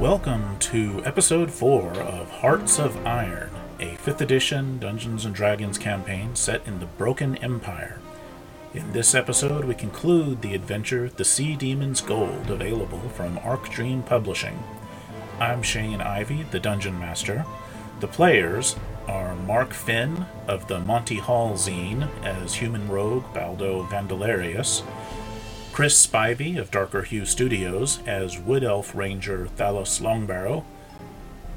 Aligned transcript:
Welcome 0.00 0.58
to 0.58 1.02
episode 1.06 1.50
4 1.50 2.00
of 2.00 2.28
Hearts 2.30 2.78
of 2.78 3.06
Iron, 3.06 3.48
a 3.80 3.96
5th 3.96 4.20
edition 4.20 4.78
Dungeons 4.78 5.24
and 5.24 5.34
Dragons 5.34 5.78
campaign 5.78 6.36
set 6.36 6.66
in 6.66 6.80
the 6.80 6.86
Broken 6.86 7.38
Empire. 7.38 7.98
In 8.74 8.92
this 8.92 9.14
episode, 9.14 9.64
we 9.64 9.74
conclude 9.74 10.42
the 10.42 10.54
adventure 10.54 11.08
The 11.08 11.24
Sea 11.24 11.56
Demon's 11.56 12.02
Gold, 12.02 12.50
available 12.50 13.08
from 13.14 13.38
Arc 13.38 13.70
Dream 13.70 14.02
Publishing. 14.02 14.62
I'm 15.40 15.62
Shane 15.62 16.02
Ivey, 16.02 16.42
the 16.50 16.60
Dungeon 16.60 16.98
Master. 16.98 17.46
The 18.00 18.08
players 18.08 18.76
are 19.08 19.34
Mark 19.34 19.72
Finn 19.72 20.26
of 20.46 20.68
the 20.68 20.80
Monty 20.80 21.16
Hall 21.16 21.54
zine 21.54 22.10
as 22.22 22.56
human 22.56 22.86
rogue 22.86 23.24
Baldo 23.32 23.84
Vandalarius, 23.84 24.82
Chris 25.76 26.06
Spivey 26.06 26.56
of 26.56 26.70
Darker 26.70 27.02
Hue 27.02 27.26
Studios 27.26 27.98
as 28.06 28.38
Wood 28.38 28.64
Elf 28.64 28.94
Ranger 28.94 29.46
Thalos 29.58 30.00
Longbarrow, 30.00 30.64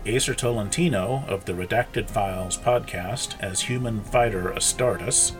Acer 0.06 0.36
Tolentino 0.36 1.24
of 1.26 1.46
the 1.46 1.54
Redacted 1.54 2.10
Files 2.10 2.58
podcast 2.58 3.40
as 3.40 3.62
human 3.62 4.04
fighter 4.04 4.52
Astartes, 4.54 5.34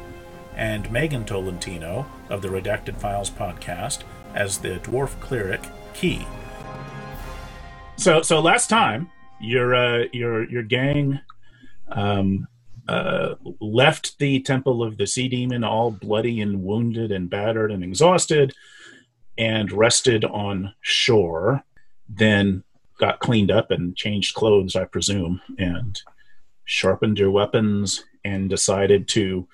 and 0.56 0.90
Megan 0.90 1.26
Tolentino 1.26 2.06
of 2.30 2.42
the 2.42 2.48
Redacted 2.48 2.96
Files 2.96 3.30
podcast 3.30 4.04
as 4.34 4.60
the 4.60 4.80
dwarf 4.80 5.20
cleric 5.20 5.62
Key. 5.94 6.26
So, 7.98 8.22
so 8.22 8.40
last 8.40 8.70
time 8.70 9.12
your 9.42 9.76
uh, 9.76 10.06
your 10.14 10.50
your 10.50 10.64
gang 10.64 11.20
um, 11.90 12.48
uh, 12.90 13.36
left 13.60 14.18
the 14.18 14.40
temple 14.40 14.82
of 14.82 14.98
the 14.98 15.06
sea 15.06 15.28
demon 15.28 15.64
all 15.66 15.92
bloody 15.92 16.42
and 16.42 16.64
wounded 16.64 17.12
and 17.12 17.30
battered 17.30 17.72
and 17.72 17.84
exhausted 17.84 18.54
and 19.40 19.72
rested 19.72 20.24
on 20.26 20.74
shore 20.82 21.64
then 22.08 22.64
got 23.00 23.20
cleaned 23.20 23.50
up 23.50 23.72
and 23.72 23.96
changed 23.96 24.36
clothes 24.36 24.76
i 24.76 24.84
presume 24.86 25.42
and 25.58 26.02
sharpened 26.66 27.18
your 27.18 27.32
weapons 27.32 28.04
and 28.24 28.50
decided 28.50 29.08
to 29.08 29.48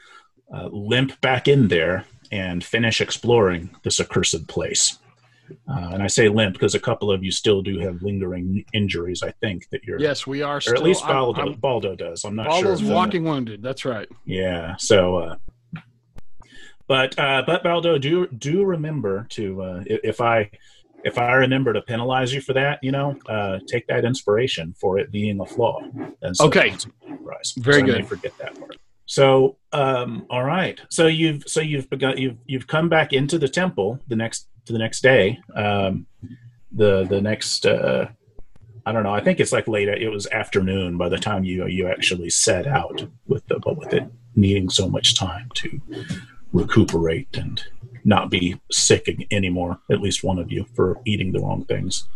uh, 0.54 0.68
limp 0.72 1.22
back 1.22 1.48
in 1.48 1.70
there 1.70 2.04
and 2.32 2.64
finish 2.64 3.00
exploring 3.00 3.70
this 3.84 4.00
accursed 4.02 4.48
place 4.48 4.98
uh, 5.70 5.92
and 5.94 6.02
I 6.02 6.08
say 6.08 6.28
limp 6.28 6.54
because 6.54 6.74
a 6.74 6.80
couple 6.80 7.12
of 7.12 7.24
you 7.24 7.32
still 7.32 7.62
do 7.62 7.78
have 7.80 8.02
lingering 8.02 8.66
injuries. 8.74 9.22
I 9.22 9.32
think 9.32 9.70
that 9.70 9.84
you're. 9.84 10.00
Yes, 10.00 10.26
we 10.26 10.42
are. 10.42 10.58
Or 10.58 10.62
Still, 10.62 10.76
at 10.76 10.84
least 10.84 11.04
I'm- 11.04 11.14
Baldo, 11.14 11.42
I'm- 11.42 11.54
Baldo 11.54 11.96
does. 11.96 12.24
I'm 12.24 12.36
not 12.36 12.48
Baldo's 12.48 12.80
sure. 12.80 12.88
Baldo's 12.88 12.90
walking 12.90 13.24
wounded. 13.26 13.62
That's 13.62 13.86
right. 13.86 14.08
Yeah. 14.26 14.76
So, 14.78 15.18
uh, 15.18 15.36
but 16.88 17.18
uh, 17.20 17.44
but 17.46 17.64
Baldo, 17.64 17.98
do 17.98 18.28
do 18.28 18.64
remember 18.64 19.28
to 19.32 19.62
uh, 19.62 19.84
if 19.86 20.22
I 20.22 20.50
if 21.04 21.18
I 21.18 21.34
remember 21.34 21.74
to 21.74 21.82
penalize 21.82 22.34
you 22.34 22.42
for 22.42 22.54
that, 22.54 22.80
you 22.82 22.92
know, 22.92 23.16
uh, 23.30 23.60
take 23.68 23.88
that 23.88 24.06
inspiration 24.06 24.74
for 24.80 24.98
it 24.98 25.12
being 25.12 25.40
a 25.40 25.46
flaw. 25.46 25.82
And 26.22 26.36
so 26.36 26.48
Okay. 26.48 26.72
surprise. 26.72 27.54
Very 27.58 27.82
So 27.82 27.84
I 27.84 27.88
may 27.88 27.94
good. 28.00 28.08
forget 28.08 28.34
that 28.40 28.58
part. 28.60 28.78
So, 29.08 29.58
um, 29.72 30.26
all 30.32 30.44
right. 30.44 30.80
So 30.90 31.06
you've 31.08 31.44
so 31.48 31.62
you've 31.62 31.90
begun 31.90 32.18
you've 32.18 32.38
you've 32.48 32.68
come 32.68 32.90
back 32.90 33.14
into 33.14 33.38
the 33.38 33.48
temple 33.48 34.00
the 34.08 34.16
next 34.16 34.48
to 34.66 34.74
the 34.74 34.80
next 34.80 35.02
day. 35.02 35.40
Um, 35.56 36.08
the 36.72 37.06
the 37.06 37.22
next 37.22 37.66
uh, 37.66 38.08
I 38.86 38.92
don't 38.92 39.04
know. 39.04 39.14
I 39.14 39.22
think 39.22 39.40
it's 39.40 39.52
like 39.52 39.68
late. 39.68 39.88
It 39.88 40.10
was 40.10 40.28
afternoon 40.28 40.98
by 40.98 41.10
the 41.10 41.18
time 41.18 41.44
you 41.44 41.68
you 41.68 41.88
actually 41.88 42.30
set 42.32 42.66
out 42.68 43.06
with 43.28 43.46
the 43.48 43.60
but 43.60 43.78
with 43.78 43.94
it 43.94 44.04
needing 44.36 44.70
so 44.70 44.90
much 44.90 45.16
time 45.16 45.50
to 45.56 45.82
recuperate 46.56 47.36
and 47.38 47.62
not 48.04 48.30
be 48.30 48.60
sick 48.72 49.10
anymore. 49.32 49.80
At 49.92 50.02
least 50.02 50.24
one 50.24 50.40
of 50.40 50.52
you 50.52 50.66
for 50.76 51.00
eating 51.06 51.32
the 51.32 51.40
wrong 51.40 51.66
things. 51.66 52.08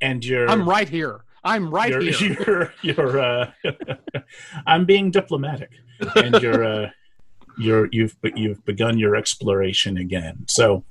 And 0.00 0.24
you're 0.24 0.48
I'm 0.48 0.68
right 0.68 0.88
here. 0.88 1.20
I'm 1.44 1.70
right 1.70 1.90
you're, 1.90 2.02
here. 2.02 2.72
You're, 2.82 2.96
you're 2.96 3.20
uh, 3.20 3.50
I'm 4.66 4.84
being 4.84 5.12
diplomatic, 5.12 5.70
and 6.16 6.42
you're, 6.42 6.64
uh, 6.64 6.90
you're, 7.56 7.88
you've, 7.92 8.16
you've 8.34 8.64
begun 8.64 8.98
your 8.98 9.14
exploration 9.14 9.96
again. 9.96 10.44
So, 10.48 10.82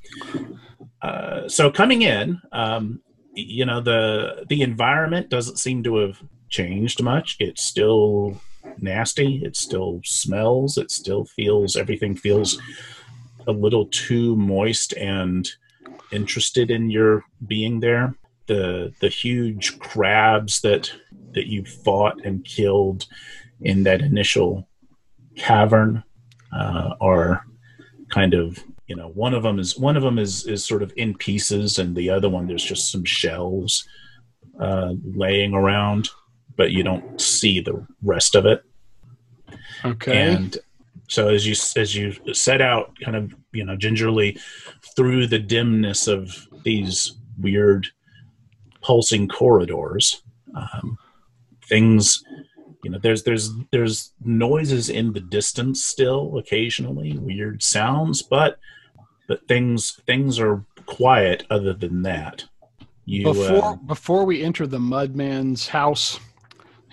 uh, 1.01 1.49
so 1.49 1.69
coming 1.69 2.03
in, 2.03 2.39
um, 2.53 3.01
you 3.33 3.65
know, 3.65 3.81
the, 3.81 4.45
the 4.47 4.61
environment 4.61 5.29
doesn't 5.29 5.57
seem 5.57 5.83
to 5.83 5.97
have 5.97 6.23
changed 6.47 7.03
much. 7.03 7.35
It's 7.41 7.61
still 7.61 8.39
nasty. 8.81 9.41
It 9.43 9.55
still 9.55 10.01
smells. 10.03 10.77
It 10.77 10.91
still 10.91 11.25
feels, 11.25 11.75
everything 11.75 12.15
feels 12.15 12.59
a 13.47 13.51
little 13.51 13.87
too 13.87 14.35
moist 14.35 14.93
and 14.93 15.49
interested 16.11 16.71
in 16.71 16.89
your 16.89 17.23
being 17.47 17.79
there 17.79 18.15
the 18.47 18.93
the 18.99 19.09
huge 19.09 19.79
crabs 19.79 20.61
that 20.61 20.91
that 21.31 21.47
you 21.47 21.65
fought 21.65 22.23
and 22.23 22.45
killed 22.45 23.05
in 23.61 23.83
that 23.83 24.01
initial 24.01 24.67
cavern 25.35 26.03
uh, 26.53 26.91
are 27.01 27.45
kind 28.09 28.33
of 28.33 28.63
you 28.87 28.95
know 28.95 29.09
one 29.09 29.33
of 29.33 29.43
them 29.43 29.59
is 29.59 29.77
one 29.77 29.97
of 29.97 30.03
them 30.03 30.19
is 30.19 30.45
is 30.45 30.63
sort 30.63 30.83
of 30.83 30.93
in 30.95 31.15
pieces 31.15 31.79
and 31.79 31.95
the 31.95 32.09
other 32.09 32.29
one 32.29 32.47
there's 32.47 32.63
just 32.63 32.91
some 32.91 33.03
shells 33.03 33.87
uh, 34.59 34.93
laying 35.03 35.53
around 35.53 36.09
but 36.57 36.71
you 36.71 36.83
don't 36.83 37.19
see 37.19 37.59
the 37.59 37.85
rest 38.03 38.35
of 38.35 38.45
it 38.45 38.63
Okay. 39.83 40.33
and 40.33 40.57
so 41.07 41.27
as 41.27 41.45
you 41.45 41.53
as 41.79 41.95
you 41.95 42.13
set 42.33 42.61
out 42.61 42.97
kind 43.03 43.15
of 43.15 43.33
you 43.51 43.63
know 43.63 43.75
gingerly 43.75 44.37
through 44.95 45.27
the 45.27 45.39
dimness 45.39 46.07
of 46.07 46.47
these 46.63 47.17
weird 47.39 47.87
pulsing 48.81 49.27
corridors 49.27 50.23
um, 50.55 50.97
things 51.67 52.23
you 52.83 52.89
know 52.89 52.97
there's 52.99 53.23
there's 53.23 53.51
there's 53.71 54.13
noises 54.23 54.89
in 54.89 55.13
the 55.13 55.19
distance 55.19 55.83
still 55.83 56.37
occasionally 56.37 57.17
weird 57.17 57.61
sounds 57.61 58.23
but 58.23 58.57
but 59.27 59.47
things 59.47 59.99
things 60.07 60.39
are 60.39 60.63
quiet 60.85 61.45
other 61.49 61.73
than 61.73 62.01
that 62.03 62.45
you 63.05 63.23
before 63.23 63.63
uh, 63.63 63.75
before 63.75 64.25
we 64.25 64.41
enter 64.41 64.65
the 64.65 64.79
Mudman's 64.79 65.67
house, 65.67 66.19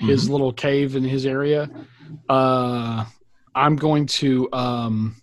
his 0.02 0.24
Mm-hmm. 0.24 0.32
little 0.32 0.52
cave 0.52 0.96
in 0.96 1.04
his 1.04 1.26
area, 1.26 1.70
uh, 2.28 3.04
I'm 3.54 3.76
going 3.76 4.06
to 4.06 4.48
um, 4.52 5.16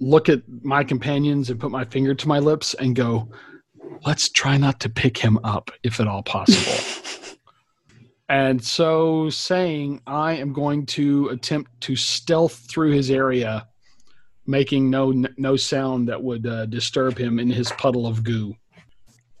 look 0.00 0.28
at 0.28 0.42
my 0.62 0.84
companions 0.84 1.50
and 1.50 1.60
put 1.60 1.70
my 1.70 1.84
finger 1.84 2.14
to 2.14 2.28
my 2.28 2.38
lips 2.38 2.74
and 2.74 2.94
go, 2.94 3.28
"Let's 4.06 4.28
try 4.28 4.56
not 4.56 4.80
to 4.80 4.88
pick 4.88 5.18
him 5.18 5.38
up, 5.44 5.70
if 5.82 6.00
at 6.00 6.08
all 6.08 6.22
possible." 6.22 6.84
and 8.28 8.62
so 8.62 9.30
saying, 9.30 10.02
I 10.06 10.32
am 10.34 10.52
going 10.52 10.86
to 10.86 11.28
attempt 11.28 11.80
to 11.82 11.96
stealth 11.96 12.66
through 12.70 12.92
his 12.92 13.10
area, 13.10 13.68
making 14.46 14.90
no 14.90 15.12
no 15.36 15.56
sound 15.56 16.08
that 16.08 16.22
would 16.22 16.46
uh, 16.46 16.66
disturb 16.66 17.18
him 17.18 17.38
in 17.38 17.50
his 17.50 17.70
puddle 17.72 18.06
of 18.06 18.24
goo. 18.24 18.54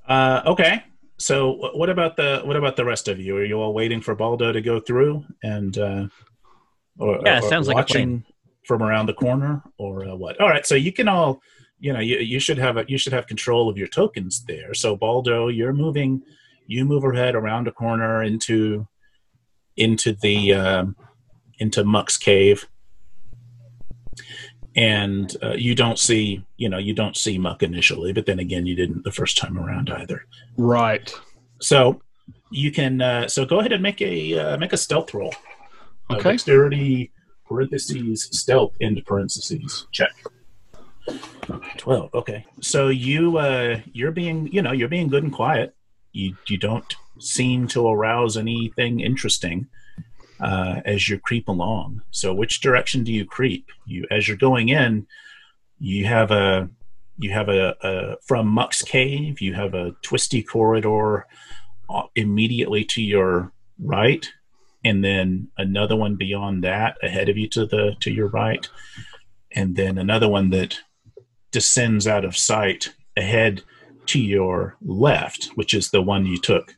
Uh, 0.06 0.42
okay. 0.46 0.82
So 1.18 1.70
what 1.74 1.90
about 1.90 2.16
the 2.16 2.42
what 2.44 2.56
about 2.56 2.76
the 2.76 2.84
rest 2.84 3.08
of 3.08 3.18
you? 3.18 3.36
Are 3.36 3.44
you 3.44 3.60
all 3.60 3.74
waiting 3.74 4.00
for 4.00 4.14
Baldo 4.14 4.52
to 4.52 4.60
go 4.60 4.78
through 4.78 5.24
and 5.42 5.76
uh, 5.76 6.06
or, 6.98 7.20
Yeah, 7.24 7.40
or 7.40 7.48
sounds 7.48 7.66
like 7.66 7.76
watching 7.76 8.24
from 8.66 8.82
around 8.82 9.06
the 9.06 9.14
corner 9.14 9.62
or 9.78 10.08
uh, 10.08 10.14
what? 10.14 10.40
All 10.40 10.48
right. 10.48 10.64
So 10.64 10.76
you 10.76 10.92
can 10.92 11.08
all 11.08 11.40
you 11.80 11.92
know 11.92 12.00
you, 12.00 12.18
you 12.18 12.38
should 12.38 12.58
have 12.58 12.76
a, 12.76 12.84
you 12.86 12.98
should 12.98 13.12
have 13.12 13.26
control 13.26 13.68
of 13.68 13.76
your 13.76 13.88
tokens 13.88 14.44
there. 14.46 14.74
So 14.74 14.96
Baldo, 14.96 15.48
you're 15.48 15.72
moving. 15.72 16.22
You 16.66 16.84
move 16.84 17.02
ahead 17.02 17.34
around 17.34 17.66
a 17.66 17.72
corner 17.72 18.22
into 18.22 18.86
into 19.76 20.12
the 20.12 20.54
um, 20.54 20.96
into 21.58 21.82
Muck's 21.82 22.16
cave. 22.16 22.68
And 24.76 25.36
uh, 25.42 25.54
you 25.54 25.74
don't 25.74 25.98
see, 25.98 26.44
you 26.56 26.68
know, 26.68 26.78
you 26.78 26.94
don't 26.94 27.16
see 27.16 27.36
Muck 27.38 27.62
initially, 27.62 28.12
but 28.12 28.26
then 28.26 28.38
again, 28.38 28.66
you 28.66 28.76
didn't 28.76 29.02
the 29.02 29.10
first 29.10 29.36
time 29.36 29.58
around 29.58 29.90
either. 29.90 30.24
Right. 30.56 31.12
So 31.60 32.00
you 32.50 32.70
can 32.70 33.00
uh, 33.00 33.28
so 33.28 33.44
go 33.44 33.58
ahead 33.60 33.72
and 33.72 33.82
make 33.82 34.00
a 34.00 34.38
uh, 34.38 34.56
make 34.58 34.72
a 34.72 34.76
stealth 34.76 35.14
roll. 35.14 35.34
Uh, 36.10 36.14
Okay. 36.14 36.30
dexterity 36.30 37.12
parentheses 37.46 38.28
stealth 38.32 38.74
end 38.80 39.02
parentheses 39.04 39.86
check. 39.92 40.12
Twelve. 41.76 42.14
Okay. 42.14 42.44
So 42.60 42.88
you 42.88 43.38
uh, 43.38 43.80
you're 43.92 44.12
being 44.12 44.46
you 44.52 44.62
know 44.62 44.72
you're 44.72 44.88
being 44.88 45.08
good 45.08 45.24
and 45.24 45.32
quiet. 45.32 45.74
You 46.12 46.36
you 46.46 46.58
don't 46.58 46.94
seem 47.18 47.66
to 47.68 47.88
arouse 47.88 48.36
anything 48.36 49.00
interesting 49.00 49.66
uh, 50.40 50.80
as 50.84 51.08
you 51.08 51.18
creep 51.18 51.48
along. 51.48 52.02
So 52.10 52.32
which 52.34 52.60
direction 52.60 53.04
do 53.04 53.12
you 53.12 53.24
creep? 53.24 53.70
You 53.86 54.06
as 54.10 54.28
you're 54.28 54.36
going 54.36 54.68
in, 54.68 55.06
you 55.78 56.06
have 56.06 56.30
a 56.30 56.68
you 57.18 57.30
have 57.32 57.48
a, 57.48 57.76
a 57.82 58.16
from 58.26 58.46
Muck's 58.48 58.82
cave. 58.82 59.40
You 59.40 59.54
have 59.54 59.74
a 59.74 59.92
twisty 60.02 60.42
corridor 60.42 61.26
uh, 61.90 62.02
immediately 62.14 62.84
to 62.84 63.02
your 63.02 63.52
right, 63.78 64.28
and 64.84 65.04
then 65.04 65.48
another 65.56 65.96
one 65.96 66.16
beyond 66.16 66.64
that 66.64 66.96
ahead 67.02 67.28
of 67.28 67.36
you 67.36 67.48
to 67.48 67.66
the 67.66 67.96
to 68.00 68.10
your 68.10 68.28
right, 68.28 68.68
and 69.52 69.76
then 69.76 69.98
another 69.98 70.28
one 70.28 70.50
that 70.50 70.78
descends 71.50 72.06
out 72.06 72.24
of 72.24 72.36
sight 72.36 72.94
ahead 73.16 73.62
to 74.06 74.20
your 74.20 74.76
left, 74.82 75.50
which 75.54 75.74
is 75.74 75.90
the 75.90 76.02
one 76.02 76.26
you 76.26 76.38
took 76.38 76.74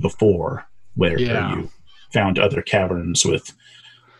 before, 0.00 0.66
where, 0.94 1.18
Yeah. 1.18 1.48
where 1.50 1.58
you 1.60 1.70
found 2.14 2.38
other 2.38 2.62
caverns 2.62 3.26
with 3.26 3.52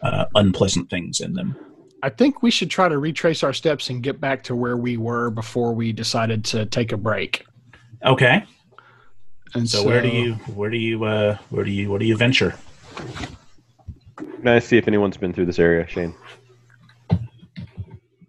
uh, 0.02 0.26
unpleasant 0.34 0.90
things 0.90 1.20
in 1.20 1.32
them. 1.32 1.56
I 2.02 2.10
think 2.10 2.42
we 2.42 2.50
should 2.50 2.68
try 2.68 2.90
to 2.90 2.98
retrace 2.98 3.42
our 3.42 3.54
steps 3.54 3.88
and 3.88 4.02
get 4.02 4.20
back 4.20 4.42
to 4.44 4.54
where 4.54 4.76
we 4.76 4.98
were 4.98 5.30
before 5.30 5.72
we 5.72 5.90
decided 5.92 6.44
to 6.46 6.66
take 6.66 6.92
a 6.92 6.98
break. 6.98 7.46
Okay. 8.04 8.44
And 9.54 9.70
So, 9.70 9.82
where 9.84 10.02
do 10.02 10.08
you 10.08 10.34
where 10.54 10.68
do 10.68 10.76
you 10.76 11.04
uh, 11.04 11.38
where 11.48 11.64
do 11.64 11.70
you 11.70 11.90
what 11.90 12.00
do 12.00 12.06
you 12.06 12.16
venture? 12.16 12.54
Can 14.16 14.48
I 14.48 14.58
see 14.58 14.76
if 14.76 14.86
anyone's 14.86 15.16
been 15.16 15.32
through 15.32 15.46
this 15.46 15.58
area, 15.58 15.86
Shane? 15.88 16.14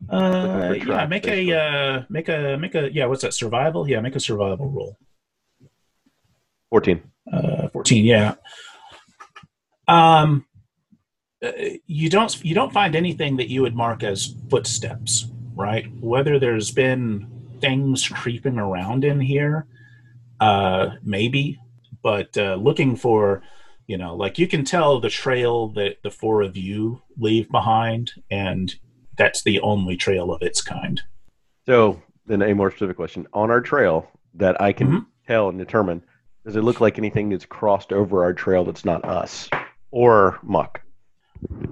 Uh, 0.07 0.75
yeah, 0.77 1.05
make 1.07 1.23
basically. 1.23 1.51
a 1.51 1.59
uh, 1.59 2.03
make 2.09 2.29
a 2.29 2.57
make 2.57 2.75
a 2.75 2.93
yeah. 2.93 3.07
What's 3.07 3.23
that? 3.23 3.33
Survival? 3.33 3.89
Yeah, 3.89 3.99
make 4.01 4.15
a 4.15 4.19
survival 4.19 4.69
roll. 4.69 4.97
14. 6.69 7.01
Uh, 7.31 7.67
Fourteen. 7.69 8.05
Yeah. 8.05 8.35
Um, 9.87 10.45
uh, 11.43 11.51
you 11.85 12.09
don't 12.09 12.43
you 12.43 12.55
don't 12.55 12.73
find 12.73 12.95
anything 12.95 13.37
that 13.37 13.49
you 13.49 13.61
would 13.61 13.75
mark 13.75 14.03
as 14.03 14.35
footsteps, 14.49 15.27
right? 15.55 15.85
Whether 15.99 16.39
there's 16.39 16.71
been 16.71 17.27
things 17.59 18.07
creeping 18.07 18.57
around 18.57 19.03
in 19.03 19.19
here, 19.19 19.67
uh, 20.39 20.91
maybe, 21.03 21.59
but 22.01 22.37
uh, 22.37 22.55
looking 22.55 22.95
for, 22.95 23.43
you 23.87 23.97
know, 23.97 24.15
like 24.15 24.39
you 24.39 24.47
can 24.47 24.63
tell 24.63 24.99
the 24.99 25.09
trail 25.09 25.69
that 25.69 25.97
the 26.03 26.11
four 26.11 26.41
of 26.41 26.57
you 26.57 27.01
leave 27.17 27.49
behind, 27.49 28.11
and 28.31 28.75
that's 29.17 29.43
the 29.43 29.59
only 29.61 29.95
trail 29.97 30.31
of 30.31 30.41
its 30.41 30.61
kind. 30.61 31.01
So, 31.65 32.01
then 32.25 32.41
a 32.41 32.53
more 32.53 32.71
specific 32.71 32.95
question. 32.95 33.27
On 33.33 33.51
our 33.51 33.61
trail 33.61 34.09
that 34.35 34.59
I 34.61 34.73
can 34.73 34.87
Mhm. 34.87 35.05
tell 35.27 35.49
and 35.49 35.57
determine, 35.57 36.03
does 36.45 36.55
it 36.55 36.63
look 36.63 36.81
like 36.81 36.97
anything 36.97 37.29
that's 37.29 37.45
crossed 37.45 37.91
over 37.91 38.23
our 38.23 38.33
trail 38.33 38.63
that's 38.63 38.85
not 38.85 39.03
us 39.05 39.49
or 39.95 40.37
muck? 40.43 40.81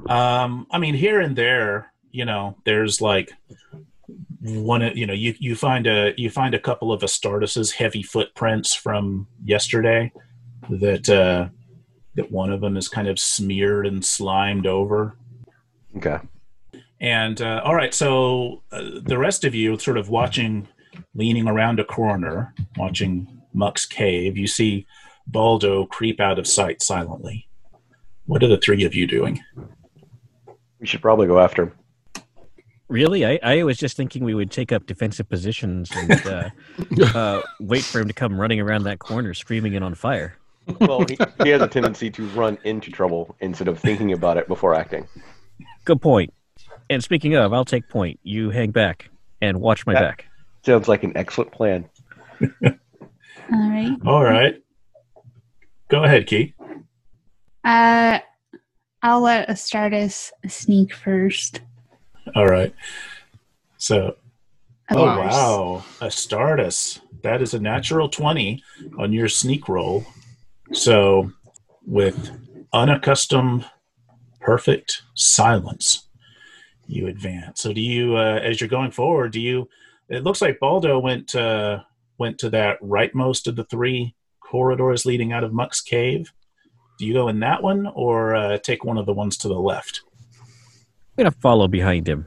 Um, 0.07 0.65
I 0.71 0.77
mean, 0.77 0.95
here 0.95 1.19
and 1.19 1.35
there, 1.35 1.91
you 2.09 2.23
know, 2.23 2.55
there's 2.63 3.01
like 3.01 3.31
one. 4.39 4.81
You 4.95 5.05
know, 5.05 5.13
you 5.13 5.35
you 5.39 5.55
find 5.55 5.85
a 5.85 6.13
you 6.15 6.29
find 6.29 6.55
a 6.55 6.59
couple 6.59 6.93
of 6.93 7.01
Astartes' 7.01 7.73
heavy 7.73 8.01
footprints 8.01 8.73
from 8.73 9.27
yesterday. 9.43 10.11
That 10.69 11.09
uh, 11.09 11.49
that 12.15 12.31
one 12.31 12.51
of 12.53 12.61
them 12.61 12.77
is 12.77 12.87
kind 12.87 13.09
of 13.09 13.19
smeared 13.19 13.85
and 13.85 14.03
slimed 14.03 14.67
over. 14.67 15.17
Okay. 15.97 16.19
And 17.01 17.41
uh, 17.41 17.61
all 17.65 17.75
right, 17.75 17.93
so 17.93 18.63
uh, 18.71 19.01
the 19.01 19.17
rest 19.17 19.43
of 19.43 19.53
you, 19.53 19.77
sort 19.77 19.97
of 19.97 20.07
watching, 20.07 20.69
leaning 21.13 21.49
around 21.49 21.81
a 21.81 21.83
corner, 21.83 22.53
watching 22.77 23.41
Muck's 23.53 23.85
cave. 23.85 24.37
You 24.37 24.47
see 24.47 24.87
Baldo 25.27 25.85
creep 25.87 26.21
out 26.21 26.39
of 26.39 26.47
sight 26.47 26.81
silently. 26.81 27.49
What 28.25 28.43
are 28.43 28.47
the 28.47 28.57
three 28.57 28.83
of 28.85 28.95
you 28.95 29.05
doing? 29.07 29.43
We 30.79 30.87
should 30.87 31.01
probably 31.01 31.27
go 31.27 31.39
after 31.39 31.63
him. 31.63 31.71
Really? 32.89 33.25
I, 33.25 33.39
I 33.41 33.63
was 33.63 33.77
just 33.77 33.97
thinking 33.97 34.23
we 34.23 34.35
would 34.35 34.51
take 34.51 34.71
up 34.71 34.85
defensive 34.85 35.27
positions 35.29 35.91
and 35.95 36.11
uh, 36.27 36.49
uh, 37.17 37.41
wait 37.59 37.83
for 37.83 37.99
him 37.99 38.07
to 38.07 38.13
come 38.13 38.39
running 38.39 38.59
around 38.59 38.83
that 38.83 38.99
corner 38.99 39.33
screaming 39.33 39.75
and 39.75 39.83
on 39.83 39.95
fire. 39.95 40.37
Well, 40.79 41.05
he, 41.09 41.17
he 41.43 41.49
has 41.49 41.61
a 41.61 41.67
tendency 41.67 42.09
to 42.11 42.25
run 42.29 42.57
into 42.63 42.91
trouble 42.91 43.35
instead 43.39 43.67
of 43.67 43.79
thinking 43.79 44.13
about 44.13 44.37
it 44.37 44.47
before 44.47 44.73
acting. 44.75 45.07
Good 45.85 46.01
point. 46.01 46.33
And 46.89 47.03
speaking 47.03 47.35
of, 47.35 47.51
I'll 47.51 47.65
take 47.65 47.89
point. 47.89 48.19
You 48.23 48.49
hang 48.49 48.71
back 48.71 49.09
and 49.41 49.59
watch 49.59 49.85
my 49.85 49.93
Yeah. 49.93 50.01
back. 50.01 50.25
Sounds 50.65 50.87
like 50.87 51.03
an 51.03 51.11
excellent 51.15 51.51
plan. 51.51 51.89
All 52.63 52.71
right. 53.51 53.97
All 54.05 54.23
right. 54.23 54.55
Go 55.89 56.03
ahead, 56.03 56.27
Key. 56.27 56.53
Uh, 57.63 58.19
I'll 59.01 59.21
let 59.21 59.49
Astartes 59.49 60.31
sneak 60.47 60.93
first. 60.93 61.61
All 62.35 62.47
right. 62.47 62.73
So, 63.77 64.15
Oh, 64.91 64.97
oh 64.97 65.05
Nice. 65.05 65.33
wow, 65.33 65.85
Astartes. 66.01 66.99
That 67.21 67.41
is 67.41 67.53
a 67.53 67.59
natural 67.59 68.09
20 68.09 68.61
on 68.97 69.13
your 69.13 69.29
sneak 69.29 69.69
roll. 69.69 70.05
So, 70.73 71.31
with 71.85 72.31
unaccustomed 72.73 73.65
perfect 74.41 75.03
silence, 75.15 76.07
you 76.85 77.07
advance. 77.07 77.61
So, 77.61 77.71
do 77.73 77.81
you 77.81 78.17
uh, 78.17 78.39
as 78.43 78.59
you're 78.59 78.69
going 78.69 78.91
forward, 78.91 79.31
do 79.31 79.39
you 79.39 79.69
it 80.09 80.23
looks 80.23 80.41
like 80.41 80.59
Baldo 80.59 80.99
went 80.99 81.33
uh, 81.33 81.79
went 82.17 82.37
to 82.39 82.49
that 82.51 82.81
rightmost 82.81 83.47
of 83.47 83.55
the 83.55 83.63
three 83.65 84.15
corridors 84.41 85.05
leading 85.05 85.31
out 85.31 85.43
of 85.43 85.53
Muck's 85.53 85.81
cave. 85.81 86.31
Do 87.03 87.07
you 87.07 87.13
go 87.15 87.27
in 87.27 87.41
that 87.41 87.61
one 87.61 87.85
or 87.95 88.33
uh, 88.33 88.57
take 88.59 88.85
one 88.85 88.97
of 88.97 89.05
the 89.05 89.11
ones 89.11 89.35
to 89.39 89.49
the 89.49 89.59
left? 89.59 90.03
I'm 90.39 91.23
going 91.23 91.29
to 91.29 91.37
follow 91.41 91.67
behind 91.67 92.07
him. 92.07 92.25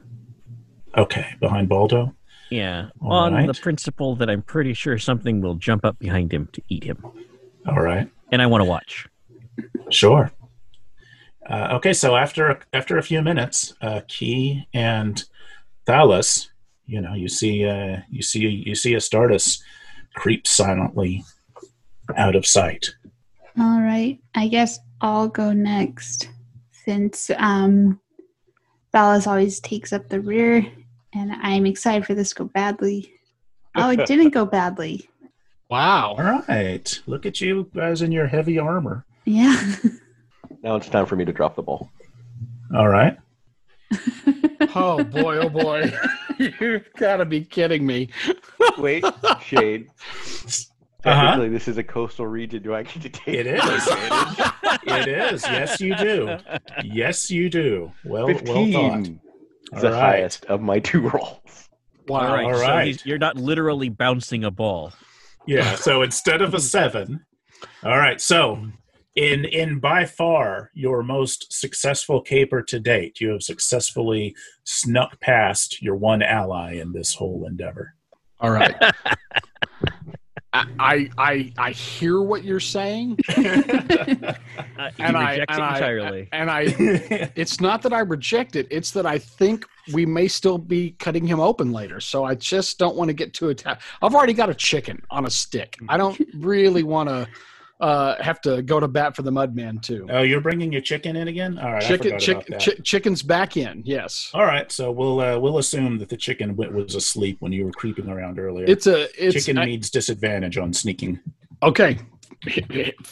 Okay, 0.95 1.33
behind 1.39 1.67
Baldo. 1.67 2.13
Yeah. 2.51 2.89
All 3.01 3.11
on 3.11 3.47
the 3.47 3.55
principle 3.55 4.15
that 4.17 4.29
I'm 4.29 4.43
pretty 4.43 4.75
sure 4.75 4.99
something 4.99 5.41
will 5.41 5.55
jump 5.55 5.83
up 5.83 5.97
behind 5.97 6.31
him 6.31 6.47
to 6.53 6.61
eat 6.69 6.83
him. 6.83 7.03
All 7.67 7.81
right. 7.81 8.07
And 8.31 8.39
I 8.39 8.45
want 8.45 8.61
to 8.61 8.65
watch. 8.65 9.07
Sure. 9.89 10.31
Uh, 11.49 11.69
okay, 11.77 11.93
so 11.93 12.15
after 12.15 12.59
after 12.71 12.99
a 12.99 13.01
few 13.01 13.23
minutes, 13.23 13.73
uh, 13.81 14.01
Key 14.07 14.67
and 14.75 15.23
Thalos, 15.87 16.49
you 16.85 17.01
know, 17.01 17.15
you 17.15 17.29
see 17.29 17.65
uh, 17.65 18.01
you 18.11 18.21
see 18.21 18.41
you 18.41 18.75
see 18.75 18.93
Astartes 18.93 19.59
creep 20.13 20.45
silently 20.45 21.23
out 22.15 22.35
of 22.35 22.45
sight. 22.45 22.95
All 23.59 23.81
right. 23.81 24.19
I 24.35 24.47
guess 24.47 24.79
I'll 25.01 25.27
go 25.27 25.53
next 25.53 26.29
since 26.71 27.29
um 27.37 27.99
Thalos 28.93 29.27
always 29.27 29.59
takes 29.59 29.91
up 29.93 30.07
the 30.09 30.21
rear 30.21 30.65
and 31.13 31.31
I'm 31.33 31.65
excited 31.65 32.05
for 32.05 32.13
this 32.13 32.29
to 32.29 32.35
go 32.35 32.45
badly. 32.45 33.11
Oh, 33.75 33.89
it 33.91 34.05
didn't 34.07 34.29
go 34.29 34.45
badly. 34.45 35.09
Wow. 35.69 36.15
All 36.17 36.43
right, 36.47 37.01
look 37.07 37.25
at 37.25 37.41
you 37.41 37.69
guys 37.75 38.01
in 38.01 38.11
your 38.11 38.27
heavy 38.27 38.57
armor. 38.59 39.05
Yeah. 39.25 39.75
Now 40.63 40.75
it's 40.75 40.89
time 40.89 41.05
for 41.05 41.15
me 41.15 41.23
to 41.23 41.31
drop 41.31 41.55
the 41.55 41.61
ball. 41.61 41.89
All 42.75 42.87
right. 42.89 43.17
Oh 44.75 45.03
boy, 45.03 45.37
oh 45.37 45.49
boy. 45.49 45.91
You've 46.37 46.91
got 46.97 47.17
to 47.17 47.25
be 47.25 47.41
kidding 47.41 47.85
me. 47.85 48.09
Wait, 48.77 49.03
Shane. 49.41 49.87
Uh-huh. 51.05 51.47
This 51.49 51.67
is 51.67 51.77
a 51.77 51.83
coastal 51.83 52.27
region. 52.27 52.63
Do 52.63 52.73
I 52.73 52.83
get 52.83 53.01
to 53.01 53.09
take 53.09 53.35
It 53.35 53.47
is. 53.47 53.89
It 54.89 55.07
is. 55.07 55.43
Yes, 55.43 55.81
you 55.81 55.95
do. 55.95 56.37
Yes, 56.83 57.29
you 57.29 57.49
do. 57.49 57.91
Well, 58.05 58.27
well 58.27 58.71
thought. 58.71 59.09
All 59.71 59.77
is 59.77 59.81
the 59.81 59.91
right. 59.91 59.99
highest 59.99 60.45
of 60.45 60.61
my 60.61 60.79
two 60.79 61.09
rolls. 61.09 61.69
Wow. 62.07 62.19
All 62.19 62.33
right. 62.33 62.45
all 62.85 62.95
So 62.95 63.03
you're 63.05 63.17
not 63.17 63.35
literally 63.37 63.89
bouncing 63.89 64.43
a 64.43 64.51
ball. 64.51 64.93
Yeah. 65.45 65.75
So 65.75 66.03
instead 66.03 66.41
of 66.41 66.53
a 66.53 66.59
seven, 66.75 67.25
all 67.83 67.97
right. 67.97 68.21
So 68.21 68.65
in 69.15 69.45
in 69.45 69.79
by 69.79 70.05
far 70.05 70.71
your 70.73 71.03
most 71.03 71.51
successful 71.51 72.21
caper 72.21 72.61
to 72.63 72.79
date, 72.79 73.19
you 73.19 73.31
have 73.31 73.43
successfully 73.43 74.35
snuck 74.63 75.19
past 75.19 75.81
your 75.81 75.95
one 75.95 76.21
ally 76.21 76.75
in 76.75 76.93
this 76.93 77.13
whole 77.13 77.45
endeavor. 77.45 77.93
All 78.39 78.51
right. 78.51 78.75
I, 80.53 81.09
I 81.17 81.53
I 81.57 81.71
hear 81.71 82.21
what 82.21 82.43
you're 82.43 82.59
saying, 82.59 83.17
and 83.35 83.45
I 83.45 84.35
and 84.97 85.15
it 85.15 85.49
I, 85.49 85.75
entirely. 85.75 86.29
and 86.31 86.49
I. 86.49 87.31
It's 87.35 87.59
not 87.61 87.81
that 87.83 87.93
I 87.93 87.99
reject 87.99 88.55
it; 88.55 88.67
it's 88.71 88.91
that 88.91 89.05
I 89.05 89.19
think 89.19 89.65
we 89.93 90.05
may 90.05 90.27
still 90.27 90.57
be 90.57 90.91
cutting 90.99 91.25
him 91.27 91.39
open 91.39 91.71
later. 91.71 91.99
So 91.99 92.23
I 92.23 92.35
just 92.35 92.79
don't 92.79 92.95
want 92.95 93.09
to 93.09 93.13
get 93.13 93.33
too 93.33 93.49
attached. 93.49 93.81
I've 94.01 94.15
already 94.15 94.33
got 94.33 94.49
a 94.49 94.55
chicken 94.55 95.01
on 95.09 95.25
a 95.25 95.29
stick. 95.29 95.77
I 95.89 95.97
don't 95.97 96.19
really 96.33 96.83
want 96.83 97.09
to 97.09 97.27
uh, 97.79 98.21
have 98.21 98.41
to 98.41 98.61
go 98.63 98.79
to 98.79 98.87
bat 98.87 99.15
for 99.15 99.21
the 99.21 99.31
Mudman 99.31 99.81
too. 99.81 100.07
oh, 100.09 100.23
you're 100.23 100.41
bringing 100.41 100.71
your 100.71 100.81
chicken 100.81 101.15
in 101.15 101.27
again? 101.27 101.59
All 101.59 101.73
right. 101.73 101.81
Chicken, 101.83 102.17
chick, 102.19 102.35
about 102.37 102.47
that. 102.47 102.65
chi- 102.77 102.81
chicken's 102.83 103.21
back 103.21 103.55
in. 103.57 103.83
Yes, 103.85 104.31
All 104.33 104.45
right. 104.45 104.71
So 104.71 104.91
we'll 104.91 105.19
uh, 105.21 105.37
we'll 105.37 105.59
assume 105.59 105.97
that 105.99 106.09
the 106.09 106.17
chicken 106.17 106.55
was 106.55 106.95
asleep 106.95 107.37
when 107.39 107.51
you 107.51 107.65
were 107.65 107.71
creeping 107.71 108.09
around 108.09 108.39
earlier. 108.39 108.65
it's 108.67 108.87
a 108.87 109.03
it's 109.23 109.35
chicken 109.45 109.59
I- 109.59 109.65
needs 109.65 109.89
disadvantage 109.91 110.57
on 110.57 110.73
sneaking. 110.73 111.19
Okay. 111.61 111.99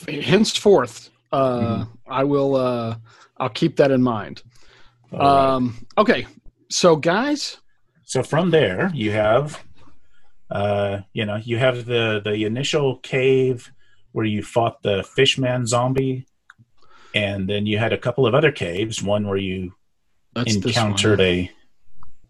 Henceforth, 0.08 1.10
uh, 1.32 1.60
Mhm. 1.60 1.90
I 2.08 2.24
will. 2.24 2.56
Uh, 2.56 2.96
I'll 3.38 3.50
keep 3.50 3.76
that 3.78 3.92
in 3.92 4.02
mind. 4.02 4.44
All 5.12 5.20
right. 5.20 5.54
Um, 5.56 5.86
okay. 5.98 6.26
So, 6.70 6.96
guys, 6.96 7.58
So 8.06 8.22
from 8.24 8.52
there, 8.52 8.92
you 8.94 9.12
have, 9.12 9.64
uh, 10.52 11.00
you 11.14 11.26
know, 11.26 11.38
you 11.38 11.58
have 11.58 11.86
the 11.86 12.22
the 12.24 12.46
initial 12.46 12.98
cave 12.98 13.72
where 14.16 14.26
you 14.26 14.42
fought 14.42 14.82
the 14.82 15.04
fishman 15.04 15.68
zombie, 15.68 16.26
and 17.14 17.50
then 17.50 17.66
you 17.66 17.78
had 17.78 17.92
a 17.92 17.98
couple 17.98 18.26
of 18.26 18.34
other 18.34 18.50
caves. 18.50 19.04
One 19.04 19.28
where 19.28 19.36
you 19.36 19.74
that's 20.34 20.56
encountered 20.56 21.20
a 21.20 21.52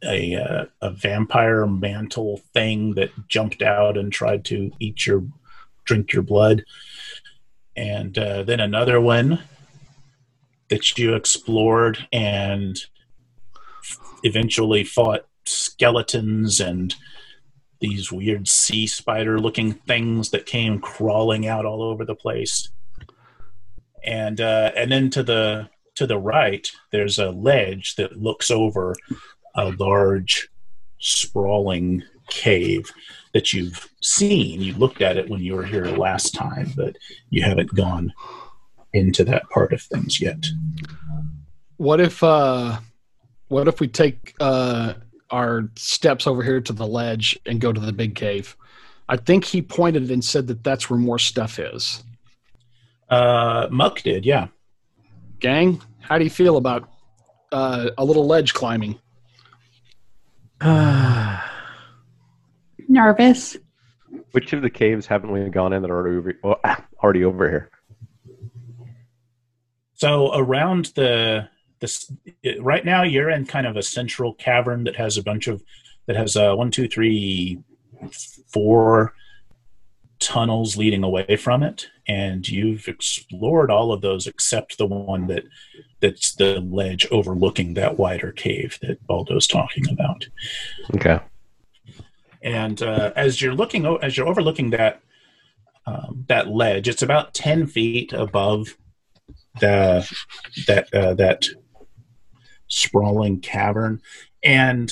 a 0.03 0.35
uh, 0.35 0.65
a 0.81 0.89
vampire 0.89 1.67
mantle 1.67 2.41
thing 2.55 2.95
that 2.95 3.11
jumped 3.27 3.61
out 3.61 3.99
and 3.99 4.11
tried 4.11 4.45
to 4.45 4.71
eat 4.79 5.05
your 5.05 5.25
drink 5.83 6.11
your 6.11 6.23
blood, 6.23 6.65
and 7.75 8.17
uh, 8.17 8.41
then 8.41 8.59
another 8.59 8.99
one 8.99 9.43
that 10.69 10.97
you 10.97 11.13
explored 11.13 12.07
and 12.11 12.79
eventually 14.23 14.83
fought 14.83 15.27
skeletons 15.45 16.59
and 16.59 16.95
these 17.79 18.11
weird 18.11 18.47
sea 18.47 18.87
spider 18.87 19.39
looking 19.39 19.73
things 19.73 20.31
that 20.31 20.45
came 20.45 20.79
crawling 20.79 21.47
out 21.47 21.65
all 21.65 21.81
over 21.81 22.05
the 22.05 22.15
place. 22.15 22.69
And 24.03 24.39
uh, 24.39 24.71
and 24.75 24.91
then 24.91 25.09
to 25.11 25.23
the 25.23 25.69
to 25.95 26.05
the 26.05 26.19
right 26.19 26.69
there's 26.91 27.17
a 27.19 27.31
ledge 27.31 27.95
that 27.95 28.21
looks 28.21 28.51
over 28.51 28.95
a 29.55 29.71
large 29.79 30.49
sprawling 30.99 32.03
cave 32.29 32.91
that 33.33 33.53
you've 33.53 33.89
seen. 34.01 34.61
You 34.61 34.73
looked 34.73 35.01
at 35.01 35.17
it 35.17 35.29
when 35.29 35.41
you 35.41 35.55
were 35.55 35.65
here 35.65 35.85
last 35.85 36.33
time 36.33 36.71
but 36.75 36.97
you 37.29 37.43
haven't 37.43 37.73
gone 37.73 38.13
into 38.93 39.23
that 39.25 39.49
part 39.49 39.73
of 39.73 39.81
things 39.81 40.21
yet. 40.21 40.45
What 41.77 41.99
if 41.99 42.23
uh 42.23 42.79
what 43.47 43.67
if 43.67 43.79
we 43.79 43.87
take 43.87 44.35
uh 44.39 44.93
our 45.31 45.69
steps 45.75 46.27
over 46.27 46.43
here 46.43 46.61
to 46.61 46.73
the 46.73 46.87
ledge 46.87 47.37
and 47.45 47.59
go 47.61 47.71
to 47.73 47.79
the 47.79 47.93
big 47.93 48.15
cave? 48.15 48.55
I 49.07 49.17
think 49.17 49.45
he 49.45 49.61
pointed 49.61 50.09
and 50.11 50.23
said 50.23 50.47
that 50.47 50.63
that's 50.63 50.89
where 50.89 50.99
more 50.99 51.19
stuff 51.19 51.59
is. 51.59 52.03
uh 53.09 53.67
muck 53.71 54.01
did 54.01 54.25
yeah 54.25 54.47
Gang, 55.39 55.81
how 55.99 56.17
do 56.17 56.23
you 56.23 56.29
feel 56.29 56.57
about 56.57 56.89
uh, 57.51 57.89
a 57.97 58.03
little 58.05 58.25
ledge 58.25 58.53
climbing? 58.53 58.97
Uh 60.61 61.39
nervous. 62.87 63.57
Which 64.31 64.53
of 64.53 64.61
the 64.61 64.69
caves 64.69 65.05
haven't 65.05 65.31
we 65.31 65.47
gone 65.49 65.73
in 65.73 65.81
that 65.81 65.91
are 65.91 65.97
already 65.97 66.17
over, 66.17 66.33
well, 66.43 66.59
already 67.03 67.23
over 67.25 67.49
here? 67.49 67.69
So 69.93 70.33
around 70.33 70.85
the 70.95 71.47
this 71.79 72.11
right 72.59 72.85
now, 72.85 73.03
you're 73.03 73.29
in 73.29 73.45
kind 73.45 73.67
of 73.67 73.77
a 73.77 73.83
central 73.83 74.33
cavern 74.33 74.83
that 74.85 74.95
has 74.95 75.17
a 75.17 75.23
bunch 75.23 75.47
of 75.47 75.63
that 76.07 76.15
has 76.15 76.35
uh, 76.35 76.53
one, 76.55 76.71
two, 76.71 76.87
three, 76.87 77.59
four 78.47 79.13
tunnels 80.19 80.77
leading 80.77 81.03
away 81.03 81.35
from 81.35 81.63
it, 81.63 81.87
and 82.07 82.47
you've 82.47 82.87
explored 82.87 83.69
all 83.69 83.91
of 83.91 84.01
those 84.01 84.27
except 84.27 84.77
the 84.77 84.85
one 84.85 85.27
that 85.27 85.43
that's 85.99 86.35
the 86.35 86.59
ledge 86.61 87.07
overlooking 87.11 87.73
that 87.73 87.97
wider 87.97 88.31
cave 88.31 88.77
that 88.81 89.05
Baldo's 89.07 89.47
talking 89.47 89.89
about. 89.89 90.27
Okay. 90.95 91.19
And 92.41 92.81
uh, 92.81 93.11
as 93.15 93.41
you're 93.41 93.55
looking, 93.55 93.85
as 94.01 94.15
you're 94.15 94.27
overlooking 94.27 94.69
that 94.69 95.01
um, 95.87 96.25
that 96.27 96.47
ledge, 96.47 96.87
it's 96.87 97.01
about 97.01 97.33
ten 97.33 97.67
feet 97.67 98.13
above 98.13 98.77
the 99.59 100.09
that 100.67 100.93
uh, 100.93 101.13
that 101.15 101.45
sprawling 102.67 103.39
cavern, 103.41 104.01
and 104.43 104.91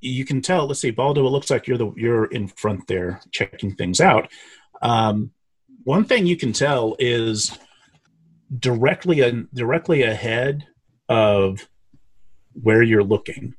you 0.00 0.24
can 0.24 0.40
tell. 0.40 0.66
Let's 0.66 0.80
see, 0.80 0.90
Baldo. 0.90 1.26
It 1.26 1.30
looks 1.30 1.50
like 1.50 1.66
you're 1.66 1.78
the 1.78 1.92
you're 1.96 2.26
in 2.26 2.48
front 2.48 2.86
there 2.86 3.20
checking 3.32 3.74
things 3.74 4.00
out. 4.00 4.30
Um, 4.82 5.32
one 5.84 6.04
thing 6.04 6.26
you 6.26 6.36
can 6.36 6.52
tell 6.52 6.96
is 6.98 7.56
directly 8.58 9.20
an 9.20 9.48
directly 9.54 10.02
ahead 10.02 10.66
of 11.08 11.68
where 12.52 12.82
you're 12.82 13.04
looking 13.04 13.54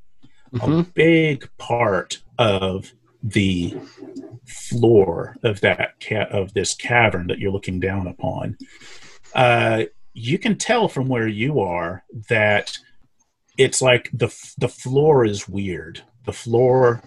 a 0.54 0.58
Mhm. 0.60 0.94
big 0.94 1.48
part 1.58 2.22
of 2.40 2.92
the 3.22 3.76
floor 4.46 5.38
of 5.44 5.62
that 5.62 6.00
ca- 6.02 6.28
of 6.32 6.54
this 6.54 6.74
cavern 6.74 7.28
that 7.28 7.38
you're 7.40 7.52
looking 7.52 7.80
down 7.80 8.08
upon 8.08 8.58
uh, 9.36 9.84
you 10.14 10.40
can 10.40 10.58
tell 10.58 10.88
from 10.88 11.08
where 11.08 11.28
you 11.28 11.60
are 11.60 12.04
that 12.30 12.76
it's 13.60 13.82
like 13.82 14.10
the 14.14 14.34
the 14.58 14.70
floor 14.70 15.26
is 15.26 15.48
weird. 15.48 16.02
The 16.26 16.34
floor 16.34 17.04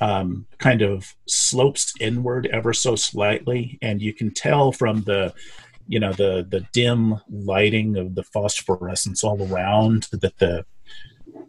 um, 0.00 0.46
kind 0.58 0.80
of 0.80 1.14
slopes 1.26 1.92
inward 2.00 2.46
ever 2.46 2.72
so 2.72 2.94
slightly 2.94 3.78
and 3.82 4.00
you 4.00 4.14
can 4.14 4.32
tell 4.32 4.70
from 4.70 5.02
the 5.02 5.34
you 5.88 5.98
know 5.98 6.12
the 6.12 6.46
the 6.48 6.64
dim 6.72 7.20
lighting 7.28 7.96
of 7.96 8.14
the 8.14 8.22
phosphorescence 8.22 9.24
all 9.24 9.42
around 9.52 10.06
that 10.12 10.38
the 10.38 10.64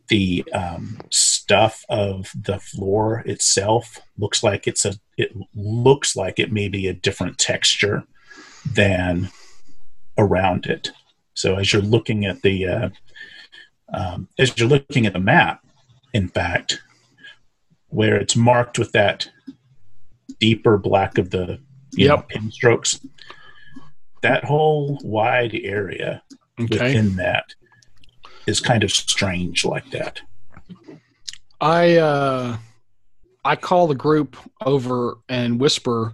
the 0.08 0.44
um, 0.53 0.98
stuff 1.12 1.84
of 1.89 2.32
the 2.34 2.60
floor 2.60 3.22
itself 3.27 4.00
looks 4.18 4.41
like 4.41 4.68
it's 4.68 4.84
a 4.84 4.96
it 5.18 5.32
looks 5.53 6.15
like 6.15 6.39
it 6.39 6.51
may 6.51 6.68
be 6.68 6.88
a 6.88 6.94
different 6.94 7.38
texture 7.38 8.03
than 8.65 9.29
around 10.18 10.65
it. 10.65 10.89
So 11.36 11.58
as 11.58 11.72
you're 11.72 11.82
looking 11.82 12.25
at 12.25 12.41
the 12.41 12.68
uh, 12.68 12.89
um, 13.93 14.27
as 14.38 14.58
you're 14.58 14.67
looking 14.69 15.05
at 15.05 15.13
the 15.13 15.19
map 15.19 15.62
in 16.13 16.27
fact 16.27 16.81
where 17.89 18.15
it's 18.15 18.36
marked 18.36 18.77
with 18.77 18.91
that 18.91 19.29
deeper 20.39 20.77
black 20.77 21.17
of 21.17 21.31
the 21.31 21.60
you 21.91 22.08
know, 22.08 22.17
pin 22.17 22.51
strokes 22.51 23.00
that 24.22 24.43
whole 24.43 25.00
wide 25.03 25.55
area 25.55 26.22
Okay. 26.60 26.88
within 26.88 27.15
that 27.15 27.46
is 28.46 28.60
kind 28.60 28.84
of 28.84 28.91
strange 28.91 29.63
like 29.63 29.89
that 29.91 30.22
I 31.62 31.98
uh, 31.98 32.58
I 33.43 33.55
call 33.55 33.88
the 33.88 33.96
group 33.96 34.38
over 34.65 35.17
and 35.27 35.60
whisper 35.60 36.13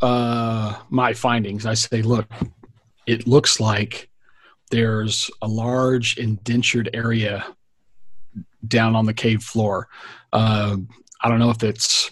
uh, 0.00 0.78
my 0.90 1.12
findings. 1.14 1.66
I 1.66 1.74
say, 1.74 2.02
look, 2.02 2.26
it 3.06 3.26
looks 3.26 3.60
like 3.60 4.08
there's 4.68 5.30
a 5.42 5.48
large 5.48 6.18
indentured 6.18 6.90
area 6.92 7.44
down 8.66 8.94
on 8.96 9.06
the 9.06 9.14
cave 9.14 9.42
floor. 9.42 9.88
Uh, 10.32 10.76
I 11.22 11.28
don't 11.28 11.38
know 11.38 11.50
if 11.50 11.62
it's 11.62 12.10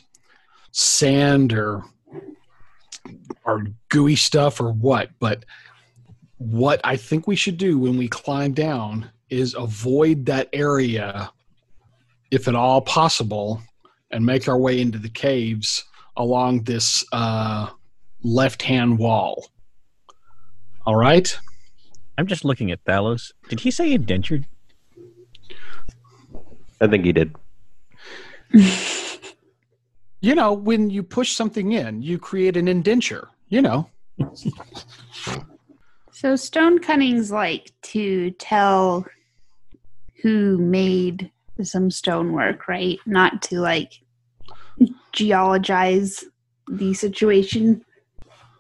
sand 0.73 1.53
or 1.53 1.85
or 3.45 3.65
gooey 3.89 4.17
stuff 4.17 4.61
or 4.61 4.73
what, 4.73 5.11
but 5.21 5.45
what 6.39 6.81
I 6.85 6.97
think 6.97 7.27
we 7.27 7.37
should 7.37 7.57
do 7.57 7.79
when 7.79 7.97
we 7.97 8.09
climb 8.09 8.53
down 8.53 9.11
is 9.31 9.55
avoid 9.55 10.27
that 10.27 10.49
area 10.53 11.31
if 12.31 12.49
at 12.49 12.55
all 12.55 12.81
possible, 12.81 13.63
and 14.11 14.25
make 14.25 14.49
our 14.49 14.59
way 14.59 14.81
into 14.81 14.99
the 14.99 15.09
caves 15.09 15.85
along 16.17 16.63
this 16.63 17.05
uh, 17.13 17.69
left 18.23 18.63
hand 18.63 18.99
wall. 18.99 19.49
All 20.87 20.97
right? 20.97 21.39
I'm 22.19 22.27
just 22.27 22.45
looking 22.45 22.71
at 22.71 22.85
Thalos. 22.85 23.33
Did 23.49 23.61
he 23.61 23.71
say 23.71 23.93
indentured? 23.93 24.47
I 26.81 26.87
think 26.87 27.05
he 27.05 27.13
did. 27.13 27.35
You 30.23 30.35
know, 30.35 30.55
when 30.55 30.91
you 30.91 31.03
push 31.05 31.37
something 31.37 31.73
in, 31.73 32.03
you 32.03 32.19
create 32.19 32.57
an 32.57 32.67
indenture. 32.67 33.29
You 33.49 33.63
know. 33.63 33.91
So 36.11 36.35
stone 36.35 36.79
cunning's 36.79 37.31
like 37.31 37.73
to 37.93 38.31
tell 38.31 39.05
who 40.23 40.57
made 40.57 41.31
some 41.63 41.91
stonework, 41.91 42.69
right? 42.69 42.99
Not 43.05 43.43
to 43.43 43.61
like 43.61 43.93
geologize 45.13 46.25
the 46.69 46.95
situation. 46.95 47.85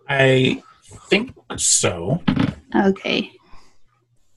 I 0.06 0.62
think 1.08 1.32
so. 1.56 2.22
Okay. 2.74 3.32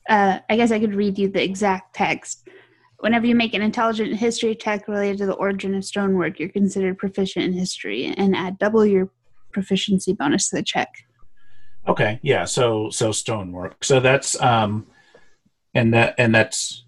Uh, 0.09 0.39
I 0.49 0.55
guess 0.55 0.71
I 0.71 0.79
could 0.79 0.95
read 0.95 1.17
you 1.17 1.29
the 1.29 1.43
exact 1.43 1.95
text. 1.95 2.47
Whenever 2.99 3.25
you 3.25 3.35
make 3.35 3.53
an 3.53 3.61
intelligent 3.61 4.15
history 4.15 4.55
check 4.55 4.87
related 4.87 5.19
to 5.19 5.25
the 5.27 5.33
origin 5.33 5.73
of 5.75 5.85
stonework, 5.85 6.39
you're 6.39 6.49
considered 6.49 6.97
proficient 6.97 7.45
in 7.45 7.53
history 7.53 8.13
and 8.17 8.35
add 8.35 8.57
double 8.57 8.85
your 8.85 9.09
proficiency 9.53 10.13
bonus 10.13 10.49
to 10.49 10.57
the 10.57 10.63
check. 10.63 10.89
Okay, 11.87 12.19
yeah. 12.21 12.45
So 12.45 12.89
so 12.89 13.11
stonework. 13.11 13.83
So 13.83 13.99
that's 13.99 14.39
um, 14.41 14.87
and 15.73 15.93
that 15.93 16.15
and 16.17 16.35
that's 16.35 16.83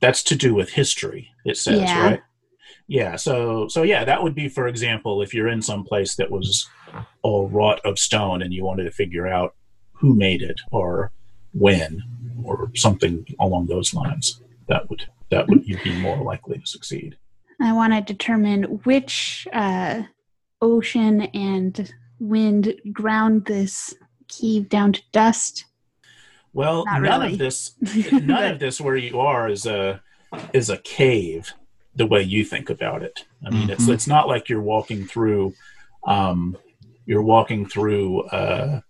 that's 0.00 0.22
to 0.24 0.36
do 0.36 0.54
with 0.54 0.70
history. 0.70 1.30
It 1.44 1.56
says 1.56 1.80
Yeah. 1.80 2.04
right. 2.04 2.20
Yeah. 2.86 3.16
So 3.16 3.68
so 3.68 3.82
yeah, 3.82 4.04
that 4.04 4.22
would 4.22 4.34
be 4.34 4.48
for 4.48 4.66
example, 4.66 5.22
if 5.22 5.32
you're 5.32 5.48
in 5.48 5.62
some 5.62 5.84
place 5.84 6.16
that 6.16 6.30
was 6.30 6.68
all 7.22 7.48
wrought 7.48 7.80
of 7.84 7.98
stone 7.98 8.42
and 8.42 8.52
you 8.52 8.64
wanted 8.64 8.84
to 8.84 8.90
figure 8.90 9.26
out 9.26 9.54
who 9.92 10.14
made 10.14 10.42
it 10.42 10.60
or 10.70 11.12
when 11.52 12.02
or 12.44 12.70
something 12.74 13.24
along 13.40 13.66
those 13.66 13.94
lines. 13.94 14.40
That 14.68 14.88
would 14.90 15.04
that 15.30 15.48
would 15.48 15.66
you'd 15.66 15.82
be 15.82 15.98
more 16.00 16.16
likely 16.22 16.58
to 16.58 16.66
succeed. 16.66 17.16
I 17.60 17.72
want 17.72 17.92
to 17.92 18.00
determine 18.00 18.62
which 18.84 19.46
uh, 19.52 20.02
ocean 20.60 21.22
and 21.34 21.92
wind 22.20 22.74
ground 22.92 23.44
this 23.46 23.94
cave 24.28 24.68
down 24.68 24.92
to 24.92 25.02
dust. 25.12 25.64
Well, 26.52 26.84
Not 26.86 27.02
none 27.02 27.20
really. 27.20 27.32
of 27.34 27.38
this 27.38 27.74
none 28.12 28.52
of 28.52 28.58
this 28.58 28.80
where 28.80 28.96
you 28.96 29.20
are 29.20 29.48
is 29.48 29.66
a 29.66 30.00
is 30.52 30.70
a 30.70 30.78
cave 30.78 31.52
the 31.94 32.06
way 32.06 32.22
you 32.22 32.44
think 32.44 32.70
about 32.70 33.02
it. 33.02 33.24
I 33.44 33.50
mean, 33.50 33.70
it's 33.70 33.86
Mhm. 33.86 33.94
it's 33.94 34.06
not 34.06 34.28
like 34.28 34.48
you're 34.48 34.62
walking 34.62 35.06
through 35.06 35.54
um, 36.06 36.56
you're 37.06 37.22
walking 37.22 37.66
through 37.66 38.22
uh, 38.28 38.80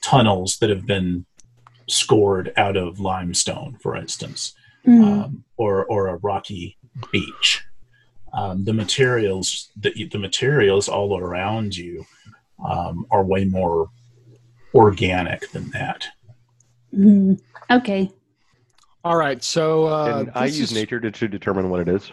tunnels 0.00 0.56
that 0.60 0.70
have 0.70 0.86
been 0.86 1.26
scored 1.88 2.52
out 2.56 2.76
of 2.76 3.00
limestone, 3.00 3.76
for 3.80 3.96
instance, 3.96 4.54
Mm. 4.86 5.02
um, 5.24 5.44
or 5.56 5.84
or 5.86 6.06
a 6.08 6.16
rocky 6.16 6.76
beach. 7.12 7.64
Um, 8.32 8.64
the 8.64 8.72
materials 8.72 9.70
that 9.80 9.96
you, 9.96 10.08
the 10.08 10.18
materials 10.18 10.88
all 10.88 11.18
around 11.18 11.76
you 11.76 12.06
um, 12.64 13.06
are 13.10 13.24
way 13.24 13.44
more 13.44 13.88
organic 14.74 15.50
than 15.50 15.70
that. 15.70 16.06
Mm. 16.94 17.40
Okay. 17.70 18.10
All 19.04 19.16
right, 19.16 19.42
so 19.42 19.86
uh, 19.86 20.20
and 20.20 20.32
I 20.34 20.46
use 20.46 20.60
is- 20.60 20.72
nature 20.74 21.00
to, 21.00 21.10
to 21.10 21.28
determine 21.28 21.70
what 21.70 21.80
it 21.80 21.88
is. 21.88 22.12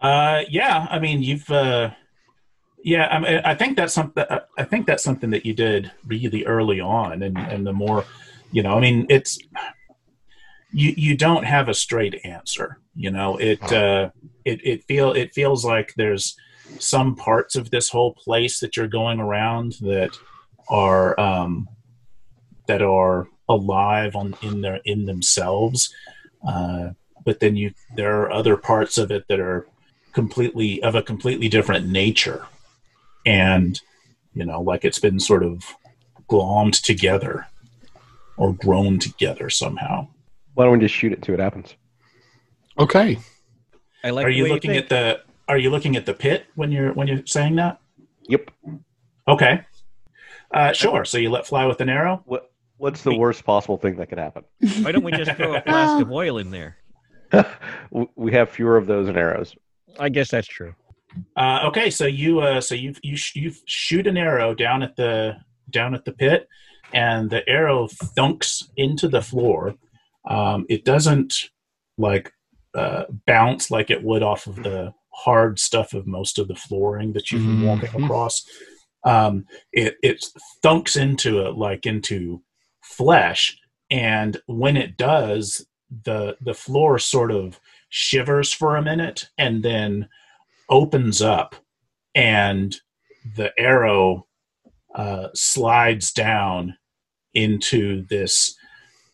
Uh, 0.00 0.42
yeah, 0.50 0.86
I 0.90 0.98
mean, 0.98 1.22
you've, 1.22 1.48
uh, 1.50 1.90
yeah, 2.82 3.06
I 3.06 3.18
mean, 3.18 3.40
I 3.44 3.54
think 3.54 3.76
that's 3.76 3.94
something. 3.94 4.24
I 4.58 4.64
think 4.64 4.86
that's 4.86 5.02
something 5.02 5.30
that 5.30 5.46
you 5.46 5.54
did 5.54 5.90
really 6.06 6.44
early 6.44 6.80
on, 6.80 7.22
and 7.22 7.38
and 7.38 7.66
the 7.66 7.72
more, 7.72 8.04
you 8.54 8.62
know, 8.62 8.76
I 8.76 8.80
mean, 8.80 9.06
it's 9.10 9.36
you 10.72 10.94
you 10.96 11.16
don't 11.16 11.44
have 11.44 11.68
a 11.68 11.74
straight 11.74 12.20
answer. 12.24 12.78
You 12.94 13.10
know, 13.10 13.36
it 13.36 13.60
uh, 13.72 14.10
it 14.44 14.60
it 14.64 14.84
feel 14.84 15.10
it 15.12 15.34
feels 15.34 15.64
like 15.64 15.92
there's 15.96 16.36
some 16.78 17.16
parts 17.16 17.56
of 17.56 17.70
this 17.70 17.88
whole 17.88 18.14
place 18.14 18.60
that 18.60 18.76
you're 18.76 18.86
going 18.86 19.18
around 19.18 19.72
that 19.80 20.16
are 20.68 21.18
um, 21.18 21.68
that 22.68 22.80
are 22.80 23.26
alive 23.48 24.14
on 24.14 24.36
in 24.40 24.60
their 24.60 24.80
in 24.84 25.06
themselves, 25.06 25.92
uh, 26.48 26.90
but 27.24 27.40
then 27.40 27.56
you 27.56 27.72
there 27.96 28.20
are 28.20 28.30
other 28.30 28.56
parts 28.56 28.98
of 28.98 29.10
it 29.10 29.24
that 29.28 29.40
are 29.40 29.66
completely 30.12 30.80
of 30.84 30.94
a 30.94 31.02
completely 31.02 31.48
different 31.48 31.88
nature 31.88 32.46
and 33.26 33.80
you 34.32 34.44
know 34.44 34.60
like 34.60 34.84
it's 34.84 35.00
been 35.00 35.18
sort 35.18 35.42
of 35.42 35.64
glommed 36.30 36.80
together 36.80 37.48
or 38.36 38.52
grown 38.52 38.98
together 38.98 39.48
somehow 39.50 40.06
Why 40.54 40.64
don't 40.64 40.74
we 40.78 40.84
just 40.84 40.94
shoot 40.94 41.12
it? 41.12 41.24
See 41.24 41.32
what 41.32 41.40
happens. 41.40 41.74
Okay. 42.78 43.18
I 44.02 44.10
like. 44.10 44.26
are 44.26 44.30
you 44.30 44.46
looking 44.48 44.72
think. 44.72 44.82
at 44.84 44.88
the 44.88 45.20
are 45.48 45.58
you 45.58 45.70
looking 45.70 45.96
at 45.96 46.06
the 46.06 46.14
pit 46.14 46.46
when 46.54 46.72
you're 46.72 46.92
when 46.92 47.06
you're 47.08 47.26
saying 47.26 47.56
that 47.56 47.78
Yep. 48.28 48.50
okay 49.28 49.60
uh 50.52 50.72
sure 50.72 51.04
so 51.04 51.18
you 51.18 51.30
let 51.30 51.46
fly 51.46 51.64
with 51.66 51.80
an 51.80 51.88
arrow 51.88 52.22
What 52.26 52.50
What's 52.76 53.02
the 53.02 53.16
worst 53.16 53.44
possible 53.44 53.78
thing 53.78 53.96
that 53.96 54.08
could 54.08 54.18
happen? 54.18 54.42
Why 54.82 54.90
don't 54.90 55.04
we 55.04 55.12
just 55.12 55.30
throw 55.36 55.54
a 55.54 55.60
flask 55.62 56.02
of 56.02 56.10
oil 56.22 56.38
in 56.38 56.50
there? 56.50 56.76
We 58.16 58.32
have 58.32 58.50
fewer 58.50 58.76
of 58.76 58.86
those 58.86 59.06
than 59.06 59.16
arrows. 59.16 59.54
I 59.98 60.08
guess 60.08 60.28
that's 60.30 60.46
true. 60.48 60.74
Uh, 61.36 61.60
okay, 61.68 61.88
so 61.88 62.04
you 62.06 62.40
uh, 62.40 62.60
so 62.60 62.74
you 62.74 62.92
you 63.02 63.16
sh- 63.16 63.36
you 63.36 63.52
shoot 63.66 64.06
an 64.08 64.16
arrow 64.16 64.54
down 64.54 64.82
at 64.82 64.96
the 64.96 65.36
down 65.70 65.94
at 65.94 66.04
the 66.04 66.12
pit, 66.12 66.48
and 66.94 67.28
the 67.30 67.46
arrow 67.48 67.88
thunks 68.16 68.62
into 68.76 69.08
the 69.08 69.20
floor. 69.22 69.74
Um, 70.28 70.64
it 70.70 70.84
doesn't 70.84 71.34
like 71.98 72.32
uh, 72.74 73.04
bounce 73.26 73.70
like 73.70 73.90
it 73.90 74.02
would 74.02 74.22
off 74.22 74.46
of 74.46 74.56
the 74.56 74.92
hard 75.12 75.58
stuff 75.60 75.92
of 75.94 76.06
most 76.06 76.38
of 76.38 76.48
the 76.48 76.56
flooring 76.56 77.12
that 77.12 77.30
you've 77.30 77.44
been 77.44 77.60
walking 77.60 77.90
Mhm. 77.90 78.04
across. 78.04 78.44
Um, 79.04 79.44
it 79.72 79.96
it 80.02 80.24
thunks 80.64 80.96
into 80.96 81.40
it 81.46 81.56
like 81.56 81.84
into 81.86 82.42
flesh, 82.82 83.56
and 83.90 84.40
when 84.46 84.76
it 84.76 84.96
does, 84.96 85.66
the 86.04 86.36
the 86.40 86.54
floor 86.54 86.98
sort 86.98 87.30
of 87.30 87.60
shivers 87.90 88.52
for 88.52 88.76
a 88.76 88.82
minute, 88.82 89.28
and 89.38 89.62
then 89.62 90.08
opens 90.68 91.20
up 91.22 91.54
and 92.14 92.80
the 93.36 93.52
arrow 93.58 94.26
uh, 94.94 95.28
slides 95.34 96.12
down 96.12 96.76
into 97.34 98.04
this 98.06 98.56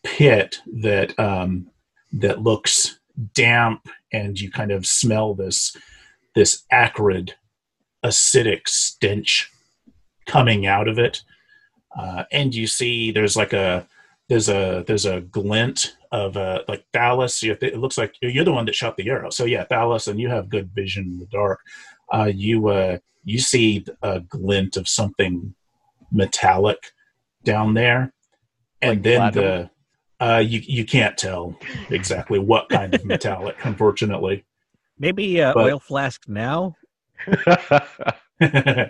pit 0.03 0.59
that 0.81 1.17
um, 1.19 1.67
that 2.13 2.41
looks 2.41 2.99
damp 3.33 3.87
and 4.11 4.39
you 4.39 4.49
kind 4.49 4.71
of 4.71 4.85
smell 4.85 5.33
this 5.33 5.75
this 6.33 6.63
acrid 6.71 7.35
acidic 8.03 8.67
stench 8.67 9.51
coming 10.25 10.65
out 10.65 10.87
of 10.87 10.97
it 10.97 11.23
uh, 11.97 12.23
and 12.31 12.55
you 12.55 12.67
see 12.67 13.11
there's 13.11 13.35
like 13.35 13.53
a 13.53 13.85
there's 14.29 14.47
a 14.49 14.83
there's 14.87 15.05
a 15.05 15.21
glint 15.21 15.97
of 16.11 16.37
uh 16.37 16.63
like. 16.67 16.85
You, 16.93 17.57
it 17.61 17.77
looks 17.77 17.97
like 17.97 18.15
you're 18.21 18.45
the 18.45 18.53
one 18.53 18.65
that 18.65 18.75
shot 18.75 18.95
the 18.95 19.09
arrow. 19.09 19.29
So 19.29 19.45
yeah, 19.45 19.65
Thalos, 19.65 20.07
and 20.07 20.19
you 20.19 20.29
have 20.29 20.49
good 20.49 20.69
vision 20.73 21.03
in 21.05 21.19
the 21.19 21.25
dark. 21.25 21.59
Uh, 22.13 22.31
you 22.33 22.67
uh, 22.69 22.97
you 23.25 23.39
see 23.39 23.85
a 24.01 24.21
glint 24.21 24.77
of 24.77 24.87
something 24.87 25.53
metallic 26.11 26.91
down 27.43 27.73
there, 27.73 28.13
and 28.81 28.91
Like 28.97 29.03
then 29.03 29.19
platinum? 29.19 29.69
the 30.19 30.25
uh, 30.25 30.37
you 30.39 30.61
you 30.63 30.85
can't 30.85 31.17
tell 31.17 31.57
exactly 31.89 32.37
what 32.39 32.69
kind 32.69 32.93
of 32.93 33.03
metallic, 33.05 33.55
unfortunately. 33.65 34.45
Maybe 34.99 35.41
uh, 35.41 35.53
But- 35.53 35.65
oil 35.65 35.79
flask 35.79 36.27
now. 36.27 36.75
uh, 38.39 38.85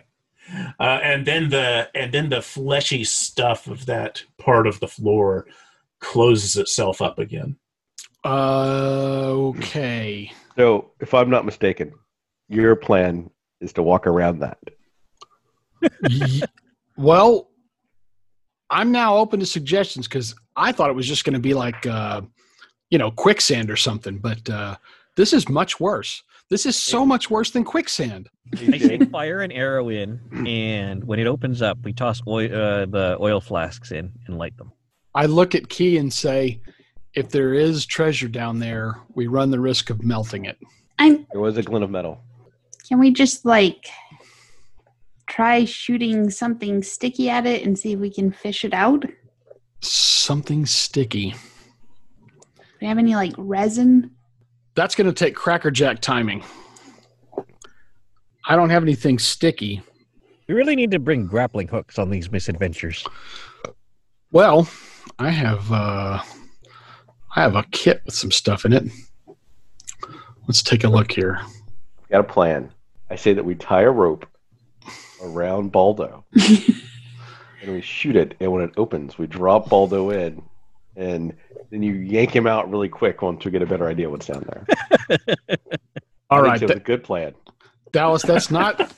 and 0.80 1.26
then 1.26 1.50
the 1.50 1.90
and 1.96 2.12
then 2.12 2.30
the 2.30 2.42
fleshy 2.42 3.04
stuff 3.04 3.68
of 3.68 3.86
that 3.86 4.24
part 4.38 4.68
of 4.68 4.80
the 4.80 4.88
floor 4.88 5.48
closes 6.00 6.56
itself 6.58 7.02
up 7.02 7.20
again. 7.20 7.58
Uh, 8.24 9.32
okay. 9.56 10.32
so, 10.56 10.92
if 11.00 11.14
I'm 11.14 11.30
not 11.30 11.46
mistaken, 11.46 11.92
your 12.50 12.76
plan 12.76 13.30
is 13.62 13.74
to 13.74 13.84
walk 13.84 14.06
around 14.08 14.40
that. 14.40 14.60
Ye- 16.10 16.44
well, 16.98 17.50
I'm 18.72 18.92
now 18.92 19.18
open 19.18 19.40
to 19.42 19.46
suggestions 19.46 20.08
because 20.08 20.34
I 20.56 20.72
thought 20.72 20.90
it 20.90 20.96
was 20.96 21.08
just 21.08 21.26
going 21.26 21.34
to 21.34 21.40
be 21.40 21.54
like, 21.54 21.86
uh, 21.86 22.22
you 22.90 22.98
know, 22.98 23.12
quicksand 23.12 23.70
or 23.70 23.76
something. 23.76 24.18
But 24.18 24.50
uh, 24.50 24.78
this 25.18 25.34
is 25.34 25.50
much 25.50 25.80
worse. 25.80 26.24
This 26.50 26.66
is 26.66 26.76
so 26.76 27.06
much 27.06 27.30
worse 27.30 27.52
than 27.52 27.64
quicksand. 27.64 28.30
I 28.58 28.78
say 28.78 28.98
fire 29.12 29.42
an 29.42 29.52
arrow 29.52 29.90
in, 29.90 30.20
and 30.46 31.04
when 31.04 31.20
it 31.20 31.28
opens 31.28 31.62
up, 31.62 31.78
we 31.84 31.94
toss 31.94 32.22
oil, 32.28 32.54
uh, 32.54 32.86
the 32.86 33.18
oil 33.20 33.40
flasks 33.40 33.92
in 33.92 34.12
and 34.28 34.38
light 34.38 34.58
them. 34.58 34.72
I 35.16 35.28
look 35.28 35.56
at 35.56 35.70
Key 35.70 35.98
and 35.98 36.12
say, 36.12 36.60
if 37.14 37.30
there 37.30 37.54
is 37.54 37.86
treasure 37.86 38.28
down 38.28 38.60
there, 38.60 39.00
we 39.16 39.28
run 39.28 39.52
the 39.52 39.60
risk 39.60 39.90
of 39.90 40.04
melting 40.04 40.46
it. 40.46 40.58
I'm. 41.00 41.26
There 41.32 41.42
was 41.42 41.58
a 41.58 41.64
glint 41.64 41.84
of 41.84 41.90
metal. 41.90 42.22
Can 42.88 43.00
we 43.00 43.12
just 43.12 43.46
like 43.46 43.88
try 45.32 45.64
shooting 45.64 46.30
something 46.30 46.84
sticky 46.84 47.30
at 47.30 47.46
it 47.46 47.66
and 47.66 47.80
see 47.80 47.94
if 47.94 48.00
we 48.00 48.12
can 48.12 48.32
fish 48.32 48.66
it 48.66 48.74
out? 48.74 49.06
Something 49.80 50.66
sticky. 50.66 51.32
Do 51.32 52.64
we 52.82 52.88
have 52.88 52.98
any 52.98 53.16
like 53.16 53.34
resin? 53.38 54.12
That's 54.76 54.94
going 54.94 55.08
to 55.08 55.14
take 55.14 55.36
crackerjack 55.36 56.02
timing. 56.02 56.44
I 58.46 58.56
don't 58.56 58.70
have 58.70 58.84
anything 58.84 59.20
sticky. 59.20 59.82
We 60.48 60.56
really 60.56 60.76
need 60.76 60.92
to 60.92 61.00
bring 61.00 61.28
grappling 61.28 61.70
hooks 61.70 61.98
on 61.98 62.10
these 62.10 62.32
misadventures. 62.32 63.06
Well, 64.32 64.68
I 65.18 65.30
have 65.30 65.72
uh 65.72 66.22
I 67.36 67.42
have 67.42 67.56
a 67.56 67.64
kit 67.72 68.02
with 68.06 68.16
some 68.16 68.32
stuff 68.32 68.66
in 68.66 68.74
it. 68.74 68.84
Let's 70.48 70.62
take 70.62 70.84
a 70.84 70.90
look 70.90 71.12
here. 71.12 71.40
Got 72.10 72.22
a 72.22 72.26
plan. 72.26 72.72
I 73.10 73.16
say 73.16 73.34
that 73.34 73.46
we 73.46 73.56
tie 73.56 73.84
a 73.84 73.92
rope 73.92 74.26
around 75.22 75.72
Baldo 75.72 76.26
and 77.62 77.74
we 77.74 77.82
shoot 77.82 78.16
it, 78.16 78.36
and 78.40 78.52
when 78.52 78.64
it 78.64 78.72
opens, 78.78 79.18
we 79.18 79.28
drop 79.28 79.70
Baldo 79.70 80.10
in, 80.10 80.42
and 80.96 81.36
then 81.70 81.84
you 81.84 81.94
yank 81.94 82.36
him 82.36 82.48
out 82.48 82.70
really 82.70 82.90
quick 82.90 83.22
once 83.22 83.46
we 83.46 83.52
get 83.52 83.62
a 83.62 83.66
better 83.66 83.88
idea 83.88 84.10
what's 84.10 84.28
down 84.28 84.46
there. 84.48 85.18
All 86.30 86.42
right, 86.42 86.62
it's 86.62 86.72
a 86.72 86.80
good 86.80 87.04
plan. 87.04 87.34
Thalos, 87.92 88.26
that's 88.26 88.50
not 88.50 88.92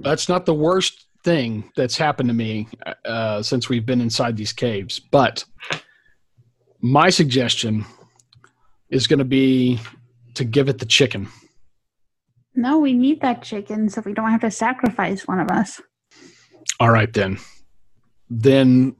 that's 0.00 0.28
not 0.28 0.46
the 0.46 0.54
worst 0.54 1.06
thing 1.24 1.70
that's 1.76 1.96
happened 1.96 2.28
to 2.28 2.34
me 2.34 2.68
uh, 3.04 3.42
since 3.42 3.68
we've 3.68 3.86
been 3.86 4.00
inside 4.00 4.36
these 4.36 4.52
caves. 4.52 5.00
But 5.00 5.44
my 6.80 7.08
suggestion 7.08 7.84
is 8.90 9.06
going 9.06 9.18
to 9.18 9.24
be 9.24 9.80
to 10.34 10.44
give 10.44 10.68
it 10.68 10.78
the 10.78 10.84
chicken. 10.84 11.28
No, 12.54 12.78
we 12.78 12.92
need 12.92 13.20
that 13.20 13.42
chicken 13.42 13.88
so 13.88 14.02
we 14.04 14.12
don't 14.12 14.30
have 14.30 14.42
to 14.42 14.50
sacrifice 14.50 15.26
one 15.26 15.40
of 15.40 15.48
us. 15.50 15.80
All 16.80 16.90
right, 16.90 17.12
then. 17.12 17.38
Then, 18.30 18.96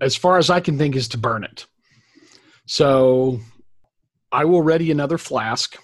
as 0.00 0.16
far 0.16 0.38
as 0.38 0.50
I 0.50 0.60
can 0.60 0.78
think, 0.78 0.96
is 0.96 1.08
to 1.08 1.18
burn 1.18 1.44
it. 1.44 1.66
So, 2.66 3.40
I 4.32 4.44
will 4.44 4.62
ready 4.62 4.90
another 4.90 5.18
flask. 5.18 5.76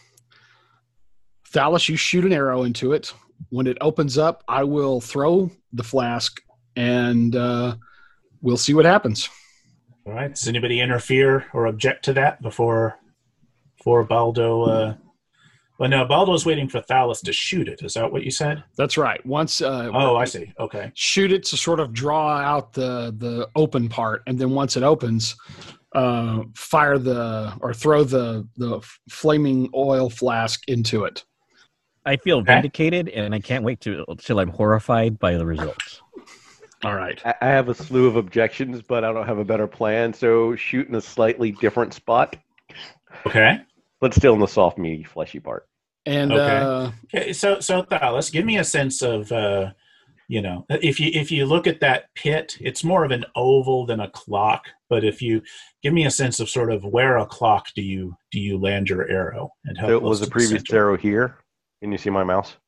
Thalos, 1.50 1.88
you 1.88 1.96
shoot 1.96 2.24
an 2.24 2.33
arrow 2.33 2.64
into 2.64 2.92
it. 2.92 3.12
When 3.50 3.66
it 3.66 3.79
opens 3.81 4.18
up, 4.18 4.42
I 4.48 4.64
will 4.64 5.00
throw 5.00 5.50
the 5.72 5.85
flask, 5.85 6.40
and 6.77 7.35
uh, 7.37 7.77
we'll 8.40 8.57
see 8.57 8.74
what 8.74 8.85
happens. 8.85 9.29
All 10.07 10.12
right. 10.12 10.31
Does 10.31 10.48
anybody 10.48 10.81
interfere 10.81 11.46
or 11.55 11.66
object 11.66 12.05
to 12.07 12.12
that 12.14 12.42
before 12.42 12.98
before 13.77 14.05
Baldo 14.05 14.62
uh, 14.64 14.94
Well, 15.78 15.90
no, 15.90 16.04
Baldo's 16.04 16.46
waiting 16.46 16.68
for 16.68 16.80
Thalos 16.80 17.20
to 17.24 17.32
shoot 17.32 17.66
it. 17.68 17.82
Is 17.82 17.94
that 17.94 18.10
what 18.10 18.22
you 18.22 18.30
said? 18.30 18.62
That's 18.76 18.96
right. 18.96 19.24
Once 19.26 19.60
uh, 19.60 19.90
Oh, 19.92 20.14
I 20.16 20.24
see. 20.24 20.52
Okay. 20.60 20.92
shoot 20.94 21.32
it 21.32 21.42
to 21.44 21.56
sort 21.56 21.80
of 21.80 21.92
draw 21.92 22.38
out 22.38 22.72
the 22.72 23.12
the 23.18 23.48
open 23.56 23.88
part, 23.88 24.22
and 24.28 24.38
then 24.38 24.50
once 24.50 24.76
it 24.76 24.84
opens, 24.84 25.34
uh, 25.94 26.42
fire 26.54 26.96
the 26.98 27.52
or 27.60 27.74
throw 27.74 28.04
the 28.04 28.46
the 28.56 28.80
flaming 29.10 29.68
oil 29.74 30.08
flask 30.08 30.62
into 30.68 31.04
it. 31.04 31.24
I 32.06 32.16
feel 32.18 32.38
Okay. 32.38 32.52
vindicated, 32.54 33.08
and 33.08 33.34
I 33.34 33.40
can't 33.40 33.64
wait 33.64 33.80
to, 33.80 34.04
till 34.18 34.38
I'm 34.38 34.50
horrified 34.50 35.18
by 35.18 35.37
the 35.37 35.46
results. 35.46 36.02
All 36.84 36.94
right. 36.94 37.20
I 37.24 37.34
I 37.40 37.46
have 37.46 37.68
a 37.68 37.74
slew 37.74 38.06
of 38.06 38.14
objections, 38.14 38.80
but 38.80 39.02
I 39.04 39.12
don't 39.12 39.26
have 39.26 39.38
a 39.38 39.44
better 39.44 39.66
plan. 39.66 40.12
So 40.12 40.54
shoot 40.54 40.87
in 40.87 40.94
a 40.94 41.00
slightly 41.00 41.50
different 41.50 41.94
spot, 41.94 42.37
Okay. 43.26 43.58
But 44.05 44.12
still 44.12 44.35
in 44.35 44.40
the 44.40 44.47
soft, 44.47 44.77
meaty, 44.77 45.03
fleshy 45.03 45.40
part. 45.40 45.67
And 46.05 46.31
Okay. 46.31 46.59
uh, 46.59 46.90
Okay. 47.07 47.33
So, 47.33 47.59
so 47.61 47.83
Thalos, 47.85 48.31
give 48.31 48.45
me 48.45 48.59
a 48.59 48.64
sense 48.64 49.01
of, 49.01 49.33
uh, 49.33 49.71
you 50.29 50.43
know, 50.43 50.67
if 50.69 51.01
you 51.01 51.11
if 51.14 51.33
you 51.33 51.47
look 51.47 51.67
at 51.67 51.81
that 51.81 52.12
pit, 52.14 52.59
it's 52.61 52.85
more 52.85 53.07
of 53.07 53.12
an 53.12 53.25
oval 53.35 53.87
than 53.87 54.01
a 54.01 54.11
clock. 54.11 54.67
But 54.90 55.05
if 55.05 55.23
you 55.23 55.40
give 55.83 55.95
me 55.95 56.05
a 56.05 56.11
sense 56.11 56.38
of 56.38 56.51
sort 56.51 56.71
of 56.71 56.85
where 56.85 57.17
a 57.17 57.25
clock 57.25 57.69
do 57.75 57.81
you 57.81 58.14
do 58.31 58.40
you 58.40 58.59
land 58.59 58.90
your 58.90 59.09
arrow 59.09 59.55
and 59.64 59.79
how 59.79 59.87
So 59.87 59.97
it 59.97 60.01
close 60.01 60.11
was 60.11 60.21
the 60.21 60.27
previous 60.27 60.51
center? 60.69 60.77
arrow 60.77 60.99
here. 60.99 61.38
Can 61.81 61.90
you 61.90 61.97
see 61.97 62.11
my 62.11 62.25
mouse? 62.25 62.59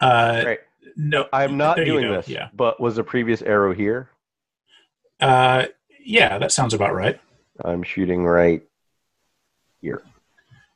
Uh, 0.00 0.44
Right. 0.46 0.60
no, 0.94 1.26
I'm 1.32 1.56
not 1.56 1.76
doing 1.76 2.08
this. 2.08 2.28
Yeah. 2.28 2.50
But 2.54 2.78
was 2.78 2.94
the 2.94 3.02
previous 3.02 3.42
arrow 3.42 3.74
here? 3.74 4.10
Uh, 5.20 5.66
yeah, 5.98 6.38
that 6.38 6.52
sounds 6.52 6.72
about 6.72 6.94
right. 6.94 7.20
I'm 7.64 7.82
shooting 7.82 8.24
right 8.24 8.62
here. 9.80 10.02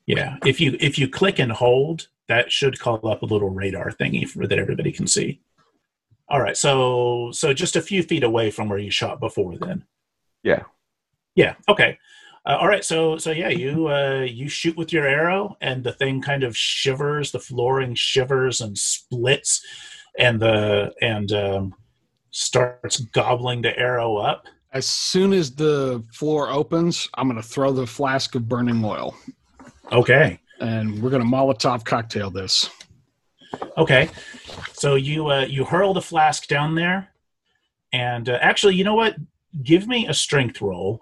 Yeah, 0.06 0.36
if 0.44 0.60
you 0.60 0.76
if 0.80 0.98
you 0.98 1.08
click 1.08 1.38
and 1.38 1.52
hold, 1.52 2.08
that 2.28 2.52
should 2.52 2.78
call 2.78 3.06
up 3.08 3.22
a 3.22 3.26
little 3.26 3.50
radar 3.50 3.90
thingy 3.90 4.28
for, 4.28 4.46
that 4.46 4.58
everybody 4.58 4.92
can 4.92 5.06
see. 5.06 5.40
All 6.28 6.40
right, 6.40 6.56
so 6.56 7.30
so 7.32 7.52
just 7.52 7.76
a 7.76 7.82
few 7.82 8.02
feet 8.02 8.22
away 8.22 8.50
from 8.50 8.68
where 8.68 8.78
you 8.78 8.90
shot 8.90 9.20
before, 9.20 9.56
then. 9.56 9.84
Yeah. 10.42 10.62
Yeah. 11.34 11.54
Okay. 11.68 11.98
Uh, 12.44 12.56
all 12.60 12.68
right. 12.68 12.84
So 12.84 13.18
so 13.18 13.32
yeah, 13.32 13.48
you 13.48 13.88
uh, 13.88 14.20
you 14.20 14.48
shoot 14.48 14.76
with 14.76 14.92
your 14.92 15.06
arrow, 15.06 15.56
and 15.60 15.82
the 15.82 15.92
thing 15.92 16.22
kind 16.22 16.44
of 16.44 16.56
shivers. 16.56 17.32
The 17.32 17.40
flooring 17.40 17.94
shivers 17.96 18.60
and 18.60 18.78
splits, 18.78 19.60
and 20.18 20.40
the 20.40 20.94
and 21.02 21.32
um, 21.32 21.74
starts 22.30 23.00
gobbling 23.00 23.62
the 23.62 23.76
arrow 23.76 24.16
up. 24.16 24.46
as 24.72 24.86
soon 24.86 25.32
as 25.32 25.54
the 25.54 26.04
floor 26.12 26.50
opens, 26.50 27.08
I'm 27.14 27.28
going 27.28 27.40
to 27.40 27.48
throw 27.48 27.72
the 27.72 27.86
flask 27.86 28.34
of 28.34 28.48
burning 28.48 28.84
oil, 28.84 29.16
Okay. 29.92 30.40
and 30.60 31.02
we're 31.02 31.10
going 31.10 31.22
to 31.22 31.28
Molotov 31.28 31.84
cocktail 31.84 32.30
this. 32.30 32.70
Okay, 33.78 34.10
so 34.72 34.94
you 34.96 35.28
uh, 35.28 35.44
you 35.44 35.64
hurl 35.64 35.94
the 35.94 36.02
flask 36.02 36.46
down 36.46 36.74
there, 36.74 37.08
and 37.92 38.28
uh, 38.28 38.38
actually, 38.40 38.74
you 38.74 38.84
know 38.84 38.94
what? 38.94 39.16
Give 39.62 39.86
me 39.86 40.06
a 40.06 40.14
strength 40.14 40.60
roll, 40.60 41.00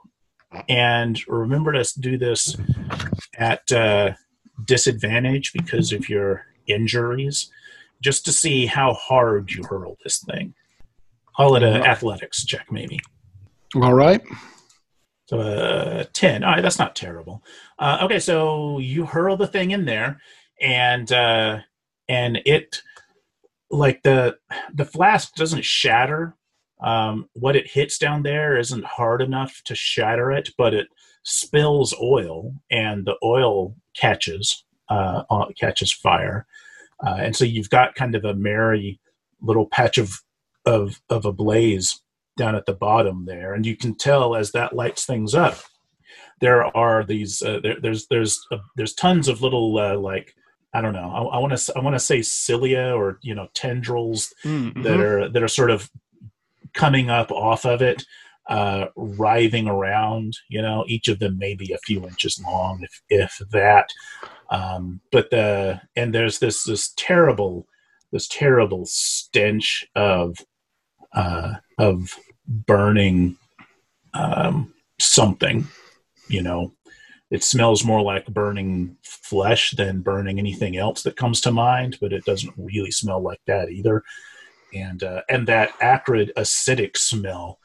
and 0.69 1.21
remember 1.27 1.73
to 1.73 2.01
do 2.01 2.19
this 2.19 2.57
at 3.39 3.71
uh, 3.73 4.13
disadvantage 4.65 5.53
because 5.53 5.93
of 5.93 6.09
your 6.09 6.47
injuries, 6.67 7.51
just 8.01 8.25
to 8.27 8.33
see 8.33 8.67
how 8.67 8.93
hard 8.93 9.51
you 9.51 9.65
hurl 9.65 9.97
this 10.05 10.19
thing. 10.19 10.55
Call 11.37 11.57
it 11.57 11.63
an 11.63 11.83
athletics 11.83 12.45
check, 12.45 12.71
maybe. 12.71 13.01
All 13.75 13.95
right. 13.95 14.23
So 15.27 15.41
uh, 15.41 16.05
10. 16.13 16.45
All 16.45 16.53
right, 16.53 16.63
that's 16.63 16.79
not 16.79 16.95
terrible. 16.95 17.43
Uh, 17.79 17.99
okay, 18.03 18.19
so 18.19 18.79
you 18.79 19.05
hurl 19.05 19.37
the 19.37 19.47
thing 19.47 19.73
in 19.73 19.85
there, 19.85 20.21
and 20.61 21.11
uh, 21.11 21.59
and 22.09 22.41
it 22.45 22.83
like 23.71 24.03
the 24.03 24.37
the 24.73 24.85
flask 24.85 25.35
doesn't 25.35 25.65
shatter. 25.65 26.37
Um, 26.83 27.29
what 27.35 27.57
it 27.57 27.71
hits 27.71 27.99
down 27.99 28.23
there 28.23 28.59
isn't 28.59 28.85
hard 28.85 29.23
enough 29.23 29.63
to 29.65 29.75
shatter 29.75 30.31
it, 30.31 30.51
but 30.59 30.75
it 30.75 30.89
spills 31.23 31.95
oil, 32.01 32.55
and 32.71 33.07
the 33.07 33.17
oil 33.23 33.75
catches 33.97 34.65
uh, 34.89 35.23
uh, 35.31 35.47
catches 35.59 35.93
fire, 35.93 36.47
uh, 37.05 37.17
and 37.19 37.35
so 37.35 37.45
you've 37.45 37.71
got 37.71 37.95
kind 37.95 38.15
of 38.15 38.25
a 38.25 38.35
merry 38.35 39.01
little 39.41 39.67
patch 39.67 39.99
of 39.99 40.21
of 40.65 41.01
of 41.09 41.25
a 41.25 41.33
blaze 41.33 42.01
down 42.37 42.55
at 42.55 42.67
the 42.67 42.75
bottom 42.75 43.25
there, 43.27 43.55
and 43.55 43.67
you 43.67 43.77
can 43.77 43.95
tell 43.95 44.37
as 44.37 44.53
that 44.53 44.75
lights 44.75 45.07
things 45.07 45.35
up, 45.35 45.59
there 46.45 46.65
are 46.77 47.03
these 47.05 47.41
uh, 47.43 47.59
there, 47.63 47.81
there's 47.81 48.07
there's 48.09 48.39
uh, 48.53 48.59
there's 48.77 48.93
tons 48.93 49.29
of 49.29 49.41
little 49.41 49.79
uh, 49.79 49.97
like 49.97 50.35
I 50.75 50.83
don't 50.83 50.93
know 50.93 51.11
I 51.33 51.39
want 51.39 51.57
to 51.57 51.73
I 51.75 51.81
want 51.81 51.95
to 51.95 52.01
say 52.11 52.21
cilia 52.21 52.95
or 52.95 53.19
you 53.23 53.35
know 53.35 53.49
tendrils 53.55 54.33
Mm-hmm. 54.45 54.83
that 54.83 55.01
are 55.01 55.29
that 55.31 55.43
are 55.43 55.49
sort 55.49 55.71
of 55.71 55.91
coming 56.75 57.09
up 57.09 57.31
off 57.31 57.65
of 57.65 57.81
it, 57.81 58.05
uh, 58.49 58.87
writhing 58.95 59.69
around. 59.69 60.37
You 60.49 60.61
know, 60.61 60.85
each 60.87 61.09
of 61.09 61.19
them 61.19 61.39
maybe 61.39 61.73
a 61.73 61.79
few 61.79 62.05
inches 62.07 62.39
long, 62.45 62.83
if 62.83 63.01
if 63.09 63.33
that. 63.51 63.89
Um, 64.51 65.01
but 65.11 65.31
the 65.31 65.81
and 65.97 66.15
there's 66.15 66.39
this 66.41 66.65
this 66.65 66.93
terrible 66.97 67.67
this 68.13 68.29
terrible 68.29 68.85
stench 68.85 69.87
of 69.95 70.37
uh, 71.15 71.55
of 71.79 72.19
burning 72.47 73.39
um, 74.13 74.75
something. 75.01 75.67
You 76.29 76.43
know, 76.43 76.73
it 77.31 77.43
smells 77.43 77.85
more 77.85 78.03
like 78.03 78.27
burning 78.27 78.97
flesh 79.03 79.73
than 79.73 80.01
burning 80.01 80.39
anything 80.39 80.77
else 80.77 81.03
that 81.03 81.17
comes 81.17 81.41
to 81.43 81.51
mind, 81.51 81.99
but 82.01 82.13
it 82.13 82.25
doesn't 82.25 82.55
really 82.57 82.91
smell 82.91 83.21
like 83.21 83.41
that 83.47 83.71
either. 83.71 84.03
And 84.75 85.03
uh, 85.03 85.23
and 85.29 85.47
that 85.49 85.73
acrid 85.81 86.33
acidic 86.37 86.97
smell 86.97 87.59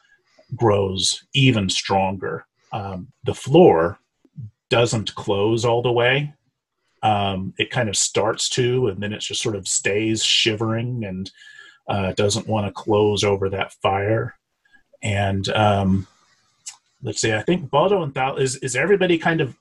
grows 0.56 1.24
even 1.34 1.68
stronger. 1.68 2.46
Um, 2.72 3.08
the 3.24 3.34
floor 3.34 3.98
doesn't 4.68 5.14
close 5.14 5.64
all 5.64 5.82
the 5.82 5.92
way. 5.92 6.34
Um, 7.02 7.54
it 7.58 7.70
kind 7.70 7.88
of 7.88 7.96
starts 7.96 8.48
to, 8.50 8.88
and 8.88 9.02
then 9.02 9.12
it 9.12 9.20
just 9.20 9.42
sort 9.42 9.56
of 9.56 9.66
stays 9.66 10.22
shivering 10.22 11.04
and 11.04 11.30
uh, 11.88 12.12
doesn't 12.12 12.46
want 12.46 12.66
to 12.66 12.72
close 12.72 13.24
over 13.24 13.48
that 13.50 13.72
fire. 13.74 14.34
And 15.02 15.48
um, 15.48 16.06
let's 17.02 17.20
see, 17.20 17.32
I 17.32 17.42
think 17.42 17.70
Baldo 17.70 18.02
and 18.02 18.14
Thalos 18.14 18.56
is 18.62 18.76
everybody 18.76 19.18
kind 19.18 19.40
of 19.40 19.56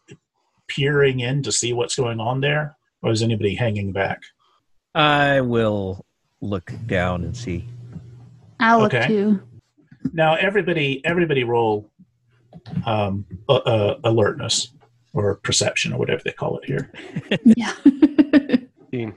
peering 0.68 1.20
in 1.20 1.44
to 1.44 1.52
see 1.52 1.74
what's 1.74 1.96
going 1.96 2.20
on 2.20 2.42
there, 2.42 2.76
or 3.02 3.12
is 3.12 3.22
anybody 3.24 3.56
hanging 3.56 3.92
back? 3.92 4.22
I 4.96 5.42
will 5.42 6.06
look 6.42 6.72
down 6.86 7.24
and 7.24 7.36
see. 7.36 7.66
I'll 8.60 8.80
look 8.80 8.94
Okay. 8.94 9.08
too. 9.08 9.42
Now, 10.14 10.36
everybody, 10.36 11.02
everybody, 11.06 11.44
roll 11.44 11.90
um, 12.86 13.26
uh, 13.48 13.56
uh, 13.56 14.00
alertness 14.04 14.70
or 15.14 15.36
perception 15.36 15.94
or 15.94 16.00
whatever 16.00 16.22
they 16.24 16.32
call 16.32 16.58
it 16.60 16.66
here. 16.66 16.92
Yeah. 17.44 17.74
Dean. 18.92 19.14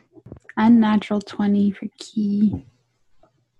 Unnatural 0.56 1.20
20 1.20 1.70
for 1.72 1.86
key. 1.98 2.64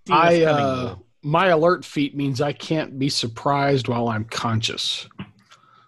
I 0.09 0.29
Steve's 0.35 0.45
uh, 0.47 0.95
my 1.23 1.47
alert 1.47 1.85
feat 1.85 2.15
means 2.15 2.41
I 2.41 2.53
can't 2.53 2.99
be 2.99 3.09
surprised 3.09 3.87
while 3.87 4.09
I'm 4.09 4.25
conscious. 4.25 5.07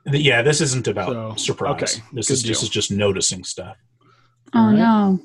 Yeah, 0.06 0.42
this 0.42 0.62
isn't 0.62 0.88
about 0.88 1.10
So, 1.10 1.36
surprise. 1.36 1.74
okay, 1.74 2.04
this 2.14 2.28
good 2.28 2.34
is 2.36 2.44
this 2.44 2.64
is 2.64 2.70
just 2.70 2.92
noticing 2.92 3.44
stuff. 3.44 3.78
Oh 4.54 4.60
Alright. 4.60 4.78
no. 4.78 5.20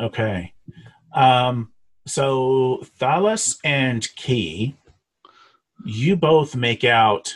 Okay. 0.00 0.52
Um, 1.14 1.72
so 2.06 2.84
Thalos 3.00 3.56
and 3.64 4.06
Key, 4.16 4.76
you 5.86 6.16
both 6.16 6.54
make 6.54 6.84
out 6.84 7.34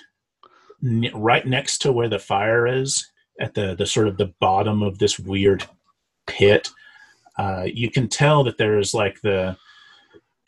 n- 0.84 1.10
right 1.14 1.46
next 1.46 1.78
to 1.78 1.92
where 1.92 2.08
the 2.08 2.18
fire 2.18 2.66
is, 2.66 3.10
at 3.40 3.54
the 3.54 3.74
the 3.74 3.86
sort 3.86 4.08
of 4.08 4.16
the 4.18 4.32
bottom 4.40 4.82
of 4.82 4.98
this 4.98 5.18
weird 5.18 5.64
pit. 6.26 6.68
Uh, 7.38 7.62
you 7.72 7.90
can 7.90 8.08
tell 8.08 8.44
that 8.44 8.58
there 8.58 8.78
is 8.78 8.92
like 8.94 9.20
the. 9.22 9.56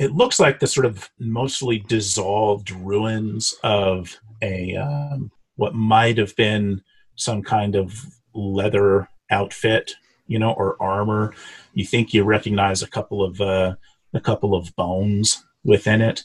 It 0.00 0.12
looks 0.12 0.40
like 0.40 0.58
the 0.58 0.66
sort 0.66 0.86
of 0.86 1.10
mostly 1.18 1.78
dissolved 1.78 2.70
ruins 2.70 3.54
of 3.62 4.18
a 4.42 4.74
um, 4.74 5.30
what 5.56 5.74
might 5.74 6.18
have 6.18 6.34
been 6.34 6.82
some 7.16 7.42
kind 7.42 7.76
of 7.76 8.06
leather 8.34 9.08
outfit, 9.30 9.92
you 10.26 10.38
know, 10.38 10.52
or 10.52 10.76
armor 10.82 11.34
you 11.74 11.84
think 11.84 12.12
you 12.12 12.24
recognize 12.24 12.82
a 12.82 12.88
couple 12.88 13.22
of 13.22 13.40
uh, 13.40 13.74
a 14.12 14.20
couple 14.20 14.54
of 14.54 14.74
bones 14.76 15.44
within 15.64 16.00
it, 16.00 16.24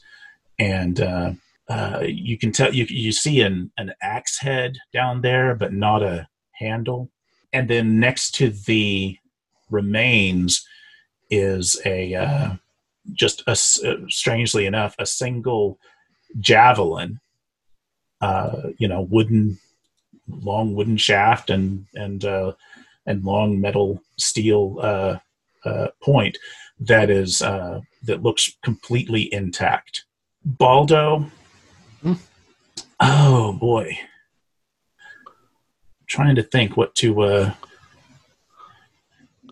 and 0.57 0.99
uh, 0.99 1.31
uh, 1.69 2.03
you 2.05 2.37
can 2.37 2.51
tell 2.51 2.73
you 2.73 2.85
you 2.89 3.11
see 3.11 3.41
an 3.41 3.71
an 3.77 3.93
axe 4.01 4.39
head 4.39 4.77
down 4.93 5.21
there, 5.21 5.55
but 5.55 5.73
not 5.73 6.01
a 6.01 6.27
handle. 6.53 7.11
And 7.53 7.69
then 7.69 7.99
next 7.99 8.31
to 8.35 8.49
the 8.49 9.17
remains 9.69 10.65
is 11.29 11.79
a 11.85 12.15
uh, 12.15 12.53
just 13.13 13.43
a 13.47 13.51
uh, 13.51 13.95
strangely 14.09 14.65
enough 14.65 14.95
a 14.99 15.05
single 15.05 15.79
javelin, 16.39 17.19
uh, 18.21 18.69
you 18.77 18.87
know, 18.87 19.01
wooden 19.01 19.57
long 20.27 20.75
wooden 20.75 20.97
shaft 20.97 21.49
and 21.49 21.85
and 21.93 22.25
uh, 22.25 22.53
and 23.05 23.23
long 23.23 23.59
metal 23.59 24.01
steel 24.17 24.77
uh, 24.81 25.17
uh, 25.65 25.87
point 26.01 26.37
that 26.79 27.09
is 27.09 27.41
uh, 27.41 27.79
that 28.03 28.23
looks 28.23 28.55
completely 28.63 29.33
intact. 29.33 30.05
Baldo. 30.43 31.31
Hmm? 32.01 32.13
Oh 32.99 33.53
boy. 33.53 33.97
Trying 36.07 36.35
to 36.35 36.43
think 36.43 36.77
what 36.77 36.95
to 36.95 37.21
uh 37.21 37.53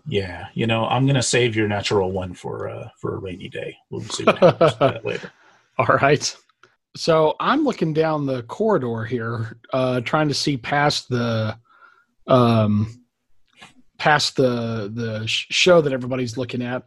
yeah, 0.06 0.48
you 0.54 0.66
know, 0.66 0.86
I'm 0.86 1.06
gonna 1.06 1.22
save 1.22 1.56
your 1.56 1.68
natural 1.68 2.12
one 2.12 2.34
for 2.34 2.68
uh 2.68 2.88
for 2.98 3.14
a 3.14 3.18
rainy 3.18 3.48
day. 3.48 3.76
We'll 3.90 4.02
see 4.02 4.24
what 4.24 4.38
happens 4.38 4.98
later. 5.04 5.32
All 5.78 5.86
right. 5.86 6.36
So 6.96 7.34
I'm 7.40 7.64
looking 7.64 7.92
down 7.92 8.26
the 8.26 8.44
corridor 8.44 9.04
here, 9.04 9.58
uh, 9.72 10.00
trying 10.02 10.28
to 10.28 10.34
see 10.34 10.56
past 10.56 11.08
the, 11.08 11.58
um, 12.28 13.04
past 13.98 14.36
the 14.36 14.92
the 14.94 15.24
show 15.26 15.80
that 15.80 15.92
everybody's 15.92 16.36
looking 16.36 16.62
at, 16.62 16.84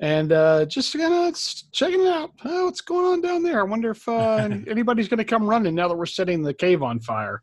and 0.00 0.32
uh, 0.32 0.64
just 0.64 0.96
kind 0.96 1.12
of 1.12 1.38
checking 1.72 2.00
it 2.00 2.06
out. 2.06 2.30
Oh, 2.44 2.66
what's 2.66 2.80
going 2.80 3.04
on 3.04 3.20
down 3.20 3.42
there? 3.42 3.60
I 3.60 3.64
wonder 3.64 3.90
if 3.90 4.08
uh, 4.08 4.48
anybody's 4.66 5.08
going 5.08 5.18
to 5.18 5.24
come 5.24 5.46
running 5.46 5.74
now 5.74 5.88
that 5.88 5.96
we're 5.96 6.06
setting 6.06 6.42
the 6.42 6.54
cave 6.54 6.82
on 6.82 7.00
fire. 7.00 7.42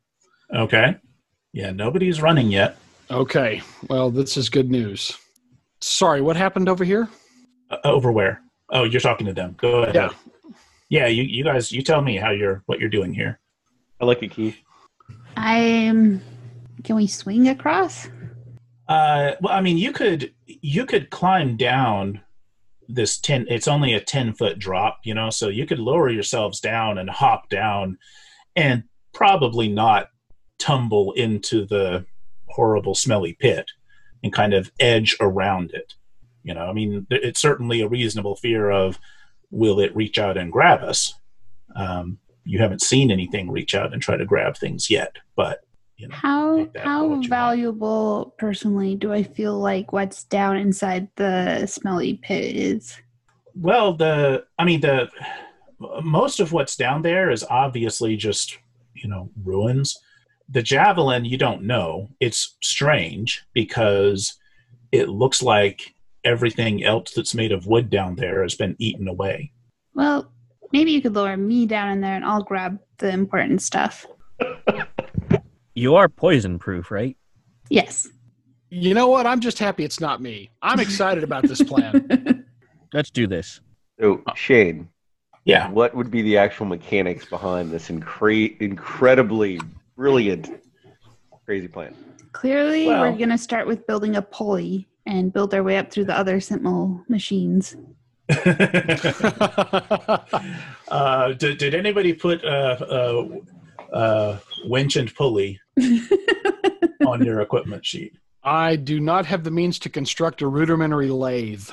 Okay. 0.54 0.98
Yeah, 1.54 1.72
nobody's 1.72 2.22
running 2.22 2.52
yet. 2.52 2.78
Okay. 3.10 3.62
Well, 3.90 4.12
this 4.12 4.38
is 4.38 4.50
good 4.50 4.70
news. 4.70 5.18
Sorry, 5.82 6.22
what 6.22 6.36
happened 6.36 6.68
over 6.68 6.84
here? 6.84 7.08
Uh, 7.70 7.78
over 7.84 8.12
where? 8.12 8.42
Oh, 8.70 8.84
you're 8.84 9.02
talking 9.02 9.28
to 9.28 9.34
them. 9.34 9.56
Go 9.58 9.84
ahead. 9.84 9.96
Yeah. 9.96 10.10
Yeah, 10.90 11.08
you, 11.08 11.24
you 11.24 11.44
guys, 11.44 11.72
you 11.72 11.82
tell 11.82 12.02
me 12.02 12.18
how 12.18 12.32
you're 12.32 12.64
what 12.66 12.80
you're 12.80 12.90
doing 12.90 13.14
here. 13.14 13.40
I 14.00 14.06
like 14.06 14.24
it, 14.24 14.32
Keith. 14.32 14.56
I'm. 15.36 16.22
Can 16.84 16.96
we 16.96 17.08
swing 17.08 17.50
across? 17.50 18.08
Uh, 18.88 19.32
well, 19.42 19.54
I 19.54 19.62
mean, 19.62 19.78
you 19.78 19.92
could 19.92 20.34
you 20.46 20.86
could 20.86 21.10
climb 21.10 21.58
down 21.58 22.22
this 22.88 23.20
ten. 23.20 23.46
It's 23.50 23.68
only 23.68 23.94
a 23.94 24.02
ten 24.02 24.34
foot 24.34 24.60
drop, 24.60 25.00
you 25.04 25.14
know, 25.14 25.30
so 25.30 25.50
you 25.50 25.66
could 25.66 25.80
lower 25.80 26.10
yourselves 26.10 26.62
down 26.62 26.98
and 26.98 27.10
hop 27.10 27.50
down, 27.50 27.98
and 28.56 28.84
probably 29.14 29.68
not 29.68 30.08
tumble 30.58 31.12
into 31.14 31.66
the 31.66 32.06
horrible, 32.58 32.96
smelly 32.96 33.34
pit, 33.40 33.72
and 34.24 34.34
kind 34.34 34.54
of 34.54 34.72
edge 34.80 35.16
around 35.22 35.72
it. 35.72 35.94
You 36.44 36.56
know, 36.56 36.66
I 36.66 36.74
mean, 36.74 37.06
it's 37.12 37.40
certainly 37.40 37.82
a 37.82 37.88
reasonable 37.88 38.36
fear 38.36 38.72
of 38.72 39.00
will 39.52 39.80
it 39.80 39.96
reach 39.96 40.18
out 40.18 40.38
and 40.38 40.52
grab 40.52 40.82
us. 40.84 41.14
Um, 41.76 42.18
you 42.44 42.60
haven't 42.60 42.82
seen 42.82 43.12
anything 43.12 43.52
reach 43.52 43.76
out 43.76 43.94
and 43.94 44.02
try 44.02 44.18
to 44.18 44.26
grab 44.26 44.58
things 44.58 44.90
yet, 44.90 45.16
but 45.36 45.60
you 45.98 46.08
know, 46.08 46.16
How 46.16 46.58
Take 46.58 46.74
that 46.74 46.84
for 46.84 46.90
how 46.90 47.02
what 47.02 47.10
you 47.10 47.16
want. 47.16 47.30
valuable 47.30 48.34
personally 48.38 48.96
do 48.96 49.14
I 49.14 49.24
feel 49.24 49.60
like 49.60 49.94
what's 49.94 50.24
down 50.24 50.58
inside 50.58 51.10
the 51.16 51.66
smelly 51.68 52.16
pit 52.24 52.56
is? 52.56 52.96
Well, 53.56 53.94
the 53.94 54.46
I 54.58 54.66
mean 54.66 54.82
the 54.82 55.10
most 56.02 56.40
of 56.40 56.52
what's 56.52 56.76
down 56.76 57.02
there 57.02 57.30
is 57.30 57.44
obviously 57.50 58.16
just 58.16 58.58
you 58.94 59.10
know 59.10 59.30
ruins. 59.44 59.98
The 60.50 60.64
javelin 60.64 61.26
you 61.26 61.38
don't 61.38 61.64
know. 61.64 62.10
It's 62.20 62.56
strange 62.62 63.44
because 63.54 64.36
it 64.92 65.10
looks 65.10 65.42
like 65.44 65.94
everything 66.24 66.84
else 66.84 67.12
that's 67.14 67.36
made 67.36 67.52
of 67.52 67.68
wood 67.68 67.90
down 67.90 68.16
there 68.16 68.42
has 68.44 68.56
been 68.56 68.76
eaten 68.80 69.08
away. 69.08 69.52
Well, 69.94 70.32
maybe 70.72 70.92
you 70.92 71.02
could 71.02 71.16
lower 71.16 71.36
me 71.38 71.66
down 71.66 71.90
in 71.90 72.02
there 72.02 72.16
and 72.16 72.24
I'll 72.26 72.44
grab 72.44 72.80
the 72.98 73.10
important 73.10 73.62
stuff. 73.62 74.06
You 75.76 75.94
are 75.94 76.10
poison 76.10 76.58
proof, 76.58 76.90
right? 76.90 77.16
Yes. 77.70 78.08
You 78.72 78.96
know 78.96 79.10
what? 79.10 79.28
I'm 79.28 79.40
just 79.40 79.60
happy 79.60 79.84
it's 79.84 80.00
not 80.00 80.24
me. 80.24 80.50
I'm 80.64 80.80
excited 80.80 81.24
about 81.24 81.44
this 81.44 81.62
plan. 81.62 82.44
Let's 82.94 83.12
do 83.12 83.28
this. 83.28 83.62
So, 84.00 84.24
Shane, 84.34 84.90
Yeah. 85.46 85.70
what 85.70 85.94
would 85.94 86.10
be 86.10 86.24
the 86.24 86.36
actual 86.36 86.66
mechanics 86.66 87.26
behind 87.26 87.70
this 87.70 87.90
incre- 87.90 88.60
incredibly 88.60 89.62
brilliant, 89.98 90.62
crazy 91.46 91.68
plan? 91.68 91.94
Clearly, 92.32 92.88
Well- 92.88 93.02
we're 93.02 93.18
going 93.18 93.30
to 93.30 93.38
start 93.38 93.68
with 93.68 93.86
building 93.88 94.16
a 94.16 94.22
pulley 94.22 94.88
and 95.06 95.34
build 95.34 95.54
our 95.54 95.64
way 95.64 95.78
up 95.78 95.92
through 95.92 96.06
the 96.06 96.18
other 96.18 96.40
Sentinel 96.40 97.04
machines. 97.10 97.76
uh, 100.90 101.34
did, 101.34 101.58
did 101.58 101.74
anybody 101.74 102.14
put 102.14 102.44
uh, 102.44 102.78
uh, 102.82 103.26
uh, 103.94 104.38
winch 104.66 104.98
and 104.98 105.14
pulley 105.16 105.60
on 107.08 107.24
your 107.24 107.40
equipment 107.40 107.86
sheet? 107.86 108.18
I 108.44 108.76
do 108.76 109.00
not 109.00 109.26
have 109.26 109.46
the 109.46 109.52
means 109.52 109.80
to 109.80 109.90
construct 109.90 110.42
a 110.42 110.48
rudimentary 110.48 111.10
lathe. 111.10 111.70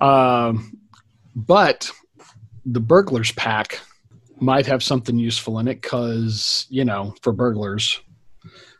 Um, 0.00 0.78
but 1.34 1.90
the 2.64 2.80
burglar's 2.80 3.32
pack 3.32 3.80
might 4.38 4.66
have 4.66 4.82
something 4.82 5.18
useful 5.18 5.58
in 5.58 5.68
it 5.68 5.80
because, 5.80 6.66
you 6.68 6.84
know, 6.84 7.14
for 7.22 7.32
burglars. 7.32 8.00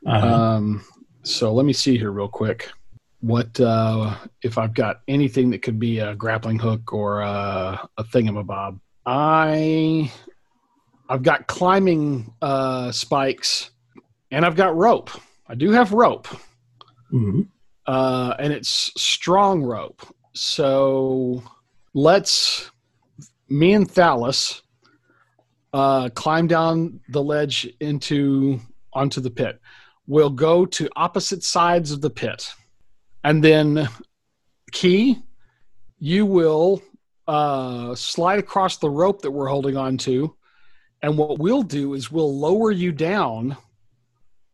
Uh-huh. 0.07 0.27
Um, 0.27 0.85
so 1.23 1.53
let 1.53 1.67
me 1.67 1.73
see 1.73 1.99
here 1.99 2.11
real 2.13 2.29
quick. 2.29 2.71
What 3.21 3.59
uh, 3.59 4.15
if 4.43 4.59
I've 4.59 4.75
got 4.75 5.01
anything 5.09 5.51
that 5.51 5.63
could 5.63 5.79
be 5.79 5.99
a 5.99 6.15
grappling 6.15 6.59
hook 6.59 6.93
or 6.93 7.23
a, 7.23 7.89
a 7.97 8.05
thingamabob? 8.05 8.79
I 9.05 10.13
I've 11.09 11.23
got 11.23 11.47
climbing 11.47 12.33
uh, 12.43 12.93
spikes 12.93 13.71
and 14.31 14.45
I've 14.45 14.57
got 14.57 14.77
rope. 14.77 15.11
I 15.49 15.55
do 15.55 15.71
have 15.71 15.93
rope, 15.93 16.29
Mhm. 17.13 17.47
uh, 17.87 18.35
and 18.39 18.53
it's 18.53 18.93
strong 19.01 19.63
rope. 19.63 20.03
So 20.35 21.43
let's 21.95 22.71
me 23.49 23.73
and 23.73 23.89
Thalos 23.89 24.63
uh, 25.77 26.09
climb 26.09 26.47
down 26.47 26.99
the 27.11 27.23
ledge 27.23 27.69
into 27.81 28.59
onto 28.95 29.21
the 29.21 29.31
pit. 29.31 29.61
We'll 30.07 30.31
go 30.31 30.65
to 30.65 30.89
opposite 30.97 31.45
sides 31.45 31.93
of 31.93 32.01
the 32.01 32.09
pit, 32.09 32.51
and 33.23 33.45
then 33.45 33.87
Key, 34.73 35.19
you 35.99 36.25
will 36.25 36.81
uh, 37.29 37.95
slide 37.95 38.39
across 38.39 38.79
the 38.79 38.89
rope 38.89 39.21
that 39.21 39.31
we're 39.31 39.49
holding 39.49 39.77
on 39.77 39.99
to, 39.99 40.35
and 41.03 41.19
what 41.19 41.39
we'll 41.39 41.63
do 41.63 41.93
is 41.93 42.11
we'll 42.11 42.35
lower 42.35 42.71
you 42.71 42.91
down 42.91 43.55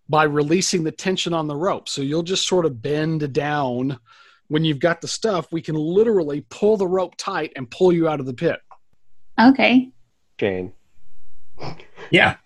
by 0.08 0.24
releasing 0.24 0.82
the 0.82 0.90
tension 0.90 1.32
on 1.32 1.46
the 1.46 1.54
rope. 1.54 1.88
So 1.88 2.02
you'll 2.02 2.24
just 2.24 2.48
sort 2.48 2.66
of 2.66 2.82
bend 2.82 3.32
down. 3.32 3.96
When 4.48 4.64
you've 4.64 4.80
got 4.80 5.00
the 5.00 5.08
stuff, 5.08 5.52
we 5.52 5.62
can 5.62 5.76
literally 5.76 6.44
pull 6.50 6.76
the 6.76 6.88
rope 6.88 7.14
tight 7.16 7.52
and 7.54 7.70
pull 7.70 7.92
you 7.92 8.08
out 8.08 8.18
of 8.18 8.26
the 8.26 8.34
pit. 8.34 8.58
Okay. 9.40 9.92
Shane, 10.40 10.72
Yeah. 12.10 12.36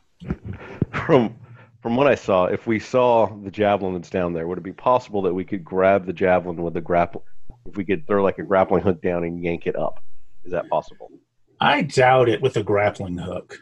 from 1.07 1.35
from 1.83 1.97
what 1.97 2.07
I 2.09 2.15
saw, 2.17 2.47
if 2.47 2.67
we 2.67 2.81
saw 2.81 3.27
the 3.45 3.51
javelin 3.51 3.95
that's 3.95 4.11
down 4.11 4.33
there, 4.33 4.49
would 4.49 4.59
it 4.59 4.65
be 4.65 4.73
possible 4.73 5.23
that 5.23 5.35
we 5.35 5.45
could 5.45 5.65
grab 5.65 6.05
the 6.07 6.13
javelin 6.13 6.57
with 6.57 6.75
the 6.75 6.81
grapple? 6.81 7.25
If 7.65 7.77
we 7.77 7.85
could 7.85 8.07
throw 8.07 8.23
like 8.23 8.39
a 8.39 8.43
grappling 8.43 8.83
hook 8.83 9.01
down 9.03 9.25
and 9.25 9.43
yank 9.43 9.67
it 9.67 9.77
up, 9.77 10.03
is 10.45 10.53
that 10.53 10.69
possible? 10.69 11.11
I 11.61 11.83
doubt 11.83 12.29
it 12.29 12.43
with 12.43 12.57
a 12.57 12.63
grappling 12.63 13.19
hook. 13.19 13.59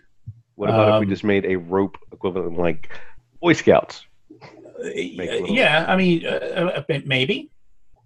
What 0.56 0.70
about 0.70 0.88
if 0.88 0.94
Um, 0.94 1.00
we 1.00 1.06
just 1.06 1.24
made 1.24 1.44
a 1.46 1.56
rope 1.56 1.96
equivalent, 2.12 2.56
like 2.58 2.90
Boy 3.40 3.52
Scouts? 3.52 4.06
Uh, 4.42 4.88
a 4.88 5.44
yeah, 5.46 5.84
I 5.88 5.96
mean, 5.96 6.24
uh, 6.26 6.82
uh, 6.88 6.98
maybe. 7.04 7.50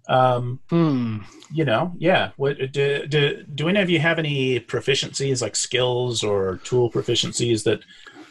Um, 0.09 0.59
Hmm. 0.69 1.19
you 1.53 1.63
know, 1.65 1.93
yeah. 1.97 2.31
What 2.35 2.57
do, 2.71 3.05
do 3.07 3.43
do 3.43 3.69
any 3.69 3.79
of 3.79 3.89
you 3.89 3.99
have 3.99 4.17
any 4.19 4.59
proficiencies 4.59 5.41
like 5.41 5.55
skills 5.55 6.23
or 6.23 6.59
tool 6.63 6.91
proficiencies 6.91 7.63
that 7.63 7.79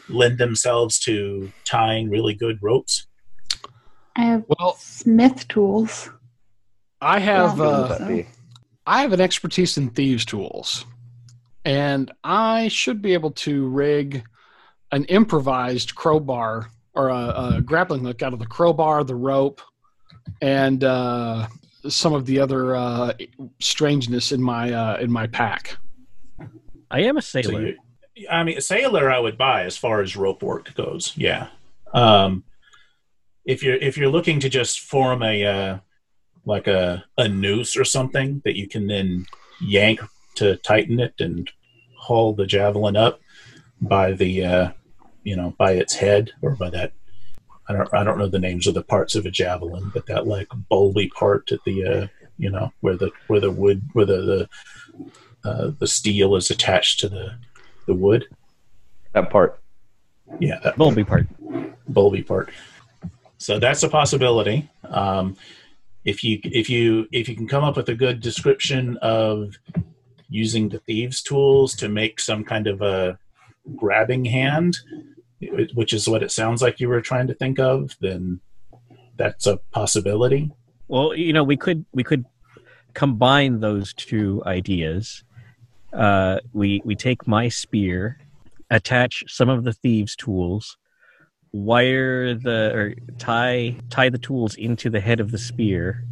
lend 0.09 0.37
themselves 0.37 0.99
to 0.99 1.51
tying 1.65 2.09
really 2.09 2.33
good 2.33 2.59
ropes? 2.61 3.07
I 4.15 4.23
have 4.25 4.43
Well, 4.47 4.75
smith 4.77 5.47
tools. 5.47 6.09
I 7.01 7.19
have 7.19 7.61
uh, 7.61 7.97
would? 8.01 8.25
I 8.85 9.01
have 9.01 9.13
an 9.13 9.21
expertise 9.21 9.77
in 9.77 9.89
thieves' 9.91 10.25
tools, 10.25 10.85
and 11.63 12.11
I 12.25 12.67
should 12.67 13.01
be 13.01 13.13
able 13.13 13.31
to 13.31 13.67
rig 13.69 14.23
an 14.91 15.05
improvised 15.05 15.95
crowbar 15.95 16.69
or 16.93 17.07
a, 17.09 17.55
a 17.57 17.61
grappling 17.61 18.03
hook 18.03 18.21
out 18.21 18.33
of 18.33 18.39
the 18.39 18.47
crowbar, 18.47 19.05
the 19.05 19.15
rope, 19.15 19.61
and 20.41 20.83
uh, 20.83 21.47
some 21.87 22.13
of 22.13 22.25
the 22.25 22.39
other 22.39 22.75
uh, 22.75 23.13
strangeness 23.59 24.31
in 24.31 24.41
my 24.41 24.71
uh, 24.73 24.97
in 24.97 25.11
my 25.11 25.27
pack. 25.27 25.77
I 26.91 27.01
am 27.01 27.17
a 27.17 27.21
So 27.21 27.41
sailor. 27.41 27.67
you, 27.67 27.77
I 28.29 28.43
mean, 28.43 28.57
a 28.57 28.61
sailor 28.61 29.11
I 29.11 29.19
would 29.19 29.37
buy 29.37 29.63
as 29.63 29.77
far 29.77 30.01
as 30.01 30.15
rope 30.15 30.41
work 30.43 30.73
goes. 30.75 31.13
Yeah. 31.15 31.47
Um, 31.93 32.43
if 33.45 33.63
you're 33.63 33.75
if 33.75 33.97
you're 33.97 34.09
looking 34.09 34.39
to 34.41 34.49
just 34.49 34.81
form 34.81 35.23
a 35.23 35.45
uh, 35.45 35.77
like 36.45 36.67
a 36.67 37.05
a 37.17 37.27
noose 37.27 37.77
or 37.77 37.85
something 37.85 38.41
that 38.45 38.55
you 38.55 38.67
can 38.67 38.87
then 38.87 39.25
yank 39.61 40.01
to 40.35 40.55
tighten 40.57 40.99
it 40.99 41.13
and 41.19 41.49
haul 41.97 42.33
the 42.33 42.45
javelin 42.45 42.95
up 42.95 43.19
by 43.81 44.13
the 44.13 44.43
uh, 44.45 44.71
you 45.23 45.35
know 45.35 45.53
by 45.57 45.73
its 45.73 45.95
head 45.95 46.31
or 46.41 46.51
by 46.55 46.69
that 46.69 46.93
I 47.69 47.73
don't 47.73 47.93
I 47.93 48.03
don't 48.03 48.17
know 48.17 48.27
the 48.27 48.39
names 48.39 48.67
of 48.67 48.73
the 48.73 48.83
parts 48.83 49.15
of 49.15 49.25
a 49.25 49.31
javelin, 49.31 49.91
but 49.93 50.07
that 50.07 50.27
like 50.27 50.47
bulby 50.71 51.11
part 51.11 51.51
at 51.51 51.59
the 51.65 51.85
uh, 51.85 52.07
you 52.37 52.49
know 52.49 52.73
where 52.81 52.97
the 52.97 53.11
where 53.27 53.39
the 53.39 53.51
wood 53.51 53.83
where 53.93 54.05
the 54.05 54.49
the, 55.43 55.49
uh, 55.49 55.71
the 55.79 55.87
steel 55.87 56.35
is 56.35 56.49
attached 56.49 56.99
to 57.01 57.09
the 57.09 57.35
the 57.85 57.93
wood. 57.93 58.25
That 59.13 59.29
part. 59.29 59.59
Yeah, 60.39 60.59
that 60.63 60.75
Bulby 60.75 61.07
part. 61.07 61.27
bulby 61.91 62.25
part. 62.25 62.49
So 63.37 63.57
that's 63.57 63.83
a 63.83 63.89
possibility. 63.89 64.69
Um, 64.83 65.37
if 66.05 66.23
you 66.23 66.39
if 66.43 66.69
you 66.69 67.07
if 67.11 67.27
you 67.29 67.35
can 67.35 67.47
come 67.47 67.63
up 67.63 67.77
with 67.77 67.89
a 67.89 67.95
good 67.95 68.21
description 68.21 68.97
of 68.97 69.57
using 70.29 70.69
the 70.69 70.79
thieves' 70.79 71.23
tools 71.23 71.75
to 71.75 71.89
make 71.89 72.19
some 72.19 72.43
kind 72.43 72.67
of 72.67 72.81
a 72.81 73.17
grabbing 73.75 74.25
hand, 74.25 74.77
which 75.73 75.93
is 75.93 76.07
what 76.07 76.23
it 76.23 76.31
sounds 76.31 76.61
like 76.61 76.79
you 76.79 76.89
were 76.89 77.01
trying 77.01 77.27
to 77.27 77.33
think 77.33 77.59
of, 77.59 77.95
then 78.01 78.39
that's 79.17 79.47
a 79.47 79.57
possibility. 79.71 80.51
Well, 80.87 81.15
you 81.15 81.33
know, 81.33 81.43
we 81.43 81.57
could 81.57 81.85
we 81.93 82.03
could 82.03 82.25
combine 82.93 83.59
those 83.59 83.93
two 83.93 84.41
ideas. 84.45 85.23
Uh, 85.93 86.39
we 86.53 86.81
we 86.83 86.95
take 86.95 87.27
my 87.27 87.49
spear, 87.49 88.19
attach 88.69 89.23
some 89.27 89.49
of 89.49 89.63
the 89.63 89.73
thieves' 89.73 90.15
tools, 90.15 90.77
wire 91.51 92.33
the 92.33 92.71
or 92.73 92.95
tie 93.17 93.75
tie 93.89 94.09
the 94.09 94.17
tools 94.17 94.55
into 94.55 94.89
the 94.89 94.99
head 94.99 95.19
of 95.19 95.31
the 95.31 95.37
spear, 95.37 96.03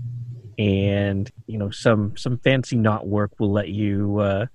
and 0.58 1.32
you 1.48 1.58
know 1.58 1.70
some 1.70 2.16
some 2.18 2.38
fancy 2.40 2.76
knot 2.76 3.08
work 3.08 3.32
will 3.40 3.52
let 3.52 3.70
you 3.70 4.20
uh, 4.20 4.46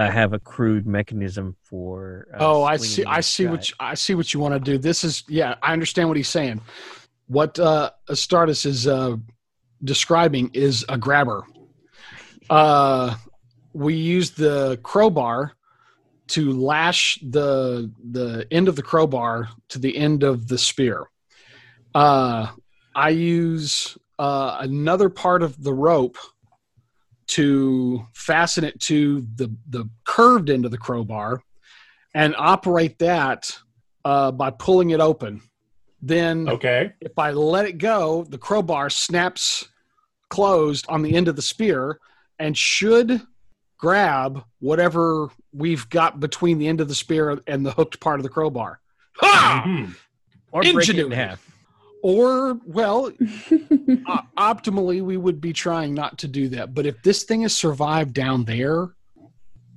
uh, 0.00 0.10
have 0.10 0.32
a 0.32 0.38
crude 0.38 0.86
mechanism 0.86 1.54
for. 1.62 2.26
Uh, 2.32 2.38
oh, 2.40 2.62
I 2.62 2.78
see. 2.78 3.04
I 3.04 3.20
see 3.20 3.46
what 3.46 3.68
you, 3.68 3.74
I 3.78 3.94
see 3.94 4.14
what 4.14 4.32
you 4.32 4.40
want 4.40 4.54
to 4.54 4.60
do. 4.60 4.78
This 4.78 5.04
is 5.04 5.24
yeah. 5.28 5.56
I 5.62 5.74
understand 5.74 6.08
what 6.08 6.16
he's 6.16 6.28
saying. 6.28 6.62
What 7.26 7.58
uh, 7.58 7.90
Astartes 8.08 8.64
is 8.64 8.86
uh, 8.86 9.16
describing 9.84 10.50
is 10.54 10.84
a 10.88 10.98
grabber. 10.98 11.44
Uh, 12.48 13.14
we 13.74 13.94
use 13.94 14.32
the 14.32 14.76
crowbar 14.82 15.52
to 16.26 16.50
lash 16.50 17.16
the 17.22 17.88
the 18.10 18.44
end 18.50 18.66
of 18.66 18.74
the 18.74 18.82
crowbar 18.82 19.48
to 19.68 19.78
the 19.78 19.96
end 19.96 20.24
of 20.24 20.48
the 20.48 20.58
spear. 20.58 21.06
Uh, 21.94 22.48
I 22.92 23.10
use 23.10 23.96
uh, 24.18 24.56
another 24.58 25.08
part 25.10 25.44
of 25.44 25.62
the 25.62 25.72
rope 25.72 26.18
to 27.30 28.06
fasten 28.12 28.64
it 28.64 28.78
to 28.80 29.20
the 29.36 29.50
the 29.68 29.88
curved 30.04 30.50
end 30.50 30.64
of 30.64 30.70
the 30.70 30.78
crowbar 30.78 31.42
and 32.14 32.34
operate 32.36 32.98
that 32.98 33.56
uh, 34.04 34.30
by 34.32 34.50
pulling 34.50 34.90
it 34.90 35.00
open. 35.00 35.40
Then, 36.02 36.48
Okay. 36.48 36.92
if 37.00 37.18
I 37.18 37.30
let 37.32 37.66
it 37.66 37.78
go, 37.78 38.24
the 38.24 38.38
crowbar 38.38 38.90
snaps 38.90 39.68
closed 40.28 40.86
on 40.88 41.02
the 41.02 41.14
end 41.14 41.28
of 41.28 41.36
the 41.36 41.42
spear 41.42 42.00
and 42.38 42.56
should 42.56 43.20
grab 43.78 44.42
whatever 44.60 45.28
we've 45.52 45.88
got 45.90 46.18
between 46.18 46.58
the 46.58 46.66
end 46.68 46.80
of 46.80 46.88
the 46.88 46.94
spear 46.94 47.38
and 47.46 47.64
the 47.64 47.72
hooked 47.72 48.00
part 48.00 48.18
of 48.18 48.22
the 48.24 48.28
crowbar. 48.30 48.80
Ha! 49.18 49.62
Mhm. 49.66 49.94
or 50.52 50.62
break 50.62 50.88
it 50.88 50.98
in 50.98 51.10
half. 51.12 51.46
Or, 52.02 52.58
well, 52.66 53.06
o- 53.52 54.20
optimally, 54.38 55.02
we 55.02 55.16
would 55.16 55.40
be 55.40 55.52
trying 55.52 55.94
not 55.94 56.18
to 56.18 56.28
do 56.28 56.48
that. 56.50 56.74
But 56.74 56.86
if 56.86 57.02
this 57.02 57.24
thing 57.24 57.42
has 57.42 57.54
survived 57.54 58.14
down 58.14 58.44
there, 58.44 58.88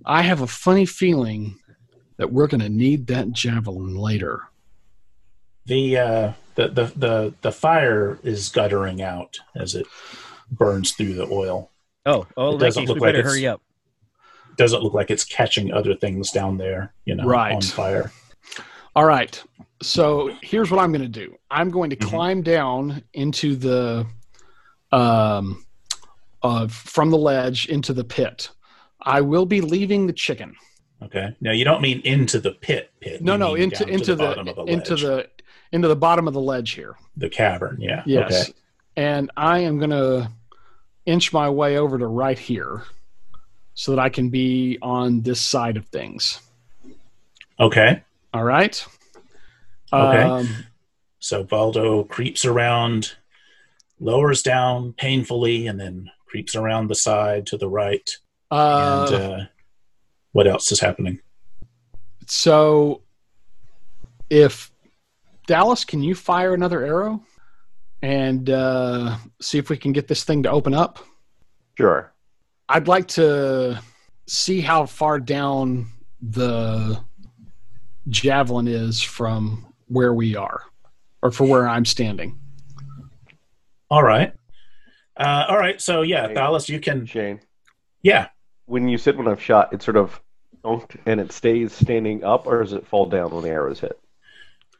I 0.05 0.21
have 0.21 0.41
a 0.41 0.47
funny 0.47 0.85
feeling 0.85 1.59
that 2.17 2.31
we're 2.31 2.47
going 2.47 2.61
to 2.61 2.69
need 2.69 3.07
that 3.07 3.31
javelin 3.31 3.95
later. 3.95 4.41
The, 5.65 5.97
uh, 5.97 6.33
the 6.55 6.67
the 6.67 6.85
the 6.95 7.33
the 7.41 7.51
fire 7.51 8.19
is 8.21 8.49
guttering 8.49 9.01
out 9.01 9.39
as 9.55 9.75
it 9.75 9.87
burns 10.51 10.91
through 10.91 11.13
the 11.15 11.27
oil. 11.29 11.71
Oh, 12.05 12.27
oh, 12.37 12.49
It 12.51 12.53
in 12.55 12.59
doesn't 12.59 12.85
look 12.85 12.95
we 12.95 13.01
like 13.01 13.07
better 13.09 13.19
it's- 13.19 13.33
hurry 13.33 13.47
up. 13.47 13.61
Doesn't 14.57 14.83
look 14.83 14.93
like 14.93 15.09
it's 15.09 15.23
catching 15.23 15.71
other 15.73 15.95
things 15.95 16.29
down 16.31 16.57
there, 16.57 16.93
you 17.05 17.15
know, 17.15 17.23
Right. 17.25 17.55
on 17.55 17.61
fire. 17.63 18.11
All 18.95 19.05
right. 19.05 19.41
So 19.83 20.35
here's 20.41 20.71
what 20.71 20.79
I'm 20.79 20.91
going 20.91 21.01
to 21.03 21.07
do. 21.07 21.35
I'm 21.51 21.69
going 21.69 21.89
to 21.91 21.95
Mhm. 21.95 22.07
climb 22.09 22.41
down 22.41 23.03
into 23.13 23.55
the, 23.55 24.05
um, 24.91 25.65
uh, 26.41 26.67
from 26.67 27.09
the 27.09 27.17
ledge 27.17 27.67
into 27.67 27.93
the 27.93 28.03
pit. 28.03 28.49
I 29.01 29.21
will 29.21 29.45
be 29.45 29.61
leaving 29.61 30.07
the 30.07 30.13
chicken. 30.13 30.55
Okay. 31.01 31.35
Now 31.41 31.51
you 31.51 31.65
don't 31.65 31.81
mean 31.81 31.99
into 32.05 32.39
the 32.39 32.51
pit 32.51 32.91
pit. 33.01 33.21
No, 33.21 33.33
You 33.33 33.39
no, 33.39 33.55
into 33.55 33.85
into 33.87 34.15
the, 34.15 34.39
of 34.39 34.45
the 34.45 34.63
into 34.63 34.95
the 34.95 35.29
into 35.73 35.87
the 35.89 35.95
bottom 35.95 36.27
of 36.27 36.33
the 36.33 36.39
ledge 36.41 36.71
here. 36.71 36.95
the 37.17 37.29
cavern. 37.29 37.77
Yeah. 37.79 38.03
Yes. 38.05 38.49
Okay. 38.49 38.53
And 38.95 39.29
I 39.35 39.59
am 39.59 39.77
going 39.79 39.89
to 39.89 40.31
inch 41.05 41.33
my 41.33 41.49
way 41.49 41.77
over 41.77 41.97
to 41.97 42.07
right 42.07 42.39
here 42.39 42.83
so 43.73 43.91
that 43.91 43.99
I 43.99 44.09
can 44.09 44.29
be 44.29 44.77
on 44.81 45.21
this 45.21 45.41
side 45.41 45.75
of 45.77 45.85
things. 45.87 46.39
Okay. 47.59 48.01
All 48.33 48.43
right. 48.43 48.85
Okay. 49.93 50.23
Um, 50.23 50.47
So 51.19 51.43
Baldo 51.43 52.03
creeps 52.03 52.43
around, 52.43 53.13
lowers 53.99 54.41
down 54.41 54.93
painfully, 54.93 55.67
and 55.67 55.79
then 55.79 56.09
creeps 56.25 56.55
around 56.55 56.87
the 56.87 56.95
side 56.95 57.45
to 57.47 57.57
the 57.57 57.69
right. 57.69 58.09
uh, 58.51 59.07
and 59.09 59.21
uh, 59.21 59.45
what 60.31 60.47
else 60.47 60.71
is 60.71 60.79
happening? 60.79 61.19
so 62.25 63.01
if 64.29 64.71
Dallas, 65.45 65.85
can 65.85 66.01
you 66.01 66.15
fire 66.15 66.53
another 66.53 66.83
arrow 66.83 67.21
and 68.01 68.49
uh, 68.49 69.17
see 69.41 69.57
if 69.57 69.69
we 69.69 69.77
can 69.77 69.91
get 69.91 70.07
this 70.07 70.23
thing 70.23 70.43
to 70.43 70.49
open 70.49 70.73
up? 70.73 70.99
Sure. 71.77 72.13
I'd 72.69 72.87
like 72.87 73.07
to 73.09 73.79
see 74.27 74.61
how 74.61 74.85
far 74.85 75.19
down 75.19 75.87
the 76.21 76.99
javelin 78.07 78.67
is 78.67 79.01
from 79.01 79.72
where 79.93 80.13
we 80.13 80.35
are, 80.35 80.61
or 81.21 81.31
for 81.31 81.45
where 81.47 81.67
I'm 81.67 81.85
standing. 81.85 82.39
All 83.89 84.03
right. 84.03 84.33
Uh, 85.15 85.45
all 85.47 85.57
right. 85.57 85.79
So 85.79 86.01
yeah, 86.01 86.27
Hey. 86.27 86.33
Dallas, 86.33 86.67
you 86.69 86.79
can. 86.79 87.05
Shane, 87.05 87.39
Yeah. 88.01 88.27
when 88.65 88.87
you 88.89 88.97
said 88.97 89.17
when 89.17 89.27
I've 89.27 89.41
shot, 89.41 89.71
it 89.73 89.81
sort 89.83 89.97
of 89.97 90.19
dunked 90.63 90.97
and 91.05 91.19
it 91.19 91.31
stays 91.31 91.73
standing 91.73 92.23
up, 92.23 92.47
or 92.47 92.63
does 92.63 92.73
it 92.73 92.87
fall 92.87 93.05
down 93.05 93.31
when 93.31 93.43
the 93.43 93.49
arrows 93.49 93.79
hit? 93.79 93.99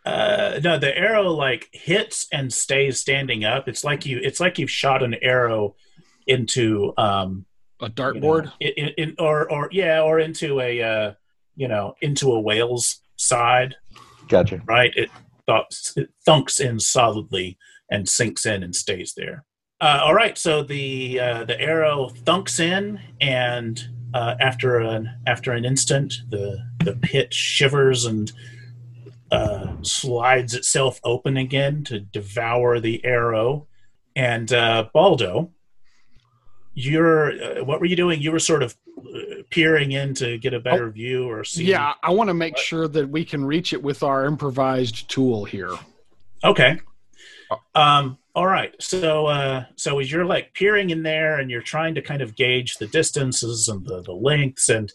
Uh, 0.06 0.60
no, 0.63 0.78
the 0.78 0.97
arrow 0.97 1.30
like 1.30 1.69
hits 1.71 2.28
and 2.32 2.52
stays 2.52 2.99
standing 2.99 3.45
up. 3.45 3.67
It's 3.67 3.84
like 3.84 4.06
you. 4.06 4.19
It's 4.21 4.39
like 4.39 4.58
you've 4.60 4.71
shot 4.71 5.04
an 5.04 5.15
arrow 5.21 5.76
into 6.28 6.93
um 6.97 7.45
A 7.82 7.86
you 7.86 7.89
know, 7.89 7.93
dartboard. 7.93 8.52
in, 8.60 8.88
in, 8.97 9.15
or 9.19 9.49
or 9.52 9.69
yeah, 9.71 10.02
or 10.02 10.19
into 10.19 10.60
a 10.60 10.82
uh, 10.82 11.13
you 11.56 11.67
know 11.69 11.93
into 12.02 12.34
a 12.34 12.39
whale's 12.39 12.99
side. 13.15 13.76
Gotcha. 14.34 14.62
right? 14.65 14.91
It, 14.96 15.12
it 15.96 16.10
thunks 16.28 16.60
in 16.60 16.80
solidly 16.80 17.58
and 17.91 18.10
sinks 18.10 18.48
in 18.48 18.63
and 18.63 18.76
stays 18.76 19.13
there. 19.15 19.46
Uh, 19.80 20.00
all 20.04 20.15
right, 20.15 20.38
so 20.38 20.63
the 20.63 21.19
uh, 21.19 21.43
the 21.43 21.60
arrow 21.62 22.10
thunks 22.26 22.60
in, 22.60 23.00
and 23.22 23.88
uh, 24.15 24.34
after 24.39 24.80
an 24.80 25.10
after 25.28 25.52
an 25.52 25.65
instant, 25.65 26.15
the 26.30 26.58
the 26.84 26.96
pit 26.96 27.32
shivers 27.32 28.06
and 28.06 28.32
uh, 29.32 29.76
slides 29.84 30.56
itself 30.56 31.00
open 31.04 31.38
again 31.38 31.84
to 31.84 32.00
devour 32.00 32.80
the 32.80 33.06
arrow. 33.06 33.67
And 34.15 34.52
uh, 34.52 34.89
Baldo, 34.93 35.52
you're 36.74 37.32
uh, 37.32 37.63
what 37.63 37.80
were 37.80 37.86
you 37.86 37.96
doing? 37.96 38.19
You 38.19 38.32
were 38.32 38.39
sort 38.39 38.63
of 38.63 38.76
peering 39.49 39.91
in 39.91 40.13
to 40.15 40.38
get 40.38 40.53
a 40.53 40.60
better 40.60 40.89
view 40.89 41.29
or 41.29 41.43
see. 41.43 41.65
Yeah, 41.65 41.93
I 42.01 42.12
want 42.12 42.29
to 42.29 42.34
make 42.34 42.58
sure 42.58 42.88
that 42.88 43.10
we 43.10 43.25
can 43.25 43.45
reach 43.45 43.73
it 43.73 43.82
with 43.82 44.03
our 44.03 44.25
improvised 44.25 45.10
tool 45.10 45.45
here. 45.45 45.73
Okay. 46.43 46.79
Um, 47.75 48.17
all 48.36 48.47
right. 48.47 48.73
So, 48.79 49.27
uh, 49.27 49.65
so 49.75 49.99
as 49.99 50.12
you're 50.12 50.25
like 50.25 50.53
peering 50.53 50.89
in 50.89 51.03
there 51.03 51.39
and 51.39 51.51
you're 51.51 51.61
trying 51.61 51.95
to 51.95 52.01
kind 52.01 52.22
of 52.22 52.36
gauge 52.36 52.78
the 52.78 52.88
distances 52.88 53.68
and 53.68 53.86
the, 53.86 54.01
the 54.01 54.13
lengths 54.13 54.70
and, 54.70 54.91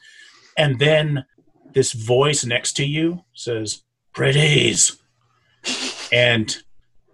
and 0.57 0.79
then 0.79 1.25
this 1.73 1.93
voice 1.93 2.45
next 2.45 2.73
to 2.75 2.85
you 2.85 3.25
says, 3.35 3.83
pretties. 4.12 4.97
And 6.11 6.57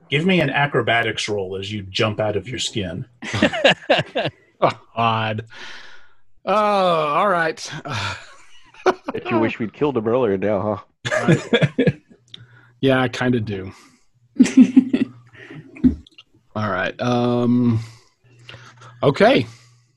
give 0.09 0.25
me 0.25 0.41
an 0.41 0.51
acrobatics 0.51 1.29
roll 1.29 1.57
as 1.57 1.71
you 1.71 1.83
jump 1.83 2.21
out 2.21 2.37
of 2.37 2.49
your 2.49 2.59
skin. 2.59 3.07
Oh, 4.61 4.81
odd. 4.95 5.47
Oh, 6.45 6.53
all 6.55 7.29
right. 7.29 7.71
Bet 8.85 9.31
you 9.31 9.39
wish 9.39 9.59
we'd 9.59 9.73
killed 9.73 9.97
him 9.97 10.07
earlier 10.07 10.37
now, 10.37 10.85
huh? 11.07 11.37
yeah, 12.81 13.01
I 13.01 13.09
kind 13.09 13.35
of 13.35 13.45
do. 13.45 13.73
All 16.57 16.71
right. 16.71 17.01
Um. 17.01 17.81
Okay. 19.03 19.47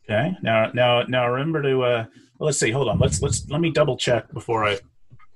Okay. 0.10 0.36
Now, 0.42 0.72
now, 0.74 1.04
now 1.04 1.30
remember 1.30 1.62
to, 1.62 1.84
uh, 1.84 2.06
well, 2.40 2.48
let's 2.48 2.60
see, 2.60 2.72
hold 2.72 2.88
on. 2.88 2.98
Let's, 2.98 3.22
let's, 3.22 3.48
let 3.50 3.62
me 3.62 3.72
double 3.72 3.98
check 3.98 4.32
before 4.34 4.66
I 4.66 4.80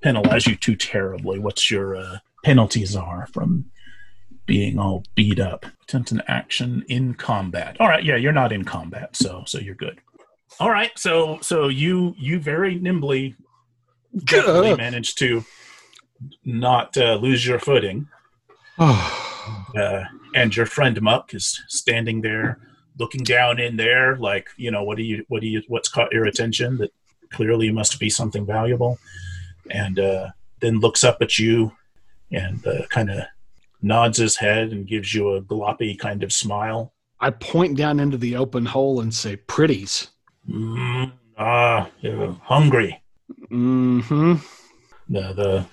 penalize 0.02 0.46
you 0.46 0.56
too 0.56 0.76
terribly. 0.76 1.38
What's 1.38 1.70
your, 1.70 1.94
uh, 1.96 2.18
penalties 2.42 2.96
are 2.96 3.26
from 3.32 3.66
being 4.46 4.78
all 4.78 5.04
beat 5.14 5.38
up. 5.38 5.66
Attempt 5.82 6.12
an 6.12 6.22
action 6.26 6.84
in 6.88 7.14
combat. 7.14 7.76
All 7.80 7.88
right, 7.88 8.04
yeah, 8.04 8.16
you're 8.16 8.32
not 8.32 8.52
in 8.52 8.64
combat, 8.64 9.16
so 9.16 9.44
so 9.46 9.58
you're 9.58 9.74
good. 9.74 10.00
All 10.60 10.70
right, 10.70 10.96
so 10.98 11.38
so 11.40 11.68
you 11.68 12.14
you 12.18 12.38
very 12.38 12.76
nimbly 12.76 13.36
definitely 14.24 14.76
managed 14.76 15.18
to 15.18 15.44
not 16.44 16.96
uh, 16.96 17.14
lose 17.14 17.46
your 17.46 17.58
footing, 17.58 18.08
uh, 18.78 20.04
and 20.34 20.54
your 20.56 20.66
friend 20.66 21.00
Muck 21.02 21.34
is 21.34 21.60
standing 21.68 22.20
there, 22.20 22.58
looking 22.98 23.22
down 23.22 23.58
in 23.58 23.76
there, 23.76 24.16
like 24.16 24.48
you 24.56 24.70
know, 24.70 24.84
what 24.84 24.96
do 24.96 25.02
you 25.02 25.24
what 25.28 25.40
do 25.40 25.48
you 25.48 25.62
what's 25.68 25.88
caught 25.88 26.12
your 26.12 26.26
attention? 26.26 26.78
That 26.78 26.92
clearly 27.30 27.70
must 27.72 27.98
be 27.98 28.10
something 28.10 28.46
valuable, 28.46 28.98
and 29.70 29.98
uh, 29.98 30.30
then 30.60 30.80
looks 30.80 31.02
up 31.04 31.18
at 31.20 31.38
you 31.38 31.72
and 32.30 32.64
uh, 32.66 32.86
kind 32.88 33.10
of 33.10 33.24
nods 33.82 34.18
his 34.18 34.36
head 34.36 34.72
and 34.72 34.86
gives 34.86 35.12
you 35.12 35.34
a 35.34 35.42
gloppy 35.42 35.98
kind 35.98 36.22
of 36.22 36.32
smile. 36.32 36.92
I 37.20 37.30
point 37.30 37.76
down 37.76 38.00
into 38.00 38.16
the 38.16 38.36
open 38.36 38.66
hole 38.66 39.00
and 39.00 39.12
say, 39.12 39.36
"Pretties." 39.36 40.08
Mm, 40.48 41.12
ah, 41.38 41.88
you're 42.00 42.32
hungry. 42.42 43.02
Mm-hmm. 43.50 44.34
The 45.08 45.32
the 45.32 45.66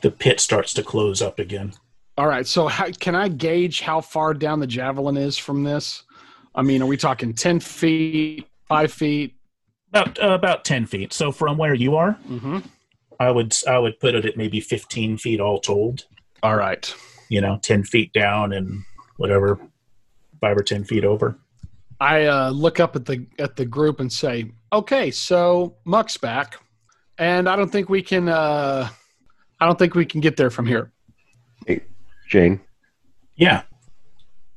the 0.00 0.10
pit 0.10 0.40
starts 0.40 0.72
to 0.74 0.82
close 0.82 1.20
up 1.22 1.38
again. 1.38 1.72
All 2.16 2.26
right. 2.26 2.46
So, 2.46 2.66
how, 2.66 2.90
can 2.90 3.14
I 3.14 3.28
gauge 3.28 3.80
how 3.80 4.00
far 4.00 4.34
down 4.34 4.60
the 4.60 4.66
javelin 4.66 5.16
is 5.16 5.38
from 5.38 5.62
this? 5.62 6.02
I 6.54 6.62
mean, 6.62 6.82
are 6.82 6.86
we 6.86 6.96
talking 6.96 7.32
ten 7.32 7.60
feet, 7.60 8.46
five 8.66 8.92
feet? 8.92 9.34
About 9.90 10.20
uh, 10.22 10.30
about 10.30 10.64
ten 10.64 10.86
feet. 10.86 11.12
So 11.12 11.32
from 11.32 11.56
where 11.56 11.74
you 11.74 11.96
are, 11.96 12.18
Mm-hmm. 12.28 12.58
I 13.20 13.30
would 13.30 13.54
I 13.66 13.78
would 13.78 13.98
put 14.00 14.14
it 14.14 14.24
at 14.24 14.36
maybe 14.36 14.60
fifteen 14.60 15.16
feet 15.16 15.40
all 15.40 15.60
told. 15.60 16.04
All 16.42 16.56
right. 16.56 16.92
You 17.28 17.40
know, 17.40 17.58
ten 17.62 17.84
feet 17.84 18.12
down 18.12 18.52
and 18.52 18.82
whatever, 19.16 19.60
five 20.40 20.56
or 20.56 20.62
ten 20.62 20.84
feet 20.84 21.04
over. 21.04 21.38
I 22.00 22.26
uh, 22.26 22.50
look 22.50 22.78
up 22.80 22.94
at 22.96 23.04
the 23.06 23.26
at 23.38 23.56
the 23.56 23.64
group 23.66 24.00
and 24.00 24.12
say, 24.12 24.52
"Okay, 24.72 25.10
so 25.10 25.76
Muck's 25.84 26.16
back, 26.16 26.56
and 27.18 27.48
I 27.48 27.56
don't 27.56 27.70
think 27.70 27.88
we 27.88 28.02
can. 28.02 28.28
Uh, 28.28 28.88
I 29.60 29.66
don't 29.66 29.78
think 29.78 29.94
we 29.94 30.06
can 30.06 30.20
get 30.20 30.36
there 30.36 30.50
from 30.50 30.66
here." 30.66 30.92
Shane, 32.26 32.60
Yeah. 33.36 33.62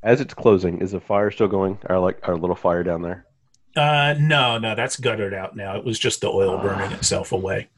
as 0.03 0.19
it's 0.19 0.33
closing, 0.33 0.79
is 0.81 0.91
the 0.91 0.99
fire 0.99 1.31
still 1.31 1.47
going? 1.47 1.79
Our 1.87 1.99
like 1.99 2.19
our 2.27 2.35
little 2.35 2.55
fire 2.55 2.83
down 2.83 3.01
there. 3.01 3.25
Uh, 3.77 4.13
no, 4.19 4.57
no, 4.57 4.75
that's 4.75 4.97
guttered 4.99 5.33
out 5.33 5.55
now. 5.55 5.77
It 5.77 5.85
was 5.85 5.97
just 5.97 6.19
the 6.19 6.27
oil 6.27 6.57
burning 6.57 6.91
itself 6.91 7.31
away. 7.31 7.69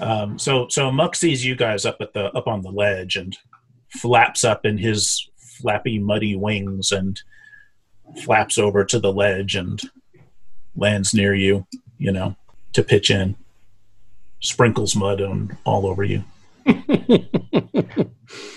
Um, 0.00 0.36
so, 0.40 0.66
so 0.68 0.90
Muck 0.90 1.14
sees 1.14 1.44
you 1.44 1.54
guys 1.54 1.86
up 1.86 1.98
at 2.00 2.12
the 2.12 2.24
up 2.32 2.48
on 2.48 2.62
the 2.62 2.72
ledge 2.72 3.14
and 3.14 3.36
flaps 3.90 4.42
up 4.42 4.66
in 4.66 4.76
his 4.78 5.28
flappy, 5.38 6.00
muddy 6.00 6.34
wings 6.34 6.90
and 6.90 7.20
flaps 8.24 8.58
over 8.58 8.84
to 8.84 8.98
the 8.98 9.12
ledge 9.12 9.56
and 9.56 9.80
lands 10.76 11.14
near 11.14 11.34
you. 11.34 11.66
You 11.98 12.12
know, 12.12 12.36
to 12.72 12.82
pitch 12.82 13.10
in, 13.10 13.36
sprinkles 14.40 14.94
mud 14.96 15.20
on 15.22 15.56
all 15.64 15.86
over 15.86 16.02
you. 16.04 16.24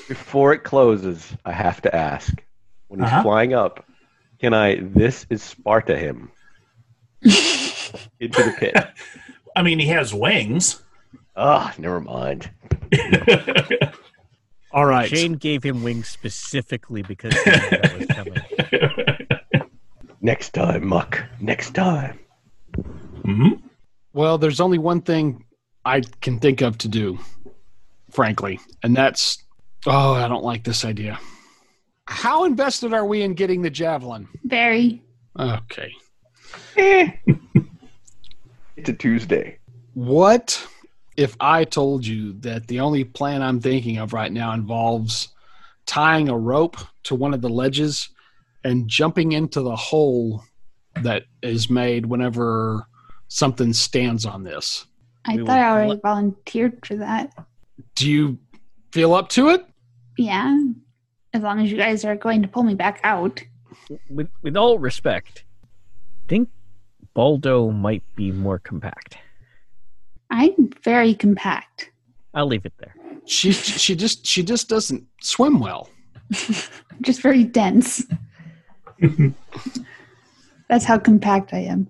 Before 0.08 0.54
it 0.54 0.64
closes, 0.64 1.34
I 1.46 1.52
have 1.52 1.82
to 1.84 1.94
ask: 1.96 2.34
when 2.88 3.00
he's 3.02 3.08
Uh-huh. 3.12 3.24
flying 3.24 3.54
up, 3.54 3.86
can 4.40 4.54
I? 4.54 4.78
This 4.82 5.26
is 5.30 5.44
Sparta 5.44 5.98
him 5.98 6.32
into 7.22 8.44
the 8.44 8.54
pit. 8.58 8.76
I 9.56 9.62
mean, 9.64 9.80
he 9.80 9.88
has 9.88 10.14
wings. 10.14 10.82
Ah, 11.36 11.74
never 11.78 12.00
mind. 12.02 12.50
All 14.72 14.86
right. 14.86 15.10
Shane 15.10 15.34
gave 15.34 15.64
him 15.64 15.84
wings 15.84 16.08
specifically 16.08 17.02
because 17.02 17.34
he 17.34 17.50
knew 17.52 17.58
that 17.70 17.98
was 17.98 18.06
coming. 18.08 19.17
Next 20.28 20.50
time, 20.50 20.86
Muck. 20.86 21.24
Next 21.40 21.74
time. 21.74 22.20
hmm 23.24 23.54
Well, 24.12 24.38
there's 24.38 24.60
only 24.60 24.78
one 24.78 25.00
thing 25.00 25.46
I 25.86 26.02
can 26.20 26.38
think 26.42 26.60
of 26.60 26.78
to 26.80 26.90
do, 26.90 27.18
frankly, 28.12 28.60
and 28.84 28.94
that's 28.94 29.42
oh, 29.86 30.16
I 30.16 30.28
don't 30.28 30.44
like 30.44 30.66
this 30.66 30.84
idea. 30.84 31.18
How 32.08 32.44
invested 32.44 32.94
are 32.94 33.06
we 33.06 33.22
in 33.22 33.36
getting 33.36 33.62
the 33.62 33.70
javelin? 33.70 34.28
Very. 34.44 35.02
Okay. 35.40 35.94
It's 38.76 38.90
a 38.90 38.94
Tuesday. 38.94 39.58
What 39.94 40.68
if 41.16 41.38
I 41.40 41.64
told 41.64 42.06
you 42.06 42.34
that 42.42 42.68
the 42.68 42.82
only 42.82 43.06
plan 43.06 43.42
I'm 43.42 43.62
thinking 43.62 43.98
of 43.98 44.12
right 44.12 44.32
now 44.32 44.52
involves 44.52 45.30
tying 45.86 46.28
a 46.28 46.38
rope 46.38 46.76
to 47.06 47.16
one 47.16 47.34
of 47.34 47.42
the 47.42 47.50
ledges 47.50 48.10
and 48.64 48.88
jumping 48.88 49.32
into 49.34 49.62
the 49.62 49.76
hole 49.76 50.44
that 51.02 51.24
is 51.42 51.70
made 51.70 52.06
whenever 52.08 52.88
something 53.28 53.74
stands 53.74 54.26
on 54.26 54.44
this? 54.44 54.86
I 55.26 55.36
We 55.38 55.46
thought 55.46 55.60
I 55.60 55.70
already 55.70 55.90
let- 55.92 56.02
volunteered 56.02 56.86
for 56.86 56.96
that. 56.98 57.32
Do 57.96 58.10
you 58.10 58.38
feel 58.92 59.14
up 59.14 59.30
to 59.30 59.50
it? 59.50 59.66
Yeah. 60.18 60.58
As 61.34 61.42
long 61.44 61.60
as 61.62 61.72
you 61.72 61.78
guys 61.78 62.04
are 62.06 62.16
going 62.16 62.42
to 62.42 62.48
pull 62.48 62.64
me 62.64 62.74
back 62.76 63.00
out. 63.04 63.44
with 64.10 64.30
with 64.42 64.56
all 64.58 64.80
respect, 64.80 65.44
I 66.26 66.28
think 66.30 66.50
Baldo 67.14 67.70
might 67.72 68.04
be 68.16 68.32
more 68.32 68.58
compact. 68.60 69.18
I'm 70.32 70.70
very 70.84 71.14
compact. 71.14 71.92
I'll 72.34 72.48
leave 72.48 72.66
it 72.66 72.74
there. 72.80 72.96
She 73.26 73.52
she 73.52 73.96
just 73.96 74.26
she 74.26 74.42
just 74.44 74.68
doesn't 74.70 75.06
swim 75.22 75.60
well. 75.60 75.90
Just 77.02 77.22
very 77.22 77.44
dense. 77.46 78.04
That's 80.70 80.86
how 80.86 80.98
compact 80.98 81.54
I 81.54 81.60
am. 81.60 81.88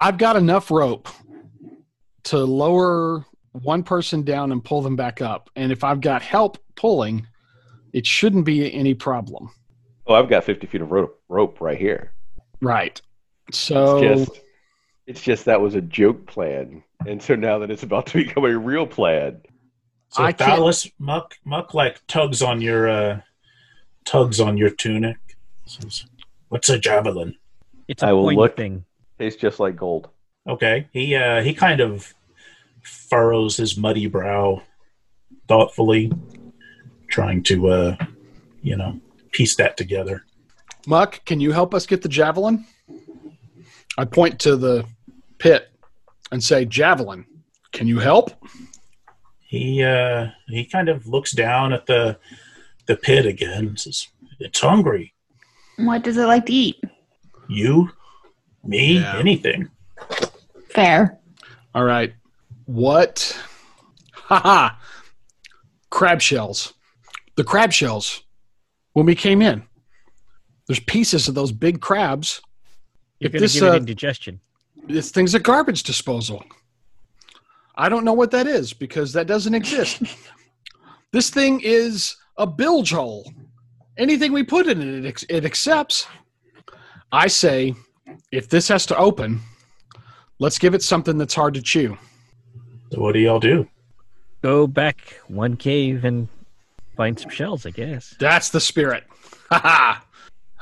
I've 0.00 0.18
got 0.18 0.36
enough 0.36 0.70
rope 0.70 1.08
to 2.24 2.38
lower 2.38 3.24
one 3.52 3.82
person 3.82 4.22
down 4.22 4.52
and 4.52 4.64
pull 4.64 4.82
them 4.82 4.96
back 4.96 5.20
up. 5.20 5.50
And 5.56 5.70
if 5.72 5.84
I've 5.84 6.00
got 6.00 6.22
help 6.22 6.58
pulling, 6.76 7.26
it 7.92 8.06
shouldn't 8.06 8.44
be 8.44 8.72
any 8.72 8.94
problem. 8.94 9.50
Oh, 10.06 10.14
I've 10.14 10.28
got 10.28 10.44
50 10.44 10.66
feet 10.66 10.80
of 10.80 10.90
rope, 10.90 11.20
rope 11.28 11.60
right 11.60 11.78
here. 11.78 12.12
Right. 12.60 13.00
So 13.50 13.98
It's 13.98 14.26
just, 14.26 14.40
it's 15.06 15.20
just 15.20 15.44
that 15.44 15.60
was 15.60 15.74
a 15.74 15.80
joke 15.80 16.26
plan, 16.26 16.82
and 17.06 17.20
so 17.22 17.34
now 17.34 17.58
that 17.58 17.70
it's 17.70 17.82
about 17.82 18.06
to 18.08 18.18
become 18.24 18.44
a 18.44 18.56
real 18.56 18.86
plan, 18.86 19.42
So 20.10 20.22
I 20.22 20.32
can't- 20.32 20.92
Muck 20.98 21.34
Muck 21.44 21.74
like 21.74 22.00
tugs 22.06 22.40
on 22.40 22.60
your 22.60 22.88
uh, 22.88 23.20
tugs 24.04 24.40
on 24.40 24.56
your 24.56 24.70
tunic. 24.70 25.16
Says, 25.66 26.06
What's 26.48 26.68
a 26.68 26.78
javelin? 26.78 27.36
It's 27.88 28.02
a 28.02 28.06
I 28.08 28.12
will 28.12 28.24
point 28.24 28.38
look- 28.38 28.56
thing. 28.56 28.84
tastes 29.18 29.40
just 29.40 29.60
like 29.60 29.76
gold. 29.76 30.08
Okay. 30.48 30.88
He 30.92 31.14
uh 31.14 31.42
he 31.42 31.54
kind 31.54 31.80
of 31.80 32.12
furrows 32.82 33.56
his 33.56 33.76
muddy 33.76 34.06
brow 34.06 34.62
thoughtfully, 35.48 36.12
trying 37.08 37.42
to 37.44 37.68
uh 37.68 37.96
you 38.62 38.76
know, 38.76 39.00
piece 39.32 39.56
that 39.56 39.76
together. 39.76 40.24
Muck, 40.86 41.24
can 41.24 41.40
you 41.40 41.52
help 41.52 41.74
us 41.74 41.86
get 41.86 42.02
the 42.02 42.08
javelin? 42.08 42.64
I 43.98 44.04
point 44.04 44.40
to 44.40 44.56
the 44.56 44.84
pit 45.38 45.68
and 46.30 46.42
say, 46.42 46.64
Javelin, 46.64 47.26
can 47.72 47.86
you 47.86 47.98
help? 47.98 48.30
He 49.40 49.82
uh 49.84 50.28
he 50.48 50.64
kind 50.64 50.88
of 50.88 51.06
looks 51.06 51.32
down 51.32 51.72
at 51.72 51.86
the 51.86 52.18
the 52.86 52.96
pit 52.96 53.26
again 53.26 53.76
says, 53.76 54.08
It's 54.40 54.60
hungry. 54.60 55.14
What 55.76 56.02
does 56.02 56.16
it 56.16 56.26
like 56.26 56.46
to 56.46 56.52
eat? 56.52 56.82
You? 57.48 57.90
Me? 58.64 58.98
Yeah. 58.98 59.18
Anything. 59.18 59.68
Fair. 60.70 61.18
All 61.74 61.84
right. 61.84 62.12
What? 62.66 63.38
Haha. 64.12 64.70
Crab 65.90 66.20
shells. 66.20 66.74
The 67.36 67.44
crab 67.44 67.72
shells. 67.72 68.22
When 68.92 69.06
we 69.06 69.14
came 69.14 69.40
in, 69.42 69.62
there's 70.66 70.80
pieces 70.80 71.28
of 71.28 71.34
those 71.34 71.50
big 71.52 71.80
crabs. 71.80 72.40
You're 73.18 73.28
If 73.28 73.32
going 73.32 73.40
to 73.40 73.44
this, 73.44 73.54
give 73.54 73.62
uh, 73.64 73.72
it 73.72 73.76
indigestion. 73.76 74.40
This 74.86 75.10
thing's 75.10 75.34
a 75.34 75.40
garbage 75.40 75.82
disposal. 75.82 76.44
I 77.74 77.88
don't 77.88 78.04
know 78.04 78.12
what 78.12 78.30
that 78.32 78.46
is 78.46 78.72
because 78.72 79.12
that 79.14 79.26
doesn't 79.26 79.54
exist. 79.54 80.02
this 81.12 81.30
thing 81.30 81.60
is 81.62 82.16
a 82.36 82.46
bilge 82.46 82.90
hole. 82.92 83.32
Anything 83.98 84.32
we 84.32 84.42
put 84.42 84.66
in 84.66 84.80
it, 84.80 85.04
it, 85.04 85.24
it 85.28 85.44
accepts. 85.44 86.06
I 87.10 87.26
say, 87.26 87.74
if 88.30 88.48
this 88.48 88.68
has 88.68 88.86
to 88.86 88.96
open, 88.96 89.40
let's 90.38 90.58
give 90.58 90.74
it 90.74 90.82
something 90.82 91.18
that's 91.18 91.34
hard 91.34 91.54
to 91.54 91.62
chew. 91.62 91.96
So 92.90 93.00
what 93.00 93.12
do 93.12 93.18
y'all 93.20 93.40
do? 93.40 93.68
Go 94.42 94.66
back 94.66 95.20
one 95.28 95.56
cave 95.56 96.04
and 96.04 96.28
find 96.96 97.18
some 97.18 97.30
shells, 97.30 97.66
I 97.66 97.70
guess. 97.70 98.14
That's 98.18 98.48
the 98.50 98.60
spirit. 98.60 99.04
Ha 99.50 100.02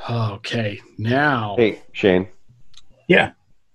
ha. 0.08 0.32
Okay, 0.34 0.80
now. 0.98 1.54
Hey, 1.56 1.80
Shane, 1.92 2.26
Yeah. 3.06 3.32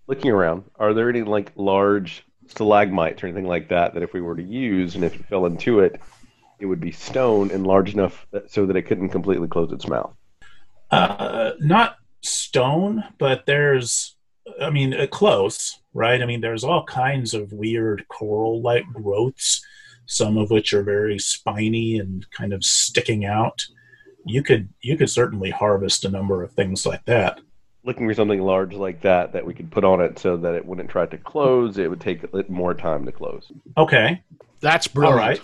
looking 0.08 0.32
around, 0.32 0.64
are 0.78 0.94
there 0.94 1.10
any 1.10 1.22
like 1.22 1.52
large 1.56 2.24
stalagmites 2.48 3.24
or 3.24 3.28
anything 3.28 3.48
like 3.48 3.70
that 3.70 3.94
that 3.94 4.04
if 4.04 4.12
we 4.14 4.22
were 4.22 4.36
to 4.36 4.44
use 4.44 4.96
and 4.96 5.04
if 5.04 5.16
it 5.16 5.26
fell 5.28 5.46
into 5.46 5.80
it, 5.80 6.00
it 6.60 6.66
would 6.66 6.80
be 6.80 6.92
stone 6.92 7.52
and 7.52 7.66
large 7.66 7.94
enough 7.94 8.26
that, 8.32 8.52
so 8.52 8.66
that 8.66 8.76
it 8.76 8.84
couldn't 8.84 9.10
completely 9.10 9.48
close 9.48 9.72
its 9.72 9.88
mouth. 9.88 10.14
Uh, 10.92 11.52
not 11.60 11.98
stone, 12.22 13.04
but 13.18 13.46
there's, 13.46 14.16
I 14.62 14.70
mean, 14.70 14.94
uh, 14.94 15.08
close, 15.08 15.80
right? 15.94 16.22
I 16.22 16.26
mean, 16.26 16.42
there's 16.42 16.64
all 16.64 16.84
kinds 16.84 17.34
of 17.34 17.52
weird 17.52 18.06
coral-like 18.08 18.86
growths, 18.94 19.66
some 20.06 20.38
of 20.38 20.52
which 20.52 20.74
are 20.74 20.84
very 20.84 21.20
spiny 21.20 21.98
and 22.00 22.30
kind 22.32 22.54
of 22.54 22.64
sticking 22.64 23.26
out. 23.26 23.66
You 24.26 24.42
could 24.42 24.70
you 24.82 24.98
could 24.98 25.10
certainly 25.10 25.52
harvest 25.52 26.06
a 26.06 26.10
number 26.10 26.44
of 26.44 26.52
things 26.54 26.86
like 26.86 27.06
that. 27.06 27.40
Looking 27.84 28.08
for 28.08 28.16
something 28.16 28.42
large 28.42 28.74
like 28.74 29.02
that 29.02 29.34
that 29.34 29.46
we 29.46 29.54
could 29.54 29.72
put 29.72 29.84
on 29.84 30.02
it 30.02 30.18
so 30.18 30.38
that 30.38 30.56
it 30.56 30.66
wouldn't 30.66 30.90
try 30.90 31.06
to 31.06 31.18
close. 31.18 31.78
It 31.78 31.90
would 31.90 32.02
take 32.02 32.24
it 32.24 32.50
more 32.50 32.74
time 32.74 33.06
to 33.06 33.12
close. 33.12 33.52
Okay, 33.78 34.24
That's 34.62 34.88
brilliant. 34.88 35.22
All 35.22 35.28
right. 35.28 35.42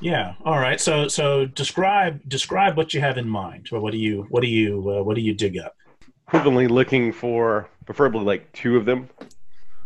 Yeah. 0.00 0.34
All 0.44 0.58
right. 0.58 0.80
So 0.80 1.08
so 1.08 1.46
describe 1.46 2.20
describe 2.28 2.76
what 2.76 2.94
you 2.94 3.00
have 3.00 3.18
in 3.18 3.28
mind. 3.28 3.68
Or 3.72 3.80
what 3.80 3.92
do 3.92 3.98
you 3.98 4.26
what 4.28 4.42
do 4.42 4.48
you 4.48 4.98
uh, 4.98 5.02
what 5.02 5.14
do 5.14 5.22
you 5.22 5.34
dig 5.34 5.58
up? 5.58 5.76
Equivalently 6.28 6.68
looking 6.68 7.12
for 7.12 7.68
preferably 7.86 8.24
like 8.24 8.52
two 8.52 8.76
of 8.76 8.84
them 8.84 9.08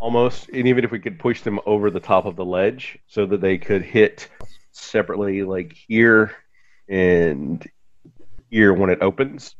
almost. 0.01 0.49
And 0.49 0.67
even 0.67 0.85
if 0.85 0.91
we 0.91 1.01
could 1.01 1.19
push 1.19 1.43
them 1.43 1.61
over 1.67 1.91
the 1.91 2.01
top 2.01 2.25
of 2.25 2.37
the 2.37 2.45
ledge 2.45 2.99
so 3.07 3.27
that 3.27 3.41
they 3.41 3.59
could 3.59 3.83
hit 3.83 4.29
separately 4.73 5.43
like 5.43 5.73
here 5.73 6.33
and 6.89 7.67
here 8.51 8.73
when 8.73 8.91
it 8.91 9.03
opens. 9.03 9.55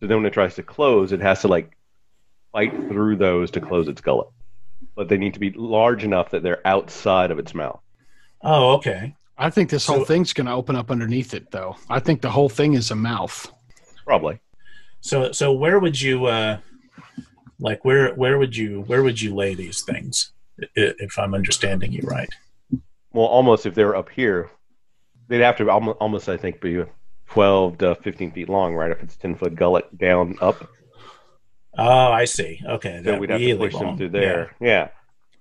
So 0.00 0.06
then 0.06 0.18
when 0.18 0.26
it 0.26 0.32
tries 0.32 0.56
to 0.56 0.62
close, 0.62 1.12
it 1.12 1.20
has 1.20 1.40
to 1.40 1.48
like 1.48 1.76
fight 2.52 2.72
through 2.88 3.16
those 3.16 3.50
to 3.52 3.60
close 3.60 3.88
its 3.88 4.00
gullet. 4.00 4.28
But 4.94 5.08
they 5.08 5.16
need 5.16 5.34
to 5.34 5.40
be 5.40 5.52
large 5.52 6.04
enough 6.04 6.30
that 6.30 6.42
they're 6.42 6.66
outside 6.66 7.30
of 7.30 7.38
its 7.38 7.54
mouth. 7.54 7.80
Oh, 8.42 8.74
okay. 8.74 9.15
I 9.38 9.50
think 9.50 9.70
this 9.70 9.86
whole 9.86 9.98
So- 10.00 10.04
thing's 10.04 10.32
going 10.32 10.46
to 10.46 10.52
open 10.52 10.76
up 10.76 10.90
underneath 10.90 11.34
it, 11.34 11.50
though. 11.50 11.76
I 11.90 12.00
think 12.00 12.20
the 12.22 12.30
whole 12.30 12.48
thing 12.48 12.74
is 12.74 12.90
a 12.90 12.96
mouth. 12.96 13.52
Probably. 14.04 14.40
So 15.00 15.30
so 15.32 15.52
where 15.52 15.78
would 15.78 16.00
you 16.00 16.26
uh 16.26 16.58
like 17.60 17.84
where 17.84 18.12
where 18.14 18.38
would 18.38 18.56
you 18.56 18.82
where 18.82 19.02
would 19.02 19.20
you 19.20 19.34
lay 19.34 19.54
these 19.54 19.82
things 19.82 20.32
if 20.74 21.18
I'm 21.18 21.34
understanding 21.34 21.92
you 21.92 22.00
right? 22.02 22.28
Well, 23.12 23.26
almost 23.26 23.66
if 23.66 23.74
they 23.74 23.84
were 23.84 23.94
up 23.96 24.08
here, 24.10 24.50
they'd 25.28 25.40
have 25.40 25.56
to 25.56 25.70
almost, 25.70 25.98
almost 26.00 26.28
I 26.28 26.36
think, 26.36 26.60
be 26.60 26.82
12 27.28 27.78
to 27.78 27.94
15 27.96 28.32
feet 28.32 28.48
long, 28.48 28.74
right? 28.74 28.90
If 28.90 29.02
it's 29.02 29.16
10 29.16 29.36
foot 29.36 29.54
gullet 29.54 29.96
down 29.96 30.36
up. 30.40 30.68
Oh, 31.78 32.12
I 32.12 32.24
see. 32.24 32.60
Okay. 32.66 32.98
So 33.04 33.10
that 33.12 33.20
we'd 33.20 33.30
have 33.30 33.40
really 33.40 33.52
to 33.52 33.58
push 33.58 33.74
long. 33.74 33.84
them 33.86 33.96
through 33.98 34.08
there. 34.10 34.54
Yeah. 34.60 34.88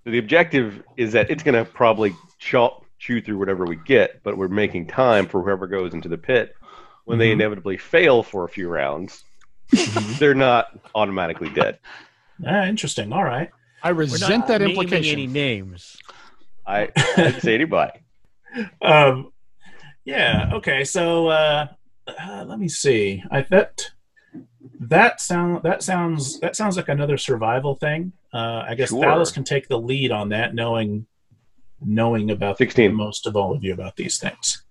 So 0.03 0.11
the 0.11 0.19
objective 0.19 0.83
is 0.97 1.11
that 1.13 1.29
it's 1.29 1.43
going 1.43 1.55
to 1.65 1.69
probably 1.69 2.15
chop, 2.39 2.84
chew 2.97 3.21
through 3.21 3.37
whatever 3.37 3.65
we 3.65 3.75
get, 3.75 4.21
but 4.23 4.37
we're 4.37 4.47
making 4.47 4.87
time 4.87 5.27
for 5.27 5.41
whoever 5.43 5.67
goes 5.67 5.93
into 5.93 6.09
the 6.09 6.17
pit. 6.17 6.55
When 7.05 7.19
they 7.19 7.29
Mhm. 7.29 7.33
inevitably 7.33 7.77
fail 7.77 8.23
for 8.23 8.45
a 8.45 8.49
few 8.49 8.67
rounds, 8.67 9.23
they're 10.19 10.33
not 10.33 10.67
automatically 10.95 11.49
dead. 11.49 11.77
Yeah. 12.39 12.63
Ah, 12.63 12.65
interesting. 12.67 13.13
All 13.13 13.23
right. 13.23 13.49
I 13.83 13.89
resent 13.89 14.39
not 14.39 14.47
that 14.47 14.61
naming 14.61 14.75
implication. 14.77 15.13
Any 15.19 15.27
names? 15.27 15.97
I, 16.65 16.89
I 16.95 17.15
didn't 17.15 17.41
say 17.41 17.53
anybody. 17.55 17.91
Um, 18.81 19.33
yeah. 20.05 20.49
Okay. 20.53 20.85
So 20.85 21.27
uh, 21.27 21.67
uh, 22.07 22.45
let 22.47 22.57
me 22.57 22.69
see. 22.69 23.21
I 23.29 23.41
bet 23.41 23.91
that 24.79 25.19
sound 25.19 25.63
that 25.63 25.83
sounds 25.83 26.39
that 26.39 26.55
sounds 26.55 26.77
like 26.77 26.87
another 26.87 27.17
survival 27.17 27.75
thing. 27.75 28.13
Uh, 28.33 28.63
I 28.65 28.75
guess 28.75 28.89
Sure. 28.89 29.01
Dallas 29.03 29.31
can 29.31 29.43
take 29.43 29.67
the 29.67 29.77
lead 29.77 30.11
on 30.11 30.29
that, 30.29 30.55
knowing 30.55 31.05
knowing 31.81 32.31
about 32.31 32.57
16. 32.57 32.93
most 32.93 33.27
of 33.27 33.35
all 33.35 33.53
of 33.53 33.63
you 33.63 33.73
about 33.73 33.95
these 33.95 34.17
things. 34.17 34.63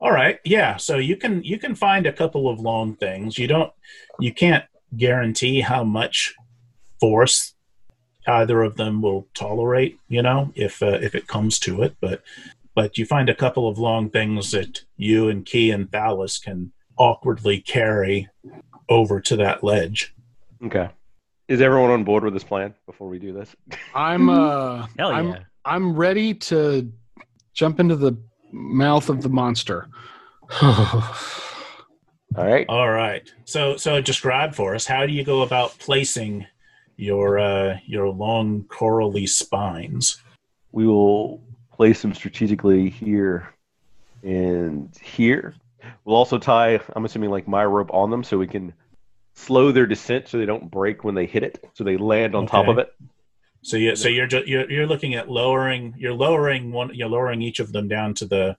All 0.00 0.12
right. 0.12 0.38
Yeah. 0.44 0.76
So 0.76 0.96
you 0.96 1.16
can 1.16 1.42
you 1.44 1.58
can 1.58 1.74
find 1.74 2.06
a 2.06 2.12
couple 2.12 2.48
of 2.48 2.58
long 2.58 2.96
things. 2.96 3.36
You 3.36 3.46
don't 3.46 3.72
you 4.18 4.32
can't 4.32 4.64
guarantee 4.96 5.60
how 5.60 5.84
much 5.84 6.34
force 6.98 7.54
either 8.26 8.62
of 8.62 8.76
them 8.76 9.02
will 9.02 9.28
tolerate. 9.34 9.98
You 10.08 10.22
know, 10.22 10.52
if 10.54 10.82
uh, 10.82 10.98
if 11.02 11.14
it 11.14 11.26
comes 11.26 11.58
to 11.60 11.82
it, 11.82 11.96
but 12.00 12.22
but 12.74 12.96
you 12.96 13.04
find 13.04 13.28
a 13.28 13.34
couple 13.34 13.68
of 13.68 13.78
long 13.78 14.08
things 14.08 14.52
that 14.52 14.84
you 14.96 15.28
and 15.28 15.44
Key 15.44 15.70
and 15.70 15.90
Thalos 15.90 16.42
can 16.42 16.72
awkwardly 16.96 17.60
carry 17.60 18.28
over 18.88 19.20
to 19.20 19.36
that 19.36 19.62
ledge. 19.62 20.14
Okay. 20.64 20.88
Is 21.48 21.60
everyone 21.60 21.90
on 21.90 22.04
board 22.04 22.24
with 22.24 22.32
this 22.32 22.44
plan 22.44 22.74
before 22.86 23.08
we 23.08 23.18
do 23.18 23.32
this? 23.32 23.54
I'm 23.94 24.28
uh 24.30 24.86
Hell 24.96 25.10
yeah! 25.10 25.16
I'm 25.16 25.36
ready 25.64 26.34
to 26.34 26.92
jump 27.54 27.80
into 27.80 27.96
the 27.96 28.16
mouth 28.52 29.08
of 29.08 29.22
the 29.22 29.28
monster. 29.28 29.88
All 30.62 31.04
right. 32.36 32.66
All 32.68 32.90
right. 32.90 33.32
So 33.44 33.76
so 33.76 34.00
describe 34.00 34.54
for 34.54 34.74
us 34.74 34.86
how 34.86 35.06
do 35.06 35.12
you 35.12 35.24
go 35.24 35.42
about 35.42 35.78
placing 35.78 36.46
your 36.96 37.38
uh, 37.38 37.78
your 37.86 38.08
long 38.08 38.64
corally 38.68 39.26
spines? 39.26 40.20
we 40.72 40.86
will 40.86 41.42
place 41.72 42.02
them 42.02 42.14
strategically 42.14 42.90
here 42.90 43.48
and 44.22 44.90
here. 45.02 45.54
We'll 46.04 46.16
also 46.16 46.38
tie, 46.38 46.80
I'm 46.94 47.04
assuming, 47.04 47.30
like 47.30 47.48
my 47.48 47.64
rope 47.64 47.92
on 47.92 48.10
them 48.10 48.22
so 48.22 48.38
we 48.38 48.46
can 48.46 48.72
slow 49.34 49.72
their 49.72 49.86
descent 49.86 50.28
so 50.28 50.38
they 50.38 50.46
don't 50.46 50.70
break 50.70 51.04
when 51.04 51.14
they 51.14 51.26
hit 51.26 51.42
it, 51.42 51.64
so 51.74 51.84
they 51.84 51.96
land 51.96 52.34
on 52.34 52.46
top 52.46 52.68
of 52.68 52.78
it. 52.78 52.94
So 53.62 53.76
you 53.76 53.94
so 53.96 54.08
you're 54.08 54.26
ju- 54.26 54.44
you're 54.46 54.70
you're 54.70 54.86
looking 54.86 55.14
at 55.14 55.28
lowering 55.30 55.94
you're 55.98 56.14
lowering 56.14 56.72
one 56.72 56.94
you're 56.94 57.08
lowering 57.08 57.42
each 57.42 57.60
of 57.60 57.72
them 57.72 57.88
down 57.88 58.14
to 58.14 58.26
the 58.26 58.56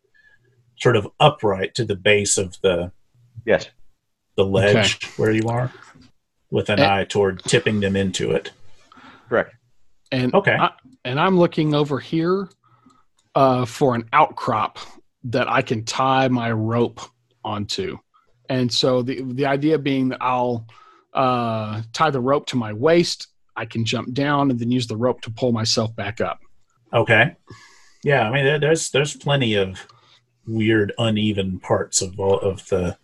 sort 0.77 0.95
of 0.95 1.07
upright 1.19 1.73
to 1.75 1.85
the 1.85 1.95
base 1.95 2.37
of 2.37 2.55
the 2.61 2.91
Yes. 3.45 3.67
the 4.37 4.45
ledge 4.45 5.03
where 5.17 5.31
you 5.31 5.47
are 5.47 5.71
with 6.51 6.69
an 6.69 6.79
Eh. 6.79 6.99
eye 6.99 7.03
toward 7.05 7.43
tipping 7.43 7.79
them 7.79 7.95
into 7.95 8.31
it. 8.31 8.51
Correct. 9.29 9.55
And 10.11 10.33
Okay. 10.35 10.55
I, 10.59 10.71
and 11.05 11.19
I'm 11.19 11.37
looking 11.39 11.73
over 11.73 11.99
here 11.99 12.49
uh, 13.33 13.65
for 13.65 13.95
an 13.95 14.07
outcrop 14.13 14.77
that 15.23 15.49
I 15.49 15.61
can 15.61 15.85
tie 15.85 16.27
my 16.27 16.51
rope 16.51 16.99
onto. 17.43 17.97
And 18.49 18.71
so 18.71 19.01
the 19.01 19.21
the 19.33 19.45
idea 19.45 19.79
being 19.79 20.09
that 20.09 20.21
I'll 20.21 20.67
uh, 21.13 21.81
tie 21.93 22.09
the 22.11 22.19
rope 22.21 22.45
to 22.47 22.57
my 22.57 22.73
waist. 22.73 23.27
I 23.55 23.65
can 23.65 23.85
jump 23.85 24.13
down 24.13 24.49
and 24.49 24.59
then 24.59 24.71
use 24.71 24.87
the 24.87 24.97
rope 24.97 25.21
to 25.21 25.31
pull 25.31 25.51
myself 25.51 25.95
back 25.95 26.21
up. 26.21 26.39
Okay. 26.93 27.35
Yeah, 28.03 28.27
I 28.27 28.31
mean 28.31 28.59
there's 28.61 28.89
there's 28.91 29.15
plenty 29.15 29.55
of 29.55 29.79
weird 30.47 30.91
uneven 30.97 31.59
parts 31.59 32.01
of 32.01 32.19
all 32.19 32.39
of 32.39 32.67
the 32.67 32.97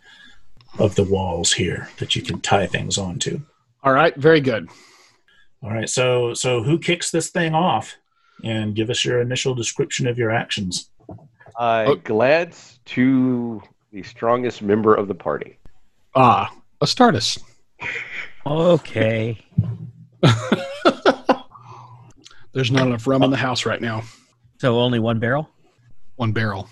of 0.78 0.94
the 0.96 1.04
walls 1.04 1.52
here 1.52 1.88
that 1.98 2.14
you 2.16 2.22
can 2.22 2.40
tie 2.40 2.66
things 2.66 2.98
onto. 2.98 3.40
All 3.84 3.92
right, 3.92 4.14
very 4.16 4.40
good. 4.40 4.68
All 5.62 5.70
right. 5.70 5.88
So 5.88 6.34
so 6.34 6.62
who 6.62 6.78
kicks 6.78 7.10
this 7.10 7.30
thing 7.30 7.54
off? 7.54 7.94
And 8.44 8.74
give 8.76 8.88
us 8.88 9.04
your 9.04 9.20
initial 9.20 9.52
description 9.54 10.06
of 10.06 10.16
your 10.16 10.30
actions. 10.30 10.90
I 11.58 11.86
Oh. 11.86 11.96
glance 11.96 12.78
to 12.86 13.60
the 13.92 14.02
strongest 14.04 14.62
member 14.62 14.94
of 14.94 15.08
the 15.08 15.14
party. 15.14 15.58
Ah, 16.14 16.52
Astartes. 16.80 17.40
Okay. 18.46 19.38
There's 22.52 22.70
not 22.70 22.86
enough 22.86 23.06
rum 23.06 23.22
in 23.22 23.30
the 23.30 23.36
house 23.36 23.66
right 23.66 23.80
now. 23.80 24.02
So 24.60 24.78
only 24.80 24.98
one 24.98 25.18
barrel. 25.20 25.48
One 26.16 26.32
barrel. 26.32 26.68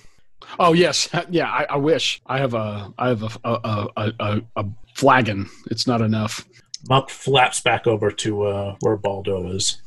Oh 0.59 0.73
yes, 0.73 1.09
yeah. 1.31 1.51
I, 1.51 1.67
I 1.71 1.77
wish 1.77 2.21
I 2.27 2.39
have 2.39 2.55
a 2.55 2.93
I 2.99 3.09
have 3.09 3.23
a 3.23 3.31
a, 3.45 3.89
a, 3.97 4.13
a 4.19 4.41
a 4.57 4.65
flagon. 4.95 5.49
It's 5.71 5.87
not 5.87 6.01
enough. 6.01 6.47
Muck 6.89 7.11
flaps 7.11 7.61
back 7.61 7.87
over 7.87 8.11
to 8.11 8.43
uh, 8.45 8.77
where 8.81 8.97
Baldo 8.97 9.49
is, 9.49 9.81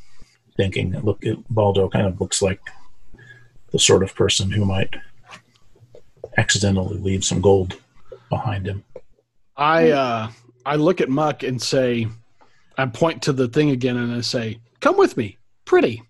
thinking. 0.56 0.98
Look, 1.00 1.18
it, 1.22 1.38
Baldo 1.48 1.88
kind 1.88 2.06
of 2.06 2.20
looks 2.20 2.42
like 2.42 2.60
the 3.72 3.78
sort 3.78 4.02
of 4.02 4.14
person 4.14 4.50
who 4.50 4.64
might 4.64 4.94
accidentally 6.36 6.98
leave 6.98 7.24
some 7.24 7.40
gold 7.40 7.76
behind 8.28 8.66
him. 8.66 8.84
I 9.56 9.90
uh 9.90 10.30
I 10.64 10.76
look 10.76 11.00
at 11.00 11.08
Muck 11.08 11.42
and 11.42 11.60
say, 11.60 12.08
I 12.78 12.86
point 12.86 13.22
to 13.22 13.32
the 13.32 13.48
thing 13.48 13.70
again 13.70 13.96
and 13.96 14.12
I 14.12 14.20
say, 14.20 14.60
"Come 14.80 14.96
with 14.96 15.16
me, 15.16 15.38
pretty." 15.64 16.02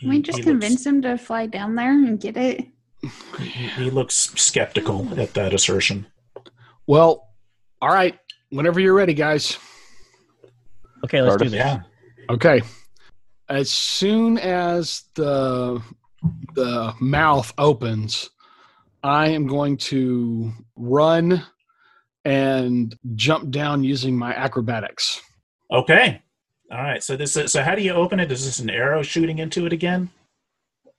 Can 0.00 0.10
we 0.10 0.22
just 0.22 0.38
he 0.38 0.44
convince 0.44 0.86
him 0.86 1.02
to 1.02 1.18
fly 1.18 1.46
down 1.46 1.74
there 1.74 1.90
and 1.90 2.20
get 2.20 2.36
it? 2.36 2.66
He 3.38 3.90
looks 3.90 4.14
skeptical 4.36 5.08
at 5.18 5.34
that 5.34 5.54
assertion. 5.54 6.06
Well, 6.86 7.28
all 7.80 7.90
right. 7.90 8.18
Whenever 8.50 8.80
you're 8.80 8.94
ready, 8.94 9.14
guys. 9.14 9.58
Okay, 11.04 11.20
let's 11.20 11.36
do 11.36 11.48
Sardis? 11.48 11.52
this. 11.52 11.58
Yeah. 11.58 11.82
Okay. 12.30 12.62
As 13.48 13.70
soon 13.70 14.38
as 14.38 15.04
the 15.14 15.82
the 16.54 16.94
mouth 17.00 17.52
opens, 17.58 18.30
I 19.02 19.28
am 19.28 19.46
going 19.46 19.76
to 19.76 20.52
run 20.76 21.44
and 22.24 22.96
jump 23.14 23.50
down 23.50 23.84
using 23.84 24.16
my 24.16 24.34
acrobatics. 24.34 25.22
Okay. 25.72 26.22
All 26.70 26.78
right. 26.82 27.02
So 27.02 27.16
this 27.16 27.36
is, 27.36 27.52
so 27.52 27.62
how 27.62 27.74
do 27.74 27.82
you 27.82 27.92
open 27.92 28.20
it? 28.20 28.30
Is 28.32 28.44
this 28.44 28.58
an 28.58 28.70
arrow 28.70 29.02
shooting 29.02 29.38
into 29.38 29.66
it 29.66 29.72
again? 29.72 30.10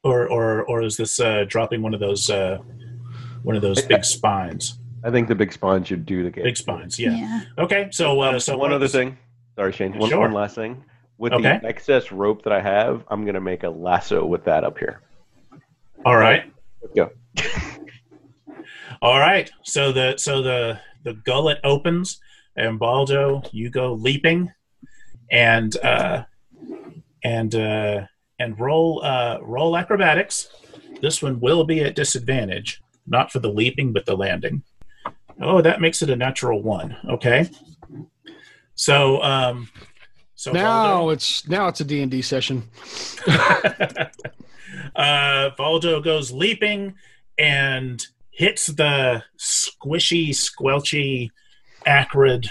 Or 0.04 0.28
or 0.28 0.64
or 0.64 0.82
is 0.82 0.96
this 0.98 1.20
uh, 1.20 1.44
dropping 1.48 1.82
one 1.82 1.94
of 1.94 2.00
those 2.00 2.30
uh, 2.30 2.60
one 3.44 3.56
of 3.56 3.62
those 3.62 3.82
big 3.82 4.06
spines. 4.06 4.80
I 5.04 5.12
think 5.12 5.28
the 5.28 5.36
big 5.36 5.52
spines 5.52 5.88
should 5.88 6.06
do 6.06 6.24
the 6.24 6.30
game. 6.30 6.44
Big 6.46 6.58
spines, 6.58 6.98
yeah. 7.00 7.42
Okay, 7.58 7.90
so 7.92 8.20
uh, 8.22 8.40
so 8.40 8.58
one 8.58 8.72
other 8.72 8.84
what's- 8.84 8.94
thing. 8.94 9.18
Sorry, 9.56 9.74
Shane. 9.74 9.98
One, 9.98 10.10
Sure. 10.10 10.20
one 10.20 10.32
last 10.32 10.56
thing. 10.56 10.84
With 11.18 11.34
Okay. 11.34 11.60
the 11.62 11.68
excess 11.68 12.14
rope 12.14 12.44
that 12.44 12.54
I 12.54 12.62
have, 12.62 13.04
I'm 13.10 13.26
gonna 13.26 13.42
make 13.42 13.64
a 13.64 13.70
lasso 13.70 14.26
with 14.26 14.46
that 14.46 14.64
up 14.64 14.78
here. 14.78 15.02
All 16.06 16.16
right, 16.16 16.50
Let's 16.82 16.94
go. 16.96 17.12
all 19.02 19.20
right. 19.20 19.50
So 19.64 19.92
the 19.92 20.16
so 20.18 20.42
the 20.42 20.80
the 21.04 21.14
gullet 21.14 21.60
opens, 21.66 22.22
and 22.56 22.80
Baldo, 22.80 23.42
you 23.52 23.70
go 23.70 23.94
leaping, 23.94 24.50
and 25.32 25.78
uh, 25.78 26.24
and 27.24 27.56
uh, 27.56 28.06
and 28.40 28.60
roll 28.60 29.02
uh, 29.04 29.40
roll 29.42 29.78
acrobatics. 29.78 30.50
This 31.02 31.22
one 31.22 31.40
will 31.40 31.64
be 31.64 31.82
at 31.82 31.96
disadvantage, 31.96 32.82
not 33.08 33.32
for 33.32 33.40
the 33.40 33.50
leaping, 33.50 33.94
but 33.94 34.06
the 34.06 34.18
landing. 34.18 34.64
Oh, 35.42 35.62
that 35.62 35.80
makes 35.80 36.02
it 36.02 36.10
a 36.10 36.16
natural 36.16 36.62
one. 36.62 36.98
Okay. 37.08 37.50
So 38.76 39.22
um, 39.22 39.70
so 40.36 40.52
now 40.52 40.84
Baldo- 40.84 41.10
it's 41.12 41.48
now 41.48 41.68
it's 41.68 41.82
a 41.82 41.86
D 41.86 42.02
and 42.02 42.12
D 42.12 42.22
session. 42.22 42.70
uh, 44.96 45.50
Baldo 45.58 46.02
goes 46.02 46.32
leaping 46.32 46.96
and 47.38 48.06
hits 48.32 48.68
the 48.68 49.24
squishy, 49.38 50.30
squelchy, 50.30 51.30
acrid 51.86 52.50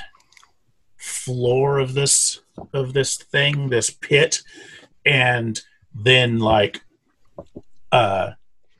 floor 0.97 1.79
of 1.79 1.95
this 1.95 2.41
of 2.73 2.93
this 2.93 3.17
thing, 3.17 3.69
this 3.69 3.91
pit, 3.91 4.43
and 5.05 5.61
then 5.95 6.39
like 6.39 6.83
uh, 7.93 8.33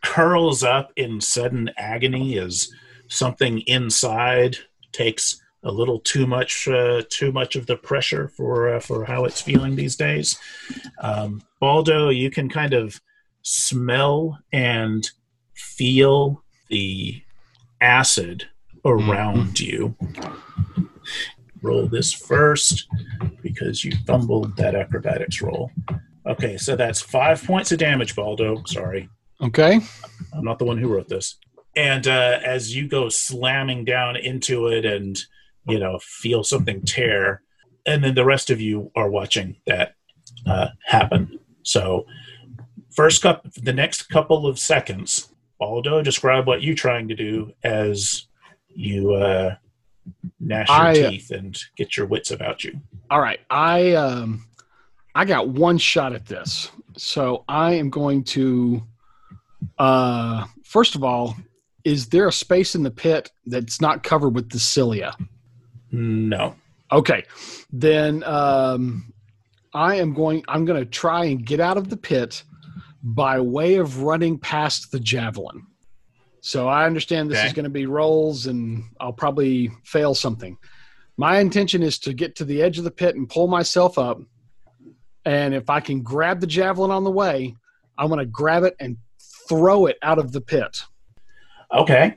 curls 0.05 0.63
up 0.63 0.93
in 0.97 1.21
sudden 1.21 1.71
agony 1.77 2.39
as 2.39 2.71
something 3.09 3.61
inside 3.61 4.57
takes 4.93 5.41
a 5.65 5.71
little 5.71 5.99
too 6.01 6.27
much 6.27 6.69
uh, 6.69 7.03
too 7.11 7.33
much 7.33 7.57
of 7.57 7.67
the 7.67 7.77
pressure 7.77 8.29
for 8.29 8.75
uh, 8.75 8.81
for 8.81 9.05
how 9.05 9.25
it's 9.25 9.41
feeling 9.41 9.75
these 9.75 9.97
days. 9.97 10.39
Um, 11.01 11.43
Baldo, 11.61 12.11
you 12.11 12.31
can 12.31 12.49
kind 12.49 12.75
of 12.75 13.01
smell 13.43 14.39
and 14.53 15.09
feel 15.55 16.45
the 16.69 17.23
acid 17.81 18.49
around 18.85 19.59
you. 19.59 19.97
Roll 21.63 21.87
this 21.87 22.13
first 22.13 22.89
because 23.43 23.85
you 23.85 23.93
fumbled 24.07 24.57
that 24.57 24.75
acrobatics 24.75 25.43
roll. 25.43 25.71
Okay, 26.27 26.57
so 26.57 26.77
that's 26.77 27.01
five 27.01 27.43
points 27.43 27.73
of 27.73 27.79
damage, 27.79 28.15
Baldo. 28.15 28.63
Sorry. 28.67 29.09
Okay. 29.41 29.81
I'm 30.35 30.45
not 30.45 30.59
the 30.59 30.65
one 30.65 30.79
who 30.79 30.89
wrote 30.89 31.09
this. 31.09 31.39
And 31.77 32.07
uh, 32.07 32.41
as 32.45 32.75
you 32.75 32.89
go 32.89 33.09
slamming 33.09 33.85
down 33.85 34.17
into 34.17 34.67
it 34.67 34.85
and, 34.85 35.19
you 35.67 35.79
know, 35.79 35.99
feel 36.03 36.43
something 36.43 36.83
tear, 36.83 37.43
and 37.87 38.03
then 38.03 38.15
the 38.15 38.25
rest 38.25 38.51
of 38.51 38.61
you 38.61 38.91
are 38.97 39.11
watching 39.11 39.57
that 39.67 39.95
uh, 40.47 40.69
happen. 40.85 41.39
So, 41.63 42.07
first 42.95 43.23
cup, 43.23 43.47
the 43.55 43.73
next 43.73 44.09
couple 44.09 44.47
of 44.47 44.59
seconds, 44.59 45.33
Baldo, 45.59 46.03
describe 46.03 46.47
what 46.47 46.63
you're 46.63 46.75
trying 46.75 47.09
to 47.09 47.15
do 47.15 47.53
as 47.63 48.27
you 48.69 49.15
uh, 49.15 49.57
gnash 50.41 50.69
your 50.69 50.77
I- 50.77 50.91
uh, 51.01 51.11
teeth 51.11 51.31
and 51.31 51.59
get 51.77 51.97
your 51.97 52.07
wits 52.07 52.31
about 52.31 52.65
you. 52.65 52.81
All 53.11 53.21
right. 53.21 53.41
I 53.51 53.93
um 53.95 54.47
I 55.15 55.25
got 55.25 55.49
one 55.49 55.79
shot 55.79 56.13
at 56.13 56.27
this. 56.27 56.71
So 56.97 57.45
I 57.49 57.75
am 57.75 57.91
going 57.91 58.25
to 58.25 58.83
uh 59.79 60.47
first 60.65 60.95
of 60.95 61.03
all, 61.05 61.37
is 61.85 62.09
there 62.09 62.29
a 62.29 62.33
space 62.33 62.75
in 62.75 62.83
the 62.83 62.91
pit 62.91 63.31
that's 63.47 63.81
not 63.81 64.03
covered 64.03 64.35
with 64.35 64.51
the 64.51 64.59
cilia? 64.59 65.17
No. 65.91 66.55
Okay. 66.93 67.25
Then 67.73 68.23
um 68.25 69.13
I 69.75 69.97
am 69.97 70.15
going 70.15 70.45
I'm 70.49 70.65
going 70.65 70.81
to 70.83 70.91
try 70.91 71.25
and 71.27 71.45
get 71.45 71.61
out 71.61 71.77
of 71.77 71.89
the 71.89 71.97
pit 71.97 72.43
by 73.03 73.41
way 73.41 73.77
of 73.77 74.03
running 74.03 74.39
past 74.39 74.91
the 74.91 75.01
javelin. 75.01 75.67
So 76.49 76.67
I 76.67 76.87
understand 76.87 77.31
this 77.31 77.39
Okay. 77.39 77.47
is 77.49 77.53
going 77.53 77.65
to 77.65 77.71
be 77.71 77.85
rolls 77.85 78.47
and 78.47 78.85
I'll 78.99 79.13
probably 79.13 79.71
fail 79.85 80.15
something. 80.15 80.57
My 81.19 81.41
intention 81.41 81.83
is 81.83 81.99
to 82.01 82.15
get 82.15 82.37
to 82.37 82.45
the 82.47 82.63
edge 82.63 82.79
of 82.79 82.85
the 82.85 82.91
pit 82.91 83.17
and 83.17 83.29
pull 83.29 83.49
myself 83.49 83.99
up. 83.99 84.19
And 85.27 85.55
if 85.55 85.69
I 85.69 85.81
can 85.81 86.01
grab 86.01 86.41
the 86.41 86.47
javelin 86.47 86.91
on 86.91 87.05
the 87.05 87.11
way, 87.11 87.55
I'm 87.99 88.09
going 88.09 88.21
to 88.21 88.25
grab 88.25 88.65
it 88.65 88.75
and 88.81 88.97
throw 89.47 89.85
it 89.87 89.99
out 90.03 90.19
of 90.19 90.33
the 90.33 90.41
pit. 90.41 90.81
Okay. 91.71 92.17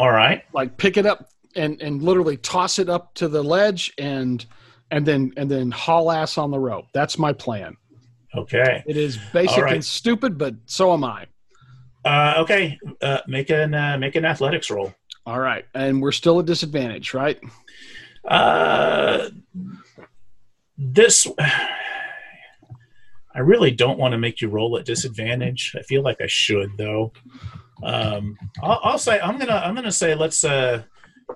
All 0.00 0.10
right. 0.10 0.42
Like 0.52 0.76
pick 0.76 0.96
it 0.96 1.06
up 1.06 1.28
and 1.54 1.80
and 1.80 2.02
literally 2.02 2.38
toss 2.38 2.80
it 2.80 2.88
up 2.88 3.14
to 3.14 3.28
the 3.28 3.44
ledge 3.44 3.92
and 3.96 4.44
and 4.90 5.06
then 5.06 5.32
and 5.36 5.48
then 5.48 5.70
haul 5.70 6.10
ass 6.10 6.36
on 6.36 6.50
the 6.50 6.58
rope. 6.58 6.86
That's 6.92 7.16
my 7.16 7.32
plan. 7.32 7.76
Okay. 8.34 8.82
It 8.86 8.96
is 8.96 9.18
basic 9.32 9.62
right. 9.62 9.74
and 9.74 9.84
stupid, 9.84 10.36
but 10.36 10.56
so 10.66 10.92
am 10.92 11.04
I. 11.04 11.26
Uh, 12.06 12.34
okay. 12.38 12.78
Uh, 13.02 13.18
make 13.26 13.50
an 13.50 13.74
uh, 13.74 13.98
make 13.98 14.14
an 14.14 14.24
athletics 14.24 14.70
roll. 14.70 14.94
All 15.26 15.40
right. 15.40 15.64
And 15.74 16.00
we're 16.00 16.12
still 16.12 16.38
at 16.38 16.46
disadvantage, 16.46 17.12
right? 17.14 17.40
Uh, 18.24 19.28
this, 20.78 21.26
I 23.34 23.40
really 23.40 23.72
don't 23.72 23.98
want 23.98 24.12
to 24.12 24.18
make 24.18 24.40
you 24.40 24.48
roll 24.48 24.78
at 24.78 24.84
disadvantage. 24.84 25.74
I 25.76 25.82
feel 25.82 26.02
like 26.02 26.20
I 26.20 26.26
should 26.28 26.70
though. 26.78 27.12
Um, 27.82 28.38
I'll, 28.62 28.80
I'll 28.84 28.98
say 28.98 29.18
I'm 29.20 29.36
gonna 29.38 29.56
I'm 29.56 29.74
gonna 29.74 29.90
say 29.92 30.14
let's 30.14 30.44
uh 30.44 30.84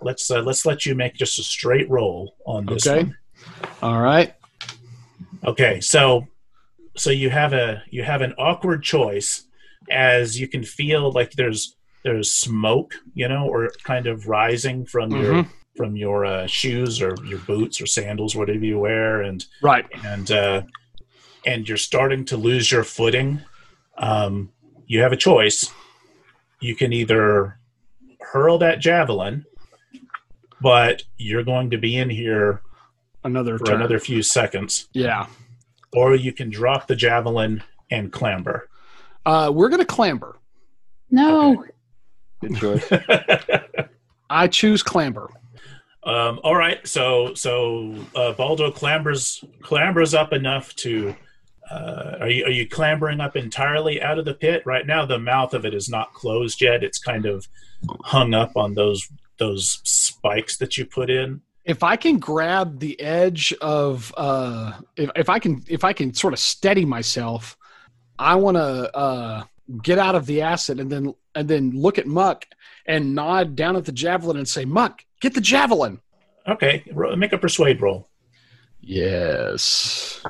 let's 0.02 0.30
uh, 0.30 0.40
let's 0.40 0.64
let 0.64 0.86
you 0.86 0.94
make 0.94 1.14
just 1.14 1.38
a 1.38 1.42
straight 1.42 1.90
roll 1.90 2.36
on 2.46 2.64
this 2.66 2.86
Okay. 2.86 3.02
one. 3.04 3.16
All 3.82 4.00
right. 4.00 4.34
Okay, 5.44 5.80
so 5.80 6.26
so 6.96 7.10
you 7.10 7.28
have 7.30 7.52
a 7.54 7.82
you 7.90 8.02
have 8.04 8.22
an 8.22 8.34
awkward 8.38 8.82
choice 8.82 9.44
as 9.90 10.38
you 10.40 10.48
can 10.48 10.62
feel 10.62 11.10
like 11.12 11.32
there's 11.32 11.76
there's 12.04 12.32
smoke, 12.32 12.94
you 13.14 13.28
know, 13.28 13.46
or 13.48 13.70
kind 13.84 14.06
of 14.06 14.26
rising 14.28 14.86
from 14.86 15.10
your 15.10 15.46
from 15.76 15.96
your 15.96 16.24
uh, 16.24 16.46
shoes 16.46 17.00
or 17.02 17.14
your 17.24 17.38
boots 17.40 17.80
or 17.80 17.86
sandals, 17.86 18.34
whatever 18.34 18.64
you 18.64 18.78
wear, 18.78 19.22
and 19.22 19.44
Right. 19.62 19.86
and 20.04 20.30
uh, 20.30 20.62
and 21.46 21.68
you're 21.68 21.76
starting 21.78 22.24
to 22.26 22.36
lose 22.36 22.70
your 22.72 22.84
footing. 22.84 23.40
Um, 23.98 24.50
you 24.86 25.00
have 25.00 25.12
a 25.12 25.16
choice. 25.16 25.70
You 26.60 26.74
can 26.74 26.92
either 26.92 27.58
hurl 28.20 28.58
that 28.58 28.80
javelin, 28.80 29.44
but 30.60 31.02
you're 31.16 31.44
going 31.44 31.70
to 31.70 31.78
be 31.78 31.96
in 31.96 32.10
here 32.10 32.62
Another 33.24 33.58
for 33.58 33.66
turn. 33.66 33.76
another 33.76 33.98
few 33.98 34.22
seconds 34.22 34.88
Yeah. 34.92 35.26
or 35.92 36.14
you 36.14 36.32
can 36.32 36.48
drop 36.50 36.86
the 36.86 36.96
javelin 36.96 37.62
and 37.90 38.12
clamber. 38.12 38.68
Uh, 39.26 39.50
we're 39.54 39.68
going 39.68 39.80
to 39.80 39.86
clamber. 39.86 40.38
No. 41.10 41.64
Good 42.40 42.56
choice. 42.56 42.92
I 44.30 44.46
choose 44.48 44.82
clamber. 44.82 45.30
um, 46.04 46.40
all 46.42 46.54
right, 46.54 46.86
so 46.86 47.34
so 47.34 47.94
uh, 48.14 48.32
Baldo 48.32 48.70
clambers 48.70 49.44
clambers 49.62 50.14
up 50.14 50.32
enough 50.32 50.74
to. 50.76 51.14
Uh, 51.70 52.16
are 52.20 52.28
you 52.28 52.44
are 52.44 52.50
you 52.50 52.68
clambering 52.68 53.20
up 53.20 53.36
entirely 53.36 54.00
out 54.02 54.18
of 54.18 54.24
the 54.24 54.34
pit 54.34 54.62
right 54.64 54.86
now? 54.86 55.04
The 55.04 55.18
mouth 55.18 55.54
of 55.54 55.64
it 55.64 55.74
is 55.74 55.88
not 55.88 56.12
closed 56.14 56.60
yet. 56.60 56.82
It's 56.82 56.98
kind 56.98 57.26
of 57.26 57.46
hung 58.02 58.34
up 58.34 58.56
on 58.56 58.74
those 58.74 59.08
those 59.38 59.80
spikes 59.84 60.56
that 60.58 60.76
you 60.78 60.86
put 60.86 61.10
in. 61.10 61.40
If 61.64 61.82
I 61.82 61.96
can 61.96 62.18
grab 62.18 62.80
the 62.80 62.98
edge 63.00 63.52
of, 63.60 64.12
uh, 64.16 64.72
if, 64.96 65.10
if 65.14 65.28
I 65.28 65.38
can, 65.38 65.62
if 65.68 65.84
I 65.84 65.92
can 65.92 66.14
sort 66.14 66.32
of 66.32 66.38
steady 66.38 66.84
myself, 66.84 67.56
I 68.20 68.34
want 68.36 68.58
to 68.58 68.96
uh, 68.96 69.44
get 69.82 69.98
out 69.98 70.14
of 70.14 70.26
the 70.26 70.42
acid 70.42 70.78
and 70.78 70.92
then 70.92 71.14
and 71.34 71.48
then 71.48 71.70
look 71.70 71.98
at 71.98 72.06
Muck 72.06 72.44
and 72.86 73.14
nod 73.14 73.56
down 73.56 73.76
at 73.76 73.86
the 73.86 73.92
javelin 73.92 74.36
and 74.36 74.46
say, 74.46 74.66
"Muck, 74.66 75.04
get 75.20 75.34
the 75.34 75.40
javelin." 75.40 76.00
Okay, 76.46 76.84
make 77.16 77.32
a 77.32 77.38
persuade 77.38 77.80
roll. 77.80 78.08
Yes. 78.80 80.22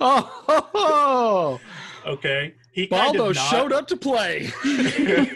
oh, 0.00 1.60
Okay, 2.06 2.54
he 2.72 2.86
kind 2.86 3.16
Baldo 3.16 3.30
of 3.30 3.36
showed 3.36 3.72
up 3.72 3.86
to 3.88 3.96
play. 3.96 4.50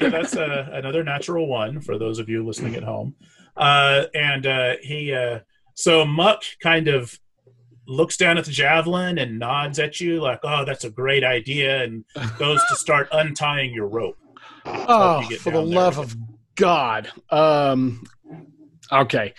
That's 0.01 0.37
uh, 0.37 0.69
another 0.73 1.03
natural 1.03 1.47
one 1.47 1.81
for 1.81 1.97
those 1.97 2.19
of 2.19 2.29
you 2.29 2.45
listening 2.45 2.75
at 2.75 2.83
home. 2.83 3.15
Uh, 3.57 4.05
and 4.15 4.47
uh, 4.47 4.75
he, 4.83 5.15
uh, 5.15 5.41
so 5.75 6.05
Muck 6.05 6.43
kind 6.63 6.89
of 6.89 7.19
looks 7.89 8.17
down 8.17 8.39
at 8.39 8.45
the 8.45 8.53
javelin 8.53 9.19
and 9.19 9.39
nods 9.39 9.79
at 9.79 10.01
you 10.01 10.21
like, 10.21 10.41
"Oh, 10.45 10.65
that's 10.65 10.85
a 10.85 10.91
great 10.91 11.25
idea," 11.25 11.83
and 11.83 12.05
goes 12.39 12.61
to 12.69 12.77
start 12.77 13.09
untying 13.13 13.73
your 13.75 13.89
rope. 13.89 14.19
Oh, 14.65 15.27
you 15.29 15.39
for 15.39 15.51
the 15.51 15.59
down 15.59 15.71
there. 15.71 15.79
love 15.79 15.99
of 15.99 16.17
God. 16.55 17.11
Um, 17.31 18.05
okay. 18.93 19.35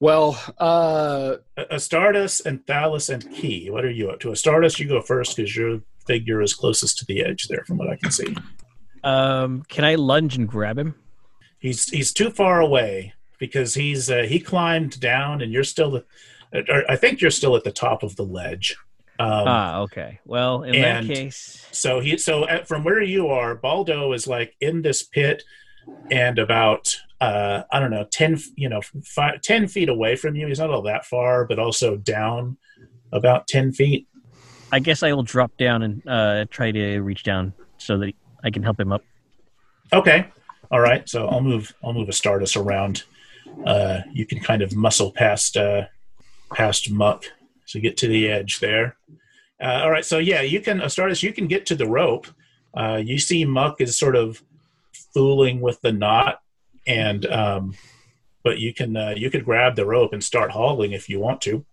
Well, 0.00 0.36
uh, 0.58 1.36
A- 1.56 1.76
Astartes 1.76 2.44
and 2.44 2.66
Thalos 2.66 3.08
and 3.08 3.30
Key. 3.32 3.70
What 3.70 3.84
are 3.84 3.90
you 3.90 4.10
up 4.10 4.18
to? 4.20 4.28
Astartes, 4.28 4.80
you 4.80 4.88
go 4.88 5.00
first 5.00 5.36
because 5.36 5.54
you're 5.54 5.80
figure 6.06 6.42
is 6.42 6.54
closest 6.54 6.98
to 6.98 7.04
the 7.04 7.24
edge 7.24 7.46
there, 7.46 7.62
from 7.64 7.78
what 7.78 7.88
I 7.88 7.94
can 7.96 8.10
see. 8.10 8.34
Um, 9.04 9.62
can 9.68 9.84
I 9.84 9.94
lunge 9.94 10.36
and 10.36 10.48
grab 10.48 10.78
him? 10.78 10.94
He's 11.58 11.88
he's 11.90 12.12
too 12.12 12.30
far 12.30 12.60
away 12.60 13.14
because 13.38 13.74
he's 13.74 14.10
uh, 14.10 14.22
he 14.22 14.40
climbed 14.40 14.98
down, 14.98 15.42
and 15.42 15.52
you're 15.52 15.62
still 15.64 15.90
the. 15.92 16.04
I 16.54 16.96
think 16.96 17.20
you're 17.20 17.30
still 17.30 17.56
at 17.56 17.64
the 17.64 17.72
top 17.72 18.02
of 18.02 18.16
the 18.16 18.24
ledge. 18.24 18.76
Um, 19.18 19.44
ah, 19.46 19.80
okay. 19.80 20.18
Well, 20.24 20.62
in 20.62 20.80
that 20.80 21.04
case, 21.04 21.66
So 21.70 22.00
he 22.00 22.18
so 22.18 22.46
at, 22.48 22.66
from 22.66 22.82
where 22.82 23.02
you 23.02 23.28
are, 23.28 23.54
Baldo 23.54 24.12
is 24.12 24.26
like 24.26 24.56
in 24.60 24.82
this 24.82 25.02
pit, 25.02 25.42
and 26.10 26.38
about 26.38 26.94
uh, 27.20 27.62
I 27.70 27.78
don't 27.78 27.90
know 27.90 28.04
ten 28.10 28.38
you 28.56 28.68
know 28.68 28.80
five, 29.04 29.40
ten 29.42 29.68
feet 29.68 29.88
away 29.88 30.16
from 30.16 30.34
you. 30.34 30.46
He's 30.46 30.58
not 30.58 30.70
all 30.70 30.82
that 30.82 31.04
far, 31.04 31.44
but 31.46 31.58
also 31.58 31.96
down 31.96 32.56
about 33.12 33.46
ten 33.46 33.72
feet. 33.72 34.08
I 34.72 34.78
guess 34.78 35.02
I 35.02 35.12
will 35.12 35.22
drop 35.22 35.56
down 35.58 35.82
and 35.82 36.02
uh, 36.08 36.46
try 36.50 36.72
to 36.72 37.00
reach 37.00 37.22
down 37.22 37.52
so 37.76 37.98
that 37.98 38.14
I 38.42 38.50
can 38.50 38.62
help 38.62 38.80
him 38.80 38.92
up. 38.92 39.02
Okay, 39.92 40.26
all 40.70 40.80
right. 40.80 41.08
So 41.08 41.28
I'll 41.28 41.42
move 41.42 41.74
I'll 41.84 41.92
move 41.92 42.08
Astartes 42.08 42.56
around. 42.56 43.04
Uh, 43.66 44.00
you 44.10 44.24
can 44.24 44.40
kind 44.40 44.62
of 44.62 44.74
muscle 44.74 45.12
past 45.12 45.56
uh, 45.56 45.82
past 46.54 46.90
Muck 46.90 47.24
to 47.68 47.80
get 47.80 47.96
to 47.98 48.08
the 48.08 48.28
edge 48.28 48.60
there. 48.60 48.96
Uh, 49.62 49.80
all 49.82 49.90
right. 49.90 50.04
So 50.04 50.18
yeah, 50.18 50.42
you 50.42 50.60
can 50.60 50.80
Astartes. 50.80 51.22
You 51.22 51.32
can 51.32 51.46
get 51.46 51.66
to 51.66 51.74
the 51.74 51.86
rope. 51.86 52.26
Uh, 52.74 53.00
you 53.02 53.18
see 53.18 53.44
Muck 53.44 53.80
is 53.80 53.96
sort 53.98 54.16
of 54.16 54.42
fooling 55.14 55.60
with 55.60 55.80
the 55.82 55.92
knot, 55.92 56.40
and 56.86 57.26
um, 57.26 57.74
but 58.42 58.58
you 58.58 58.74
can 58.74 58.96
uh, 58.96 59.14
you 59.16 59.30
could 59.30 59.44
grab 59.44 59.76
the 59.76 59.86
rope 59.86 60.12
and 60.12 60.22
start 60.22 60.50
hauling 60.50 60.92
if 60.92 61.08
you 61.08 61.20
want 61.20 61.40
to. 61.42 61.64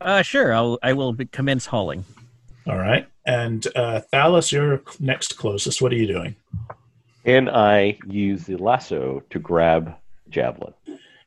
Uh, 0.00 0.22
sure. 0.22 0.52
I'll 0.52 0.78
I 0.82 0.92
will 0.92 1.12
be- 1.12 1.26
commence 1.26 1.66
hauling. 1.66 2.04
All 2.66 2.76
right. 2.76 3.08
And 3.24 3.66
uh, 3.74 4.02
Thalos, 4.12 4.52
you're 4.52 4.82
next 5.00 5.36
closest. 5.38 5.80
What 5.80 5.92
are 5.92 5.96
you 5.96 6.06
doing? 6.06 6.36
And 7.24 7.50
I 7.50 7.98
use 8.06 8.44
the 8.44 8.56
lasso 8.56 9.22
to 9.30 9.38
grab 9.38 9.94
javelin. 10.30 10.74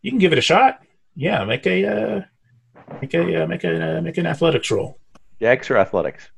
You 0.02 0.12
can 0.12 0.20
give 0.20 0.32
it 0.32 0.38
a 0.38 0.42
shot. 0.42 0.82
Yeah, 1.16 1.44
make 1.44 1.68
a 1.68 1.86
uh, 1.86 2.22
make 3.02 3.14
a 3.14 3.44
uh, 3.44 3.48
make 3.48 3.64
a 3.64 3.98
uh, 3.98 4.02
make 4.02 4.18
an 4.18 4.26
athletics 4.26 4.72
roll. 4.72 5.00
Dex 5.40 5.70
or 5.70 5.78
athletics? 5.78 6.30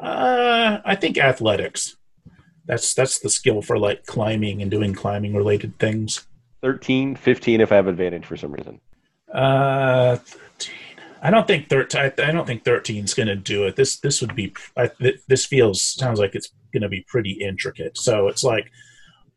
Uh, 0.00 0.78
I 0.84 0.94
think 0.94 1.18
athletics. 1.18 1.96
That's 2.66 2.94
that's 2.94 3.18
the 3.18 3.30
skill 3.30 3.62
for 3.62 3.78
like 3.78 4.06
climbing 4.06 4.62
and 4.62 4.70
doing 4.70 4.94
climbing 4.94 5.34
related 5.34 5.78
things. 5.78 6.26
13, 6.62 7.14
15 7.14 7.60
if 7.60 7.72
I 7.72 7.76
have 7.76 7.88
advantage 7.88 8.24
for 8.24 8.36
some 8.36 8.52
reason. 8.52 8.80
Uh. 9.32 10.18
I 11.24 11.30
don't 11.30 11.46
think 11.46 11.70
thirteen. 11.70 12.02
I, 12.02 12.06
I 12.22 12.32
don't 12.32 12.46
think 12.46 12.64
thirteen 12.64 13.02
is 13.02 13.14
going 13.14 13.28
to 13.28 13.34
do 13.34 13.64
it. 13.64 13.76
This 13.76 13.98
this 13.98 14.20
would 14.20 14.34
be. 14.34 14.52
I, 14.76 14.90
this 15.26 15.46
feels 15.46 15.80
sounds 15.80 16.20
like 16.20 16.34
it's 16.34 16.50
going 16.70 16.82
to 16.82 16.88
be 16.90 17.00
pretty 17.08 17.32
intricate. 17.32 17.96
So 17.96 18.28
it's 18.28 18.44
like 18.44 18.70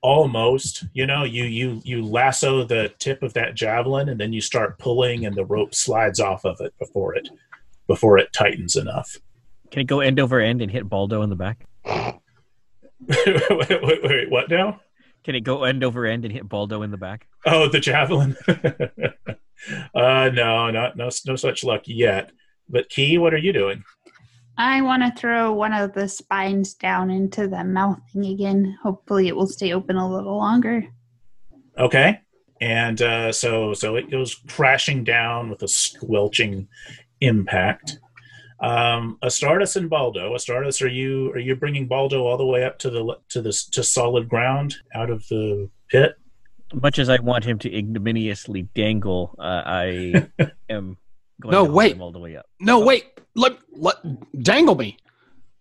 almost. 0.02 0.86
You 0.94 1.06
know, 1.06 1.24
you 1.24 1.46
you 1.46 1.82
you 1.84 2.06
lasso 2.06 2.64
the 2.64 2.94
tip 3.00 3.24
of 3.24 3.34
that 3.34 3.56
javelin, 3.56 4.10
and 4.10 4.20
then 4.20 4.34
you 4.34 4.42
start 4.42 4.80
pulling, 4.80 5.26
and 5.26 5.36
the 5.36 5.46
rope 5.46 5.74
slides 5.74 6.20
off 6.20 6.46
of 6.46 6.58
it 6.60 6.74
before 6.80 7.16
it 7.16 7.30
before 7.88 8.18
it 8.18 8.34
tightens 8.34 8.76
enough. 8.76 9.18
Can 9.72 9.82
it 9.82 9.88
go 9.88 10.00
end 10.00 10.20
over 10.20 10.40
end 10.40 10.62
and 10.62 10.72
hit 10.72 10.88
Baldo 10.88 11.22
in 11.22 11.30
the 11.30 11.36
back? 11.36 11.66
wait, 11.86 13.84
wait, 13.84 14.04
wait, 14.04 14.30
what 14.30 14.50
now? 14.50 14.80
Can 15.24 15.36
it 15.36 15.42
go 15.42 15.64
end 15.66 15.84
over 15.84 16.06
end 16.06 16.24
and 16.24 16.34
hit 16.34 16.48
Baldo 16.48 16.84
in 16.84 16.92
the 16.92 16.98
back? 16.98 17.28
Oh, 17.46 17.68
the 17.68 17.80
javelin. 17.80 18.38
uh, 18.48 20.30
no, 20.34 20.72
not 20.72 20.96
no 20.96 21.10
no 21.26 21.36
such 21.36 21.64
luck 21.64 21.84
yet. 21.86 22.32
But 22.70 22.90
Key, 22.90 23.18
what 23.18 23.34
are 23.34 23.38
you 23.38 23.54
doing? 23.54 23.84
I 24.58 24.82
want 24.82 25.04
to 25.04 25.20
throw 25.20 25.54
one 25.54 25.74
of 25.74 25.94
the 25.94 26.08
spines 26.08 26.74
down 26.74 27.12
into 27.12 27.48
the 27.48 27.64
mouth 27.64 28.00
thing 28.12 28.26
again. 28.26 28.78
Hopefully, 28.82 29.28
it 29.28 29.36
will 29.36 29.48
stay 29.48 29.74
open 29.74 29.98
a 29.98 30.10
little 30.10 30.38
longer. 30.38 30.84
Okay, 31.78 32.22
and 32.60 33.02
uh, 33.02 33.32
so 33.32 33.74
so 33.74 33.96
it 33.96 34.10
goes 34.10 34.36
crashing 34.48 35.04
down 35.04 35.50
with 35.50 35.62
a 35.62 35.68
squelching 35.68 36.68
impact. 37.22 38.00
Um, 38.60 39.20
Astartes 39.24 39.76
and 39.76 39.90
Baldo. 39.90 40.34
Astartes, 40.34 40.82
are 40.82 40.88
you 40.88 41.32
are 41.34 41.40
you 41.40 41.56
bringing 41.56 41.88
Baldo 41.88 42.26
all 42.26 42.38
the 42.38 42.46
way 42.46 42.64
up 42.64 42.80
to 42.80 42.90
the 42.90 43.18
to 43.30 43.42
the 43.42 43.52
to 43.72 43.84
solid 43.84 44.28
ground 44.28 44.76
out 44.96 45.12
of 45.12 45.28
the 45.28 45.70
pit? 45.90 46.16
Much 46.74 46.98
as 46.98 47.10
I 47.10 47.20
want 47.20 47.46
him 47.46 47.60
to 47.60 47.78
ignominiously 47.78 48.64
dangle, 48.74 49.36
uh, 49.40 49.62
I 49.66 50.28
am 50.70 50.86
going 50.86 51.07
No, 51.44 51.52
to 51.52 51.58
hold 51.58 51.72
wait. 51.74 51.92
him 51.94 52.02
all 52.02 52.12
the 52.12 52.20
way 52.20 52.36
up. 52.36 52.48
No, 52.60 52.80
wait. 52.80 53.06
Let 53.36 53.58
let 53.72 53.96
dangle 54.44 54.76
me. 54.76 54.98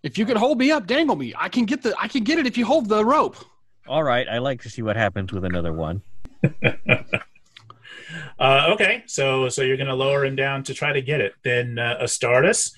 If 0.03 0.17
you 0.17 0.25
can 0.25 0.37
hold 0.37 0.57
me 0.57 0.71
up, 0.71 0.87
dangle 0.87 1.15
me. 1.15 1.33
I 1.37 1.49
can 1.49 1.65
get 1.65 1.83
the 1.83 1.93
I 1.99 2.07
can 2.07 2.23
get 2.23 2.39
it 2.39 2.47
if 2.47 2.57
you 2.57 2.65
hold 2.65 2.89
the 2.89 3.03
rope. 3.05 3.35
All 3.87 4.03
right, 4.03 4.27
I 4.27 4.39
like 4.39 4.61
to 4.63 4.69
see 4.69 4.81
what 4.81 4.95
happens 4.95 5.31
with 5.31 5.45
another 5.45 5.73
one. 5.73 6.01
Uh, 8.39 8.67
okay, 8.69 9.03
so 9.07 9.49
so 9.49 9.61
you're 9.63 9.77
going 9.77 9.87
to 9.87 9.95
lower 9.95 10.23
him 10.23 10.35
down 10.35 10.63
to 10.63 10.73
try 10.73 10.93
to 10.93 11.01
get 11.01 11.19
it. 11.19 11.33
Then 11.43 11.77
uh, 11.79 11.97
Astartes, 12.01 12.71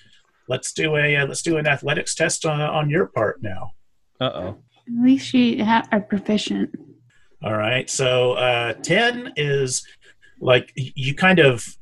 let's 0.47 0.74
do 0.74 0.95
a 0.95 1.18
uh, 1.18 1.28
let's 1.28 1.41
do 1.41 1.58
an 1.58 1.68
athletics 1.68 2.16
test 2.16 2.45
on 2.45 2.62
on 2.62 2.89
your 2.89 3.08
part 3.08 3.41
now. 3.43 3.74
Uh 4.20 4.32
oh. 4.34 4.58
At 4.88 5.04
least 5.04 5.34
you 5.34 5.64
ha- 5.64 5.88
are 5.91 6.02
proficient. 6.02 6.72
All 7.43 7.56
right, 7.56 7.89
so 7.89 8.34
uh, 8.34 8.74
ten 8.74 9.34
is 9.36 9.86
like 10.39 10.72
you 10.76 11.14
kind 11.14 11.39
of. 11.39 11.76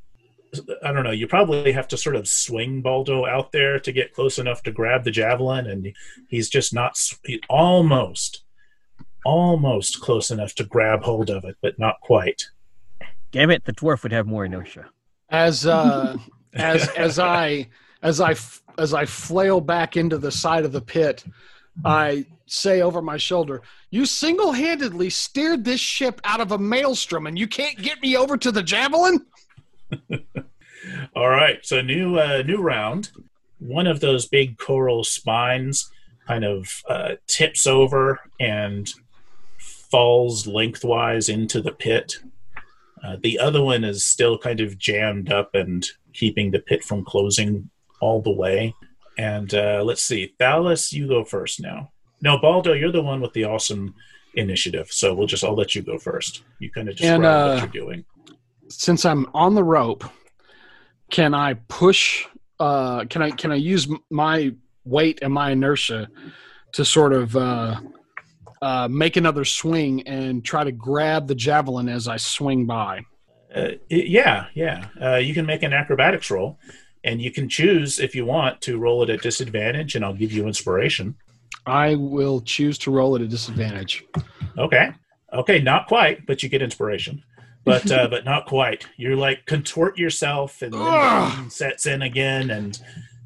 I 0.83 0.91
don't 0.91 1.03
know. 1.03 1.11
You 1.11 1.27
probably 1.27 1.71
have 1.71 1.87
to 1.89 1.97
sort 1.97 2.15
of 2.15 2.27
swing 2.27 2.81
Baldo 2.81 3.25
out 3.25 3.51
there 3.51 3.79
to 3.79 3.91
get 3.91 4.13
close 4.13 4.39
enough 4.39 4.63
to 4.63 4.71
grab 4.71 5.03
the 5.03 5.11
javelin, 5.11 5.67
and 5.67 5.93
he's 6.29 6.49
just 6.49 6.73
not 6.73 6.97
he- 7.25 7.41
almost, 7.49 8.43
almost 9.25 9.99
close 10.01 10.31
enough 10.31 10.55
to 10.55 10.63
grab 10.63 11.03
hold 11.03 11.29
of 11.29 11.43
it, 11.43 11.57
but 11.61 11.77
not 11.77 11.99
quite. 12.01 12.45
Damn 13.31 13.51
it, 13.51 13.65
the 13.65 13.73
dwarf 13.73 14.03
would 14.03 14.11
have 14.11 14.25
more 14.25 14.45
inertia. 14.45 14.85
As 15.29 15.65
uh 15.65 16.17
as 16.53 16.87
as 16.89 17.19
I 17.19 17.67
as 18.01 18.21
I 18.21 18.35
as 18.77 18.93
I 18.93 19.05
flail 19.05 19.59
back 19.59 19.97
into 19.97 20.17
the 20.17 20.31
side 20.31 20.65
of 20.65 20.71
the 20.71 20.81
pit, 20.81 21.23
I 21.83 22.25
say 22.45 22.81
over 22.81 23.01
my 23.01 23.17
shoulder, 23.17 23.61
"You 23.89 24.05
single-handedly 24.05 25.09
steered 25.09 25.65
this 25.65 25.81
ship 25.81 26.21
out 26.23 26.39
of 26.39 26.51
a 26.51 26.57
maelstrom, 26.57 27.27
and 27.27 27.37
you 27.37 27.47
can't 27.47 27.77
get 27.77 28.01
me 28.01 28.15
over 28.15 28.37
to 28.37 28.51
the 28.51 28.63
javelin." 28.63 29.25
All 31.15 31.29
right, 31.29 31.65
so 31.65 31.81
new 31.81 32.19
uh, 32.19 32.43
new 32.45 32.61
round. 32.61 33.09
One 33.59 33.87
of 33.87 33.99
those 33.99 34.27
big 34.27 34.57
coral 34.57 35.03
spines 35.03 35.89
kind 36.27 36.43
of 36.43 36.69
uh, 36.89 37.15
tips 37.27 37.65
over 37.65 38.19
and 38.39 38.87
falls 39.57 40.45
lengthwise 40.45 41.29
into 41.29 41.61
the 41.61 41.71
pit. 41.71 42.17
Uh, 43.03 43.17
the 43.21 43.39
other 43.39 43.63
one 43.63 43.83
is 43.83 44.03
still 44.03 44.37
kind 44.37 44.59
of 44.59 44.77
jammed 44.77 45.31
up 45.31 45.55
and 45.55 45.87
keeping 46.13 46.51
the 46.51 46.59
pit 46.59 46.83
from 46.83 47.05
closing 47.05 47.69
all 48.01 48.21
the 48.21 48.31
way. 48.31 48.73
And 49.17 49.53
uh, 49.53 49.83
let's 49.83 50.03
see, 50.03 50.33
Thalos, 50.39 50.91
you 50.91 51.07
go 51.07 51.23
first 51.23 51.59
now. 51.59 51.91
No, 52.21 52.37
Baldo, 52.37 52.73
you're 52.73 52.91
the 52.91 53.01
one 53.01 53.21
with 53.21 53.33
the 53.33 53.45
awesome 53.45 53.95
initiative, 54.33 54.91
so 54.91 55.13
we'll 55.13 55.27
just 55.27 55.43
I'll 55.43 55.55
let 55.55 55.75
you 55.75 55.81
go 55.81 55.97
first. 55.97 56.43
You 56.59 56.69
kind 56.71 56.89
of 56.89 56.97
describe 56.97 57.15
And, 57.15 57.25
uh, 57.25 57.49
what 57.53 57.73
you're 57.73 57.85
doing. 57.85 58.05
Since 58.69 59.05
I'm 59.05 59.27
on 59.33 59.55
the 59.55 59.63
rope, 59.63 60.03
can 61.09 61.33
I 61.33 61.55
push? 61.67 62.25
Uh, 62.59 63.05
can 63.05 63.21
I 63.21 63.31
can 63.31 63.51
I 63.51 63.55
use 63.55 63.87
my 64.09 64.53
weight 64.83 65.19
and 65.21 65.33
my 65.33 65.51
inertia 65.51 66.09
to 66.73 66.85
sort 66.85 67.13
of 67.13 67.35
uh, 67.35 67.79
uh, 68.61 68.87
make 68.89 69.15
another 69.15 69.45
swing 69.45 70.07
and 70.07 70.43
try 70.43 70.63
to 70.63 70.71
grab 70.71 71.27
the 71.27 71.35
javelin 71.35 71.89
as 71.89 72.07
I 72.07 72.17
swing 72.17 72.65
by? 72.65 73.01
Uh, 73.53 73.71
yeah, 73.89 74.47
yeah. 74.53 74.87
Uh, 75.01 75.15
you 75.15 75.33
can 75.33 75.45
make 75.45 75.63
an 75.63 75.73
acrobatics 75.73 76.29
roll, 76.29 76.59
and 77.03 77.21
you 77.21 77.31
can 77.31 77.47
choose 77.47 77.99
if 77.99 78.13
you 78.15 78.25
want 78.25 78.59
to 78.61 78.77
roll 78.77 79.03
it 79.03 79.09
at 79.09 79.21
disadvantage, 79.21 79.95
and 79.95 80.03
I'll 80.03 80.13
give 80.13 80.31
you 80.31 80.47
inspiration. 80.47 81.15
I 81.65 81.95
will 81.95 82.41
choose 82.41 82.77
to 82.79 82.91
roll 82.91 83.15
at 83.15 83.21
a 83.21 83.27
disadvantage. 83.27 84.03
Okay, 84.57 84.91
okay, 85.33 85.59
not 85.59 85.87
quite, 85.87 86.25
but 86.25 86.43
you 86.43 86.49
get 86.49 86.61
inspiration. 86.61 87.23
But 87.67 87.91
uh, 87.91 88.07
but 88.07 88.23
not 88.25 88.45
quite. 88.45 88.87
You're 88.95 89.17
like 89.17 89.45
contort 89.45 89.97
yourself, 89.97 90.61
and 90.61 90.73
then 90.73 90.79
the 90.79 91.35
pain 91.35 91.49
sets 91.49 91.85
in 91.85 92.01
again, 92.01 92.49
and 92.49 92.79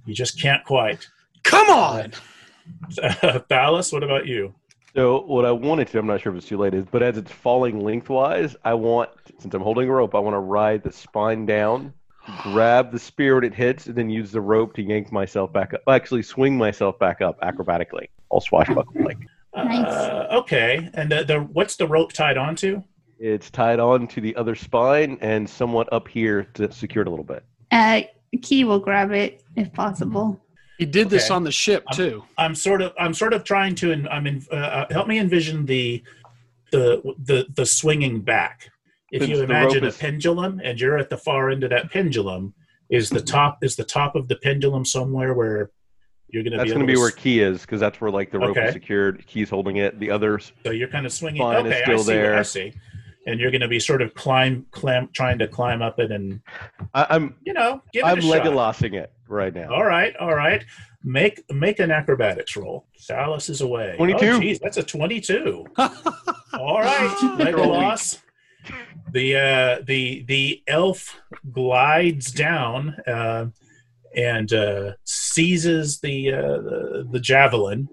you 0.06 0.16
just 0.16 0.42
can't 0.42 0.64
quite. 0.66 1.08
Come 1.44 1.70
on! 1.70 2.12
Thalos, 2.92 3.94
what 3.94 4.04
about 4.04 4.26
you? 4.26 4.54
So 4.96 5.22
what 5.22 5.46
I 5.46 5.52
wanted 5.52 5.88
to, 5.89 6.00
I'm 6.00 6.08
not 6.08 6.22
sure 6.22 6.34
if 6.34 6.39
it's 6.39 6.48
too 6.48 6.58
late, 6.58 6.74
is 6.74 6.86
but 6.89 7.02
as 7.02 7.18
it's 7.18 7.32
falling 7.32 7.80
lengthwise, 7.80 8.56
I 8.66 8.74
want, 8.74 9.10
since 9.39 9.54
I'm 9.54 9.62
holding 9.62 9.88
a 9.88 9.92
rope, 9.92 10.16
I 10.16 10.20
want 10.20 10.34
to 10.34 10.39
ride 10.39 10.84
the 10.84 10.92
spine 10.92 11.46
down, 11.46 11.94
grab 12.42 12.92
the 12.92 13.00
spear 13.00 13.36
when 13.36 13.46
it 13.46 13.54
hits, 13.54 13.86
and 13.86 13.96
then 13.96 14.10
use 14.10 14.32
the 14.32 14.42
rope 14.42 14.74
to 14.76 14.82
yank 14.82 15.12
myself 15.12 15.54
back 15.54 15.74
up. 15.74 15.82
Actually, 15.88 16.24
swing 16.24 16.58
myself 16.58 17.00
back 17.00 17.22
up 17.22 17.39
acrobatically, 17.42 18.08
all 18.30 18.42
swashbuckle 18.42 18.94
like. 19.04 19.18
Nice. 19.54 19.86
Uh, 19.86 20.28
okay, 20.32 20.89
and 20.94 21.12
the, 21.12 21.24
the 21.26 21.39
what's 21.42 21.76
the 21.76 21.88
rope 21.88 22.14
tied 22.14 22.38
onto? 22.38 22.84
It's 23.24 23.51
tied 23.51 23.80
on 23.80 24.07
to 24.07 24.19
the 24.19 24.36
other 24.36 24.55
spine 24.55 25.19
and 25.22 25.47
somewhat 25.47 25.88
up 25.93 26.07
here 26.07 26.45
to 26.55 26.72
secure 26.72 27.03
it 27.03 27.07
a 27.07 27.11
little 27.11 27.24
bit. 27.24 27.43
Uh, 27.69 28.01
Key 28.41 28.63
will 28.63 28.80
grab 28.80 29.11
it 29.11 29.43
if 29.55 29.72
possible. 29.74 30.41
He 30.80 30.86
did 30.88 31.07
this 31.11 31.30
on 31.30 31.43
the 31.43 31.51
ship 31.51 31.84
I'm- 31.89 31.95
too. 31.97 32.24
I'm 32.39 32.55
sort 32.55 32.82
of 32.82 32.93
I'm 32.99 33.13
sort 33.13 33.34
of 33.34 33.43
trying 33.43 33.76
to 33.76 33.91
and 33.91 34.09
I'm 34.09 34.26
in 34.26 34.43
uh, 34.51 34.55
uh, 34.55 34.86
help 34.89 35.07
me 35.07 35.19
envision 35.19 35.67
the 35.67 36.01
the 36.72 36.99
the 37.26 37.45
the 37.53 37.65
swinging 37.65 38.22
back. 38.22 38.72
If 39.11 39.22
Since 39.22 39.38
you 39.38 39.43
imagine 39.43 39.84
rope 39.84 39.93
a 39.93 39.97
pendulum 39.97 40.59
and 40.63 40.80
you're 40.82 40.97
at 40.97 41.11
the 41.11 41.17
far 41.17 41.51
end 41.51 41.63
of 41.63 41.69
that 41.69 41.91
pendulum, 41.91 42.55
is 42.89 43.09
the 43.11 43.22
top 43.22 43.63
is 43.63 43.76
the 43.76 43.84
top 43.84 44.15
of 44.15 44.30
the 44.30 44.38
pendulum 44.38 44.84
somewhere 44.84 45.36
where 45.36 45.69
you're 46.30 46.41
going 46.41 46.53
to 46.53 46.57
be. 46.57 46.57
That's 46.57 46.69
be 46.72 46.74
going 46.74 46.88
to 46.88 46.91
be 46.93 46.97
where 46.97 47.11
Key 47.11 47.41
is 47.41 47.61
because 47.61 47.80
that's 47.80 48.01
where 48.01 48.09
like 48.09 48.32
the 48.32 48.39
rope 48.39 48.51
Okay. 48.57 48.67
is 48.67 48.74
secured. 48.74 49.28
Key's 49.28 49.49
holding 49.51 49.76
it. 49.76 49.99
The 49.99 50.09
others, 50.09 50.53
so 50.63 50.72
you're 50.72 50.88
kind 50.88 51.05
of 51.05 51.11
swinging. 51.13 51.41
Spine 51.41 51.65
is 51.67 51.74
okay, 51.74 51.93
I 51.93 51.97
see. 51.97 52.17
what- 52.17 52.34
I 52.39 52.41
see. 52.41 52.74
And 53.28 53.39
you're 53.39 53.51
going 53.51 53.61
to 53.61 53.67
be 53.67 53.80
sort 53.80 54.01
of 54.01 54.13
climb 54.15 54.65
climb 54.72 55.09
trying 55.13 55.38
to 55.39 55.47
climb 55.47 55.82
up 55.82 55.99
it 55.99 56.11
and 56.11 56.41
I, 56.93 57.05
I'm 57.11 57.36
you 57.43 57.53
know 57.53 57.82
give 57.93 58.03
it 58.03 58.07
I'm 58.07 58.17
a 58.17 58.22
shot. 58.22 58.30
Legolasing 58.30 58.95
it 58.95 59.13
right 59.28 59.53
now. 59.53 59.72
All 59.72 59.86
right, 59.86 60.15
all 60.17 60.36
right. 60.36 60.65
Make 61.03 61.43
make 61.51 61.80
an 61.80 61.91
acrobatics 61.91 62.55
roll. 62.55 62.88
Salus 62.97 63.49
is 63.49 63.61
away. 63.61 63.95
22. 63.97 64.26
Oh, 64.26 64.39
geez, 64.39 64.59
that's 64.59 64.78
a 64.78 64.84
twenty-two. 64.84 65.65
All 65.78 66.80
right, 66.80 67.38
Legolas. 67.39 68.19
The 69.11 69.36
uh, 69.36 69.84
the 69.86 70.24
the 70.28 70.61
elf 70.67 71.19
glides 71.51 72.32
down 72.32 72.95
uh, 73.07 73.47
and 74.15 74.53
uh, 74.53 74.91
seizes 75.05 76.01
the, 76.01 76.34
uh, 76.34 76.61
the 76.61 77.07
the 77.11 77.19
javelin, 77.19 77.89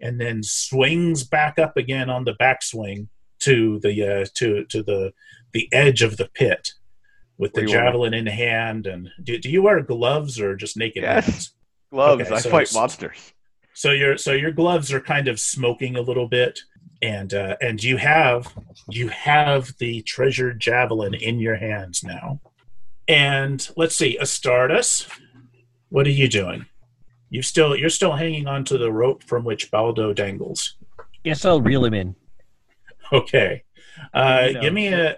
and 0.00 0.20
then 0.20 0.42
swings 0.42 1.24
back 1.24 1.58
up 1.58 1.76
again 1.76 2.08
on 2.08 2.24
the 2.24 2.34
backswing 2.34 3.08
to 3.44 3.78
the 3.80 3.94
uh, 4.22 4.26
to 4.34 4.64
to 4.66 4.82
the 4.82 5.12
the 5.52 5.68
edge 5.72 6.02
of 6.02 6.16
the 6.16 6.28
pit 6.28 6.72
with 7.38 7.52
the 7.54 7.62
What 7.62 7.66
do 7.68 7.72
javelin 7.72 8.14
in 8.14 8.26
hand. 8.26 8.86
And 8.86 9.10
do, 9.22 9.38
do 9.38 9.50
you 9.50 9.62
wear 9.62 9.80
gloves 9.82 10.38
or 10.40 10.54
just 10.56 10.76
naked 10.76 11.02
Yes. 11.02 11.26
hands? 11.26 11.54
Gloves. 11.92 12.22
Okay, 12.22 12.34
I 12.34 12.38
so 12.40 12.50
fight 12.50 12.62
it's- 12.62 12.74
monsters. 12.74 13.32
So 13.76 13.90
your 13.90 14.16
so 14.16 14.32
your 14.32 14.52
gloves 14.52 14.92
are 14.92 15.00
kind 15.00 15.26
of 15.26 15.40
smoking 15.40 15.96
a 15.96 16.00
little 16.00 16.28
bit, 16.28 16.60
and 17.02 17.34
uh, 17.34 17.56
and 17.60 17.82
you 17.82 17.96
have 17.96 18.52
you 18.88 19.08
have 19.08 19.72
the 19.78 20.00
treasured 20.02 20.60
javelin 20.60 21.12
in 21.14 21.40
your 21.40 21.56
hands 21.56 22.04
now. 22.04 22.40
And 23.08 23.68
let's 23.76 23.96
see, 23.96 24.16
Astartes, 24.20 25.08
what 25.88 26.06
are 26.06 26.10
you 26.10 26.28
doing? 26.28 26.66
You 27.30 27.42
still 27.42 27.74
you're 27.76 27.90
still 27.90 28.12
hanging 28.12 28.46
on 28.46 28.64
to 28.66 28.78
the 28.78 28.92
rope 28.92 29.24
from 29.24 29.42
which 29.44 29.72
Baldo 29.72 30.12
dangles. 30.12 30.76
Yes, 31.24 31.44
I'll 31.44 31.60
reel 31.60 31.84
him 31.84 31.94
in. 31.94 32.14
Okay, 33.14 33.62
uh, 34.12 34.48
No. 34.52 34.60
give 34.60 34.72
me 34.72 34.88
a 34.88 35.16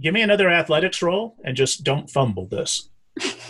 give 0.00 0.12
me 0.14 0.22
another 0.22 0.48
athletics 0.48 1.00
roll, 1.02 1.36
and 1.44 1.56
just 1.56 1.82
don't 1.84 2.08
fumble 2.10 2.46
this. 2.46 2.88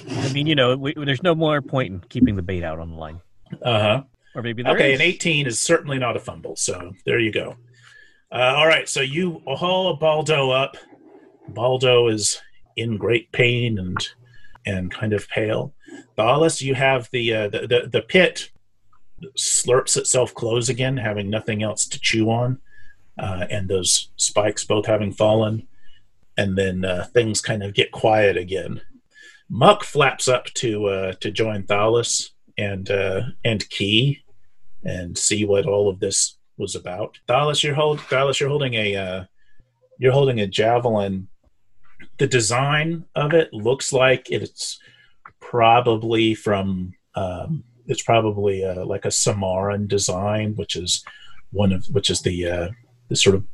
I 0.08 0.32
mean, 0.32 0.46
you 0.46 0.54
know, 0.54 0.76
we, 0.76 0.92
there's 0.94 1.22
no 1.22 1.34
more 1.34 1.60
point 1.62 1.92
in 1.92 2.00
keeping 2.08 2.36
the 2.36 2.42
bait 2.42 2.62
out 2.64 2.78
on 2.78 2.90
the 2.90 2.96
line. 2.96 3.20
Uh 3.62 3.80
huh. 3.80 4.02
Or 4.34 4.42
maybe 4.42 4.64
Okay, 4.66 4.94
is. 4.94 5.00
an 5.00 5.06
18 5.06 5.46
is 5.46 5.60
certainly 5.60 5.98
not 5.98 6.16
a 6.16 6.20
fumble. 6.20 6.56
So 6.56 6.92
there 7.04 7.18
you 7.18 7.30
go. 7.32 7.56
Uh, 8.30 8.54
all 8.56 8.66
right, 8.66 8.88
so 8.88 9.00
you 9.02 9.42
haul 9.46 9.94
Baldo 9.96 10.50
up. 10.50 10.76
Baldo 11.48 12.08
is 12.08 12.40
in 12.76 12.96
great 12.96 13.30
pain 13.32 13.78
and 13.78 13.96
and 14.64 14.90
kind 14.90 15.12
of 15.12 15.28
pale. 15.28 15.74
Balas, 16.16 16.62
you 16.62 16.74
have 16.74 17.08
the, 17.12 17.34
uh, 17.34 17.48
the 17.48 17.66
the 17.66 17.88
the 17.92 18.02
pit 18.02 18.50
slurps 19.38 19.96
itself 19.96 20.34
close 20.34 20.68
again, 20.68 20.96
having 20.96 21.28
nothing 21.30 21.62
else 21.62 21.86
to 21.86 22.00
chew 22.00 22.30
on, 22.30 22.58
uh, 23.18 23.46
and 23.50 23.68
those 23.68 24.10
spikes 24.16 24.64
both 24.64 24.86
having 24.86 25.12
fallen, 25.12 25.66
and 26.36 26.56
then 26.56 26.84
uh, 26.84 27.06
things 27.12 27.40
kind 27.40 27.62
of 27.62 27.74
get 27.74 27.92
quiet 27.92 28.36
again. 28.36 28.80
Muck 29.48 29.84
flaps 29.84 30.28
up 30.28 30.46
to 30.54 30.86
uh, 30.86 31.12
to 31.20 31.30
join 31.30 31.64
Thalos 31.64 32.30
and 32.56 32.90
uh, 32.90 33.22
and 33.44 33.68
Key 33.68 34.22
and 34.84 35.16
see 35.16 35.44
what 35.44 35.66
all 35.66 35.88
of 35.88 36.00
this 36.00 36.36
was 36.56 36.74
about. 36.74 37.18
Thalos, 37.28 37.62
you're 37.62 37.74
hold 37.74 37.98
Thalos, 38.00 38.40
you're 38.40 38.48
holding 38.48 38.74
a 38.74 38.96
uh, 38.96 39.24
you're 39.98 40.12
holding 40.12 40.40
a 40.40 40.46
javelin. 40.46 41.28
The 42.18 42.26
design 42.26 43.04
of 43.14 43.32
it 43.34 43.52
looks 43.52 43.92
like 43.92 44.30
it's 44.30 44.78
probably 45.40 46.34
from 46.34 46.94
um, 47.14 47.64
it's 47.86 48.02
probably 48.02 48.64
uh, 48.64 48.84
like 48.86 49.04
a 49.04 49.08
Samaran 49.08 49.86
design, 49.86 50.54
which 50.54 50.76
is 50.76 51.04
one 51.50 51.72
of 51.72 51.84
which 51.86 52.10
is 52.10 52.22
the 52.22 52.72
the 53.12 53.16
sort 53.16 53.36
of 53.36 53.44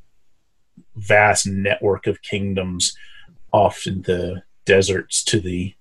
vast 0.95 1.49
network 1.49 2.07
of 2.07 2.23
kingdoms 2.23 2.97
off 3.53 3.89
in 3.89 4.03
the 4.03 4.41
deserts 4.65 5.25
to 5.25 5.41
the 5.41 5.75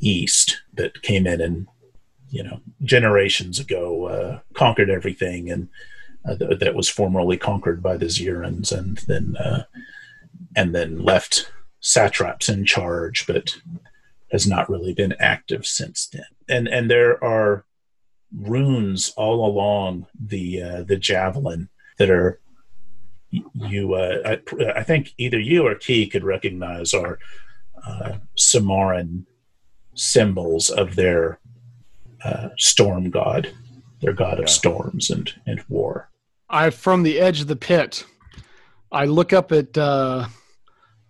east 0.00 0.62
that 0.72 1.02
came 1.02 1.26
in 1.26 1.42
and 1.42 1.66
you 2.30 2.42
know 2.42 2.58
generations 2.82 3.60
ago 3.60 4.06
uh, 4.06 4.40
conquered 4.54 4.88
everything 4.88 5.50
and 5.50 5.68
uh, 6.26 6.36
th- 6.36 6.58
that 6.58 6.74
was 6.74 6.88
formerly 6.88 7.36
conquered 7.36 7.82
by 7.82 7.98
the 7.98 8.06
Zirans 8.06 8.72
and 8.72 8.96
then 9.08 9.36
uh, 9.36 9.64
and 10.56 10.74
then 10.74 11.02
left 11.02 11.52
satraps 11.80 12.48
in 12.48 12.64
charge 12.64 13.26
but 13.26 13.56
has 14.32 14.46
not 14.46 14.70
really 14.70 14.94
been 14.94 15.14
active 15.18 15.66
since 15.66 16.06
then. 16.06 16.24
And 16.48 16.66
and 16.66 16.90
there 16.90 17.22
are 17.22 17.66
runes 18.34 19.12
all 19.18 19.44
along 19.44 20.06
the 20.18 20.62
uh, 20.62 20.82
the 20.82 20.96
javelin 20.96 21.68
that 21.98 22.10
are 22.10 22.40
you 23.30 23.94
uh, 23.94 24.18
I, 24.24 24.64
I 24.76 24.82
think 24.82 25.14
either 25.18 25.38
you 25.38 25.66
or 25.66 25.74
Key 25.74 26.06
could 26.06 26.24
recognize 26.24 26.94
are 26.94 27.18
uh, 27.86 28.18
Samaran 28.36 29.24
symbols 29.94 30.70
of 30.70 30.96
their 30.96 31.40
uh, 32.24 32.48
storm 32.56 33.10
god, 33.10 33.52
their 34.00 34.12
god 34.12 34.40
of 34.40 34.48
storms 34.48 35.10
and, 35.10 35.32
and 35.46 35.62
war. 35.68 36.10
I 36.48 36.70
from 36.70 37.02
the 37.02 37.18
edge 37.20 37.40
of 37.40 37.46
the 37.46 37.56
pit, 37.56 38.04
I 38.90 39.04
look 39.04 39.32
up 39.32 39.52
at 39.52 39.76
uh, 39.76 40.26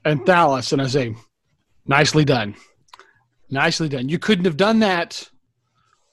Anthalos 0.04 0.72
and 0.72 0.82
I 0.82 0.86
say, 0.86 1.14
"Nicely 1.86 2.24
done, 2.24 2.54
nicely 3.50 3.88
done. 3.88 4.08
You 4.08 4.18
couldn't 4.18 4.46
have 4.46 4.56
done 4.56 4.80
that 4.80 5.28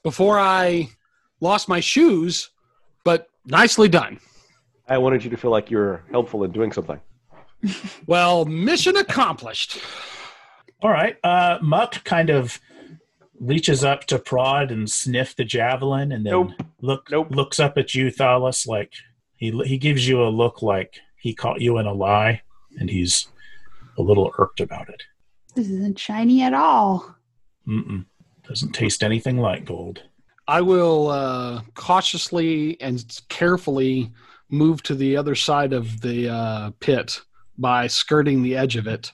before 0.03 0.39
I 0.39 0.89
lost 1.39 1.67
my 1.67 1.79
shoes, 1.79 2.51
but 3.03 3.27
nicely 3.45 3.89
done." 3.89 4.19
I 4.87 4.97
wanted 4.97 5.23
you 5.23 5.29
to 5.31 5.37
feel 5.37 5.51
like 5.51 5.71
you're 5.71 6.03
helpful 6.11 6.43
in 6.43 6.51
doing 6.51 6.71
something. 6.71 6.99
Well, 8.05 8.45
mission 8.45 8.95
accomplished. 8.95 9.79
All 10.83 10.91
right. 10.91 11.17
Uh, 11.23 11.57
Muck 11.63 12.03
kind 12.03 12.29
of 12.29 12.59
reaches 13.39 13.83
up 13.83 14.05
to 14.05 14.19
prod 14.19 14.69
and 14.71 14.87
sniff 14.89 15.35
the 15.35 15.43
javelin, 15.45 16.11
and 16.11 16.23
then 16.25 16.31
Nope. 16.31 16.51
look 16.81 17.07
Nope. 17.09 17.31
looks 17.31 17.59
up 17.59 17.77
at 17.79 17.95
you, 17.95 18.11
Thalos. 18.11 18.67
Like 18.67 18.93
he 19.35 19.49
he 19.65 19.79
gives 19.79 20.07
you 20.07 20.21
a 20.23 20.29
look 20.29 20.61
like 20.61 20.99
he 21.17 21.33
caught 21.33 21.59
you 21.59 21.79
in 21.79 21.87
a 21.87 21.93
lie, 21.93 22.41
and 22.79 22.87
he's 22.89 23.27
a 23.97 24.01
little 24.03 24.31
irked 24.37 24.59
about 24.59 24.87
it. 24.89 25.01
This 25.55 25.69
isn't 25.69 25.97
shiny 25.97 26.43
at 26.43 26.53
all. 26.53 27.15
Mm-mm. 27.67 28.05
Doesn't 28.47 28.73
taste 28.73 29.01
anything 29.03 29.37
like 29.39 29.65
gold. 29.65 30.03
I 30.47 30.61
will 30.61 31.07
uh, 31.07 31.61
cautiously 31.73 32.79
and 32.79 33.03
carefully 33.29 34.11
move 34.49 34.83
to 34.83 34.95
the 34.95 35.17
other 35.17 35.35
side 35.35 35.73
of 35.73 36.01
the 36.01 36.29
uh, 36.29 36.71
pit 36.79 37.21
by 37.57 37.87
skirting 37.87 38.41
the 38.41 38.55
edge 38.55 38.75
of 38.75 38.87
it 38.87 39.11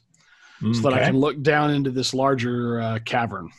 so 0.74 0.82
that 0.82 0.94
I 0.94 1.06
can 1.06 1.18
look 1.18 1.42
down 1.42 1.72
into 1.72 1.90
this 1.90 2.14
larger 2.14 2.80
uh, 2.80 3.00
cavern. 3.04 3.50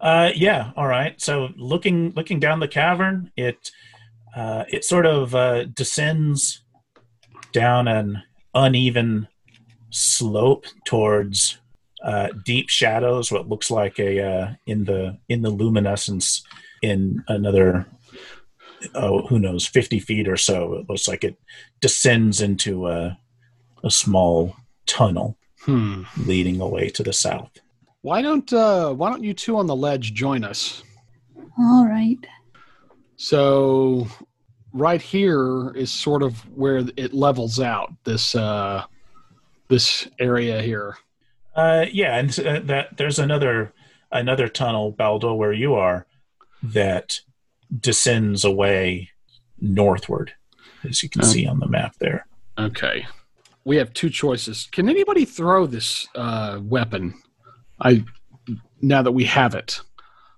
Uh, 0.00 0.30
yeah. 0.34 0.70
All 0.76 0.86
right. 0.86 1.20
So 1.20 1.48
looking 1.56 2.12
looking 2.14 2.40
down 2.40 2.60
the 2.60 2.68
cavern, 2.68 3.32
it 3.36 3.70
uh, 4.34 4.64
it 4.68 4.84
sort 4.84 5.06
of 5.06 5.34
uh, 5.34 5.64
descends 5.64 6.62
down 7.52 7.88
an 7.88 8.22
uneven 8.54 9.26
slope 9.90 10.66
towards 10.84 11.58
uh, 12.04 12.28
deep 12.44 12.68
shadows. 12.68 13.32
What 13.32 13.48
looks 13.48 13.70
like 13.70 13.98
a 13.98 14.24
uh, 14.24 14.54
in 14.66 14.84
the 14.84 15.18
in 15.28 15.42
the 15.42 15.50
luminescence 15.50 16.42
in 16.80 17.22
another 17.28 17.86
oh 18.94 19.26
who 19.26 19.38
knows 19.38 19.66
fifty 19.66 19.98
feet 20.00 20.28
or 20.28 20.36
so. 20.36 20.74
It 20.74 20.88
looks 20.88 21.06
like 21.08 21.24
it 21.24 21.36
descends 21.80 22.40
into 22.40 22.88
a 22.88 23.18
a 23.84 23.90
small 23.90 24.56
tunnel 24.86 25.36
Hmm. 25.64 26.04
leading 26.24 26.60
away 26.60 26.88
to 26.88 27.02
the 27.02 27.12
south. 27.12 27.50
Why 28.00 28.22
don't 28.22 28.50
uh, 28.52 28.94
Why 28.94 29.10
don't 29.10 29.22
you 29.22 29.34
two 29.34 29.58
on 29.58 29.66
the 29.66 29.76
ledge 29.76 30.14
join 30.14 30.42
us? 30.42 30.82
All 31.58 31.86
right. 31.86 32.16
So, 33.16 34.06
right 34.72 35.02
here 35.02 35.70
is 35.72 35.92
sort 35.92 36.22
of 36.22 36.38
where 36.56 36.82
it 36.96 37.12
levels 37.12 37.60
out. 37.60 37.92
This 38.04 38.34
uh, 38.34 38.84
this 39.68 40.08
area 40.18 40.62
here. 40.62 40.96
Uh, 41.54 41.84
yeah, 41.92 42.16
and 42.16 42.40
uh, 42.40 42.60
that 42.60 42.96
there's 42.96 43.18
another 43.18 43.74
another 44.10 44.48
tunnel, 44.48 44.92
Baldo, 44.92 45.34
where 45.34 45.52
you 45.52 45.74
are, 45.74 46.06
that 46.62 47.20
descends 47.78 48.44
away 48.44 49.10
northward, 49.60 50.32
as 50.88 51.02
you 51.02 51.08
can 51.08 51.22
Oh. 51.22 51.26
see 51.26 51.46
on 51.46 51.60
the 51.60 51.68
map 51.68 51.94
there. 52.00 52.26
Okay. 52.58 53.06
We 53.64 53.76
have 53.76 53.92
two 53.92 54.10
choices. 54.10 54.68
Can 54.72 54.88
anybody 54.88 55.24
throw 55.24 55.66
this 55.66 56.08
uh, 56.14 56.58
weapon? 56.62 57.14
I 57.80 58.04
now 58.80 59.02
that 59.02 59.12
we 59.12 59.24
have 59.24 59.54
it. 59.54 59.80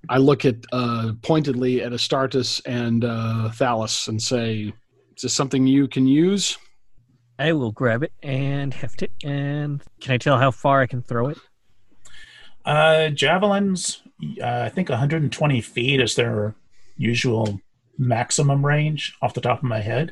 I 0.09 0.19
look 0.19 0.45
at 0.45 0.57
uh, 0.73 1.13
pointedly 1.23 1.81
at 1.83 1.93
Astartes 1.93 2.61
and 2.67 3.05
uh, 3.05 3.51
Thalos 3.55 4.09
and 4.09 4.21
say, 4.21 4.73
"Is 5.17 5.23
this 5.23 5.33
something 5.33 5.67
you 5.67 5.87
can 5.87 6.07
use?" 6.07 6.59
I 7.39 7.53
will 7.53 7.71
grab 7.73 8.03
it 8.03 8.13
and 8.23 8.75
heft 8.75 9.03
it. 9.03 9.13
And 9.25 9.83
can 10.01 10.13
I 10.13 10.19
tell 10.19 10.39
how 10.39 10.51
far 10.51 10.81
I 10.83 10.87
can 10.87 11.03
throw 11.03 11.29
it? 11.29 11.39
Uh, 12.65 13.09
javelins, 13.11 14.03
uh, 14.41 14.63
I 14.67 14.69
think 14.69 14.89
120 14.89 15.61
feet 15.61 16.01
is 16.01 16.15
their 16.15 16.55
usual 16.97 17.61
maximum 17.99 18.65
range 18.65 19.15
off 19.23 19.35
the 19.35 19.41
top 19.41 19.59
of 19.59 19.65
my 19.65 19.81
head. 19.81 20.11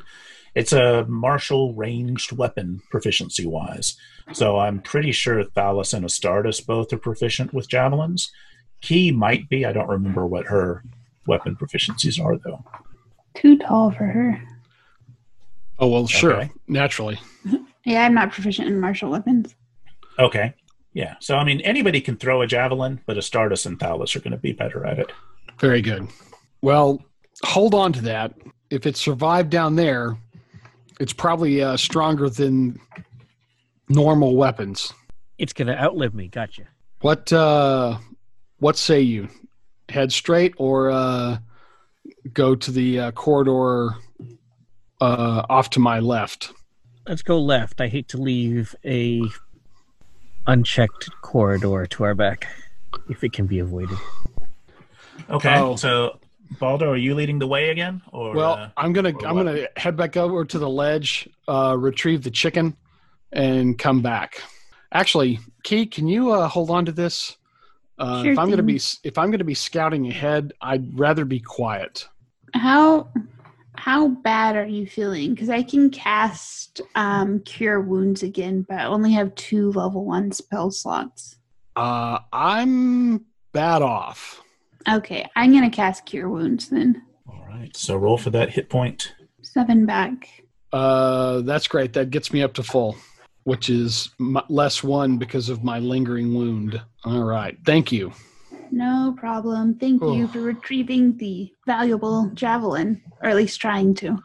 It's 0.53 0.73
a 0.73 1.05
martial 1.07 1.73
ranged 1.73 2.31
weapon 2.33 2.81
proficiency 2.89 3.45
wise. 3.45 3.95
So 4.33 4.59
I'm 4.59 4.81
pretty 4.81 5.11
sure 5.13 5.43
Thalos 5.45 5.93
and 5.93 6.05
Astartes 6.05 6.65
both 6.65 6.91
are 6.93 6.97
proficient 6.97 7.53
with 7.53 7.69
javelins. 7.69 8.31
Key 8.81 9.11
might 9.11 9.47
be. 9.49 9.65
I 9.65 9.71
don't 9.73 9.87
remember 9.87 10.25
what 10.25 10.47
her 10.47 10.83
weapon 11.27 11.55
proficiencies 11.55 12.23
are, 12.23 12.37
though. 12.37 12.63
Too 13.35 13.57
tall 13.59 13.91
for 13.91 14.05
her. 14.05 14.41
Oh 15.79 15.87
well, 15.87 16.05
sure, 16.07 16.33
Okay. 16.35 16.51
naturally. 16.67 17.19
Yeah, 17.83 18.05
I'm 18.05 18.13
not 18.13 18.31
proficient 18.31 18.67
in 18.67 18.79
martial 18.79 19.09
weapons. 19.09 19.55
Okay. 20.19 20.53
Yeah. 20.93 21.15
So, 21.19 21.35
I 21.37 21.43
mean, 21.43 21.61
anybody 21.61 21.99
can 21.99 22.15
throw 22.15 22.43
a 22.43 22.47
javelin, 22.47 23.01
but 23.07 23.17
Astartes 23.17 23.65
and 23.65 23.79
Thalos 23.79 24.15
are 24.15 24.19
going 24.19 24.33
to 24.33 24.37
be 24.37 24.51
better 24.51 24.85
at 24.85 24.99
it. 24.99 25.11
Very 25.59 25.81
good. 25.81 26.07
Well, 26.61 27.03
hold 27.43 27.73
on 27.73 27.93
to 27.93 28.01
that. 28.01 28.33
If 28.69 28.85
it 28.85 28.95
survived 28.95 29.49
down 29.49 29.75
there, 29.75 30.17
it's 30.99 31.13
probably 31.13 31.61
uh, 31.61 31.77
stronger 31.77 32.29
than 32.29 32.79
normal 33.89 34.35
weapons. 34.35 34.93
It's 35.37 35.53
going 35.53 35.67
to 35.67 35.79
outlive 35.79 36.13
me. 36.13 36.27
Gotcha. 36.27 36.63
What 37.01 37.33
uh, 37.33 37.97
what 38.59 38.77
say 38.77 39.01
you? 39.01 39.27
Head 39.89 40.13
straight 40.13 40.53
or 40.57 40.91
uh, 40.91 41.39
go 42.31 42.55
to 42.55 42.71
the 42.71 42.99
uh, 42.99 43.11
corridor 43.11 43.95
uh, 45.01 45.43
off 45.49 45.71
to 45.71 45.79
my 45.79 45.99
left? 45.99 46.53
Let's 47.07 47.23
go 47.23 47.41
left. 47.41 47.81
I 47.81 47.87
hate 47.87 48.07
to 48.09 48.17
leave 48.17 48.75
a 48.85 49.23
unchecked 50.47 51.09
corridor 51.21 51.85
to 51.87 52.03
our 52.03 52.15
back 52.15 52.47
if 53.09 53.23
it 53.23 53.33
can 53.33 53.47
be 53.47 53.59
avoided. 53.59 53.97
Okay. 55.29 55.57
Oh. 55.57 55.75
So, 55.75 56.19
Baldo, 56.59 56.89
are 56.91 56.97
you 56.97 57.15
leading 57.15 57.39
the 57.39 57.47
way 57.47 57.69
again? 57.69 58.01
Or 58.11 58.33
Well, 58.33 58.53
uh, 58.53 58.69
I'm 58.77 58.93
gonna 58.93 59.13
I'm 59.25 59.35
what? 59.35 59.45
gonna 59.45 59.67
head 59.77 59.95
back 59.95 60.17
over 60.17 60.45
to 60.45 60.59
the 60.59 60.69
ledge, 60.69 61.29
uh, 61.47 61.75
retrieve 61.77 62.23
the 62.23 62.31
chicken, 62.31 62.75
and 63.31 63.77
come 63.77 64.01
back. 64.01 64.41
Actually, 64.93 65.39
Key, 65.63 65.85
can 65.85 66.07
you 66.07 66.31
uh, 66.31 66.47
hold 66.47 66.69
on 66.69 66.85
to 66.85 66.91
this? 66.91 67.37
Uh, 67.97 68.23
Sure 68.23 68.33
if 68.33 68.39
I'm 68.39 68.49
gonna 68.49 68.63
be 68.63 68.79
if 69.03 69.17
I'm 69.17 69.31
gonna 69.31 69.43
be 69.43 69.53
scouting 69.53 70.07
ahead, 70.07 70.53
I'd 70.61 70.97
rather 70.99 71.23
be 71.25 71.39
quiet. 71.39 72.07
How 72.53 73.09
how 73.75 74.09
bad 74.09 74.55
are 74.57 74.65
you 74.65 74.85
feeling? 74.85 75.33
Because 75.33 75.49
I 75.49 75.63
can 75.63 75.89
cast 75.89 76.81
um, 76.95 77.39
Cure 77.41 77.79
Wounds 77.81 78.21
again, 78.23 78.65
but 78.67 78.77
I 78.79 78.85
only 78.85 79.11
have 79.13 79.33
two 79.35 79.71
level 79.71 80.05
one 80.05 80.31
spell 80.31 80.71
slots. 80.71 81.37
Uh, 81.75 82.19
I'm 82.33 83.25
bad 83.53 83.81
off. 83.81 84.41
Okay, 84.89 85.27
I'm 85.35 85.53
gonna 85.53 85.69
cast 85.69 86.05
Cure 86.05 86.29
Wounds 86.29 86.69
then. 86.69 87.01
All 87.27 87.45
right. 87.47 87.75
So, 87.75 87.95
roll 87.95 88.17
for 88.17 88.29
that 88.31 88.49
hit 88.49 88.69
point. 88.69 89.13
Seven 89.41 89.85
back. 89.85 90.27
Uh, 90.73 91.41
that's 91.41 91.67
great. 91.67 91.93
That 91.93 92.09
gets 92.09 92.31
me 92.31 92.41
up 92.41 92.53
to 92.53 92.63
full, 92.63 92.95
which 93.43 93.69
is 93.69 94.09
m- 94.19 94.37
less 94.49 94.83
one 94.83 95.17
because 95.17 95.49
of 95.49 95.63
my 95.63 95.79
lingering 95.79 96.33
wound. 96.33 96.81
All 97.03 97.23
right, 97.23 97.57
thank 97.65 97.91
you. 97.91 98.13
No 98.73 99.13
problem. 99.17 99.75
Thank 99.75 100.01
you 100.01 100.27
for 100.29 100.39
retrieving 100.39 101.17
the 101.17 101.51
valuable 101.67 102.31
javelin, 102.33 103.01
or 103.21 103.29
at 103.29 103.35
least 103.35 103.59
trying 103.59 103.93
to. 103.95 104.17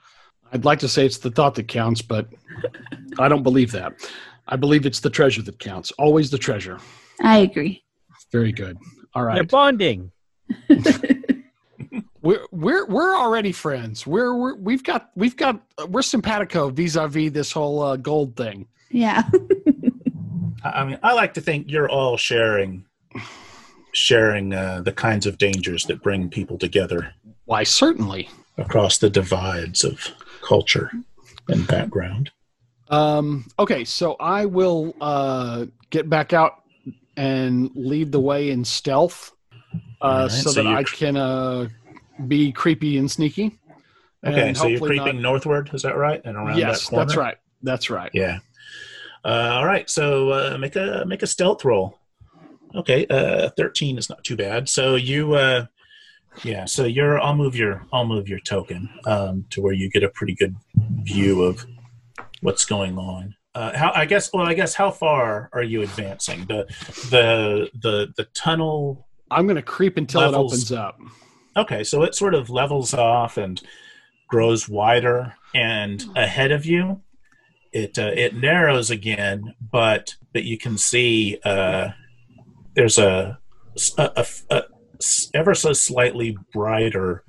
I'd 0.53 0.65
like 0.65 0.79
to 0.81 0.89
say 0.89 1.05
it's 1.05 1.19
the 1.19 1.33
thought 1.33 1.57
that 1.57 1.67
counts, 1.67 2.01
but 2.01 2.29
I 3.19 3.27
don't 3.29 3.43
believe 3.43 3.73
that. 3.73 3.95
I 4.47 4.55
believe 4.55 4.87
it's 4.87 5.01
the 5.01 5.11
treasure 5.11 5.43
that 5.43 5.59
counts. 5.59 5.91
Always 5.93 6.31
the 6.31 6.39
treasure. 6.39 6.79
I 7.21 7.39
agree. 7.39 7.83
Very 8.31 8.53
good. 8.53 8.79
All 9.15 9.25
right. 9.25 9.35
They're 9.35 9.45
bonding. 9.45 10.13
We're 12.23 12.45
we're 12.51 12.87
we're 12.87 13.17
already 13.17 13.53
friends. 13.53 14.05
We're, 14.05 14.35
we're 14.35 14.57
we've 14.57 14.83
got 14.83 15.11
we've 15.15 15.37
got 15.37 15.63
we're 15.89 16.03
simpatico 16.03 16.71
vis-a-vis 16.71 17.31
this 17.31 17.53
whole 17.53 17.81
uh, 17.81 17.97
gold 17.97 18.35
thing. 18.35 18.67
Yeah. 18.91 19.23
I 20.65 20.71
I 20.71 20.85
mean, 20.85 20.99
I 21.05 21.13
like 21.13 21.35
to 21.35 21.41
think 21.41 21.71
you're 21.71 21.89
all 21.89 22.17
sharing 22.17 22.85
sharing 23.93 24.53
uh, 24.53 24.83
the 24.83 24.93
kinds 24.93 25.25
of 25.27 25.39
dangers 25.39 25.85
that 25.85 26.03
bring 26.03 26.29
people 26.29 26.59
together 26.59 27.15
Why 27.45 27.63
certainly. 27.63 28.29
across 28.59 28.99
the 28.99 29.09
divides 29.09 29.85
of 29.85 30.09
culture 30.43 30.91
and 31.49 31.65
background. 31.69 32.31
Um, 32.89 33.47
okay, 33.59 33.85
so 33.85 34.17
I 34.19 34.47
will 34.47 34.95
uh, 35.01 35.67
get 35.91 36.11
back 36.11 36.33
out 36.33 36.63
and 37.17 37.71
lead 37.75 38.13
the 38.13 38.21
way 38.21 38.51
in 38.51 38.65
stealth, 38.65 39.33
uh, 40.01 40.29
right, 40.29 40.31
so, 40.31 40.51
so 40.51 40.63
that 40.63 40.75
I 40.75 40.83
can 40.83 41.17
uh, 41.17 41.69
be 42.27 42.53
creepy 42.53 42.99
and 42.99 43.11
sneaky. 43.11 43.59
Okay, 44.25 44.49
and 44.49 44.57
so 44.57 44.67
you're 44.67 44.81
creeping 44.81 45.23
northward, 45.23 45.71
is 45.73 45.83
that 45.83 45.97
right? 45.97 46.21
And 46.25 46.37
around 46.37 46.59
yes, 46.59 46.85
that 46.85 46.91
corner. 46.91 47.05
that's 47.05 47.17
right. 47.17 47.37
That's 47.63 47.91
right. 47.91 48.11
Yeah. 48.13 48.39
Uh, 49.25 49.53
all 49.55 49.67
right. 49.67 49.89
So 49.89 50.31
uh, 50.31 50.59
make 50.59 50.77
a 50.77 51.05
make 51.07 51.23
a 51.23 51.27
stealth 51.27 51.65
roll. 51.65 51.99
Okay. 52.75 53.07
Uh, 53.07 53.51
Thirteen 53.57 53.99
is 53.99 54.09
not 54.09 54.25
too 54.25 54.37
bad. 54.37 54.69
So 54.69 54.95
you, 54.97 55.35
uh, 55.35 55.67
yeah. 56.45 56.65
So 56.65 56.85
you're. 56.85 57.21
I'll 57.21 57.37
move 57.37 57.57
your. 57.57 57.87
I'll 57.93 58.07
move 58.07 58.29
your 58.29 58.41
token 58.41 58.89
um, 59.05 59.45
to 59.51 59.61
where 59.61 59.73
you 59.73 59.91
get 59.91 60.03
a 60.03 60.09
pretty 60.09 60.35
good 60.35 60.57
view 61.03 61.43
of 61.43 61.67
what's 62.41 62.65
going 62.65 62.99
on. 62.99 63.35
Uh, 63.55 63.77
how 63.77 63.93
I 63.95 64.07
guess. 64.07 64.33
Well, 64.33 64.47
I 64.47 64.55
guess 64.55 64.75
how 64.75 64.91
far 64.91 65.51
are 65.53 65.63
you 65.63 65.83
advancing? 65.83 66.47
The 66.47 66.67
the 67.11 67.71
the 67.81 68.13
the 68.17 68.25
tunnel. 68.35 69.06
I'm 69.31 69.47
going 69.47 69.57
to 69.57 69.63
creep 69.63 69.97
until 69.97 70.21
Levels. 70.23 70.53
it 70.53 70.57
opens 70.57 70.73
up. 70.73 71.01
Okay, 71.57 71.85
so 71.85 72.03
it 72.03 72.15
sort 72.15 72.35
of 72.35 72.51
levels 72.51 72.93
off 72.93 73.39
and 73.39 73.61
grows 74.29 74.69
wider, 74.69 75.35
and 75.55 76.05
ahead 76.15 76.53
of 76.53 76.67
you, 76.67 77.01
it 77.73 77.99
uh, 77.99 78.11
it 78.15 78.35
narrows 78.35 78.91
again, 78.91 79.55
but 79.73 80.17
but 80.33 80.45
you 80.45 80.59
can 80.59 80.77
see 80.77 81.39
uh, 81.45 81.89
there's 82.75 82.99
a 82.99 83.39
ever 85.35 85.55
so 85.55 85.73
slightly 85.73 86.37
brighter 86.53 87.25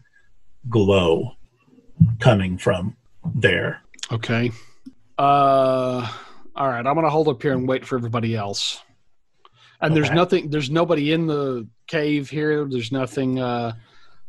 glow 0.69 1.33
coming 2.19 2.57
from 2.57 2.95
there. 3.35 3.81
Okay. 4.11 4.51
Uh, 5.17 6.09
all 6.55 6.67
right. 6.67 6.85
I'm 6.85 6.93
going 6.93 7.03
to 7.03 7.09
hold 7.09 7.27
up 7.27 7.41
here 7.41 7.53
and 7.53 7.67
wait 7.67 7.85
for 7.85 7.97
everybody 7.97 8.35
else. 8.35 8.81
And 9.81 9.95
there's 9.95 10.11
nothing. 10.11 10.49
There's 10.49 10.69
nobody 10.71 11.13
in 11.13 11.27
the 11.27 11.67
cave 11.87 12.29
here. 12.29 12.65
There's 12.65 12.91
nothing. 12.91 13.39
Uh, 13.39 13.73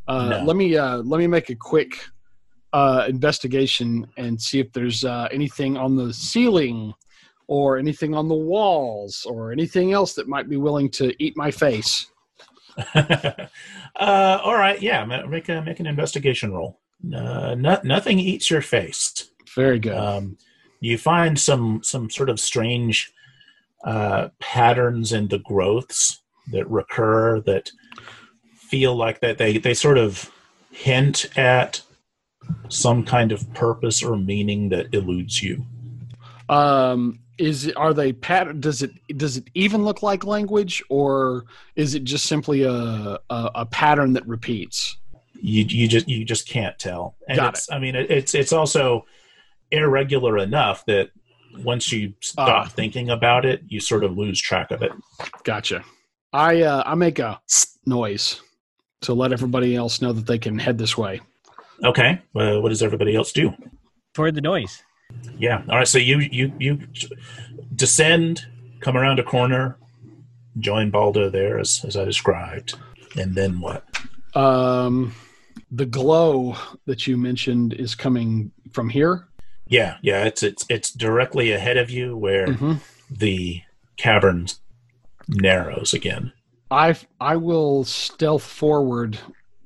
uh, 0.07 0.29
No. 0.29 0.45
Let 0.45 0.57
me 0.57 0.77
uh, 0.77 0.99
let 0.99 1.19
me 1.19 1.27
make 1.27 1.51
a 1.51 1.55
quick 1.55 1.99
uh, 2.73 3.07
investigation 3.09 4.07
and 4.17 4.41
see 4.41 4.61
if 4.61 4.73
there's 4.73 5.05
uh, 5.05 5.29
anything 5.31 5.77
on 5.77 5.97
the 5.97 6.13
ceiling 6.13 6.93
or 7.47 7.79
anything 7.79 8.15
on 8.15 8.29
the 8.29 8.35
walls 8.35 9.25
or 9.29 9.53
anything 9.53 9.93
else 9.93 10.15
that 10.15 10.29
might 10.29 10.49
be 10.49 10.57
willing 10.57 10.91
to 10.91 11.15
eat 11.23 11.37
my 11.37 11.51
face. 11.51 12.07
uh, 12.95 13.49
all 13.97 14.57
right, 14.57 14.81
yeah, 14.81 15.05
make 15.05 15.49
a 15.49 15.63
make 15.63 15.81
an 15.81 15.87
investigation 15.87 16.53
roll. 16.53 16.79
Uh, 17.15 17.55
no, 17.55 17.81
nothing 17.85 18.19
eats 18.19 18.51
your 18.51 18.63
face. 18.63 19.31
Very 19.55 19.79
good. 19.79 19.95
um, 19.95 20.37
you 20.81 20.99
find 20.99 21.39
some 21.39 21.81
some 21.83 22.09
sort 22.11 22.31
of 22.31 22.39
strange 22.39 23.13
uh, 23.85 24.29
patterns 24.41 25.13
in 25.13 25.29
the 25.29 25.39
growths 25.39 26.21
that 26.53 26.69
recur 26.69 27.41
that 27.41 27.71
feel 28.55 28.95
like 28.95 29.21
that 29.21 29.39
they 29.39 29.59
they 29.59 29.75
sort 29.75 29.99
of 29.99 30.31
hint 30.71 31.27
at 31.37 31.83
some 32.69 33.05
kind 33.05 33.33
of 33.33 33.53
purpose 33.55 34.03
or 34.03 34.17
meaning 34.17 34.71
that 34.71 34.93
eludes 34.95 35.43
you. 35.43 35.65
um, 36.49 37.21
is 37.39 37.67
it, 37.67 37.77
are 37.77 37.95
they 37.95 38.13
pat? 38.13 38.61
Does 38.61 38.83
it 38.83 38.91
does 39.17 39.37
it 39.37 39.45
even 39.55 39.85
look 39.85 40.03
like 40.03 40.25
language, 40.25 40.83
or 40.89 41.45
is 41.77 41.95
it 41.95 42.05
just 42.05 42.27
simply 42.27 42.65
a 42.65 42.73
a, 42.73 43.19
a 43.31 43.67
pattern 43.67 44.13
that 44.15 44.27
repeats? 44.27 44.97
You 45.41 45.65
you 45.65 45.87
just 45.87 46.09
you 46.09 46.25
just 46.25 46.49
can't 46.49 46.77
tell. 46.79 47.15
And 47.29 47.37
Got 47.37 47.55
it's, 47.55 47.71
I 47.71 47.79
mean, 47.79 47.95
it, 47.95 48.11
it's 48.11 48.35
it's 48.35 48.53
also 48.53 49.07
irregular 49.71 50.37
enough 50.39 50.85
that 50.87 51.11
once 51.65 51.93
you 51.93 52.13
stop 52.21 52.49
Ah. 52.49 52.65
thinking 52.69 53.11
about 53.11 53.45
it, 53.45 53.63
you 53.69 53.81
sort 53.81 54.05
of 54.05 54.17
lose 54.17 54.41
track 54.41 54.71
of 54.71 54.83
it. 54.83 54.93
Gotcha. 55.45 55.85
I 56.33 56.63
uh, 56.63 56.83
I 56.87 56.95
make 56.95 57.19
a 57.19 57.41
noise 57.87 58.41
to 59.03 59.15
let 59.15 59.33
everybody 59.33 59.75
else 59.77 60.03
know 60.03 60.13
that 60.13 60.27
they 60.27 60.39
can 60.39 60.59
head 60.59 60.77
this 60.79 60.97
way. 60.99 61.21
Okay, 61.85 62.21
well, 62.35 62.61
what 62.61 62.71
does 62.71 62.83
everybody 62.83 63.15
else 63.15 63.33
do? 63.33 63.55
Toward 64.15 64.35
the 64.35 64.41
noise. 64.41 64.83
Yeah. 65.39 65.63
All 65.69 65.77
right. 65.79 65.89
So 65.89 65.99
you 65.99 66.19
you 66.21 66.53
you 66.59 66.79
descend, 67.75 68.47
come 68.81 68.97
around 68.97 69.19
a 69.19 69.23
corner, 69.23 69.79
join 70.59 70.91
Baldo 70.91 71.31
there 71.31 71.59
as 71.59 71.85
as 71.87 71.97
I 71.97 72.05
described, 72.05 72.75
and 73.17 73.35
then 73.35 73.61
what? 73.61 73.85
Um, 74.35 75.15
the 75.71 75.87
glow 75.87 76.57
that 76.87 77.07
you 77.07 77.17
mentioned 77.17 77.73
is 77.75 77.95
coming 77.95 78.51
from 78.73 78.89
here. 78.89 79.29
Yeah, 79.69 79.97
yeah, 80.03 80.25
it's 80.25 80.43
it's 80.43 80.65
it's 80.69 80.91
directly 80.91 81.53
ahead 81.53 81.77
of 81.77 81.91
you 81.91 82.17
where 82.17 82.47
Mm-hmm. 82.49 82.75
the 83.11 83.63
cavern 83.97 84.47
narrows 85.29 85.93
again. 85.95 86.33
I 86.71 86.97
I 87.21 87.37
will 87.37 87.85
stealth 87.85 88.43
forward 88.45 89.19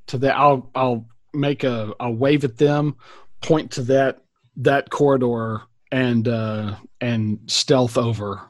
to 0.09 0.19
the. 0.19 0.37
I'll 0.37 0.71
I'll 0.75 1.07
make 1.33 1.65
a 1.65 1.93
I'll 2.01 2.15
wave 2.15 2.45
at 2.45 2.59
them, 2.59 2.97
point 3.41 3.71
to 3.73 3.83
that 3.83 4.23
that 4.57 4.91
corridor, 4.91 5.63
and 5.91 6.27
uh, 6.29 6.77
and 7.01 7.39
stealth 7.47 7.97
over. 7.97 8.41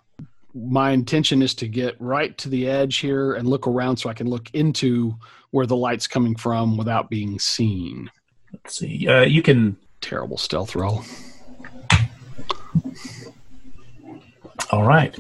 My 0.55 0.91
intention 0.91 1.41
is 1.41 1.55
to 1.57 1.69
get 1.69 1.97
right 1.99 2.37
to 2.39 2.49
the 2.51 2.69
edge 2.69 2.97
here 2.99 3.33
and 3.35 3.49
look 3.49 3.67
around 3.67 3.97
so 3.97 4.11
I 4.11 4.15
can 4.15 4.29
look 4.29 4.51
into 4.55 5.15
where 5.51 5.65
the 5.67 5.77
light's 5.77 6.07
coming 6.07 6.37
from 6.37 6.77
without 6.77 7.09
being 7.09 7.39
seen. 7.39 8.11
Let's 8.53 8.79
see. 8.79 9.07
Uh, 9.09 9.23
you 9.23 9.43
can. 9.43 9.77
Terrible 10.03 10.37
stealth 10.37 10.75
roll. 10.75 11.05
All 14.71 14.85
right. 14.85 15.17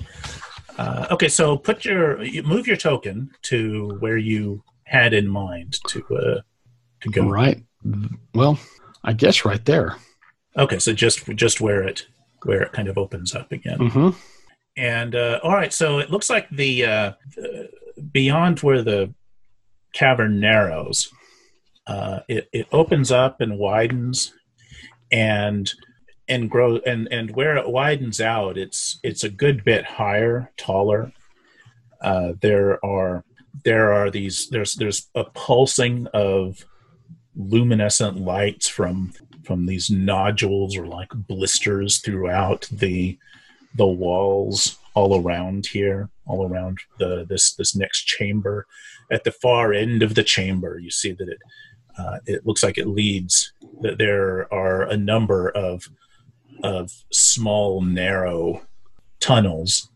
Uh, 0.78 1.06
okay, 1.10 1.28
so 1.28 1.56
put 1.56 1.84
your 1.84 2.22
you 2.22 2.42
move 2.42 2.66
your 2.66 2.76
token 2.76 3.30
to 3.42 3.96
where 4.00 4.16
you 4.16 4.62
had 4.84 5.12
in 5.12 5.28
mind 5.28 5.78
to 5.88 6.04
uh, 6.16 6.40
to 7.00 7.10
go. 7.10 7.28
Right. 7.28 7.62
Well, 8.34 8.58
I 9.04 9.12
guess 9.12 9.44
right 9.44 9.64
there. 9.64 9.96
Okay, 10.56 10.78
so 10.78 10.92
just 10.92 11.26
just 11.34 11.60
where 11.60 11.82
it 11.82 12.06
where 12.44 12.62
it 12.62 12.72
kind 12.72 12.88
of 12.88 12.98
opens 12.98 13.34
up 13.34 13.52
again. 13.52 13.78
Mm-hmm. 13.78 14.10
And 14.76 15.14
uh, 15.14 15.40
all 15.42 15.52
right, 15.52 15.72
so 15.72 15.98
it 15.98 16.10
looks 16.10 16.30
like 16.30 16.48
the, 16.50 16.86
uh, 16.86 17.12
the 17.36 17.68
beyond 18.10 18.60
where 18.60 18.82
the 18.82 19.12
cavern 19.92 20.40
narrows, 20.40 21.12
uh, 21.86 22.20
it 22.28 22.48
it 22.52 22.66
opens 22.72 23.12
up 23.12 23.40
and 23.40 23.58
widens, 23.58 24.32
and 25.10 25.72
and 26.28 26.50
grow 26.50 26.78
and 26.86 27.08
and 27.10 27.30
where 27.34 27.56
it 27.56 27.68
widens 27.68 28.20
out, 28.20 28.56
it's 28.56 28.98
it's 29.02 29.24
a 29.24 29.28
good 29.30 29.64
bit 29.64 29.84
higher, 29.84 30.50
taller. 30.56 31.12
Uh, 32.00 32.32
there 32.40 32.84
are 32.84 33.24
there 33.64 33.92
are 33.92 34.10
these 34.10 34.48
there's 34.50 34.74
there's 34.74 35.08
a 35.14 35.24
pulsing 35.24 36.06
of 36.14 36.64
luminescent 37.34 38.18
lights 38.18 38.68
from 38.68 39.12
from 39.44 39.66
these 39.66 39.90
nodules 39.90 40.76
or 40.76 40.86
like 40.86 41.10
blisters 41.12 41.98
throughout 41.98 42.68
the 42.70 43.18
the 43.74 43.86
walls 43.86 44.78
all 44.94 45.20
around 45.20 45.66
here, 45.66 46.10
all 46.26 46.46
around 46.46 46.78
the 46.98 47.24
this 47.28 47.54
this 47.54 47.74
next 47.74 48.04
chamber. 48.04 48.66
At 49.10 49.24
the 49.24 49.32
far 49.32 49.72
end 49.72 50.02
of 50.02 50.14
the 50.14 50.24
chamber, 50.24 50.78
you 50.78 50.90
see 50.90 51.12
that 51.12 51.28
it 51.28 51.38
uh, 51.98 52.18
it 52.26 52.46
looks 52.46 52.62
like 52.62 52.78
it 52.78 52.88
leads 52.88 53.52
that 53.80 53.98
there 53.98 54.52
are 54.52 54.82
a 54.82 54.96
number 54.96 55.50
of 55.50 55.88
of 56.62 56.92
small 57.12 57.80
narrow 57.80 58.62
tunnels 59.20 59.88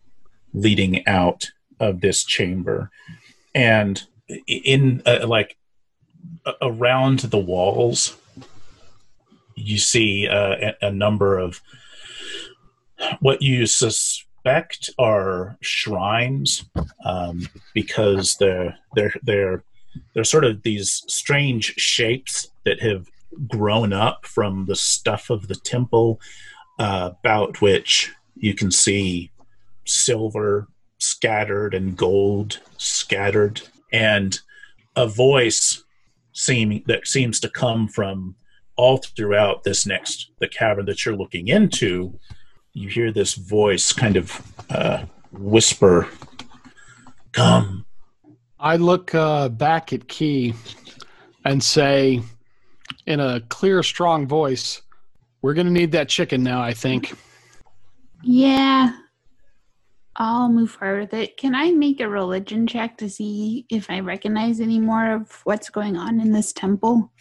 leading 0.52 1.06
out 1.06 1.50
of 1.80 2.00
this 2.00 2.24
chamber, 2.24 2.90
and 3.54 4.02
in 4.46 5.02
uh, 5.06 5.26
like 5.26 5.56
around 6.62 7.20
the 7.20 7.38
walls, 7.38 8.16
you 9.54 9.78
see 9.78 10.28
uh, 10.28 10.72
a, 10.82 10.86
a 10.86 10.90
number 10.90 11.38
of 11.38 11.60
what 13.20 13.42
you 13.42 13.66
suspect 13.66 14.90
are 14.98 15.56
shrines 15.60 16.64
um, 17.04 17.48
because 17.74 18.36
they're 18.36 18.76
they're 18.94 19.14
they're 19.22 19.64
they're 20.14 20.24
sort 20.24 20.44
of 20.44 20.62
these 20.62 21.02
strange 21.08 21.74
shapes 21.76 22.50
that 22.64 22.80
have 22.80 23.08
grown 23.48 23.92
up 23.92 24.24
from 24.24 24.66
the 24.66 24.76
stuff 24.76 25.30
of 25.30 25.48
the 25.48 25.54
temple 25.54 26.20
uh, 26.78 27.10
about 27.20 27.60
which 27.60 28.12
you 28.34 28.54
can 28.54 28.70
see 28.70 29.30
silver 29.86 30.68
scattered 30.98 31.74
and 31.74 31.96
gold 31.96 32.60
scattered 32.76 33.62
and 33.92 34.40
a 34.96 35.06
voice 35.06 35.84
seeming 36.32 36.82
that 36.86 37.06
seems 37.06 37.38
to 37.40 37.48
come 37.48 37.86
from 37.86 38.34
all 38.76 38.98
throughout 38.98 39.62
this 39.64 39.86
next 39.86 40.30
the 40.40 40.48
cavern 40.48 40.86
that 40.86 41.04
you're 41.04 41.16
looking 41.16 41.48
into 41.48 42.18
you 42.72 42.88
hear 42.88 43.10
this 43.10 43.34
voice 43.34 43.92
kind 43.92 44.16
of 44.16 44.52
uh, 44.68 45.04
whisper 45.32 46.08
come. 47.32 47.84
I 48.58 48.76
look 48.76 49.14
uh, 49.14 49.48
back 49.50 49.92
at 49.92 50.08
Key 50.08 50.54
and 51.44 51.62
say, 51.62 52.22
in 53.06 53.20
a 53.20 53.40
clear, 53.48 53.82
strong 53.82 54.26
voice, 54.26 54.82
"We're 55.46 55.54
going 55.54 55.66
to 55.66 55.72
need 55.72 55.92
that 55.92 56.08
chicken 56.08 56.42
now." 56.42 56.60
I 56.60 56.72
think. 56.72 57.14
Yeah. 58.22 58.92
I'll 60.18 60.48
move 60.48 60.70
forward 60.70 61.00
with 61.00 61.14
it. 61.14 61.36
Can 61.36 61.54
I 61.54 61.72
make 61.72 62.00
a 62.00 62.08
religion 62.08 62.66
check 62.66 62.96
to 62.98 63.10
see 63.10 63.66
if 63.68 63.90
I 63.90 64.00
recognize 64.00 64.60
any 64.60 64.80
more 64.80 65.12
of 65.12 65.40
what's 65.44 65.68
going 65.68 65.98
on 65.98 66.20
in 66.20 66.32
this 66.32 66.54
temple? 66.54 67.12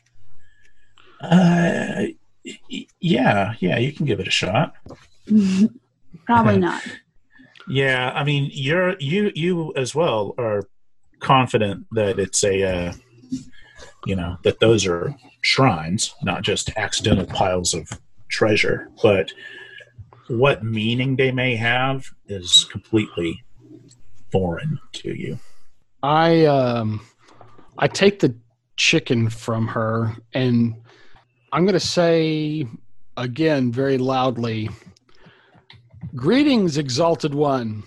uh, 1.21 2.03
yeah 2.99 3.53
yeah 3.59 3.77
you 3.77 3.91
can 3.91 4.05
give 4.05 4.19
it 4.19 4.27
a 4.27 4.31
shot 4.31 4.73
Probably 6.25 6.57
not. 6.57 6.83
yeah 7.67 8.11
i 8.13 8.23
mean 8.23 8.49
you're 8.53 8.95
you 8.99 9.31
you 9.33 9.73
as 9.75 9.95
well 9.95 10.35
are 10.37 10.63
confident 11.19 11.85
that 11.91 12.19
it's 12.19 12.43
a 12.43 12.63
uh, 12.63 12.93
you 14.05 14.15
know 14.15 14.37
that 14.43 14.59
those 14.59 14.85
are 14.85 15.15
shrines 15.41 16.13
not 16.21 16.43
just 16.43 16.69
accidental 16.77 17.25
piles 17.25 17.73
of 17.73 17.89
treasure 18.29 18.89
but 19.01 19.31
what 20.27 20.63
meaning 20.63 21.15
they 21.15 21.31
may 21.31 21.55
have 21.55 22.05
is 22.27 22.65
completely 22.71 23.43
foreign 24.31 24.79
to 24.91 25.13
you 25.13 25.39
I 26.05 26.45
um, 26.45 27.01
I 27.79 27.87
take 27.87 28.19
the 28.19 28.35
chicken 28.77 29.27
from 29.27 29.67
her, 29.69 30.15
and 30.35 30.75
I'm 31.51 31.65
going 31.65 31.73
to 31.73 31.79
say 31.79 32.67
again 33.17 33.71
very 33.71 33.97
loudly, 33.97 34.69
"Greetings, 36.15 36.77
exalted 36.77 37.33
one. 37.33 37.85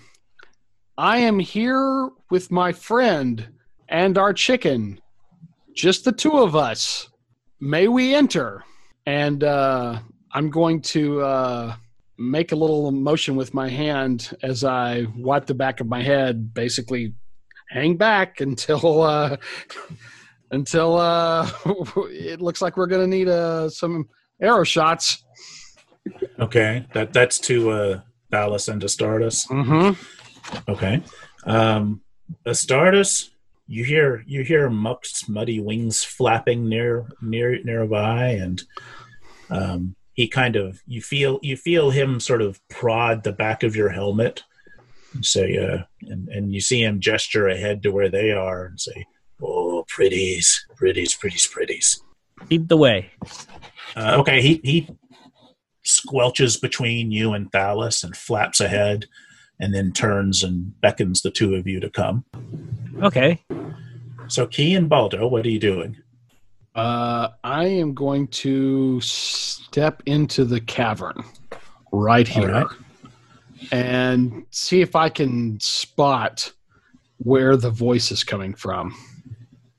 I 0.97 1.19
am 1.19 1.39
here 1.39 2.09
with 2.29 2.51
my 2.51 2.73
friend 2.73 3.47
and 3.87 4.17
our 4.17 4.33
chicken, 4.33 4.99
just 5.73 6.03
the 6.03 6.11
two 6.11 6.39
of 6.39 6.57
us. 6.57 7.07
May 7.61 7.87
we 7.87 8.13
enter?" 8.13 8.65
And 9.05 9.45
uh, 9.45 9.99
I'm 10.31 10.49
going 10.49 10.81
to 10.81 11.21
uh, 11.21 11.75
make 12.17 12.51
a 12.51 12.55
little 12.55 12.91
motion 12.91 13.35
with 13.35 13.53
my 13.53 13.69
hand 13.69 14.35
as 14.43 14.63
I 14.63 15.05
wipe 15.15 15.45
the 15.45 15.53
back 15.53 15.79
of 15.79 15.87
my 15.87 16.01
head, 16.01 16.53
basically 16.53 17.13
hang 17.69 17.97
back 17.97 18.41
until 18.41 19.01
uh, 19.01 19.37
until 20.51 20.97
uh, 20.97 21.49
it 21.65 22.41
looks 22.41 22.61
like 22.61 22.77
we're 22.77 22.87
going 22.87 23.09
to 23.09 23.17
need 23.17 23.27
uh, 23.27 23.69
some 23.69 24.07
arrow 24.41 24.63
shots. 24.63 25.23
okay 26.39 26.85
that 26.93 27.11
that's 27.11 27.37
to 27.39 27.71
uh 27.71 28.01
and 28.31 28.81
Astartes. 28.81 29.47
Mm-hmm. 29.47 30.71
Okay. 30.71 31.01
Um, 31.45 32.01
Astartes, 32.45 33.29
you 33.67 33.83
hear 33.83 34.23
you 34.27 34.43
hear 34.43 34.69
Muck's 34.69 35.27
muddy 35.27 35.59
wings 35.59 36.03
flapping 36.03 36.67
near 36.69 37.07
near 37.21 37.61
nearby, 37.63 38.29
and 38.29 38.61
um, 39.49 39.95
he 40.19 40.27
kind 40.27 40.57
of 40.57 40.81
you 40.85 41.01
feel 41.01 41.39
you 41.41 41.55
feel 41.55 41.91
him 41.91 42.19
sort 42.19 42.41
of 42.41 42.59
prod 42.67 43.23
the 43.23 43.31
back 43.31 43.63
of 43.63 43.73
your 43.73 43.87
helmet 43.87 44.43
and 45.13 45.25
say, 45.25 45.55
uh, 45.57 45.83
and 46.11 46.27
and 46.27 46.53
you 46.53 46.59
see 46.59 46.83
him 46.83 46.99
gesture 46.99 47.47
ahead 47.47 47.81
to 47.83 47.89
where 47.89 48.09
they 48.09 48.33
are 48.33 48.65
and 48.65 48.77
say, 48.77 49.05
"Oh, 49.41 49.85
pretties, 49.87 50.65
pretties, 50.75 51.15
pretties, 51.15 51.47
pretties." 51.47 52.03
Lead 52.51 52.67
the 52.67 52.75
way. 52.75 53.11
Uh, 53.95 54.17
okay, 54.19 54.41
he 54.41 54.59
he 54.61 54.89
squelches 55.85 56.59
between 56.59 57.11
you 57.11 57.31
and 57.31 57.49
Thalos 57.53 58.03
and 58.03 58.13
flaps 58.13 58.59
ahead, 58.59 59.05
and 59.57 59.73
then 59.73 59.93
turns 59.93 60.43
and 60.43 60.73
beckons 60.81 61.21
the 61.21 61.31
two 61.31 61.55
of 61.55 61.65
you 61.65 61.79
to 61.79 61.89
come. 61.89 62.25
Okay. 63.01 63.41
So, 64.27 64.47
Key 64.47 64.75
and 64.75 64.89
Baldo, 64.89 65.29
what 65.29 65.45
are 65.45 65.49
you 65.49 65.59
doing? 65.59 65.95
Uh, 66.75 67.29
I 67.43 67.65
am 67.65 67.93
going 67.93 68.27
to 68.27 69.01
step 69.01 70.03
into 70.05 70.45
the 70.45 70.61
cavern 70.61 71.23
right 71.91 72.27
here 72.27 72.51
right. 72.51 72.67
and 73.71 74.45
see 74.51 74.81
if 74.81 74.95
I 74.95 75.09
can 75.09 75.59
spot 75.59 76.51
where 77.17 77.57
the 77.57 77.71
voice 77.71 78.11
is 78.11 78.23
coming 78.23 78.53
from. 78.53 78.95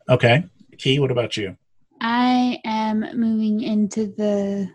Okay, 0.09 0.45
Key, 0.79 0.99
what 0.99 1.11
about 1.11 1.37
you? 1.37 1.57
I 2.01 2.59
am 2.65 3.07
moving 3.15 3.61
into 3.61 4.07
the 4.07 4.71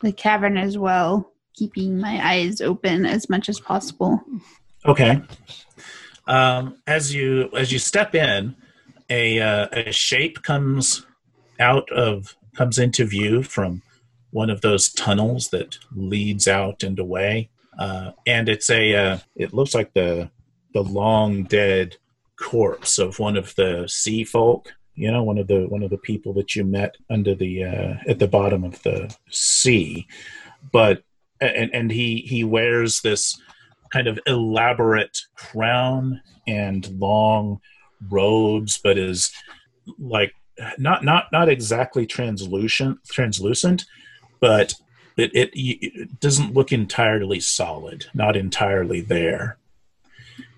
the 0.00 0.12
cavern 0.12 0.56
as 0.56 0.78
well, 0.78 1.32
keeping 1.54 1.98
my 1.98 2.26
eyes 2.26 2.60
open 2.60 3.04
as 3.04 3.28
much 3.28 3.48
as 3.48 3.60
possible. 3.60 4.20
Okay. 4.86 5.20
Um, 6.26 6.78
as 6.86 7.14
you 7.14 7.50
as 7.56 7.70
you 7.70 7.78
step 7.78 8.14
in, 8.14 8.56
a 9.10 9.40
uh, 9.40 9.68
a 9.72 9.92
shape 9.92 10.42
comes 10.42 11.04
out 11.60 11.90
of 11.90 12.36
comes 12.56 12.78
into 12.78 13.04
view 13.04 13.42
from 13.42 13.82
one 14.30 14.50
of 14.50 14.60
those 14.60 14.92
tunnels 14.92 15.48
that 15.50 15.78
leads 15.94 16.48
out 16.48 16.82
and 16.82 16.98
away, 16.98 17.50
uh, 17.78 18.12
and 18.26 18.48
it's 18.48 18.70
a 18.70 18.94
uh, 18.94 19.18
it 19.36 19.52
looks 19.52 19.74
like 19.74 19.92
the 19.94 20.30
the 20.72 20.82
long 20.82 21.44
dead 21.44 21.96
corpse 22.36 22.98
of 22.98 23.18
one 23.18 23.36
of 23.36 23.54
the 23.56 23.86
sea 23.86 24.24
folk. 24.24 24.74
You 24.94 25.10
know, 25.10 25.22
one 25.22 25.38
of 25.38 25.46
the 25.46 25.66
one 25.68 25.82
of 25.82 25.90
the 25.90 25.98
people 25.98 26.32
that 26.34 26.54
you 26.54 26.64
met 26.64 26.96
under 27.08 27.34
the 27.34 27.64
uh, 27.64 27.94
at 28.08 28.18
the 28.18 28.28
bottom 28.28 28.64
of 28.64 28.82
the 28.82 29.14
sea, 29.30 30.06
but 30.72 31.02
and 31.40 31.70
and 31.72 31.90
he 31.90 32.18
he 32.18 32.44
wears 32.44 33.00
this 33.00 33.40
kind 33.92 34.06
of 34.06 34.18
elaborate 34.26 35.18
crown 35.34 36.20
and 36.46 36.86
long 37.00 37.60
robes, 38.08 38.78
but 38.82 38.98
is 38.98 39.32
like 39.98 40.32
not 40.78 41.04
not 41.04 41.26
not 41.32 41.48
exactly 41.48 42.06
translucent 42.06 43.02
translucent, 43.04 43.84
but 44.40 44.74
it, 45.16 45.30
it, 45.34 45.50
it 45.54 46.20
doesn't 46.20 46.54
look 46.54 46.72
entirely 46.72 47.40
solid, 47.40 48.06
not 48.14 48.36
entirely 48.36 49.00
there. 49.00 49.58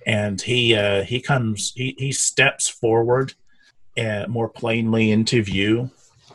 And 0.07 0.41
he 0.41 0.74
uh, 0.74 1.03
he 1.05 1.20
comes 1.20 1.73
he 1.74 1.95
he 1.99 2.12
steps 2.12 2.69
forward 2.69 3.35
uh, 3.99 4.27
more 4.29 4.49
plainly 4.49 5.11
into 5.11 5.43
view 5.43 5.91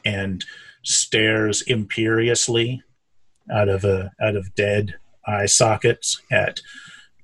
and 0.06 0.44
stares 0.84 1.62
imperiously 1.64 2.82
out 3.52 3.70
of 3.70 3.84
a 3.84 4.12
out 4.22 4.36
of 4.36 4.56
dead 4.56 4.96
eye 5.26 5.46
sockets 5.46 6.22
at 6.32 6.62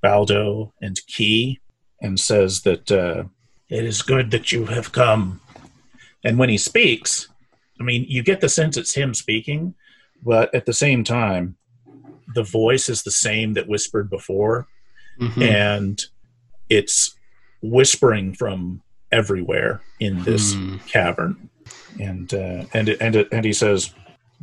Baldo 0.02 0.74
and 0.82 1.00
Key 1.08 1.60
and 2.02 2.20
says 2.20 2.62
that 2.62 2.92
uh, 2.92 3.24
it 3.70 3.86
is 3.86 4.02
good 4.02 4.32
that 4.32 4.52
you 4.52 4.66
have 4.66 4.92
come. 4.92 5.40
And 6.24 6.38
when 6.38 6.50
he 6.50 6.58
speaks, 6.58 7.28
I 7.80 7.84
mean, 7.84 8.06
you 8.08 8.24
get 8.24 8.42
the 8.42 8.50
sense 8.50 8.78
it's 8.78 8.96
him 8.96 9.14
speaking, 9.14 9.76
but 10.24 10.54
at 10.56 10.66
the 10.66 10.74
same 10.74 11.04
time, 11.04 11.58
the 12.34 12.44
voice 12.44 12.88
is 12.90 13.04
the 13.04 13.12
same 13.12 13.54
that 13.54 13.68
whispered 13.68 14.10
before, 14.10 14.68
Mhm. 15.20 15.42
and 15.44 16.02
it's 16.70 17.16
whispering 17.62 18.34
from 18.34 18.82
everywhere 19.12 19.84
in 20.00 20.24
this 20.24 20.54
Hmm. 20.54 20.78
cavern. 20.88 21.50
And 22.00 22.34
uh, 22.34 22.66
and 22.74 22.90
and 22.90 23.16
and 23.32 23.46
he 23.46 23.54
says, 23.54 23.94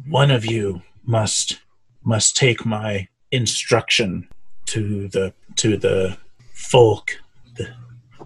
"One 0.07 0.31
of 0.31 0.44
you 0.47 0.82
must 1.05 1.61
must 2.05 2.36
take 2.36 2.65
my 2.65 3.09
instruction 3.32 4.28
to 4.66 5.09
the 5.09 5.35
to 5.57 5.77
the 5.77 6.16
folk 6.55 7.11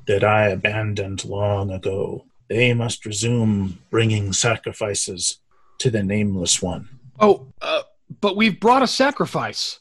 that 0.06 0.22
I 0.22 0.48
abandoned 0.48 1.24
long 1.24 1.70
ago. 1.70 2.26
They 2.48 2.74
must 2.74 3.06
resume 3.06 3.78
bringing 3.90 4.32
sacrifices 4.32 5.38
to 5.78 5.90
the 5.90 6.02
nameless 6.02 6.60
one. 6.62 6.88
Oh, 7.18 7.46
uh, 7.60 7.82
but 8.20 8.36
we've 8.36 8.60
brought 8.60 8.82
a 8.82 8.86
sacrifice. 8.86 9.80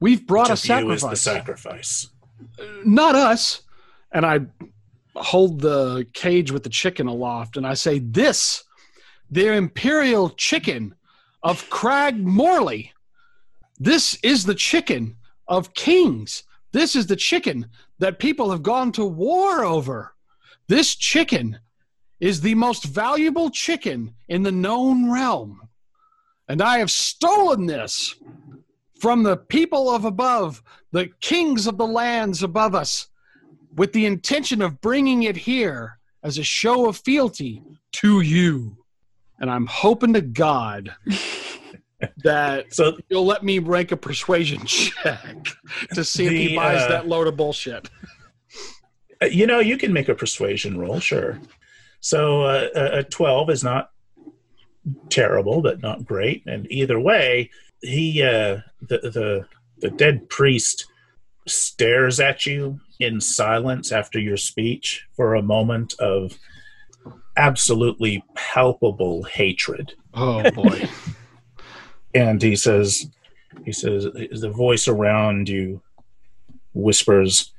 We've 0.00 0.26
brought 0.26 0.50
Which 0.50 0.68
a 0.68 0.74
of 0.74 0.80
you 0.82 0.90
is 0.92 1.02
the 1.02 1.14
sacrifice. 1.14 2.08
sacrifice. 2.48 2.84
Not 2.84 3.14
us. 3.14 3.62
And 4.12 4.24
I 4.24 4.40
hold 5.14 5.60
the 5.60 6.06
cage 6.14 6.50
with 6.50 6.62
the 6.62 6.70
chicken 6.70 7.06
aloft 7.06 7.56
and 7.56 7.66
I 7.66 7.74
say, 7.74 7.98
This, 7.98 8.64
their 9.30 9.54
imperial 9.54 10.30
chicken 10.30 10.94
of 11.42 11.68
Crag 11.70 12.18
Morley. 12.26 12.92
This 13.78 14.18
is 14.22 14.44
the 14.44 14.54
chicken 14.54 15.16
of 15.48 15.74
kings. 15.74 16.44
This 16.72 16.94
is 16.94 17.06
the 17.06 17.16
chicken 17.16 17.66
that 17.98 18.18
people 18.18 18.50
have 18.50 18.62
gone 18.62 18.92
to 18.92 19.04
war 19.04 19.64
over. 19.64 20.14
This 20.68 20.94
chicken 20.94 21.58
is 22.20 22.40
the 22.40 22.54
most 22.54 22.84
valuable 22.84 23.50
chicken 23.50 24.14
in 24.28 24.42
the 24.42 24.52
known 24.52 25.10
realm. 25.10 25.60
And 26.48 26.60
I 26.60 26.78
have 26.78 26.90
stolen 26.90 27.66
this 27.66 28.14
from 29.00 29.22
the 29.22 29.36
people 29.36 29.90
of 29.90 30.04
above, 30.04 30.62
the 30.92 31.08
kings 31.20 31.66
of 31.66 31.78
the 31.78 31.86
lands 31.86 32.42
above 32.42 32.74
us, 32.74 33.08
with 33.74 33.92
the 33.92 34.04
intention 34.04 34.60
of 34.60 34.80
bringing 34.80 35.22
it 35.22 35.36
here 35.36 35.98
as 36.22 36.36
a 36.36 36.42
show 36.42 36.86
of 36.86 36.98
fealty 36.98 37.62
to 37.92 38.20
you. 38.20 38.76
And 39.38 39.50
I'm 39.50 39.66
hoping 39.66 40.12
to 40.12 40.20
God 40.20 40.94
that 42.24 42.74
So 42.74 42.98
you'll 43.08 43.24
let 43.24 43.42
me 43.42 43.58
rank 43.58 43.92
a 43.92 43.96
persuasion 43.96 44.64
check 44.66 45.48
to 45.94 46.04
see 46.04 46.26
if 46.26 46.32
he 46.32 46.56
buys 46.56 46.82
uh, 46.82 46.88
that 46.88 47.08
load 47.08 47.26
of 47.26 47.36
bullshit. 47.36 47.88
uh, 49.22 49.26
you 49.26 49.46
know 49.46 49.60
you 49.60 49.78
can 49.78 49.92
make 49.92 50.08
a 50.08 50.14
persuasion 50.14 50.78
roll, 50.78 51.00
sure. 51.00 51.38
So 52.00 52.42
uh, 52.42 52.68
a 52.74 52.98
a 52.98 53.02
twelve 53.04 53.50
is 53.50 53.62
not 53.62 53.90
terrible, 55.08 55.62
but 55.62 55.82
not 55.82 56.04
great. 56.04 56.42
And 56.46 56.70
either 56.70 56.98
way, 56.98 57.50
he 57.82 58.22
uh, 58.22 58.58
the 58.80 58.98
the 58.98 59.46
the 59.80 59.90
dead 59.90 60.28
priest 60.28 60.86
stares 61.46 62.20
at 62.20 62.46
you 62.46 62.80
in 62.98 63.20
silence 63.20 63.92
after 63.92 64.18
your 64.18 64.36
speech 64.36 65.06
for 65.16 65.34
a 65.34 65.42
moment 65.42 65.94
of 65.98 66.38
absolutely 67.36 68.22
palpable 68.34 69.22
hatred. 69.24 69.94
Oh 70.14 70.48
boy. 70.50 70.88
and 72.14 72.42
he 72.42 72.56
says 72.56 73.06
he 73.64 73.72
says 73.72 74.04
the 74.04 74.52
voice 74.54 74.88
around 74.88 75.48
you 75.48 75.82
whispers 76.74 77.52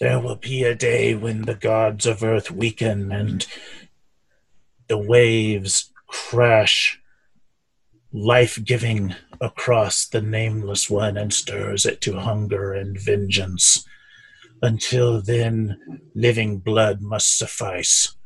there 0.00 0.20
will 0.20 0.36
be 0.36 0.64
a 0.64 0.74
day 0.74 1.14
when 1.14 1.42
the 1.42 1.54
gods 1.54 2.06
of 2.06 2.22
earth 2.22 2.50
weaken 2.50 3.12
and 3.12 3.46
the 4.88 4.98
waves 4.98 5.92
crash 6.06 7.00
life-giving 8.12 9.14
across 9.40 10.06
the 10.06 10.22
nameless 10.22 10.88
one 10.88 11.16
and 11.16 11.32
stirs 11.32 11.84
it 11.84 12.00
to 12.00 12.18
hunger 12.20 12.72
and 12.72 12.98
vengeance 12.98 13.84
until 14.62 15.20
then 15.20 15.76
living 16.14 16.58
blood 16.58 17.02
must 17.02 17.36
suffice 17.36 18.16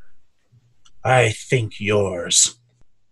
i 1.03 1.31
think 1.31 1.81
yours 1.81 2.61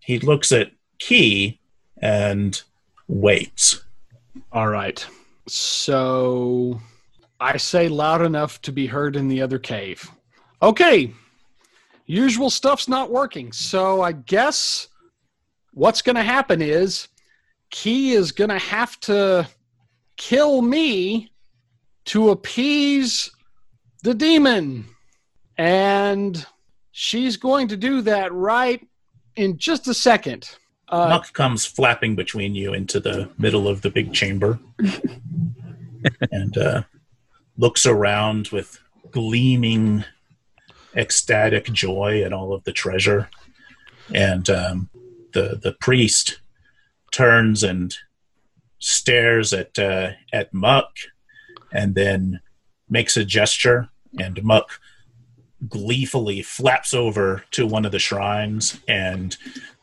he 0.09 0.18
looks 0.18 0.52
at 0.52 0.70
key 0.98 1.60
and 2.01 2.62
waits. 3.09 3.85
All 4.52 4.68
right. 4.68 5.05
So 5.47 6.80
I 7.40 7.56
say 7.56 7.89
loud 7.89 8.23
enough 8.23 8.60
to 8.62 8.73
be 8.73 8.86
heard 8.86 9.16
in 9.16 9.28
the 9.28 9.40
other 9.43 9.59
cave. 9.59 10.10
Okay. 10.60 11.12
Usual 12.06 12.51
stuff's 12.51 12.89
not 12.89 13.10
working. 13.10 13.52
So 13.52 14.02
I 14.02 14.12
guess 14.12 14.89
what's 15.73 16.02
going 16.02 16.16
to 16.16 16.23
happen 16.23 16.60
is 16.60 17.09
Key 17.70 18.12
is 18.12 18.32
going 18.32 18.51
to 18.51 18.59
have 18.59 18.98
to 19.01 19.48
kill 20.16 20.62
me 20.62 21.31
to 22.06 22.31
appease 22.31 23.31
the 24.02 24.15
demon. 24.15 24.86
And 25.56 26.44
she's 26.93 27.36
going 27.36 27.69
to 27.69 27.77
do 27.77 28.01
that 28.02 28.32
right 28.32 28.85
in 29.36 29.59
just 29.59 29.86
a 29.86 29.94
second. 29.94 30.48
Uh, 30.89 31.09
Muck 31.10 31.32
comes 31.35 31.66
flapping 31.66 32.16
between 32.16 32.55
you 32.55 32.73
into 32.73 32.98
the 32.98 33.28
middle 33.39 33.69
of 33.69 33.82
the 33.82 33.90
big 33.90 34.15
chamber 34.15 34.59
and 36.32 36.56
uh, 36.56 36.82
looks 37.59 37.85
around 37.85 38.48
with 38.48 38.80
gleaming, 39.10 40.05
ecstatic 40.97 41.64
joy 41.66 42.22
at 42.22 42.32
all 42.32 42.55
of 42.55 42.64
the 42.64 42.72
treasure. 42.72 43.28
And 44.14 44.48
um, 44.48 44.89
the 45.32 45.59
the 45.62 45.72
priest 45.72 46.40
turns 47.10 47.62
and 47.62 47.94
stares 48.78 49.52
at 49.52 49.78
uh, 49.78 50.12
at 50.32 50.55
Muck, 50.55 50.97
and 51.72 51.94
then 51.94 52.40
makes 52.89 53.16
a 53.18 53.24
gesture, 53.24 53.90
and 54.18 54.43
Muck 54.43 54.80
gleefully 55.68 56.40
flaps 56.40 56.94
over 56.94 57.44
to 57.51 57.66
one 57.66 57.85
of 57.85 57.93
the 57.93 57.98
shrines 57.98 58.80
and 58.86 59.36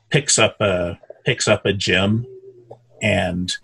picks 0.10 0.40
up 0.40 0.60
a 0.62 1.00
picks 1.26 1.48
up 1.48 1.66
a 1.66 1.74
gem 1.74 2.26
and 3.02 3.58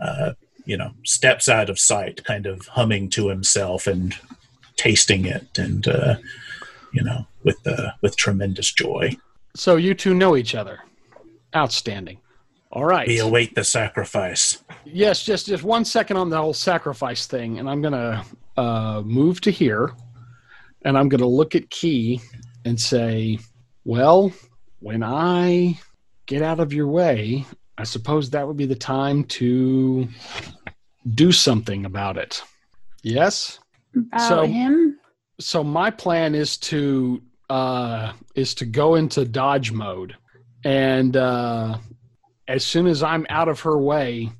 uh, 0.00 0.32
you 0.64 0.76
know 0.76 0.90
steps 1.04 1.48
out 1.48 1.70
of 1.70 1.78
sight, 1.78 2.24
kind 2.24 2.46
of 2.46 2.66
humming 2.68 3.10
to 3.10 3.28
himself 3.28 3.86
and 3.86 4.16
tasting 4.76 5.24
it, 5.26 5.58
and 5.58 5.86
uh, 5.88 6.16
you 6.92 7.02
know 7.02 7.26
with 7.42 7.64
uh, 7.66 7.92
with 8.00 8.16
tremendous 8.16 8.72
joy. 8.72 9.16
so 9.54 9.76
you 9.76 9.94
two 9.94 10.14
know 10.14 10.36
each 10.36 10.54
other. 10.54 10.80
Outstanding. 11.54 12.18
All 12.72 12.84
right. 12.84 13.06
We 13.06 13.20
await 13.20 13.54
the 13.54 13.62
sacrifice. 13.62 14.64
Yes, 14.84 15.22
just 15.22 15.46
just 15.46 15.62
one 15.62 15.84
second 15.84 16.16
on 16.16 16.28
the 16.28 16.36
whole 16.36 16.52
sacrifice 16.52 17.26
thing, 17.26 17.58
and 17.60 17.70
I'm 17.70 17.80
gonna 17.80 18.24
uh, 18.56 19.02
move 19.04 19.40
to 19.42 19.50
here, 19.52 19.92
and 20.82 20.98
I'm 20.98 21.08
gonna 21.08 21.26
look 21.26 21.54
at 21.54 21.70
Key 21.70 22.20
and 22.64 22.80
say, 22.80 23.38
"Well, 23.84 24.32
when 24.80 25.04
I 25.04 25.78
get 26.26 26.42
out 26.42 26.58
of 26.58 26.72
your 26.72 26.88
way, 26.88 27.46
I 27.76 27.84
suppose 27.84 28.30
that 28.30 28.46
would 28.46 28.56
be 28.56 28.66
the 28.66 28.74
time 28.74 29.24
to 29.24 30.08
do 31.14 31.32
something 31.32 31.84
about 31.84 32.16
it." 32.16 32.42
Yes. 33.02 33.58
About 33.96 34.28
So- 34.28 34.46
him? 34.46 34.98
So 35.40 35.64
my 35.64 35.90
plan 35.90 36.34
is 36.34 36.56
to 36.58 37.20
uh, 37.50 38.12
is 38.36 38.54
to 38.56 38.64
go 38.64 38.94
into 38.94 39.24
dodge 39.24 39.72
mode, 39.72 40.16
and 40.64 41.16
uh, 41.16 41.78
as 42.46 42.64
soon 42.64 42.86
as 42.86 43.02
I'm 43.02 43.26
out 43.28 43.48
of 43.48 43.60
her 43.60 43.76
way, 43.76 44.30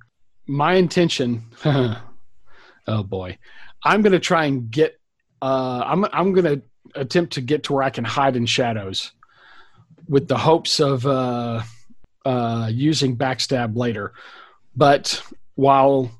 my 0.47 0.74
intention. 0.74 1.43
oh 1.65 3.02
boy, 3.02 3.39
I'm 3.85 4.02
going 4.02 4.12
to 4.12 4.20
try 4.20 4.44
and 4.47 4.70
get. 4.70 4.98
Uh, 5.43 5.82
I'm 5.85 6.05
I'm 6.12 6.32
going 6.32 6.61
to 6.61 6.62
attempt 6.94 7.32
to 7.35 7.40
get 7.40 7.65
to 7.65 7.73
where 7.73 7.82
I 7.82 7.90
can 7.90 8.05
hide 8.05 8.36
in 8.36 8.47
shadows, 8.47 9.11
with 10.09 10.28
the 10.28 10.39
hopes 10.39 10.78
of 10.81 11.05
uh, 11.06 11.62
uh, 12.24 12.68
using 12.72 13.16
backstab 13.16 13.76
later. 13.76 14.12
But 14.76 15.22
while 15.55 16.10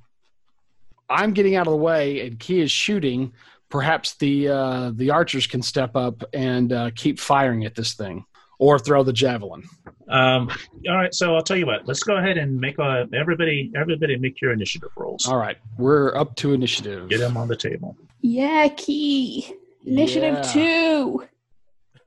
I'm 1.09 1.33
getting 1.33 1.57
out 1.57 1.67
of 1.67 1.73
the 1.73 1.77
way 1.79 2.27
and 2.27 2.39
Key 2.39 2.61
is 2.61 2.71
shooting, 2.71 3.33
perhaps 3.69 4.15
the 4.15 4.49
uh, 4.49 4.93
the 4.95 5.11
archers 5.11 5.47
can 5.47 5.63
step 5.63 5.97
up 5.97 6.23
and 6.33 6.73
uh, 6.73 6.91
keep 6.95 7.19
firing 7.19 7.65
at 7.65 7.75
this 7.75 7.95
thing, 7.95 8.25
or 8.59 8.79
throw 8.79 9.03
the 9.03 9.13
javelin. 9.13 9.65
Um, 10.09 10.51
all 10.89 10.97
right, 10.97 11.15
so 11.15 11.35
I'll 11.35 11.43
tell 11.43 11.57
you 11.57 11.67
what. 11.67 11.87
Let's 11.89 12.03
go 12.03 12.17
ahead 12.17 12.37
and 12.39 12.61
make 12.61 12.79
a, 12.79 13.09
everybody 13.15 13.73
everybody 13.75 14.17
make 14.17 14.41
your 14.41 14.53
initiative 14.53 14.91
rolls. 14.97 15.27
All 15.27 15.39
right, 15.39 15.57
we're 15.79 16.15
up 16.17 16.37
to 16.37 16.53
initiative. 16.53 17.09
Get 17.09 17.19
them 17.19 17.37
on 17.37 17.49
the 17.49 17.57
table. 17.57 17.97
Yeah, 18.21 18.69
key. 18.69 19.53
Initiative 19.85 20.35
Yeah. 20.35 20.43
two. 20.53 21.25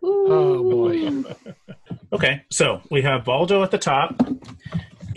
Oh, 0.04 0.64
boy. 0.70 1.24
Okay, 2.14 2.42
so 2.50 2.82
we 2.90 3.02
have 3.02 3.26
Baldo 3.26 3.64
at 3.64 3.72
the 3.72 3.78
top, 3.78 4.16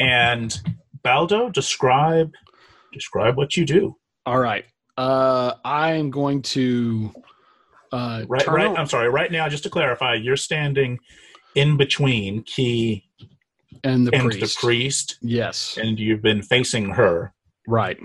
and 0.01 0.59
Baldo, 1.05 1.49
describe 1.49 2.33
describe 2.93 3.37
what 3.37 3.57
you 3.57 3.65
do. 3.65 3.97
All 4.27 4.41
right, 4.41 4.65
uh, 4.99 5.55
I'm 5.65 6.11
going 6.11 6.43
to 6.43 7.13
uh, 7.93 8.25
Right, 8.29 8.45
right. 8.49 8.77
I'm 8.77 8.87
sorry. 8.89 9.09
Right 9.09 9.31
now, 9.31 9.49
just 9.49 9.63
to 9.63 9.71
clarify, 9.71 10.15
you're 10.15 10.37
standing 10.37 10.99
in 11.55 11.77
between 11.77 12.43
Key 12.43 13.05
and 13.85 14.05
the 14.07 14.13
and 14.15 14.31
priest. 14.31 14.57
the 14.61 14.61
priest, 14.67 15.19
Yes, 15.23 15.79
and 15.81 15.97
you've 15.99 16.23
been 16.23 16.43
facing 16.43 16.91
her. 16.91 17.33
right. 17.69 17.99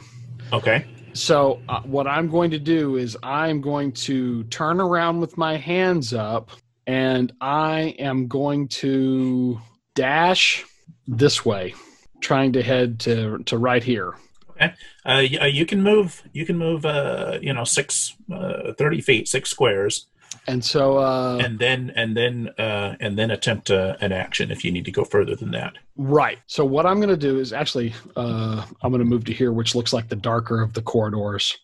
Okay. 0.54 0.86
So 1.14 1.60
uh, 1.70 1.82
what 1.82 2.06
I'm 2.08 2.30
going 2.30 2.52
to 2.52 2.60
do 2.60 2.98
is 2.98 3.18
I'm 3.24 3.62
going 3.62 3.94
to 3.94 4.44
turn 4.46 4.80
around 4.80 5.22
with 5.22 5.38
my 5.38 5.58
hands 5.58 6.14
up, 6.14 6.52
and 6.88 7.34
I 7.42 7.96
am 8.00 8.28
going 8.28 8.68
to 8.70 9.60
dash 9.96 10.66
this 11.08 11.46
way, 11.46 11.74
trying 12.22 12.54
to 12.54 12.64
head 12.64 13.00
to 13.02 13.40
to 13.46 13.58
right 13.58 13.84
here. 13.84 14.14
Uh, 14.60 14.70
y- 15.06 15.38
uh, 15.42 15.46
you 15.46 15.66
can 15.66 15.84
move. 15.84 16.24
You 16.32 16.46
can 16.46 16.58
move. 16.58 16.86
Uh, 16.86 17.40
you 17.42 17.54
know, 17.54 17.64
six, 17.66 18.16
uh, 18.34 18.74
thirty 18.78 19.02
feet, 19.02 19.28
six 19.28 19.50
squares, 19.50 20.08
And 20.48 20.64
so, 20.64 20.98
uh, 21.00 21.40
and 21.44 21.60
then 21.60 21.92
and 21.96 22.16
then 22.16 22.50
uh, 22.58 22.96
and 23.00 23.18
then 23.18 23.32
attempt 23.32 23.70
uh, 23.70 23.98
an 24.00 24.12
action 24.14 24.52
if 24.52 24.64
you 24.64 24.72
need 24.72 24.86
to 24.86 24.92
go 24.92 25.04
further 25.04 25.36
than 25.36 25.52
that. 25.52 25.74
right. 25.98 26.40
So 26.48 26.64
what 26.64 26.86
I'm 26.86 26.98
going 26.98 27.10
to 27.10 27.18
do 27.18 27.40
is 27.40 27.52
actually 27.52 27.94
uh, 28.16 28.66
I'm 28.82 28.92
going 28.92 29.00
to 29.00 29.06
move 29.06 29.26
to 29.26 29.34
here, 29.34 29.52
which 29.52 29.76
looks 29.76 29.92
like 29.92 30.08
the 30.08 30.16
darker 30.16 30.62
of 30.62 30.74
the 30.74 30.82
corridors. 30.82 31.58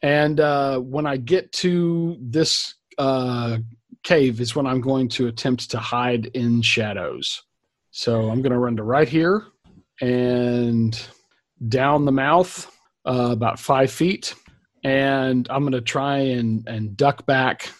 And 0.00 0.38
uh, 0.40 0.78
when 0.78 1.06
I 1.06 1.16
get 1.16 1.52
to 1.52 2.16
this 2.20 2.74
uh, 2.98 3.58
cave, 4.02 4.40
is 4.40 4.54
when 4.54 4.66
I'm 4.66 4.80
going 4.80 5.08
to 5.10 5.26
attempt 5.28 5.70
to 5.70 5.78
hide 5.78 6.26
in 6.26 6.62
shadows. 6.62 7.42
So 7.90 8.30
I'm 8.30 8.42
going 8.42 8.52
to 8.52 8.58
run 8.58 8.76
to 8.76 8.82
right 8.82 9.08
here 9.08 9.44
and 10.00 11.00
down 11.68 12.04
the 12.04 12.12
mouth 12.12 12.70
uh, 13.06 13.30
about 13.32 13.58
five 13.58 13.90
feet, 13.90 14.34
and 14.82 15.46
I'm 15.50 15.62
going 15.62 15.72
to 15.72 15.80
try 15.80 16.18
and 16.18 16.66
and 16.66 16.96
duck 16.96 17.26
back 17.26 17.70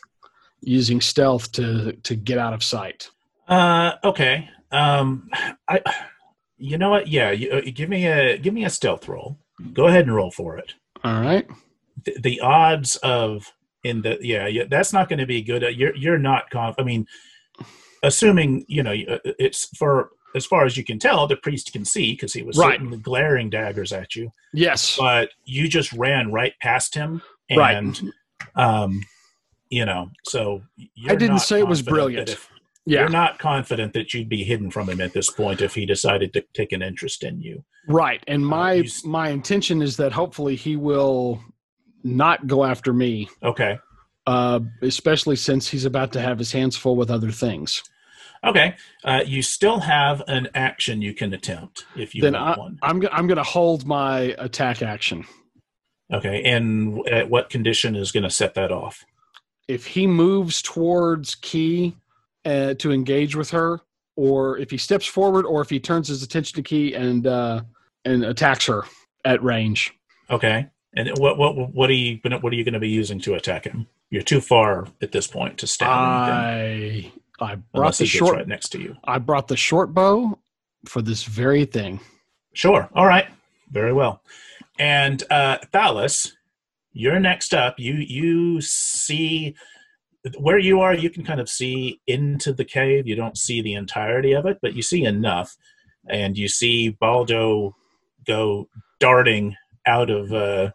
using 0.61 1.01
stealth 1.01 1.53
to 1.53 1.93
to 1.93 2.15
get 2.15 2.39
out 2.39 2.53
of 2.53 2.63
sight. 2.63 3.11
Uh, 3.49 3.93
okay. 4.05 4.49
Um, 4.71 5.31
I. 5.69 5.81
You 6.59 6.79
know 6.79 6.91
what? 6.91 7.09
Yeah. 7.09 7.33
You, 7.33 7.51
uh, 7.51 7.61
give 7.75 7.89
me 7.89 8.07
a 8.07 8.39
give 8.39 8.55
me 8.55 8.65
a 8.65 8.71
stealth 8.71 9.09
roll. 9.09 9.37
Go 9.73 9.89
ahead 9.89 10.05
and 10.05 10.15
roll 10.15 10.31
for 10.31 10.59
it. 10.59 10.75
All 11.03 11.21
right. 11.21 11.45
The, 12.05 12.17
the 12.21 12.41
odds 12.41 12.95
of 13.03 13.53
in 13.85 14.03
the 14.03 14.19
yeah, 14.21 14.47
yeah 14.47 14.65
that's 14.69 14.93
not 14.93 15.09
going 15.09 15.19
to 15.19 15.27
be 15.27 15.43
good. 15.43 15.65
Uh, 15.65 15.69
You're 15.69 15.95
you're 15.97 16.19
not 16.19 16.51
conf. 16.51 16.75
I 16.79 16.83
mean, 16.83 17.07
assuming 18.03 18.65
you 18.69 18.83
know 18.83 18.93
uh, 18.93 19.19
it's 19.25 19.67
for 19.77 20.11
as 20.35 20.47
far 20.47 20.65
as 20.65 20.77
you 20.77 20.85
can 20.85 20.99
tell, 20.99 21.27
the 21.27 21.37
priest 21.37 21.73
can 21.73 21.85
see 21.85 22.13
because 22.13 22.33
he 22.33 22.43
was 22.43 22.57
Right. 22.57 22.73
certainly 22.75 22.97
glaring 22.99 23.51
daggers 23.51 23.93
at 23.93 24.17
you. 24.17 24.33
Yes. 24.55 24.97
but 24.99 25.31
you 25.45 25.69
just 25.69 25.93
ran 25.93 26.33
right 26.33 26.55
past 26.61 26.95
him 26.95 27.23
Right. 27.55 27.77
and 27.77 28.01
um 28.57 29.03
you 29.71 29.85
know 29.85 30.11
so 30.25 30.63
I 31.09 31.15
didn't 31.17 31.41
say 31.41 31.59
it 31.59 31.69
was 31.69 31.83
brilliant. 31.83 32.31
if- 32.31 32.49
Yeah. 32.85 33.01
you're 33.01 33.09
not 33.11 33.39
confident 33.39 33.93
that 33.93 34.13
you'd 34.13 34.29
be 34.29 34.43
hidden 34.43 34.71
from 34.71 34.89
him 34.89 35.01
at 35.01 35.13
this 35.13 35.31
point 35.31 35.61
if 35.63 35.75
he 35.75 35.87
decided 35.87 36.33
to 36.33 36.45
take 36.55 36.73
an 36.73 36.83
interest 36.83 37.23
in 37.25 37.41
you 37.41 37.63
Right. 37.89 38.23
And 38.29 38.47
my 38.47 38.79
s- 38.79 39.05
my 39.05 39.29
intention 39.31 39.83
is 39.83 39.97
that 39.97 40.13
hopefully 40.13 40.55
he 40.57 40.77
will 40.77 41.43
not 42.05 42.47
go 42.47 42.65
after 42.65 42.93
me, 42.93 43.29
okay 43.43 43.79
uh, 44.27 44.61
especially 44.83 45.35
since 45.37 45.69
he's 45.69 45.85
about 45.85 46.13
to 46.13 46.21
have 46.21 46.39
his 46.39 46.53
hands 46.53 46.77
full 46.77 46.95
with 46.97 47.11
other 47.11 47.31
things. 47.33 47.83
okay 48.45 48.75
uh, 49.05 49.23
you 49.27 49.43
still 49.43 49.81
have 49.81 50.23
an 50.29 50.49
action 50.55 51.03
you 51.03 51.15
can 51.15 51.33
attempt 51.35 51.85
if 51.97 52.15
you 52.15 52.23
then 52.23 52.33
want 52.35 52.59
I, 52.59 52.61
one 52.61 52.79
I'm 52.83 53.01
go- 53.01 53.09
I'm 53.13 53.27
going 53.27 53.37
to 53.39 53.43
hold 53.43 53.87
my 53.87 54.35
attack 54.39 54.83
action. 54.83 55.25
okay 56.13 56.43
and 56.45 57.07
at 57.09 57.29
what 57.31 57.51
condition 57.51 57.97
is 57.97 58.13
going 58.13 58.25
to 58.25 58.31
set 58.31 58.55
that 58.55 58.71
off 58.73 59.05
If 59.69 59.87
he 59.87 60.07
moves 60.07 60.61
towards 60.63 61.35
Key 61.37 61.97
uh, 62.45 62.75
to 62.75 62.91
engage 62.93 63.37
with 63.37 63.51
her, 63.53 63.81
or 64.17 64.59
if 64.59 64.71
he 64.73 64.77
steps 64.77 65.07
forward, 65.07 65.47
or 65.47 65.63
if 65.63 65.71
he 65.71 65.79
turns 65.79 66.09
his 66.09 66.23
attention 66.25 66.57
to 66.57 66.63
Key 66.63 66.93
and 66.95 67.27
uh, 67.27 67.63
and 68.05 68.25
attacks 68.25 68.67
her 68.67 68.83
at 69.25 69.41
range. 69.43 69.93
okay 70.29 70.67
and 70.95 71.11
what 71.19 71.39
what 71.39 71.75
what 71.75 71.91
are 71.91 71.95
you 71.95 72.19
gonna 72.19 72.39
what 72.39 72.53
are 72.53 72.57
you 72.57 72.65
going 72.65 72.75
to 72.75 72.81
be 72.81 72.89
using 72.89 73.19
to 73.21 73.35
attack 73.35 73.65
him 73.65 73.87
you're 74.11 74.23
too 74.23 74.41
far 74.41 74.87
at 75.01 75.13
this 75.13 75.27
point 75.27 75.59
to 75.59 75.67
stab 75.67 75.89
I 75.89 77.13
I 77.41 77.55
brought 77.55 77.97
the 77.97 78.05
he 78.05 78.09
short 78.09 78.37
right 78.37 78.49
next 78.49 78.71
to 78.71 78.81
you 78.81 78.97
I 79.05 79.19
brought 79.19 79.49
the 79.49 79.57
short 79.57 79.95
bow 79.95 80.39
for 80.87 81.03
this 81.03 81.25
very 81.25 81.65
thing. 81.65 82.01
Sure. 82.55 82.89
All 82.95 83.07
right. 83.07 83.27
Very 83.71 83.93
well. 83.93 84.23
And 84.79 85.23
uh 85.31 85.59
Thalos, 85.73 86.33
you're 86.93 87.21
next 87.21 87.55
up. 87.55 87.79
You 87.79 87.95
you 87.95 88.61
see 88.61 89.55
where 90.39 90.59
you 90.59 90.81
are, 90.81 90.95
you 90.95 91.11
can 91.11 91.25
kind 91.25 91.41
of 91.41 91.49
see 91.49 92.01
into 92.07 92.53
the 92.53 92.65
cave. 92.65 93.07
You 93.07 93.17
don't 93.17 93.37
see 93.37 93.61
the 93.61 93.75
entirety 93.75 94.33
of 94.33 94.47
it, 94.47 94.59
but 94.63 94.75
you 94.75 94.83
see 94.83 95.05
enough. 95.05 95.57
And 96.09 96.37
you 96.37 96.49
see 96.49 96.91
Baldo 96.91 97.77
go 98.27 98.69
darting 99.01 99.57
out 99.87 100.11
of 100.11 100.33
uh 100.33 100.71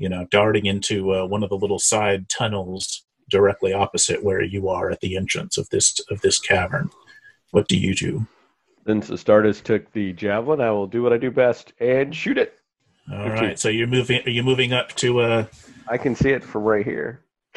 you 0.00 0.08
know, 0.08 0.26
darting 0.30 0.64
into 0.64 1.12
uh, 1.12 1.26
one 1.26 1.42
of 1.42 1.50
the 1.50 1.58
little 1.58 1.78
side 1.78 2.26
tunnels 2.30 3.04
directly 3.28 3.74
opposite 3.74 4.24
where 4.24 4.42
you 4.42 4.70
are 4.70 4.90
at 4.90 5.00
the 5.00 5.14
entrance 5.14 5.58
of 5.58 5.68
this 5.68 6.00
of 6.10 6.22
this 6.22 6.40
cavern. 6.40 6.88
What 7.50 7.68
do 7.68 7.76
you 7.76 7.94
do? 7.94 8.26
Since 8.86 9.08
the 9.08 9.14
Astartes 9.14 9.62
took 9.62 9.92
the 9.92 10.14
javelin, 10.14 10.62
I 10.62 10.70
will 10.70 10.86
do 10.86 11.02
what 11.02 11.12
I 11.12 11.18
do 11.18 11.30
best 11.30 11.74
and 11.80 12.16
shoot 12.16 12.38
it. 12.38 12.54
All 13.12 13.28
right. 13.28 13.58
So 13.58 13.68
you're 13.68 13.86
moving 13.86 14.22
are 14.24 14.30
you 14.30 14.42
moving 14.42 14.72
up 14.72 14.88
to 14.96 15.20
uh 15.20 15.44
I 15.86 15.98
can 15.98 16.14
see 16.14 16.30
it 16.30 16.42
from 16.42 16.62
right 16.62 16.86
here. 16.86 17.20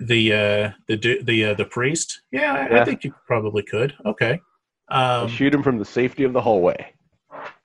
the 0.00 0.32
uh 0.32 0.70
the 0.88 1.20
the 1.22 1.44
uh, 1.44 1.54
the 1.54 1.66
priest 1.66 2.22
yeah, 2.32 2.66
I, 2.70 2.80
I 2.80 2.84
think 2.84 3.04
you 3.04 3.14
probably 3.26 3.62
could 3.62 3.94
okay 4.06 4.40
um 4.88 5.28
shoot 5.28 5.54
him 5.54 5.62
from 5.62 5.78
the 5.78 5.84
safety 5.84 6.24
of 6.24 6.32
the 6.32 6.40
hallway. 6.40 6.94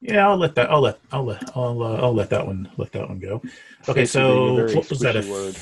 Yeah 0.07 0.27
i'll 0.27 0.37
let 0.37 0.55
that 0.55 0.69
i'll 0.69 0.81
let 0.81 0.99
i'll 1.11 1.25
let 1.25 1.55
i'll, 1.55 1.81
uh, 1.83 1.97
I'll 1.97 2.13
let 2.13 2.29
that 2.29 2.45
one 2.45 2.69
let 2.77 2.91
that 2.93 3.07
one 3.09 3.19
go 3.19 3.41
okay 3.87 4.05
Safety 4.05 4.29
being 4.29 4.59
a 4.59 4.69
so 4.69 4.75
what 4.77 4.89
was 4.89 4.99
that 4.99 5.15
a 5.15 5.29
word. 5.29 5.55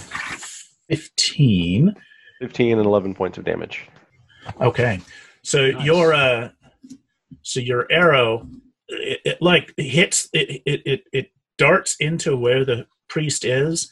15 0.90 1.96
15 2.40 2.78
and 2.78 2.86
11 2.86 3.14
points 3.14 3.38
of 3.38 3.46
damage. 3.46 3.88
okay 4.60 5.00
so 5.44 5.72
Nice. 5.72 5.86
your 5.86 6.14
uh 6.14 6.50
so 7.42 7.60
your 7.60 7.88
arrow 7.92 8.48
it, 8.90 9.20
it 9.26 9.42
like 9.42 9.74
hits 9.78 10.30
it, 10.34 10.62
it 10.66 10.82
it 10.86 11.04
it 11.14 11.32
darts 11.58 11.96
into 12.00 12.36
where 12.36 12.66
the 12.66 12.86
priest 13.08 13.46
is 13.46 13.92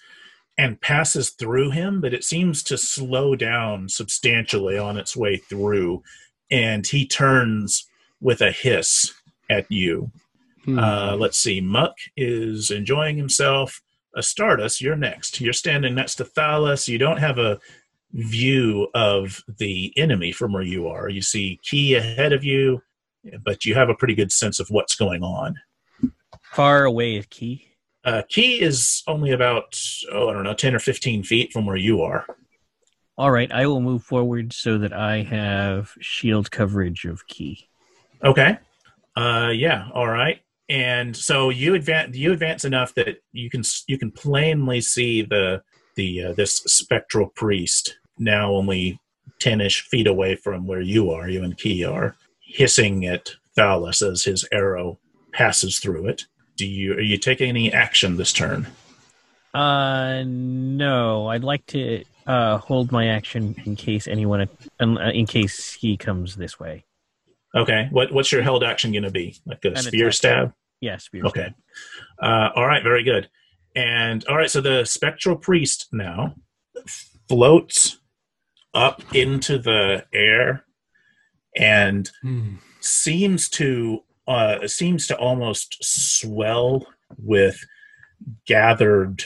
and 0.57 0.82
passes 0.82 1.30
through 1.32 1.72
him 1.72 2.02
but 2.02 2.14
it 2.14 2.23
seems 2.23 2.61
to 2.64 2.78
slow 2.78 3.36
down 3.36 3.88
substantially 3.88 4.78
on 4.78 4.98
its 4.98 5.15
way 5.15 5.38
through 5.38 6.03
and 6.49 6.86
he 6.88 7.07
turns 7.07 7.88
with 8.19 8.41
a 8.41 8.52
hiss 8.52 9.14
at 9.49 9.65
you 9.72 10.11
Hmm. 10.66 10.78
uh 10.78 11.16
let's 11.16 11.40
see 11.40 11.60
muck 11.60 11.96
is 12.16 12.70
enjoying 12.70 13.18
himself 13.18 13.82
astartes 14.16 14.80
you're 14.80 14.96
next 14.96 15.42
you're 15.42 15.54
standing 15.54 15.96
next 15.96 16.16
to 16.16 16.24
thalos 16.24 16.88
you 16.88 17.00
don't 17.00 17.18
have 17.18 17.40
a 17.40 17.60
view 18.14 18.88
of 18.94 19.44
the 19.48 19.94
enemy 19.98 20.32
from 20.32 20.54
where 20.54 20.64
you 20.64 20.88
are. 20.88 21.10
You 21.10 21.22
see 21.22 21.60
Key 21.64 21.96
ahead 21.96 22.34
of 22.34 22.44
you, 22.44 22.82
but 23.44 23.66
you 23.66 23.76
have 23.76 23.90
a 23.90 23.96
pretty 23.96 24.16
good 24.16 24.32
sense 24.32 24.60
of 24.60 24.70
what's 24.70 24.96
going 24.96 25.24
on. 25.24 25.56
Far 26.42 26.86
away 26.86 27.16
is 27.16 27.26
key. 27.28 27.68
Uh, 28.04 28.24
Key 28.28 28.62
is 28.62 29.04
only 29.08 29.32
about, 29.32 29.80
oh, 30.12 30.30
I 30.30 30.34
don't 30.34 30.44
know, 30.44 30.56
10 30.56 30.74
or 30.76 30.80
15 30.80 31.24
feet 31.24 31.54
from 31.54 31.66
where 31.66 31.78
you 31.78 32.02
are. 32.02 32.26
All 33.18 33.30
right, 33.30 33.52
I 33.52 33.68
will 33.68 33.80
move 33.80 34.04
forward 34.04 34.52
so 34.52 34.80
that 34.80 34.92
I 34.92 35.22
have 35.22 35.94
shield 36.00 36.50
coverage 36.50 37.06
of 37.06 37.28
key. 37.28 37.70
Okay. 38.24 38.58
Uh, 39.16 39.52
yeah. 39.54 39.88
All 39.94 40.08
right. 40.08 40.42
And 40.72 41.18
so 41.18 41.49
you 41.49 41.76
advance. 41.76 42.15
You 42.15 42.31
advance 42.31 42.64
enough 42.64 42.95
that 42.95 43.18
you 43.34 43.49
can 43.49 43.61
you 43.88 43.98
can 43.98 44.10
plainly 44.10 44.80
see 44.80 45.22
the 45.22 45.61
the 45.98 46.23
uh, 46.23 46.34
this 46.34 46.60
spectral 46.65 47.27
priest 47.35 47.98
now 48.18 48.53
only 48.53 48.98
ten-ish 49.39 49.81
feet 49.81 50.07
away 50.07 50.35
from 50.35 50.65
where 50.68 50.80
you 50.80 51.11
are. 51.11 51.27
You 51.27 51.43
and 51.43 51.57
Key 51.57 51.84
are 51.84 52.15
hissing 52.39 53.06
at 53.06 53.31
Thalos 53.57 54.02
as 54.02 54.23
his 54.23 54.48
arrow 54.53 54.98
passes 55.34 55.80
through 55.80 56.07
it. 56.07 56.23
Do 56.56 56.65
you 56.65 56.93
are 56.93 57.02
you 57.02 57.18
taking 57.18 57.49
any 57.49 57.73
action 57.73 58.15
this 58.15 58.31
turn? 58.31 58.68
Uh, 59.53 60.23
no. 60.26 61.27
I'd 61.27 61.43
like 61.43 61.65
to 61.68 62.06
uh, 62.26 62.60
hold 62.60 62.93
my 62.93 63.07
action 63.07 63.56
in 63.65 63.76
case 63.76 64.07
anyone, 64.07 64.48
in, 64.80 64.98
in 64.98 65.26
case 65.26 65.73
he 65.73 65.98
comes 65.98 66.38
this 66.38 66.57
way. 66.57 66.85
Okay. 67.53 67.89
What 67.91 68.14
what's 68.14 68.31
your 68.31 68.41
held 68.41 68.64
action 68.64 68.93
going 68.93 69.03
to 69.03 69.11
be? 69.11 69.35
Like 69.45 69.65
a 69.65 69.72
An 69.72 69.76
spear 69.77 70.07
attack. 70.07 70.15
stab? 70.15 70.53
Yeah, 70.82 70.98
spear 70.98 71.24
Okay. 71.26 71.53
Uh, 72.22 72.49
all 72.56 72.66
right. 72.68 72.84
Very 72.84 73.03
good. 73.03 73.30
And 73.76 74.26
all 74.26 74.36
right. 74.38 74.49
So 74.49 74.62
the 74.62 74.84
spectral 74.84 75.38
priest 75.38 75.88
now 75.91 76.36
floats 77.30 77.99
up 78.74 79.02
into 79.14 79.58
the 79.58 80.06
air 80.14 80.66
and 81.56 82.10
Hmm. 82.22 82.56
seems 82.80 83.49
to 83.49 84.03
uh, 84.28 84.68
seems 84.68 85.08
to 85.08 85.18
almost 85.18 85.78
swell 85.82 86.86
with 87.18 87.60
gathered 88.45 89.24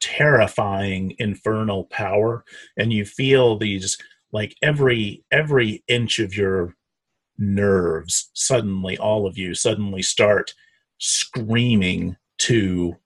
terrifying 0.00 1.14
infernal 1.18 1.84
power 1.84 2.44
and 2.76 2.92
you 2.92 3.04
feel 3.04 3.56
these 3.56 3.96
like 4.32 4.54
every 4.62 5.24
every 5.30 5.82
inch 5.88 6.18
of 6.18 6.36
your 6.36 6.74
nerves 7.38 8.30
suddenly 8.34 8.98
all 8.98 9.26
of 9.26 9.38
you 9.38 9.54
suddenly 9.54 10.02
start 10.02 10.52
screaming 10.98 12.16
to 12.38 12.96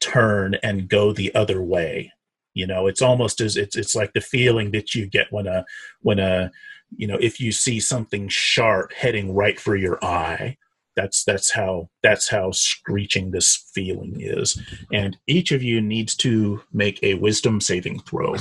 turn 0.00 0.56
and 0.62 0.88
go 0.88 1.12
the 1.12 1.34
other 1.34 1.62
way. 1.62 2.12
You 2.54 2.66
know 2.66 2.86
it's 2.86 3.02
almost 3.02 3.40
as 3.40 3.56
it's 3.56 3.76
it's 3.76 3.94
like 3.94 4.14
the 4.14 4.20
feeling 4.20 4.70
that 4.70 4.94
you 4.94 5.06
get 5.06 5.30
when 5.30 5.46
a 5.46 5.64
when 6.00 6.18
a 6.18 6.50
you 6.96 7.06
know 7.06 7.18
if 7.20 7.38
you 7.38 7.52
see 7.52 7.80
something 7.80 8.28
sharp 8.28 8.92
heading 8.94 9.34
right 9.34 9.60
for 9.60 9.76
your 9.76 10.02
eye 10.02 10.56
that's 10.96 11.22
that's 11.24 11.52
how 11.52 11.88
that's 12.02 12.28
how 12.28 12.50
screeching 12.50 13.30
this 13.30 13.70
feeling 13.72 14.16
is. 14.18 14.60
And 14.92 15.16
each 15.26 15.52
of 15.52 15.62
you 15.62 15.80
needs 15.80 16.16
to 16.16 16.62
make 16.72 17.00
a 17.02 17.14
wisdom 17.14 17.60
saving 17.60 18.00
throw 18.00 18.36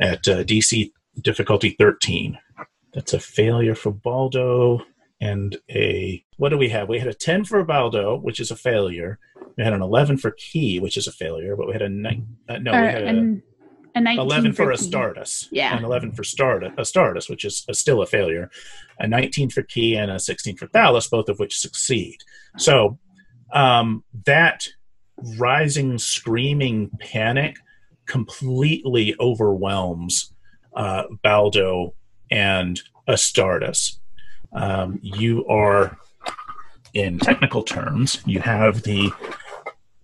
at 0.00 0.28
uh, 0.28 0.44
dc 0.44 0.92
difficulty 1.22 1.70
13 1.70 2.38
that's 2.94 3.12
a 3.12 3.18
failure 3.18 3.74
for 3.74 3.90
baldo 3.90 4.80
and 5.20 5.56
a 5.70 6.24
what 6.36 6.50
do 6.50 6.58
we 6.58 6.68
have 6.68 6.88
we 6.88 6.98
had 6.98 7.08
a 7.08 7.14
10 7.14 7.44
for 7.44 7.64
baldo 7.64 8.16
which 8.16 8.38
is 8.40 8.50
a 8.50 8.56
failure 8.56 9.18
we 9.56 9.64
had 9.64 9.72
an 9.72 9.82
11 9.82 10.18
for 10.18 10.30
key 10.32 10.78
which 10.78 10.96
is 10.96 11.06
a 11.06 11.12
failure 11.12 11.56
but 11.56 11.66
we 11.66 11.72
had 11.72 11.82
a 11.82 11.88
nine 11.88 12.26
uh, 12.48 12.58
no 12.58 12.72
Or 12.72 12.82
we 12.82 12.86
had 12.88 13.02
a, 13.02 13.06
an- 13.06 13.42
a 13.94 14.00
19 14.00 14.20
11 14.26 14.52
for 14.52 14.70
Key. 14.70 14.78
Astartes. 14.78 15.48
Yeah. 15.50 15.74
And 15.74 15.84
11 15.84 16.12
for 16.12 16.22
Stardust, 16.22 16.76
Astartes, 16.76 17.28
which 17.28 17.44
is 17.44 17.64
uh 17.68 17.72
still 17.72 18.00
a 18.02 18.06
failure. 18.06 18.50
A 19.00 19.08
19 19.08 19.50
for 19.50 19.62
Key 19.62 19.96
and 19.96 20.10
a 20.10 20.20
16 20.20 20.56
for 20.56 20.66
Thalos, 20.68 21.10
both 21.10 21.28
of 21.28 21.38
which 21.38 21.56
succeed. 21.56 22.18
So 22.58 22.98
um, 23.52 24.04
that 24.24 24.68
rising, 25.38 25.98
screaming 25.98 26.90
panic 27.00 27.56
completely 28.06 29.16
overwhelms 29.20 30.32
uh, 30.76 31.04
Baldo 31.22 31.94
and 32.30 32.80
Astartes. 33.08 33.98
Um, 34.52 34.98
you 35.02 35.46
are, 35.46 35.96
in 36.94 37.18
technical 37.18 37.62
terms, 37.62 38.22
you 38.26 38.40
have 38.40 38.82
the 38.82 39.10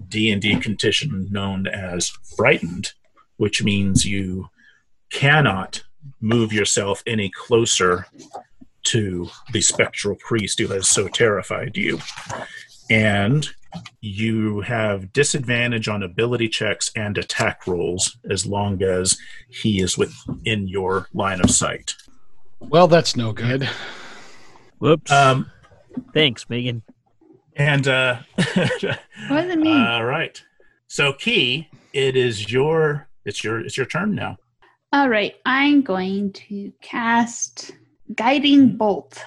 D&D 0.08 0.60
condition 0.60 1.28
known 1.30 1.66
as 1.66 2.08
frightened, 2.36 2.92
which 3.36 3.62
means 3.62 4.04
you 4.04 4.48
cannot 5.10 5.82
move 6.20 6.52
yourself 6.52 7.02
any 7.06 7.30
closer 7.30 8.06
to 8.84 9.28
the 9.52 9.60
spectral 9.60 10.16
priest 10.16 10.58
who 10.58 10.68
has 10.68 10.88
so 10.88 11.08
terrified 11.08 11.76
you. 11.76 11.98
And 12.90 13.48
you 14.00 14.60
have 14.60 15.12
disadvantage 15.12 15.88
on 15.88 16.02
ability 16.02 16.48
checks 16.48 16.90
and 16.94 17.16
attack 17.18 17.66
rolls 17.66 18.16
as 18.30 18.46
long 18.46 18.82
as 18.82 19.18
he 19.48 19.80
is 19.80 19.98
within 19.98 20.68
your 20.68 21.08
line 21.12 21.40
of 21.40 21.50
sight. 21.50 21.94
Well, 22.60 22.88
that's 22.88 23.16
no 23.16 23.32
good. 23.32 23.68
Whoops. 24.84 25.10
Um, 25.10 25.50
Thanks, 26.12 26.48
Megan. 26.50 26.82
and 27.56 27.88
uh, 27.88 28.18
It 28.38 28.98
wasn't 29.30 29.62
me. 29.62 29.72
all 29.72 30.04
right, 30.04 30.42
so 30.88 31.12
Key, 31.14 31.68
it 31.92 32.16
is 32.16 32.52
your 32.52 33.08
it's 33.24 33.42
your 33.42 33.60
it's 33.60 33.76
your 33.76 33.86
turn 33.86 34.14
now. 34.14 34.36
All 34.92 35.08
right, 35.08 35.34
I'm 35.46 35.82
going 35.82 36.32
to 36.34 36.72
cast 36.82 37.72
Guiding 38.14 38.76
Bolt, 38.76 39.24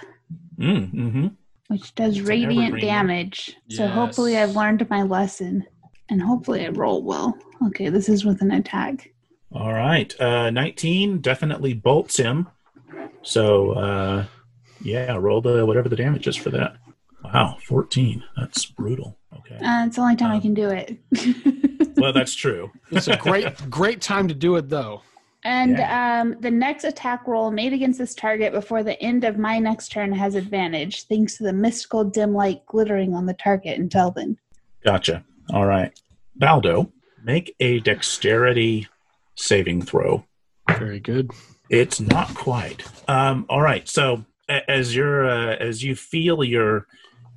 Mm, 0.60 0.92
hmm 0.92 1.28
which 1.70 1.94
does 1.96 2.18
an 2.20 2.26
radiant 2.26 2.68
evergreen. 2.68 2.86
damage. 2.86 3.58
So 3.70 3.88
hopefully 3.88 4.38
I've 4.38 4.56
learned 4.56 4.90
my 4.90 5.02
lesson. 5.04 5.66
And 6.10 6.22
hopefully 6.22 6.66
I 6.66 6.70
roll 6.70 7.04
well. 7.04 7.38
Okay, 7.68 7.90
this 7.90 8.08
is 8.08 8.24
with 8.24 8.42
an 8.42 8.52
attack. 8.52 9.10
All 9.52 9.74
right. 9.74 10.18
Uh, 10.22 10.50
19 10.50 11.20
definitely 11.20 11.74
bolts 11.74 12.16
him. 12.16 12.48
So, 13.24 13.72
uh, 13.72 14.26
yeah, 14.82 15.16
roll 15.16 15.42
the 15.42 15.66
whatever 15.66 15.90
the 15.90 15.96
damage 15.96 16.28
is 16.28 16.36
for 16.36 16.50
that. 16.52 16.78
Wow, 17.24 17.58
14. 17.66 18.24
That's 18.38 18.66
brutal. 18.66 19.18
Okay. 19.40 19.56
Uh, 19.56 19.86
it's 19.88 19.96
the 19.96 20.02
only 20.02 20.16
time 20.16 20.32
I 20.32 20.36
Um, 20.36 20.42
can 20.42 20.54
do 20.54 20.70
it. 20.70 20.98
Well, 21.98 22.14
that's 22.14 22.36
true. 22.36 22.70
It's 22.92 23.08
a 23.08 23.18
great, 23.18 23.72
great 23.72 24.02
time 24.02 24.28
to 24.28 24.36
do 24.36 24.56
it, 24.58 24.70
though. 24.70 25.02
and 25.44 25.80
um, 25.80 26.40
the 26.42 26.52
next 26.52 26.84
attack 26.84 27.28
roll 27.28 27.50
made 27.50 27.74
against 27.74 27.98
this 27.98 28.14
target 28.14 28.54
before 28.54 28.84
the 28.84 29.02
end 29.02 29.24
of 29.24 29.40
my 29.40 29.58
next 29.58 29.92
turn 29.92 30.12
has 30.14 30.36
advantage, 30.36 31.04
thanks 31.08 31.38
to 31.38 31.44
the 31.44 31.54
mystical 31.54 32.04
dim 32.04 32.36
light 32.36 32.64
glittering 32.68 33.16
on 33.16 33.26
the 33.26 33.34
target 33.34 33.80
until 33.80 34.12
then. 34.12 34.38
Gotcha. 34.86 35.24
All 35.52 35.66
right. 35.66 35.92
Baldo, 36.36 36.92
make 37.24 37.56
a 37.60 37.80
dexterity 37.80 38.88
saving 39.34 39.82
throw. 39.82 40.24
Very 40.78 41.00
good. 41.00 41.32
It's 41.72 42.00
not 42.00 42.28
quite. 42.36 42.84
Um, 43.08 43.48
all 43.50 43.64
right. 43.64 43.90
So 43.90 44.14
a- 44.14 44.26
as 44.50 44.96
you're 44.96 45.26
uh, 45.30 45.56
as 45.56 45.84
you 45.84 45.96
feel 45.96 46.44
your 46.44 46.88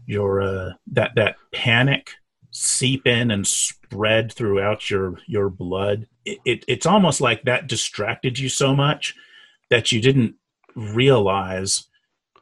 your 0.07 0.43
uh, 0.43 0.73
that 0.93 1.12
that 1.16 1.37
panic 1.53 2.12
seep 2.53 3.07
in 3.07 3.31
and 3.31 3.47
spread 3.47 4.32
throughout 4.32 4.91
your 4.91 5.19
your 5.27 5.51
blood, 5.51 6.07
it, 6.24 6.39
it 6.45 6.65
it's 6.69 6.87
almost 6.87 7.20
like 7.20 7.43
that 7.43 7.66
distracted 7.66 8.39
you 8.39 8.49
so 8.49 8.74
much 8.74 9.15
that 9.70 9.93
you 9.93 10.01
didn't 10.01 10.35
realize 10.74 11.87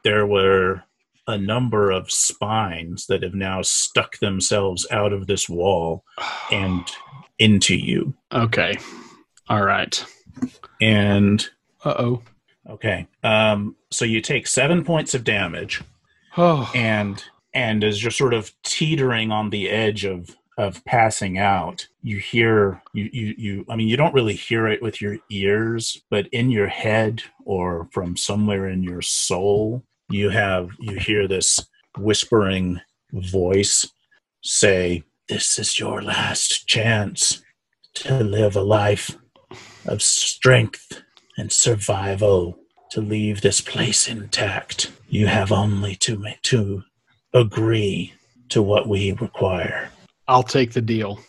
there 0.04 0.26
were 0.26 0.82
a 1.26 1.36
number 1.36 1.90
of 1.90 2.10
spines 2.10 3.06
that 3.06 3.22
have 3.22 3.34
now 3.34 3.60
stuck 3.60 4.18
themselves 4.18 4.86
out 4.90 5.12
of 5.12 5.26
this 5.26 5.48
wall 5.48 6.04
and 6.50 6.86
into 7.38 7.74
you. 7.74 8.14
Okay. 8.32 8.76
All 9.48 9.62
right. 9.64 10.04
And 10.82 11.48
Uh 11.82 11.94
oh. 11.98 12.22
Okay. 12.68 13.06
Um, 13.24 13.76
so 13.90 14.04
you 14.04 14.20
take 14.20 14.46
seven 14.46 14.84
points 14.84 15.14
of 15.14 15.24
damage, 15.24 15.82
Oh. 16.36 16.70
and 16.74 17.22
and 17.54 17.82
as 17.82 18.02
you're 18.02 18.10
sort 18.10 18.34
of 18.34 18.52
teetering 18.62 19.32
on 19.32 19.50
the 19.50 19.70
edge 19.70 20.04
of 20.04 20.36
of 20.58 20.84
passing 20.84 21.38
out, 21.38 21.86
you 22.02 22.18
hear 22.18 22.82
you 22.92 23.08
you 23.12 23.34
you. 23.38 23.64
I 23.70 23.76
mean, 23.76 23.88
you 23.88 23.96
don't 23.96 24.12
really 24.14 24.34
hear 24.34 24.66
it 24.66 24.82
with 24.82 25.00
your 25.00 25.16
ears, 25.30 26.02
but 26.10 26.26
in 26.28 26.50
your 26.50 26.66
head 26.68 27.22
or 27.44 27.88
from 27.92 28.16
somewhere 28.16 28.68
in 28.68 28.82
your 28.82 29.00
soul, 29.02 29.82
you 30.10 30.28
have 30.30 30.70
you 30.78 30.96
hear 30.98 31.26
this 31.26 31.60
whispering 31.96 32.80
voice 33.12 33.90
say, 34.42 35.04
"This 35.28 35.58
is 35.58 35.78
your 35.78 36.02
last 36.02 36.66
chance 36.66 37.42
to 37.94 38.22
live 38.22 38.54
a 38.56 38.62
life 38.62 39.16
of 39.86 40.02
strength 40.02 41.02
and 41.38 41.50
survival 41.52 42.57
to 42.90 43.00
leave 43.00 43.40
this 43.40 43.60
place 43.60 44.08
intact. 44.08 44.92
You 45.08 45.26
have 45.26 45.52
only 45.52 45.94
to 45.96 46.24
to 46.42 46.82
agree 47.32 48.14
to 48.50 48.62
what 48.62 48.88
we 48.88 49.12
require. 49.12 49.90
I'll 50.26 50.42
take 50.42 50.72
the 50.72 50.82
deal. 50.82 51.20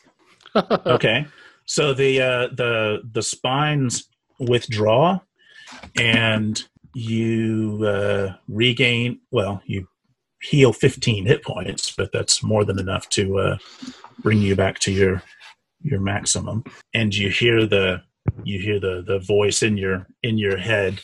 Okay. 0.85 1.27
So 1.65 1.93
the 1.93 2.21
uh, 2.21 2.47
the 2.47 3.03
the 3.13 3.21
spines 3.21 4.09
withdraw, 4.39 5.19
and 5.95 6.61
you 6.95 7.85
uh, 7.85 8.33
regain. 8.47 9.19
Well, 9.29 9.61
you 9.67 9.87
heal 10.41 10.73
15 10.73 11.27
hit 11.27 11.43
points, 11.43 11.93
but 11.95 12.11
that's 12.11 12.41
more 12.41 12.65
than 12.65 12.79
enough 12.79 13.07
to 13.09 13.37
uh, 13.37 13.57
bring 14.23 14.39
you 14.39 14.55
back 14.55 14.79
to 14.79 14.91
your 14.91 15.21
your 15.83 15.99
maximum. 15.99 16.63
And 16.95 17.15
you 17.15 17.29
hear 17.29 17.67
the 17.67 18.01
you 18.43 18.59
hear 18.59 18.79
the 18.79 19.03
the 19.05 19.19
voice 19.19 19.61
in 19.61 19.77
your 19.77 20.07
in 20.23 20.39
your 20.39 20.57
head 20.57 20.99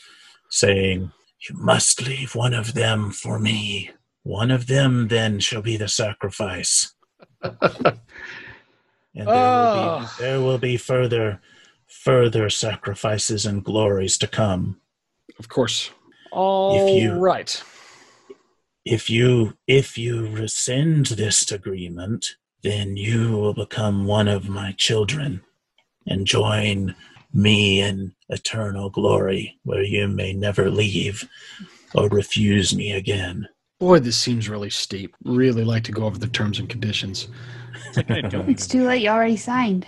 saying, 0.50 1.12
"You 1.48 1.56
must 1.56 2.02
leave 2.06 2.34
one 2.34 2.54
of 2.54 2.74
them 2.74 3.10
for 3.10 3.38
me. 3.38 3.90
One 4.22 4.50
of 4.50 4.66
them 4.66 5.08
then 5.08 5.40
shall 5.40 5.62
be 5.62 5.76
the 5.76 5.88
sacrifice." 5.88 6.94
and 7.42 7.52
there 9.14 9.50
will 9.52 9.72
be 9.74 9.80
Oh. 9.80 10.10
there 10.18 10.40
will 10.40 10.58
be 10.58 10.76
further 10.76 11.40
further 11.88 12.50
sacrifices 12.50 13.46
and 13.46 13.64
glories 13.64 14.18
to 14.18 14.26
come. 14.26 14.80
Of 15.38 15.48
course. 15.48 15.90
All 16.32 16.76
if 16.76 16.94
you- 16.94 17.12
right. 17.14 17.62
If 18.84 19.10
you 19.10 19.56
if 19.66 19.98
you 19.98 20.28
rescind 20.28 21.06
this 21.06 21.50
agreement, 21.50 22.36
then 22.62 22.96
you 22.96 23.32
will 23.36 23.54
become 23.54 24.06
one 24.06 24.28
of 24.28 24.48
my 24.48 24.72
children 24.72 25.42
and 26.06 26.24
join 26.26 26.94
me 27.32 27.80
in 27.80 28.14
eternal 28.28 28.90
glory, 28.90 29.58
where 29.64 29.82
you 29.82 30.08
may 30.08 30.32
never 30.32 30.70
leave 30.70 31.28
or 31.94 32.08
refuse 32.08 32.74
me 32.74 32.92
again. 32.92 33.48
Boy, 33.78 33.98
this 33.98 34.16
seems 34.16 34.48
really 34.48 34.70
steep. 34.70 35.14
Really 35.24 35.64
like 35.64 35.84
to 35.84 35.92
go 35.92 36.04
over 36.04 36.18
the 36.18 36.28
terms 36.28 36.58
and 36.58 36.68
conditions. 36.68 37.28
It's 37.96 38.66
too 38.66 38.84
late. 38.86 39.02
You 39.02 39.10
already 39.10 39.36
signed. 39.36 39.86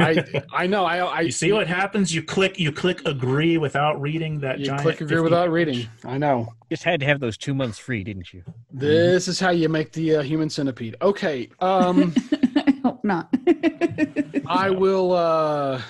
I 0.00 0.42
I 0.52 0.66
know. 0.66 0.84
I 0.84 0.98
I 0.98 1.20
You 1.22 1.30
see 1.30 1.52
what 1.52 1.66
happens? 1.66 2.14
You 2.14 2.22
click 2.22 2.58
you 2.58 2.72
click 2.72 3.06
agree 3.06 3.58
without 3.58 4.00
reading 4.00 4.40
that 4.40 4.58
you 4.58 4.66
giant 4.66 4.82
click 4.82 5.00
agree 5.00 5.16
50 5.16 5.22
without 5.22 5.50
reading. 5.50 5.86
I 6.04 6.18
know. 6.18 6.48
Just 6.70 6.84
had 6.84 7.00
to 7.00 7.06
have 7.06 7.20
those 7.20 7.36
two 7.36 7.54
months 7.54 7.78
free, 7.78 8.02
didn't 8.02 8.32
you? 8.32 8.42
This 8.72 9.28
is 9.28 9.38
how 9.38 9.50
you 9.50 9.68
make 9.68 9.92
the 9.92 10.16
uh, 10.16 10.22
human 10.22 10.50
centipede. 10.50 10.96
Okay. 11.02 11.48
Um, 11.60 12.14
I 12.56 12.80
hope 12.82 13.04
not. 13.04 13.28
I 14.46 14.70
will. 14.70 15.12
Uh, 15.12 15.82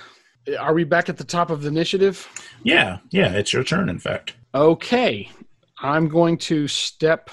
are 0.59 0.75
we 0.75 0.85
back 0.85 1.09
at 1.09 1.17
the 1.17 1.25
top 1.25 1.51
of 1.51 1.63
the 1.63 1.69
initiative? 1.69 2.29
Yeah, 2.63 2.99
yeah, 3.11 3.33
it's 3.33 3.53
your 3.53 3.65
turn 3.65 3.89
in 3.89 3.99
fact. 3.99 4.35
Okay. 4.55 5.31
I'm 5.83 6.09
going 6.09 6.39
to 6.39 6.67
step 6.69 7.29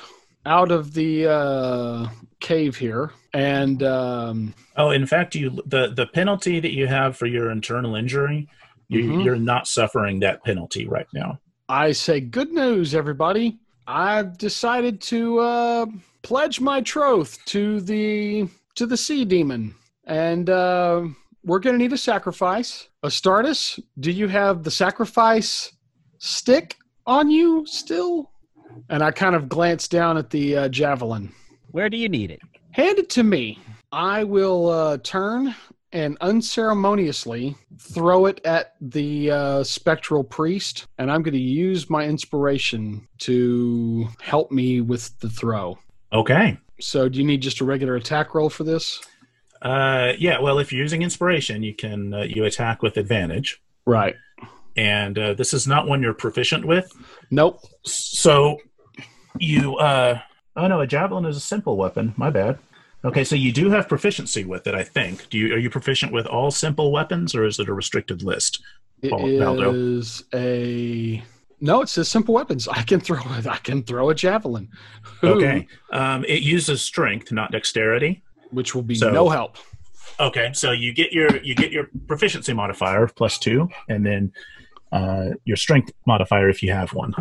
out 0.46 0.72
of 0.72 0.94
the 0.94 1.28
uh, 1.28 2.08
cave 2.42 2.76
here 2.76 3.12
and 3.34 3.82
um, 3.84 4.54
Oh, 4.76 4.90
in 4.92 5.06
fact, 5.06 5.36
you 5.36 5.62
the 5.66 5.94
the 5.96 6.08
penalty 6.08 6.60
that 6.60 6.74
you 6.74 6.88
have 6.88 7.16
for 7.18 7.26
your 7.28 7.52
internal 7.52 7.96
injury, 7.96 8.48
you, 8.90 9.04
Mhm. 9.06 9.24
you're 9.24 9.36
not 9.38 9.68
suffering 9.68 10.20
that 10.20 10.44
penalty 10.44 10.88
right 10.88 11.08
now. 11.14 11.40
I 11.70 11.94
say, 11.94 12.20
"Good 12.20 12.52
news, 12.52 12.94
everybody! 12.94 13.58
I've 13.88 14.38
decided 14.38 15.00
to 15.04 15.40
uh, 15.40 15.86
pledge 16.24 16.60
my 16.60 16.82
troth 16.82 17.44
to 17.46 17.80
the 17.82 18.48
to 18.76 18.86
the 18.86 18.98
sea 18.98 19.24
demon, 19.26 19.74
and 20.06 20.50
uh, 20.50 21.04
we're 21.46 21.60
going 21.60 21.76
to 21.78 21.82
need 21.84 21.94
a 21.94 21.98
sacrifice. 21.98 22.90
Astartes, 23.04 23.80
do 24.00 24.12
you 24.12 24.28
have 24.28 24.64
the 24.64 24.72
sacrifice 24.72 25.74
stick 26.20 26.78
on 27.06 27.30
you 27.30 27.66
still?" 27.66 28.32
And 28.90 29.04
I 29.04 29.12
kind 29.12 29.36
of 29.36 29.50
glance 29.50 29.88
down 29.88 30.18
at 30.18 30.30
the 30.30 30.58
uh, 30.58 30.70
javelin. 30.70 31.32
Where 31.72 31.90
do 31.90 31.98
you 31.98 32.10
need 32.10 32.32
it? 32.32 32.42
Hand 32.72 32.98
it 32.98 33.10
to 33.12 33.24
me. 33.24 33.60
I 33.92 34.24
will 34.24 34.70
uh, 34.70 34.98
turn 35.04 35.54
and 35.92 36.18
unceremoniously 36.22 37.56
throw 37.78 38.26
it 38.26 38.42
at 38.44 38.74
the 38.82 39.30
uh, 39.30 39.64
spectral 39.64 40.24
priest, 40.24 40.88
and 40.98 41.12
I'm 41.12 41.22
going 41.22 41.36
to 41.36 41.40
use 41.40 41.90
my 41.90 42.04
inspiration 42.04 43.08
to 43.20 44.08
help 44.20 44.52
me 44.52 44.82
with 44.82 45.18
the 45.20 45.30
throw. 45.30 45.78
Okay. 46.12 46.58
So, 46.80 47.08
do 47.08 47.20
you 47.20 47.26
need 47.26 47.42
just 47.42 47.62
a 47.62 47.66
regular 47.66 47.96
attack 47.96 48.34
roll 48.34 48.50
for 48.50 48.64
this? 48.64 49.02
Uh, 49.64 50.14
yeah. 50.20 50.40
Well, 50.40 50.60
if 50.60 50.72
you're 50.72 50.82
using 50.82 51.02
inspiration, 51.02 51.64
you 51.64 51.74
can 51.74 52.14
uh, 52.14 52.22
you 52.24 52.44
attack 52.46 52.82
with 52.84 52.98
advantage, 52.98 53.62
Right. 53.86 54.16
and 54.76 55.18
uh, 55.18 55.34
this 55.34 55.54
is 55.54 55.66
not 55.66 55.88
one 55.88 56.02
you're 56.04 56.14
proficient 56.14 56.66
with. 56.66 56.92
Nope. 57.32 57.60
So 57.86 58.58
you 59.40 59.78
uh 59.78 60.20
oh 60.56 60.68
no, 60.68 60.82
a 60.82 60.86
javelin 60.88 61.26
is 61.26 61.38
a 61.38 61.40
simple 61.42 61.78
weapon. 61.78 62.14
My 62.18 62.30
bad. 62.30 62.60
Okay, 63.06 63.24
so 63.24 63.36
you 63.36 63.52
do 63.52 63.70
have 63.70 63.90
proficiency 63.90 64.46
with 64.46 64.66
it, 64.68 64.76
I 64.76 64.84
think. 64.84 65.28
Do 65.30 65.38
you 65.38 65.54
are 65.56 65.58
you 65.58 65.70
proficient 65.70 66.12
with 66.14 66.26
all 66.28 66.52
simple 66.52 66.92
weapons, 66.92 67.34
or 67.36 67.46
is 67.46 67.60
it 67.60 67.68
a 67.70 67.74
restricted 67.74 68.22
list? 68.24 68.62
It 69.02 69.12
Baldo. 69.12 69.74
is 69.74 70.24
a 70.34 71.22
no. 71.60 71.82
It 71.82 71.90
says 71.90 72.08
simple 72.10 72.34
weapons. 72.34 72.68
I 72.68 72.82
can 72.84 73.00
throw 73.02 73.20
it. 73.38 73.48
I 73.48 73.58
can 73.58 73.84
throw 73.84 74.10
a 74.10 74.16
javelin. 74.16 74.70
Okay, 75.24 75.68
um, 75.92 76.26
it 76.26 76.42
uses 76.44 76.82
strength, 76.82 77.32
not 77.32 77.52
dexterity. 77.52 78.22
Which 78.54 78.74
will 78.76 78.82
be 78.84 78.96
So- 78.96 79.10
no 79.12 79.30
help. 79.30 79.58
Okay, 80.20 80.52
so 80.54 80.72
you 80.72 80.94
get 80.94 81.12
your 81.12 81.38
you 81.38 81.56
get 81.56 81.72
your 81.72 81.88
proficiency 82.08 82.54
modifier 82.54 83.08
plus 83.08 83.40
two, 83.40 83.68
and 83.90 84.06
then 84.06 84.32
uh, 84.92 85.30
your 85.46 85.58
strength 85.58 85.92
modifier 86.06 86.50
if 86.50 86.62
you 86.62 86.72
have 86.72 86.94
one 86.94 87.14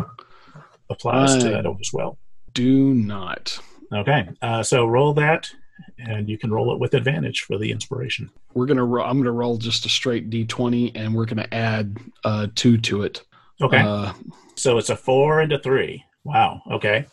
applies 0.89 1.37
to 1.37 1.49
that 1.49 1.65
as 1.65 1.91
well. 1.91 2.17
Do 2.53 2.93
not. 2.93 3.59
Okay, 3.91 4.29
uh, 4.43 4.61
so 4.61 4.85
roll 4.85 5.13
that, 5.15 5.49
and 5.97 6.29
you 6.29 6.37
can 6.37 6.51
roll 6.51 6.71
it 6.73 6.79
with 6.79 6.93
advantage 6.93 7.41
for 7.41 7.57
the 7.57 7.71
inspiration. 7.71 8.29
We're 8.53 8.67
gonna. 8.67 8.85
Ro- 8.85 9.05
I'm 9.05 9.17
gonna 9.17 9.31
roll 9.31 9.57
just 9.57 9.85
a 9.87 9.89
straight 9.89 10.29
d20, 10.29 10.91
and 10.93 11.15
we're 11.15 11.25
gonna 11.25 11.47
add 11.51 11.97
uh, 12.23 12.47
two 12.53 12.77
to 12.79 13.03
it. 13.03 13.23
Okay, 13.61 13.79
Uh, 13.79 14.13
so 14.55 14.77
it's 14.77 14.89
a 14.91 14.95
four 14.95 15.39
and 15.39 15.51
a 15.51 15.57
three. 15.59 16.03
Wow. 16.25 16.61
Okay. 16.71 17.05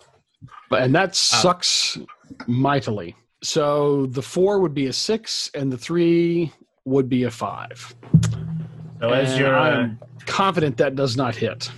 but 0.69 0.83
and 0.83 0.95
that 0.95 1.17
sucks 1.17 1.97
mightily. 2.47 3.15
So 3.43 4.07
the 4.07 4.23
four 4.23 4.61
would 4.61 4.75
be 4.75 4.87
a 4.87 4.93
six, 4.93 5.51
and 5.55 5.73
the 5.73 5.79
three 5.79 6.53
would 6.85 7.09
be 7.09 7.25
a 7.25 7.31
five. 7.31 7.95
So 9.01 9.11
as 9.11 9.39
you're, 9.39 9.55
uh, 9.55 9.63
I'm 9.63 9.99
confident 10.27 10.77
that 10.77 10.95
does 10.95 11.17
not 11.17 11.35
hit. 11.35 11.71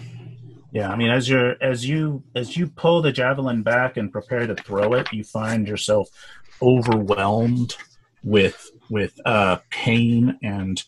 yeah, 0.72 0.90
I 0.90 0.96
mean, 0.96 1.10
as 1.10 1.28
you're 1.28 1.54
as 1.62 1.88
you 1.88 2.22
as 2.34 2.56
you 2.56 2.66
pull 2.66 3.00
the 3.02 3.12
javelin 3.12 3.62
back 3.62 3.96
and 3.96 4.10
prepare 4.10 4.46
to 4.46 4.54
throw 4.56 4.94
it, 4.94 5.12
you 5.12 5.22
find 5.22 5.68
yourself 5.68 6.08
overwhelmed 6.60 7.76
with 8.24 8.70
with 8.90 9.18
uh, 9.24 9.58
pain 9.70 10.38
and 10.42 10.82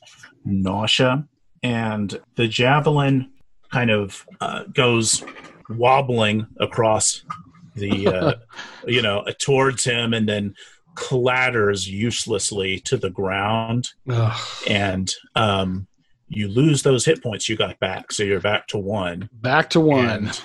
nausea, 0.45 1.27
and 1.63 2.21
the 2.35 2.49
javelin 2.49 3.31
kind 3.73 3.91
of 3.91 4.27
uh, 4.41 4.65
goes 4.73 5.25
wobbling 5.69 6.47
across 6.59 7.25
the 7.75 8.07
uh, 8.09 8.35
you 8.87 9.03
know 9.03 9.25
towards 9.39 9.85
him, 9.85 10.13
and 10.15 10.29
then 10.29 10.55
clatters 10.95 11.89
uselessly 11.89 12.79
to 12.81 12.97
the 12.97 13.11
ground. 13.11 13.91
Ugh. 14.09 14.41
and 14.69 15.13
um, 15.35 15.87
you 16.29 16.49
lose 16.49 16.83
those 16.83 17.05
hit 17.05 17.23
points 17.23 17.49
you 17.49 17.57
got 17.57 17.79
back, 17.81 18.13
so 18.13 18.23
you're 18.23 18.41
back 18.41 18.67
to 18.69 18.79
one, 18.79 19.29
Back 19.33 19.71
to 19.71 19.81
one. 19.81 20.07
and 20.09 20.41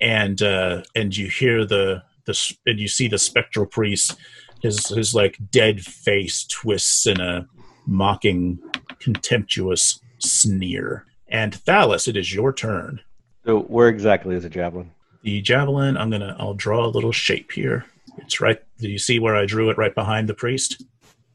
and 0.00 0.42
uh, 0.42 0.82
and 0.94 1.16
you 1.16 1.28
hear 1.28 1.64
the 1.64 2.02
the 2.26 2.54
and 2.66 2.78
you 2.78 2.88
see 2.88 3.08
the 3.08 3.18
spectral 3.18 3.66
priest, 3.66 4.16
his 4.62 4.86
his 4.88 5.14
like 5.14 5.38
dead 5.50 5.80
face 5.84 6.44
twists 6.44 7.06
in 7.06 7.20
a 7.20 7.46
mocking, 7.86 8.58
contemptuous 8.98 10.00
sneer. 10.18 11.04
And 11.28 11.52
Thalos, 11.52 12.06
it 12.08 12.16
is 12.16 12.32
your 12.34 12.52
turn. 12.52 13.00
So 13.44 13.60
where 13.62 13.88
exactly 13.88 14.36
is 14.36 14.44
a 14.44 14.48
javelin? 14.48 14.90
The 15.24 15.40
javelin, 15.42 15.96
I'm 15.96 16.10
gonna 16.10 16.36
I'll 16.38 16.54
draw 16.54 16.84
a 16.84 16.86
little 16.88 17.10
shape 17.12 17.50
here. 17.52 17.84
It's 18.18 18.40
right. 18.40 18.62
Do 18.78 18.88
you 18.88 18.98
see 18.98 19.18
where 19.18 19.34
I 19.34 19.44
drew 19.46 19.70
it 19.70 19.76
right 19.78 19.94
behind 19.94 20.28
the 20.28 20.34
priest? 20.34 20.84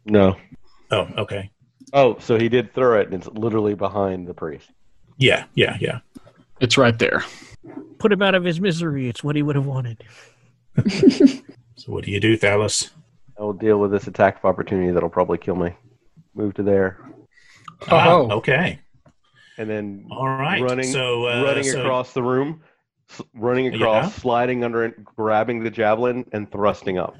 No. 0.05 0.37
Oh, 0.91 1.07
okay. 1.17 1.51
Oh, 1.91 2.17
so 2.19 2.39
he 2.39 2.47
did 2.49 2.73
throw 2.73 2.99
it, 2.99 3.07
and 3.07 3.15
it's 3.15 3.27
literally 3.27 3.73
behind 3.73 4.27
the 4.27 4.33
priest. 4.33 4.69
Yeah, 5.17 5.45
yeah, 5.55 5.75
yeah. 5.81 5.99
It's 6.61 6.77
right 6.77 6.97
there. 6.97 7.23
Put 7.97 8.11
him 8.13 8.21
out 8.21 8.35
of 8.35 8.43
his 8.45 8.61
misery. 8.61 9.09
It's 9.09 9.23
what 9.23 9.35
he 9.35 9.41
would 9.43 9.55
have 9.57 9.65
wanted. 9.65 10.03
So 11.75 11.93
what 11.93 12.03
do 12.03 12.11
you 12.11 12.19
do, 12.19 12.37
Thalos? 12.37 12.89
I 13.39 13.41
will 13.43 13.53
deal 13.53 13.79
with 13.79 13.91
this 13.91 14.05
attack 14.05 14.37
of 14.39 14.43
opportunity 14.45 14.91
that'll 14.91 15.07
probably 15.09 15.37
kill 15.37 15.55
me. 15.55 15.73
Move 16.35 16.53
to 16.55 16.63
there, 16.63 16.99
Ah, 17.89 18.09
Oh. 18.09 18.29
okay. 18.31 18.79
and 19.57 19.69
then 19.69 20.05
All 20.11 20.27
right. 20.27 20.61
running, 20.61 20.91
so 20.91 21.25
uh, 21.27 21.41
running 21.45 21.63
so- 21.63 21.79
across 21.79 22.11
the 22.11 22.21
room, 22.21 22.61
s- 22.65 22.68
running 23.33 23.73
across, 23.73 24.05
Yeah. 24.05 24.09
sliding 24.21 24.63
under 24.63 24.83
it, 24.85 25.03
grabbing 25.03 25.63
the 25.63 25.69
javelin, 25.69 26.25
and 26.31 26.51
thrusting 26.51 26.97
up. 26.97 27.15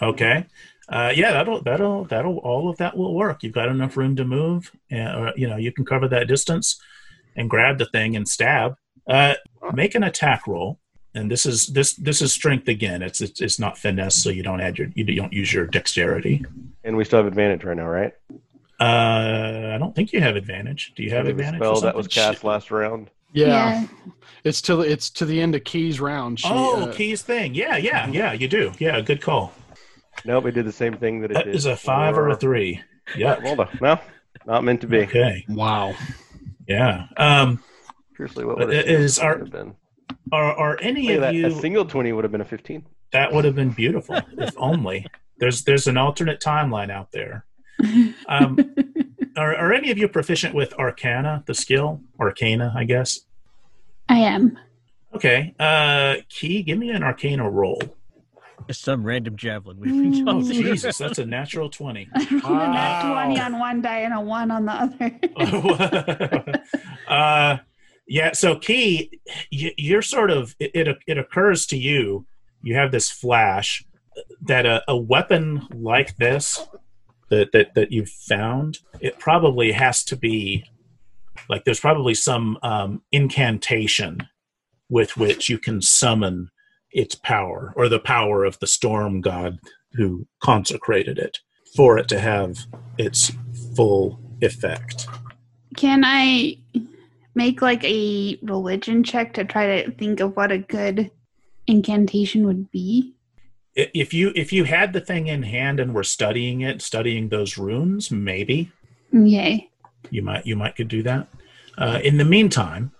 Okay. 0.00 0.46
Uh, 0.88 1.12
yeah, 1.14 1.32
that'll 1.32 1.62
that'll 1.62 2.04
that'll 2.04 2.38
all 2.38 2.68
of 2.68 2.76
that 2.78 2.96
will 2.96 3.14
work. 3.14 3.42
You've 3.42 3.52
got 3.54 3.68
enough 3.68 3.96
room 3.96 4.16
to 4.16 4.24
move, 4.24 4.70
and, 4.90 5.16
or 5.16 5.32
you 5.36 5.48
know 5.48 5.56
you 5.56 5.72
can 5.72 5.84
cover 5.84 6.08
that 6.08 6.26
distance 6.28 6.80
and 7.36 7.48
grab 7.48 7.78
the 7.78 7.86
thing 7.86 8.16
and 8.16 8.28
stab. 8.28 8.74
Uh, 9.08 9.34
make 9.72 9.94
an 9.94 10.02
attack 10.02 10.46
roll, 10.46 10.80
and 11.14 11.30
this 11.30 11.46
is 11.46 11.68
this 11.68 11.94
this 11.94 12.20
is 12.20 12.32
strength 12.32 12.68
again. 12.68 13.00
It's 13.00 13.20
it's, 13.20 13.40
it's 13.40 13.58
not 13.58 13.78
finesse, 13.78 14.16
so 14.16 14.28
you 14.28 14.42
don't 14.42 14.60
add 14.60 14.76
your 14.76 14.88
you 14.94 15.04
don't 15.04 15.32
use 15.32 15.52
your 15.52 15.66
dexterity. 15.66 16.44
And 16.84 16.96
we 16.96 17.04
still 17.04 17.18
have 17.20 17.26
advantage 17.26 17.64
right 17.64 17.76
now, 17.76 17.86
right? 17.86 18.12
Uh, 18.80 19.72
I 19.74 19.78
don't 19.78 19.94
think 19.94 20.12
you 20.12 20.20
have 20.20 20.34
advantage. 20.34 20.92
Do 20.96 21.04
you 21.04 21.10
have 21.10 21.26
advantage? 21.28 21.60
spell 21.60 21.80
that 21.82 21.94
was 21.94 22.08
cast 22.08 22.42
last 22.42 22.70
round. 22.72 23.08
Yeah. 23.32 23.86
It's 24.44 24.60
to 24.62 24.76
the 24.76 24.82
it's 24.82 25.08
to 25.10 25.24
the 25.24 25.40
end 25.40 25.54
of 25.54 25.64
Key's 25.64 26.00
round. 26.00 26.40
She, 26.40 26.48
Oh, 26.50 26.82
uh, 26.82 26.92
keys 26.92 27.22
thing. 27.22 27.54
Yeah, 27.54 27.76
yeah, 27.76 28.08
yeah. 28.08 28.32
You 28.32 28.48
do. 28.48 28.72
Yeah, 28.78 29.00
good 29.00 29.20
call. 29.22 29.52
Nope, 30.24 30.46
it 30.46 30.52
did 30.52 30.66
the 30.66 30.72
same 30.72 30.94
thing 30.96 31.20
that 31.20 31.30
it 31.30 31.34
That 31.34 31.44
did. 31.46 31.54
is 31.54 31.66
a 31.66 31.76
five 31.76 32.18
or 32.18 32.28
a 32.28 32.36
three. 32.36 32.80
Yeah. 33.16 33.40
Hold 33.40 33.60
on. 33.60 33.78
No, 33.80 33.98
Not 34.46 34.64
meant 34.64 34.80
to 34.82 34.86
be. 34.86 34.98
Okay. 35.00 35.44
Wow. 35.48 35.94
Yeah. 36.68 37.06
Um, 37.16 37.62
Seriously, 38.16 38.44
what 38.44 38.60
Uh, 38.62 38.66
would 38.66 38.74
a 38.74 38.88
is 38.88 39.14
single 39.16 39.32
our- 39.32 39.38
have 39.38 39.50
been? 39.50 39.74
are, 40.32 40.52
are 40.56 40.78
any 40.80 41.12
of 41.12 41.20
that. 41.22 41.34
you 41.34 41.46
A 41.46 41.50
single 41.50 41.84
20 41.84 42.12
would 42.12 42.24
have 42.24 42.32
been 42.32 42.40
a 42.40 42.44
15. 42.44 42.84
that 43.12 43.32
would 43.32 43.44
have 43.44 43.54
been 43.54 43.70
beautiful 43.70 44.18
if 44.38 44.54
only 44.56 45.06
there's 45.38 45.64
there's 45.64 45.86
an 45.86 45.96
alternate 45.96 46.40
timeline 46.40 46.90
out 46.90 47.10
there. 47.12 47.44
Um, 48.28 48.56
are, 49.36 49.54
are 49.54 49.72
any 49.72 49.90
of 49.90 49.98
you 49.98 50.08
proficient 50.08 50.54
with 50.54 50.72
Arcana, 50.74 51.42
the 51.46 51.54
skill 51.54 52.00
Arcana? 52.20 52.72
I 52.76 52.84
guess. 52.84 53.20
I 54.08 54.18
am. 54.18 54.58
Okay. 55.14 55.54
Uh, 55.58 56.16
Key, 56.28 56.62
give 56.62 56.78
me 56.78 56.90
an 56.90 57.02
Arcana 57.02 57.48
roll. 57.48 57.80
Just 58.68 58.82
some 58.82 59.04
random 59.04 59.36
javelin 59.36 59.80
we've 59.80 59.90
been 59.90 60.28
Oh 60.28 60.38
Ooh. 60.38 60.52
Jesus, 60.52 60.98
that's 60.98 61.18
a 61.18 61.26
natural 61.26 61.68
twenty. 61.68 62.08
I 62.14 62.40
rolled 62.44 62.62
a 62.62 62.68
nat 62.68 63.12
20 63.12 63.40
on 63.40 63.58
one 63.58 63.82
die 63.82 63.98
and 64.00 64.14
a 64.14 64.20
1 64.20 64.50
on 64.50 64.66
the 64.66 64.72
other. 64.72 66.62
uh, 67.08 67.56
yeah. 68.06 68.32
So, 68.32 68.56
Key, 68.56 69.20
you, 69.50 69.72
you're 69.76 70.02
sort 70.02 70.30
of 70.30 70.54
it, 70.60 70.70
it. 70.74 70.98
It 71.06 71.18
occurs 71.18 71.66
to 71.66 71.76
you. 71.76 72.26
You 72.62 72.76
have 72.76 72.92
this 72.92 73.10
flash 73.10 73.84
that 74.42 74.66
a, 74.66 74.82
a 74.86 74.96
weapon 74.96 75.66
like 75.74 76.16
this 76.16 76.64
that, 77.32 77.52
that 77.52 77.74
that 77.74 77.90
you've 77.90 78.10
found, 78.10 78.78
it 79.00 79.18
probably 79.18 79.72
has 79.72 80.04
to 80.04 80.16
be 80.16 80.64
like 81.48 81.64
there's 81.64 81.80
probably 81.80 82.14
some 82.14 82.58
um, 82.62 83.02
incantation 83.10 84.28
with 84.90 85.16
which 85.16 85.48
you 85.48 85.58
can 85.58 85.80
summon 85.80 86.50
its 86.90 87.14
power 87.14 87.72
or 87.74 87.88
the 87.88 87.98
power 87.98 88.44
of 88.44 88.58
the 88.58 88.66
storm 88.66 89.22
god 89.22 89.58
who 89.94 90.26
consecrated 90.42 91.18
it 91.18 91.38
for 91.74 91.96
it 91.96 92.06
to 92.08 92.20
have 92.20 92.58
its 92.98 93.32
full 93.74 94.20
effect. 94.42 95.06
Can 95.74 96.02
I 96.04 96.58
make 97.34 97.62
like 97.62 97.82
a 97.84 98.38
religion 98.42 99.02
check 99.04 99.32
to 99.34 99.44
try 99.44 99.82
to 99.82 99.90
think 99.92 100.20
of 100.20 100.36
what 100.36 100.52
a 100.52 100.58
good 100.58 101.10
incantation 101.66 102.44
would 102.46 102.70
be? 102.70 103.14
If 103.74 104.12
you 104.12 104.32
if 104.34 104.52
you 104.52 104.64
had 104.64 104.92
the 104.92 105.00
thing 105.00 105.28
in 105.28 105.42
hand 105.42 105.80
and 105.80 105.94
were 105.94 106.04
studying 106.04 106.60
it, 106.60 106.82
studying 106.82 107.28
those 107.28 107.56
runes, 107.56 108.10
maybe 108.10 108.70
Yay. 109.12 109.70
you 110.10 110.22
might 110.22 110.46
you 110.46 110.56
might 110.56 110.76
could 110.76 110.88
do 110.88 111.02
that. 111.02 111.28
Uh, 111.78 111.98
in 112.04 112.18
the 112.18 112.24
meantime, 112.24 112.92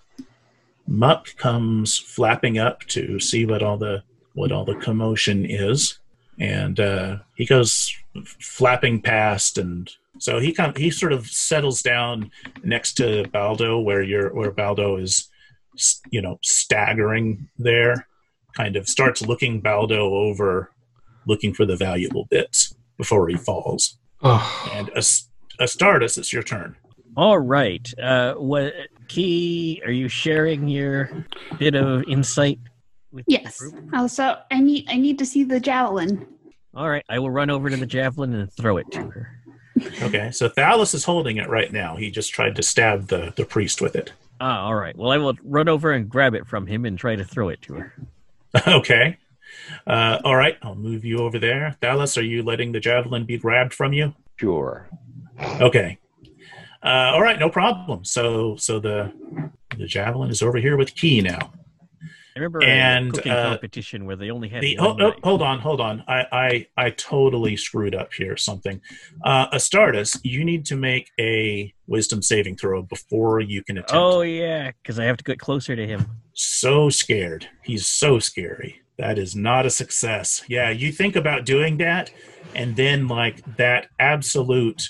Muck 0.87 1.35
comes 1.37 1.97
flapping 1.97 2.57
up 2.57 2.81
to 2.87 3.19
see 3.19 3.45
what 3.45 3.61
all 3.61 3.77
the 3.77 4.03
what 4.33 4.51
all 4.51 4.65
the 4.65 4.75
commotion 4.75 5.45
is, 5.45 5.99
and 6.39 6.79
uh, 6.79 7.17
he 7.35 7.45
goes 7.45 7.95
flapping 8.39 9.01
past, 9.01 9.57
and 9.57 9.91
so 10.17 10.39
he 10.39 10.53
come 10.53 10.73
he 10.75 10.89
sort 10.89 11.13
of 11.13 11.27
settles 11.27 11.81
down 11.81 12.31
next 12.63 12.93
to 12.95 13.27
Baldo, 13.31 13.79
where 13.79 14.01
you're 14.01 14.33
where 14.33 14.51
Baldo 14.51 14.97
is, 14.97 15.29
you 16.09 16.21
know, 16.21 16.39
staggering 16.41 17.47
there, 17.57 18.07
kind 18.55 18.75
of 18.75 18.87
starts 18.87 19.21
looking 19.21 19.59
Baldo 19.61 20.13
over, 20.13 20.71
looking 21.27 21.53
for 21.53 21.65
the 21.65 21.75
valuable 21.75 22.25
bits 22.29 22.75
before 22.97 23.27
he 23.27 23.35
falls. 23.35 23.97
Oh, 24.21 24.69
And 24.73 24.89
Ast- 24.95 25.29
Astartes, 25.59 26.17
it's 26.17 26.31
your 26.33 26.43
turn. 26.43 26.75
All 27.15 27.37
right. 27.39 27.87
Uh, 28.01 28.33
what 28.35 28.73
key? 29.07 29.81
Are 29.85 29.91
you 29.91 30.07
sharing 30.07 30.67
your 30.67 31.25
bit 31.59 31.75
of 31.75 32.03
insight 32.07 32.59
with 33.11 33.25
the 33.25 33.33
Yes. 33.33 33.59
group? 33.59 33.75
Also, 33.93 34.37
I 34.49 34.59
need 34.59 34.85
I 34.89 34.97
need 34.97 35.19
to 35.19 35.25
see 35.25 35.43
the 35.43 35.59
javelin. 35.59 36.25
All 36.73 36.89
right. 36.89 37.05
I 37.09 37.19
will 37.19 37.29
run 37.29 37.51
over 37.51 37.69
to 37.69 37.77
the 37.77 37.85
javelin 37.85 38.33
and 38.33 38.51
throw 38.51 38.77
it 38.77 38.89
to 38.93 39.01
her. 39.01 39.29
Okay, 40.01 40.31
so 40.31 40.49
Thalos 40.49 40.93
is 40.95 41.03
holding 41.03 41.37
it 41.37 41.49
right 41.49 41.71
now. 41.71 41.95
He 41.95 42.09
just 42.09 42.31
tried 42.33 42.55
to 42.55 42.63
stab 42.63 43.07
the, 43.09 43.33
the 43.35 43.45
priest 43.45 43.81
with 43.81 43.95
it. 43.95 44.11
Ah, 44.39 44.65
all 44.65 44.75
right. 44.75 44.95
Well, 44.95 45.11
I 45.11 45.17
will 45.17 45.35
run 45.43 45.67
over 45.69 45.91
and 45.91 46.09
grab 46.09 46.33
it 46.33 46.47
from 46.47 46.65
him 46.67 46.85
and 46.85 46.97
try 46.97 47.15
to 47.15 47.23
throw 47.23 47.49
it 47.49 47.61
to 47.63 47.75
her. 47.75 47.93
okay. 48.67 49.17
Uh, 49.87 50.19
all 50.23 50.35
right, 50.35 50.57
I'll 50.61 50.75
move 50.75 51.03
you 51.03 51.19
over 51.19 51.39
there. 51.39 51.77
Thalos, 51.81 52.17
are 52.17 52.25
you 52.25 52.43
letting 52.43 52.71
the 52.71 52.79
javelin 52.79 53.25
be 53.25 53.37
grabbed 53.37 53.73
from 53.73 53.93
you? 53.93 54.13
Sure. 54.37 54.89
Okay. 55.59 55.97
Uh, 56.83 57.11
all 57.13 57.21
right, 57.21 57.39
no 57.39 57.49
problem. 57.49 58.03
So 58.03 58.55
so 58.57 58.79
the 58.79 59.11
the 59.77 59.87
javelin 59.87 60.29
is 60.29 60.41
over 60.41 60.57
here 60.57 60.77
with 60.77 60.95
Key 60.95 61.21
now. 61.21 61.53
I 62.35 62.39
remember 62.39 62.63
And, 62.63 63.09
a 63.09 63.11
cooking 63.11 63.31
uh, 63.31 63.49
competition 63.49 64.05
where 64.05 64.15
they 64.15 64.31
only 64.31 64.49
had 64.49 64.63
The, 64.63 64.79
oh, 64.79 64.97
oh, 64.99 65.13
hold 65.23 65.41
on, 65.41 65.59
hold 65.59 65.79
on. 65.79 66.03
I, 66.07 66.25
I 66.31 66.67
I 66.85 66.89
totally 66.91 67.55
screwed 67.55 67.93
up 67.93 68.11
here. 68.13 68.35
Something. 68.37 68.81
Uh, 69.23 69.49
Astartes, 69.51 70.19
you 70.23 70.43
need 70.43 70.65
to 70.65 70.75
make 70.75 71.11
a 71.19 71.73
wisdom 71.85 72.21
saving 72.21 72.57
throw 72.57 72.81
before 72.81 73.39
you 73.39 73.63
can 73.63 73.77
attempt. 73.77 73.93
Oh 73.93 74.21
yeah, 74.21 74.71
because 74.81 74.97
I 74.97 75.05
have 75.05 75.17
to 75.17 75.23
get 75.23 75.39
closer 75.39 75.75
to 75.75 75.85
him. 75.85 76.05
so 76.33 76.89
scared. 76.89 77.47
He's 77.63 77.85
so 77.87 78.17
scary. 78.19 78.81
That 78.97 79.17
is 79.17 79.35
not 79.35 79.65
a 79.65 79.69
success. 79.69 80.43
Yeah, 80.47 80.69
you 80.69 80.91
think 80.91 81.15
about 81.15 81.45
doing 81.45 81.77
that, 81.77 82.11
and 82.55 82.75
then 82.75 83.07
like 83.07 83.43
that 83.57 83.87
absolute, 83.99 84.89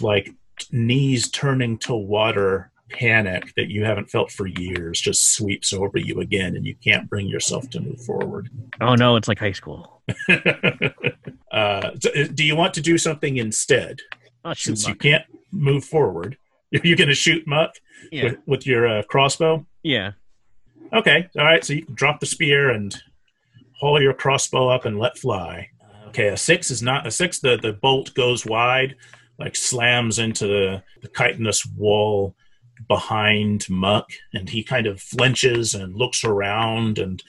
like 0.00 0.30
knees 0.72 1.30
turning 1.30 1.78
to 1.78 1.94
water 1.94 2.70
panic 2.90 3.52
that 3.56 3.68
you 3.68 3.84
haven't 3.84 4.10
felt 4.10 4.30
for 4.30 4.46
years 4.46 5.00
just 5.00 5.34
sweeps 5.34 5.72
over 5.72 5.98
you 5.98 6.20
again, 6.20 6.56
and 6.56 6.66
you 6.66 6.74
can't 6.82 7.08
bring 7.08 7.26
yourself 7.26 7.68
to 7.70 7.80
move 7.80 8.00
forward. 8.02 8.48
Oh 8.80 8.94
no, 8.94 9.16
it's 9.16 9.28
like 9.28 9.38
high 9.38 9.52
school. 9.52 10.02
uh, 10.28 11.90
so, 12.00 12.10
uh, 12.10 12.24
do 12.34 12.44
you 12.44 12.56
want 12.56 12.74
to 12.74 12.80
do 12.80 12.98
something 12.98 13.36
instead? 13.36 13.98
Since 14.54 14.88
you 14.88 14.94
can't 14.94 15.24
move 15.52 15.84
forward, 15.84 16.38
are 16.74 16.80
you 16.86 16.96
going 16.96 17.08
to 17.08 17.14
shoot 17.14 17.46
Muck 17.46 17.74
Yeah, 18.10 18.24
with, 18.24 18.38
with 18.46 18.66
your 18.66 18.86
uh, 18.88 19.02
crossbow? 19.04 19.66
yeah. 19.82 20.12
Okay, 20.90 21.28
all 21.36 21.44
right. 21.44 21.62
So 21.62 21.74
you 21.74 21.84
can 21.84 21.94
drop 21.94 22.18
the 22.18 22.24
spear 22.24 22.70
and 22.70 22.96
haul 23.78 24.00
your 24.00 24.14
crossbow 24.14 24.68
up 24.70 24.86
and 24.86 24.98
let 24.98 25.18
fly. 25.18 25.68
Okay, 26.06 26.28
a 26.28 26.36
six 26.38 26.70
is 26.70 26.82
not 26.82 27.06
a 27.06 27.10
six. 27.10 27.40
The 27.40 27.58
the 27.58 27.74
bolt 27.74 28.14
goes 28.14 28.46
wide, 28.46 28.96
like 29.38 29.54
slams 29.54 30.18
into 30.18 30.46
the 30.46 30.82
the 31.02 31.08
chitinous 31.08 31.66
wall 31.76 32.34
behind 32.86 33.68
Muck, 33.68 34.10
and 34.32 34.48
he 34.48 34.62
kind 34.62 34.86
of 34.86 35.00
flinches 35.00 35.74
and 35.74 35.94
looks 35.96 36.24
around 36.24 36.98
and 36.98 37.22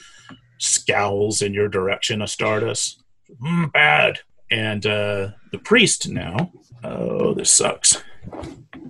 scowls 0.57 1.41
in 1.41 1.53
your 1.53 1.67
direction, 1.67 2.19
Astartes. 2.19 2.95
Mm, 3.41 3.71
bad. 3.71 4.19
And 4.51 4.85
uh, 4.85 5.29
the 5.51 5.59
priest 5.59 6.09
now. 6.09 6.51
Oh, 6.83 7.33
this 7.33 7.51
sucks. 7.51 8.01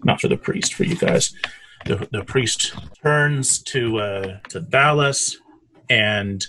Not 0.04 0.22
for 0.22 0.28
the 0.28 0.38
priest, 0.38 0.74
for 0.74 0.84
you 0.84 0.96
guys 0.96 1.34
the, 1.86 2.08
the 2.12 2.24
priest 2.24 2.74
turns 3.02 3.60
to 3.64 4.00
uh, 4.00 4.40
to 4.50 4.62
Thalos 4.62 5.36
and 5.90 6.46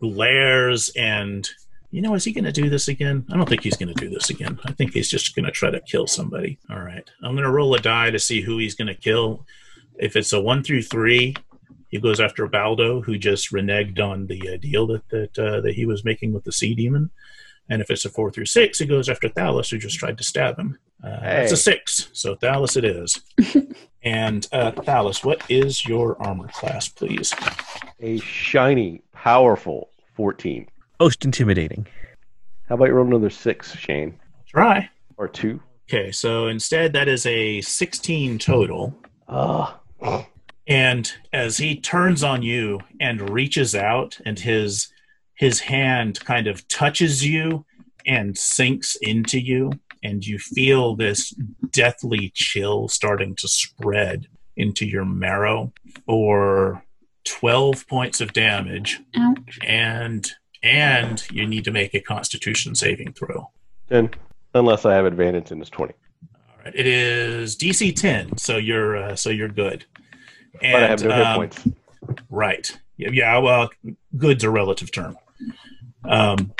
glares 0.00 0.90
and 0.96 1.48
you 1.96 2.02
know 2.02 2.14
is 2.14 2.24
he 2.24 2.32
going 2.32 2.44
to 2.44 2.52
do 2.52 2.68
this 2.68 2.88
again? 2.88 3.24
I 3.32 3.36
don't 3.36 3.48
think 3.48 3.62
he's 3.62 3.76
going 3.76 3.92
to 3.92 3.94
do 3.94 4.10
this 4.10 4.28
again. 4.28 4.58
I 4.66 4.72
think 4.72 4.92
he's 4.92 5.08
just 5.08 5.34
going 5.34 5.46
to 5.46 5.50
try 5.50 5.70
to 5.70 5.80
kill 5.80 6.06
somebody. 6.06 6.58
All 6.70 6.80
right. 6.80 7.08
I'm 7.22 7.32
going 7.32 7.44
to 7.44 7.50
roll 7.50 7.74
a 7.74 7.80
die 7.80 8.10
to 8.10 8.18
see 8.18 8.42
who 8.42 8.58
he's 8.58 8.74
going 8.74 8.88
to 8.88 8.94
kill. 8.94 9.46
If 9.98 10.14
it's 10.14 10.34
a 10.34 10.40
one 10.40 10.62
through 10.62 10.82
three 10.82 11.34
he 11.88 11.98
goes 11.98 12.20
after 12.20 12.46
baldo 12.48 13.00
who 13.00 13.16
just 13.16 13.50
reneged 13.50 13.98
on 13.98 14.26
the 14.26 14.54
uh, 14.54 14.56
deal 14.58 14.86
that 14.88 15.08
that, 15.08 15.38
uh, 15.38 15.60
that 15.62 15.74
he 15.74 15.86
was 15.86 16.04
making 16.04 16.34
with 16.34 16.44
the 16.44 16.52
sea 16.52 16.74
demon. 16.74 17.10
And 17.70 17.80
if 17.80 17.90
it's 17.90 18.04
a 18.04 18.10
four 18.10 18.30
through 18.30 18.46
six 18.46 18.78
he 18.78 18.84
goes 18.84 19.08
after 19.08 19.30
thalos 19.30 19.70
who 19.70 19.78
just 19.78 19.98
tried 19.98 20.18
to 20.18 20.24
stab 20.24 20.58
him. 20.58 20.78
Uh, 21.02 21.18
it's 21.22 21.52
a 21.52 21.56
six. 21.56 22.10
So 22.12 22.36
thalos 22.36 22.76
it 22.76 22.84
is. 22.84 23.20
And 24.06 24.46
uh, 24.52 24.70
Thalos, 24.70 25.24
what 25.24 25.42
is 25.48 25.84
your 25.84 26.16
armor 26.22 26.46
class, 26.46 26.88
please? 26.88 27.34
A 27.98 28.18
shiny, 28.18 29.02
powerful 29.12 29.90
14. 30.14 30.68
Most 31.00 31.24
intimidating. 31.24 31.86
How 32.68 32.74
about 32.74 32.86
you 32.86 32.94
roll 32.94 33.06
another 33.06 33.30
six, 33.30 33.74
Shane? 33.76 34.18
Try. 34.46 34.88
Or 35.16 35.28
two? 35.28 35.60
Okay, 35.88 36.10
so 36.10 36.46
instead 36.48 36.92
that 36.94 37.08
is 37.08 37.26
a 37.26 37.60
16 37.60 38.38
total. 38.38 38.94
Ah. 39.28 39.78
And 40.66 41.12
as 41.32 41.58
he 41.58 41.76
turns 41.76 42.24
on 42.24 42.42
you 42.42 42.80
and 43.00 43.30
reaches 43.30 43.74
out, 43.74 44.18
and 44.26 44.38
his 44.38 44.88
his 45.34 45.60
hand 45.60 46.18
kind 46.20 46.46
of 46.46 46.66
touches 46.66 47.24
you 47.24 47.64
and 48.06 48.36
sinks 48.36 48.96
into 49.02 49.38
you, 49.38 49.70
and 50.02 50.26
you 50.26 50.38
feel 50.38 50.96
this 50.96 51.30
deathly 51.70 52.32
chill 52.34 52.88
starting 52.88 53.36
to 53.36 53.46
spread 53.46 54.26
into 54.56 54.86
your 54.86 55.04
marrow 55.04 55.72
for 56.06 56.82
12 57.24 57.86
points 57.86 58.20
of 58.20 58.32
damage, 58.32 59.00
Ouch. 59.14 59.58
and 59.62 60.32
and 60.62 61.24
you 61.30 61.46
need 61.46 61.64
to 61.64 61.70
make 61.70 61.94
a 61.94 62.00
Constitution 62.00 62.74
saving 62.74 63.12
throw. 63.12 63.50
10. 63.88 64.10
Unless 64.54 64.84
I 64.84 64.94
have 64.94 65.04
advantage 65.04 65.50
in 65.50 65.58
this 65.58 65.68
20. 65.68 65.92
All 65.92 66.64
right, 66.64 66.74
it 66.74 66.86
is 66.86 67.56
DC 67.56 67.94
10, 67.94 68.38
so 68.38 68.56
you're 68.56 68.96
uh, 68.96 69.16
so 69.16 69.30
you're 69.30 69.48
good. 69.48 69.84
And, 70.62 70.72
But 70.72 70.82
I 70.82 70.86
have 70.86 71.04
no 71.04 71.14
hit 71.14 71.26
um, 71.26 71.36
points. 71.36 71.68
Right. 72.30 72.78
Yeah, 72.96 73.10
yeah, 73.12 73.38
well, 73.38 73.68
good's 74.16 74.44
a 74.44 74.50
relative 74.50 74.90
term. 74.90 75.18
Um, 76.04 76.52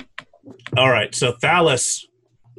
all 0.76 0.90
right, 0.90 1.14
so 1.14 1.32
Thalus 1.32 2.04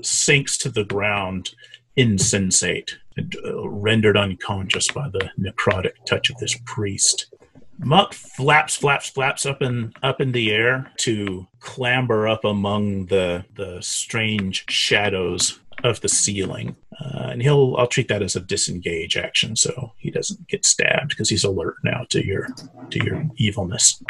sinks 0.01 0.57
to 0.59 0.69
the 0.69 0.84
ground 0.84 1.51
insensate 1.95 2.97
uh, 3.19 3.68
rendered 3.68 4.15
unconscious 4.15 4.88
by 4.89 5.09
the 5.09 5.30
necrotic 5.39 5.93
touch 6.05 6.30
of 6.30 6.38
this 6.38 6.57
priest. 6.65 7.34
Muck 7.79 8.13
flaps, 8.13 8.75
flaps, 8.75 9.09
flaps 9.09 9.45
up 9.45 9.61
in 9.61 9.93
up 10.01 10.19
in 10.19 10.31
the 10.31 10.51
air 10.51 10.91
to 10.97 11.47
clamber 11.59 12.27
up 12.27 12.43
among 12.43 13.05
the 13.05 13.45
the 13.55 13.79
strange 13.81 14.65
shadows 14.69 15.59
of 15.83 16.01
the 16.01 16.09
ceiling, 16.09 16.75
uh, 16.99 17.29
and 17.31 17.41
he'll 17.41 17.75
I'll 17.77 17.87
treat 17.87 18.07
that 18.07 18.23
as 18.23 18.35
a 18.35 18.41
disengage 18.41 19.15
action, 19.15 19.55
so 19.55 19.93
he 19.97 20.09
doesn't 20.09 20.47
get 20.47 20.65
stabbed 20.65 21.09
because 21.09 21.29
he's 21.29 21.43
alert 21.43 21.75
now 21.83 22.05
to 22.09 22.25
your 22.25 22.47
to 22.89 23.05
your 23.05 23.23
evilness. 23.37 24.01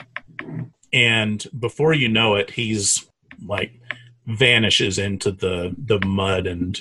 And 0.93 1.45
before 1.59 1.93
you 1.93 2.07
know 2.07 2.35
it, 2.35 2.51
he's 2.51 3.05
like 3.45 3.73
vanishes 4.25 4.97
into 4.97 5.31
the 5.31 5.75
the 5.77 5.99
mud 6.05 6.47
and 6.47 6.79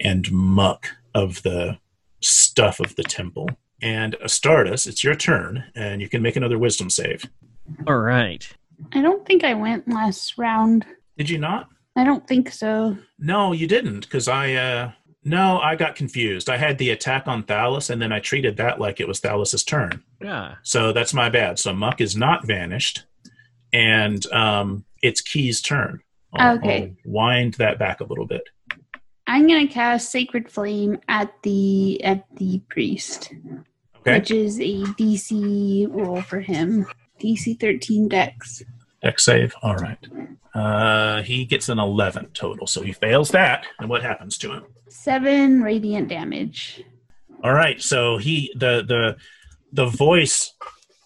and 0.00 0.30
muck 0.32 0.88
of 1.14 1.42
the 1.42 1.78
stuff 2.20 2.80
of 2.80 2.96
the 2.96 3.02
temple. 3.02 3.48
And 3.82 4.16
Astartes, 4.24 4.86
it's 4.86 5.04
your 5.04 5.14
turn, 5.14 5.64
and 5.76 6.00
you 6.00 6.08
can 6.08 6.20
make 6.22 6.36
another 6.36 6.58
wisdom 6.58 6.90
save. 6.90 7.24
All 7.86 7.98
right. 7.98 8.48
I 8.92 9.00
don't 9.02 9.24
think 9.26 9.44
I 9.44 9.54
went 9.54 9.88
last 9.88 10.36
round. 10.38 10.84
Did 11.16 11.30
you 11.30 11.38
not? 11.38 11.68
I 11.96 12.04
don't 12.04 12.26
think 12.26 12.50
so. 12.50 12.96
No, 13.18 13.52
you 13.52 13.66
didn't, 13.66 14.00
because 14.00 14.28
I 14.28 14.54
uh 14.54 14.92
no, 15.24 15.58
I 15.60 15.74
got 15.76 15.94
confused. 15.96 16.48
I 16.48 16.56
had 16.56 16.78
the 16.78 16.90
attack 16.90 17.26
on 17.26 17.42
Thalos, 17.42 17.90
and 17.90 18.00
then 18.00 18.12
I 18.12 18.20
treated 18.20 18.56
that 18.56 18.80
like 18.80 19.00
it 19.00 19.08
was 19.08 19.20
Thalos's 19.20 19.64
turn. 19.64 20.02
Yeah. 20.22 20.54
So 20.62 20.92
that's 20.92 21.12
my 21.12 21.28
bad. 21.28 21.58
So 21.58 21.72
Muck 21.74 22.00
is 22.00 22.16
not 22.16 22.46
vanished, 22.46 23.04
and 23.72 24.24
um, 24.32 24.84
it's 25.02 25.20
Key's 25.20 25.60
turn. 25.60 26.00
I'll, 26.34 26.56
Okay. 26.58 26.94
I'll 27.04 27.12
wind 27.12 27.54
that 27.54 27.78
back 27.78 28.00
a 28.00 28.04
little 28.04 28.26
bit. 28.26 28.42
I'm 29.26 29.46
gonna 29.46 29.66
cast 29.68 30.10
Sacred 30.10 30.50
Flame 30.50 30.98
at 31.08 31.32
the 31.42 32.02
at 32.04 32.24
the 32.36 32.60
priest, 32.70 33.34
Okay. 34.08 34.18
which 34.18 34.30
is 34.30 34.58
a 34.60 34.82
DC 34.96 35.86
roll 35.90 36.22
for 36.22 36.40
him. 36.40 36.86
DC 37.20 37.58
13 37.58 38.08
Dex. 38.08 38.62
Dex 39.02 39.24
save. 39.24 39.54
All 39.62 39.76
right. 39.76 39.98
Uh, 40.54 41.22
he 41.22 41.44
gets 41.44 41.68
an 41.68 41.78
11 41.78 42.30
total, 42.32 42.66
so 42.66 42.82
he 42.82 42.92
fails 42.92 43.30
that. 43.30 43.66
And 43.78 43.88
what 43.88 44.02
happens 44.02 44.38
to 44.38 44.52
him? 44.52 44.64
Seven 44.88 45.62
radiant 45.62 46.08
damage. 46.08 46.82
All 47.44 47.52
right. 47.52 47.80
So 47.80 48.18
he 48.18 48.52
the 48.56 48.82
the 48.86 49.16
the 49.72 49.86
voice 49.86 50.54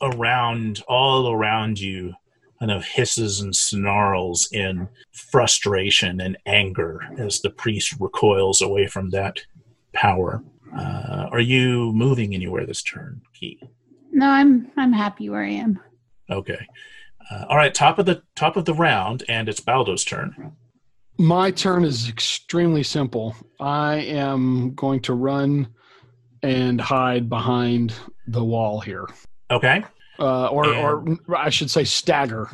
around 0.01 0.83
all 0.89 1.31
around 1.33 1.79
you 1.81 2.15
kind 2.59 2.71
of 2.71 2.85
hisses 2.85 3.41
and 3.41 3.55
snarls 3.55 4.49
in 4.53 4.89
frustration 5.13 6.21
and 6.21 6.39
anger 6.47 7.01
as 7.19 7.41
the 7.41 7.51
priest 7.51 7.95
recoils 7.99 8.61
away 8.63 8.87
from 8.87 9.11
that 9.11 9.41
power. 9.93 10.43
Uh, 10.77 11.29
are 11.31 11.41
you 11.41 11.93
moving 11.93 12.35
anywhere 12.35 12.67
this 12.67 12.83
turn, 12.83 13.21
Key? 13.35 13.61
No, 14.11 14.27
I'm 14.27 14.71
I'm 14.77 14.93
happy 14.93 15.29
where 15.29 15.43
I 15.45 15.51
am. 15.51 15.81
Okay. 16.31 16.67
Uh, 17.31 17.45
all 17.49 17.57
right. 17.57 17.75
Top 17.75 17.99
of 17.99 18.07
the 18.07 18.23
top 18.37 18.57
of 18.57 18.65
the 18.65 18.75
round, 18.75 19.23
and 19.29 19.49
it's 19.49 19.61
Baldo's 19.61 20.05
turn. 20.05 20.53
My 21.19 21.51
turn 21.51 21.85
is 21.85 22.09
extremely 22.09 22.83
simple. 22.83 23.37
I 23.61 23.97
am 23.97 24.75
going 24.75 25.01
to 25.03 25.15
run 25.15 25.69
and 26.43 26.81
hide 26.81 27.29
behind 27.29 27.95
the 28.27 28.43
wall 28.43 28.81
here, 28.81 29.07
Okay. 29.51 29.85
uh, 30.19 30.47
or, 30.49 30.67
or 30.75 31.19
I 31.37 31.51
should 31.51 31.71
say, 31.71 31.85
stagger. 31.85 32.51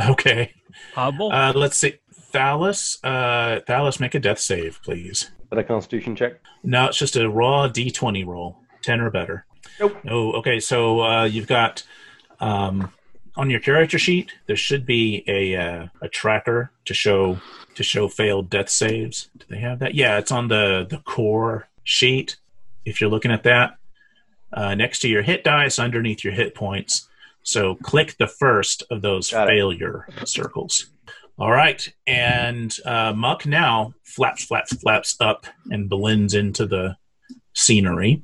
Okay. 0.00 0.52
Hobble. 0.94 1.30
Uh, 1.32 1.52
let's 1.54 1.76
see. 1.76 1.94
Thalos, 2.32 2.98
uh, 3.04 3.60
Thalos, 3.68 4.00
make 4.00 4.14
a 4.14 4.20
death 4.20 4.38
save, 4.38 4.80
please. 4.82 5.30
That 5.52 5.58
a 5.58 5.64
constitution 5.64 6.16
check? 6.16 6.40
No, 6.62 6.86
it's 6.86 6.96
just 6.96 7.14
a 7.14 7.28
raw 7.28 7.68
d20 7.68 8.24
roll, 8.24 8.56
10 8.80 9.02
or 9.02 9.10
better. 9.10 9.44
Nope. 9.78 10.02
No, 10.02 10.32
okay, 10.32 10.60
so 10.60 11.02
uh, 11.02 11.24
you've 11.24 11.46
got 11.46 11.82
um, 12.40 12.90
on 13.36 13.50
your 13.50 13.60
character 13.60 13.98
sheet, 13.98 14.32
there 14.46 14.56
should 14.56 14.86
be 14.86 15.22
a 15.26 15.54
uh, 15.54 15.86
a 16.00 16.08
tracker 16.08 16.70
to 16.86 16.94
show 16.94 17.38
to 17.74 17.82
show 17.82 18.08
failed 18.08 18.48
death 18.48 18.70
saves. 18.70 19.28
Do 19.36 19.44
they 19.50 19.58
have 19.58 19.78
that? 19.80 19.94
Yeah, 19.94 20.16
it's 20.16 20.32
on 20.32 20.48
the 20.48 20.86
the 20.88 20.98
core 21.04 21.68
sheet. 21.84 22.36
If 22.86 23.02
you're 23.02 23.10
looking 23.10 23.30
at 23.30 23.42
that, 23.42 23.76
uh, 24.54 24.74
next 24.74 25.00
to 25.00 25.08
your 25.08 25.20
hit 25.20 25.44
dice, 25.44 25.78
underneath 25.78 26.24
your 26.24 26.32
hit 26.32 26.54
points. 26.54 27.10
So 27.42 27.74
click 27.74 28.16
the 28.18 28.26
first 28.26 28.84
of 28.90 29.02
those 29.02 29.30
Got 29.30 29.48
it. 29.48 29.52
failure 29.52 30.08
circles. 30.24 30.86
All 31.42 31.50
right, 31.50 31.92
and 32.06 32.72
uh, 32.86 33.12
Muck 33.14 33.46
now 33.46 33.94
flaps, 34.04 34.44
flaps, 34.44 34.76
flaps 34.76 35.16
up 35.20 35.44
and 35.72 35.88
blends 35.90 36.34
into 36.34 36.66
the 36.66 36.96
scenery. 37.52 38.22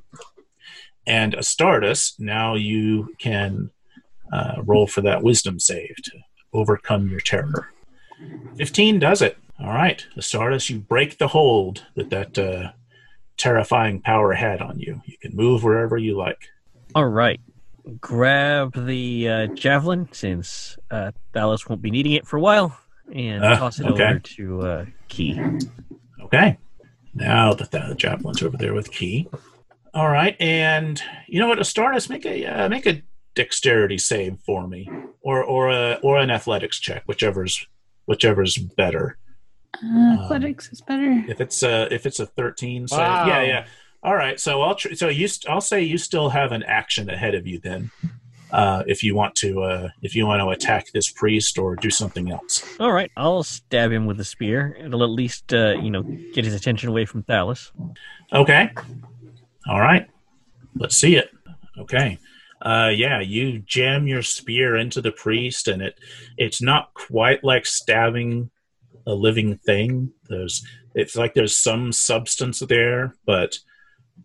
And 1.05 1.33
Astartes, 1.33 2.13
now 2.21 2.55
you 2.55 3.17
can 3.19 3.73
uh, 4.33 4.63
roll 4.65 4.87
for 4.87 5.01
that 5.01 5.25
wisdom 5.25 5.59
save 5.59 5.97
to 5.97 6.13
overcome 6.53 7.09
your 7.09 7.19
terror. 7.19 7.73
15 8.57 9.01
does 9.01 9.21
it. 9.21 9.37
All 9.59 9.67
right, 9.67 10.07
Astartes, 10.17 10.71
you 10.71 10.79
break 10.79 11.19
the 11.19 11.27
hold 11.27 11.87
that 11.97 12.11
that 12.11 12.39
uh, 12.39 12.71
terrifying 13.37 14.01
power 14.01 14.33
had 14.33 14.63
on 14.63 14.79
you. 14.79 15.03
You 15.07 15.19
can 15.21 15.35
move 15.35 15.65
wherever 15.65 15.99
you 15.99 16.17
like. 16.17 16.49
All 16.95 17.07
right. 17.09 17.41
Grab 18.01 18.75
the 18.87 19.29
uh, 19.29 19.47
javelin 19.49 20.09
since 20.13 20.79
uh, 20.93 21.11
Thalos 21.35 21.69
won't 21.69 21.83
be 21.83 21.91
needing 21.91 22.13
it 22.13 22.25
for 22.25 22.37
a 22.37 22.41
while, 22.41 22.79
and 23.15 23.45
Ah, 23.45 23.57
toss 23.57 23.81
it 23.81 23.87
okay. 23.87 24.05
over 24.05 24.19
to 24.19 24.63
uh, 24.63 24.85
Key. 25.09 25.41
Okay. 26.23 26.59
Now 27.15 27.55
that 27.55 27.71
the 27.71 27.79
javelin's 27.97 28.43
over 28.43 28.57
there 28.57 28.75
with 28.75 28.91
Key. 28.93 29.29
All 29.95 30.09
right, 30.11 30.37
and 30.39 31.03
you 31.27 31.41
know 31.41 31.49
what, 31.49 31.59
Astartes, 31.59 32.09
make 32.11 32.25
a 32.27 32.45
uh, 32.47 32.69
make 32.69 32.87
a 32.87 33.03
dexterity 33.35 33.99
save 33.99 34.39
for 34.45 34.69
me, 34.69 34.89
or 35.23 35.43
or 35.43 35.71
a 35.71 35.99
or 36.03 36.19
an 36.19 36.31
athletics 36.31 36.79
check, 36.79 37.03
whichever's 37.07 37.67
whichever's 38.07 38.57
better. 38.59 39.17
Uh, 39.83 40.19
athletics 40.23 40.71
is 40.73 40.81
better. 40.83 41.25
If 41.29 41.41
it's 41.41 41.63
a 41.63 41.93
if 41.93 42.05
it's 42.07 42.21
a 42.21 42.27
thirteen, 42.27 42.87
so 42.87 42.99
Wow. 42.99 43.27
yeah, 43.27 43.43
yeah. 43.43 43.67
All 44.03 44.15
right, 44.15 44.39
so 44.39 44.61
I'll 44.63 44.75
tr- 44.77 44.95
so 44.95 45.09
you 45.09 45.27
st- 45.27 45.51
I'll 45.53 45.61
say 45.63 45.83
you 45.83 45.99
still 45.99 46.29
have 46.29 46.53
an 46.53 46.63
action 46.65 47.09
ahead 47.11 47.35
of 47.35 47.47
you 47.47 47.59
then, 47.59 47.91
uh, 48.51 48.83
if 48.87 49.03
you 49.03 49.15
want 49.15 49.35
to 49.37 49.63
uh, 49.63 49.89
if 50.03 50.15
you 50.15 50.27
want 50.27 50.41
to 50.41 50.49
attack 50.49 50.91
this 50.93 51.11
priest 51.11 51.59
or 51.59 51.77
do 51.77 51.91
something 51.91 52.31
else. 52.31 52.65
All 52.81 52.93
right, 52.93 53.11
I'll 53.17 53.43
stab 53.43 53.93
him 53.93 54.07
with 54.07 54.21
a 54.21 54.25
spear. 54.25 54.77
It'll 54.81 55.03
at 55.03 55.11
least, 55.11 55.53
uh, 55.53 55.75
you 55.81 55.91
know, 55.91 56.03
get 56.03 56.45
his 56.45 56.55
attention 56.55 56.89
away 56.89 57.05
from 57.05 57.23
Thalos. 57.23 57.71
Okay. 58.33 58.71
All 59.69 59.81
right. 59.81 60.07
Let's 60.77 60.97
see 60.97 61.17
it. 61.17 61.31
Okay. 61.79 62.19
Uh, 62.61 62.91
yeah, 62.93 63.21
you 63.21 63.61
jam 63.61 64.09
your 64.09 64.23
spear 64.23 64.77
into 64.77 65.01
the 65.01 65.13
priest, 65.13 65.69
and 65.69 65.81
it 65.81 65.99
it's 66.37 66.61
not 66.61 66.93
quite 66.95 67.45
like 67.45 67.67
stabbing 67.67 68.51
a 69.07 69.15
living 69.15 69.57
thing. 69.59 70.13
There's 70.29 70.67
it's 70.95 71.15
like 71.17 71.35
there's 71.35 71.57
some 71.57 71.93
substance 71.93 72.61
there, 72.61 73.15
but 73.25 73.59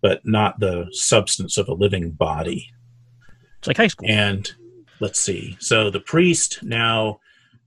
but 0.02 0.26
not 0.26 0.60
the 0.60 0.88
substance 0.92 1.58
of 1.58 1.68
a 1.68 1.74
living 1.74 2.12
body. 2.12 2.72
It's 3.64 3.68
like 3.70 3.78
high 3.78 3.88
school. 3.88 4.10
And 4.10 4.52
let's 5.00 5.22
see. 5.22 5.56
So 5.62 5.90
the 5.90 6.02
priest 6.02 6.60
now 6.64 7.22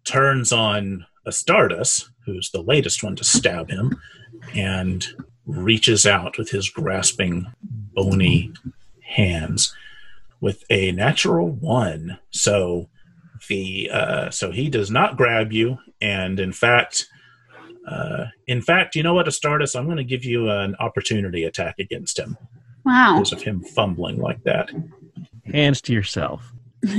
turns 0.04 0.52
on 0.52 1.06
Astartes, 1.26 2.04
who's 2.26 2.50
the 2.50 2.60
latest 2.60 3.02
one 3.02 3.16
to 3.16 3.24
stab 3.24 3.70
him, 3.70 3.98
and 4.54 5.06
reaches 5.46 6.04
out 6.04 6.36
with 6.36 6.50
his 6.50 6.68
grasping, 6.68 7.46
bony 7.62 8.52
hands 9.02 9.74
with 10.42 10.64
a 10.68 10.92
natural 10.92 11.48
one. 11.48 12.18
So 12.30 12.90
the 13.48 13.88
uh, 13.90 14.30
so 14.30 14.50
he 14.50 14.68
does 14.68 14.90
not 14.90 15.16
grab 15.16 15.52
you, 15.52 15.78
and 16.00 16.38
in 16.38 16.52
fact. 16.52 17.08
Uh, 17.88 18.26
in 18.48 18.60
fact, 18.60 18.96
you 18.96 19.02
know 19.04 19.14
what, 19.14 19.26
Astartes? 19.26 19.76
I'm 19.78 19.84
going 19.84 19.96
to 19.96 20.02
give 20.02 20.24
you 20.24 20.50
an 20.50 20.74
opportunity 20.80 21.44
attack 21.44 21.76
against 21.78 22.18
him 22.18 22.36
Wow. 22.84 23.14
because 23.14 23.32
of 23.32 23.42
him 23.42 23.60
fumbling 23.62 24.18
like 24.18 24.42
that. 24.42 24.72
Hands 25.52 25.80
to 25.82 25.92
yourself. 25.92 26.52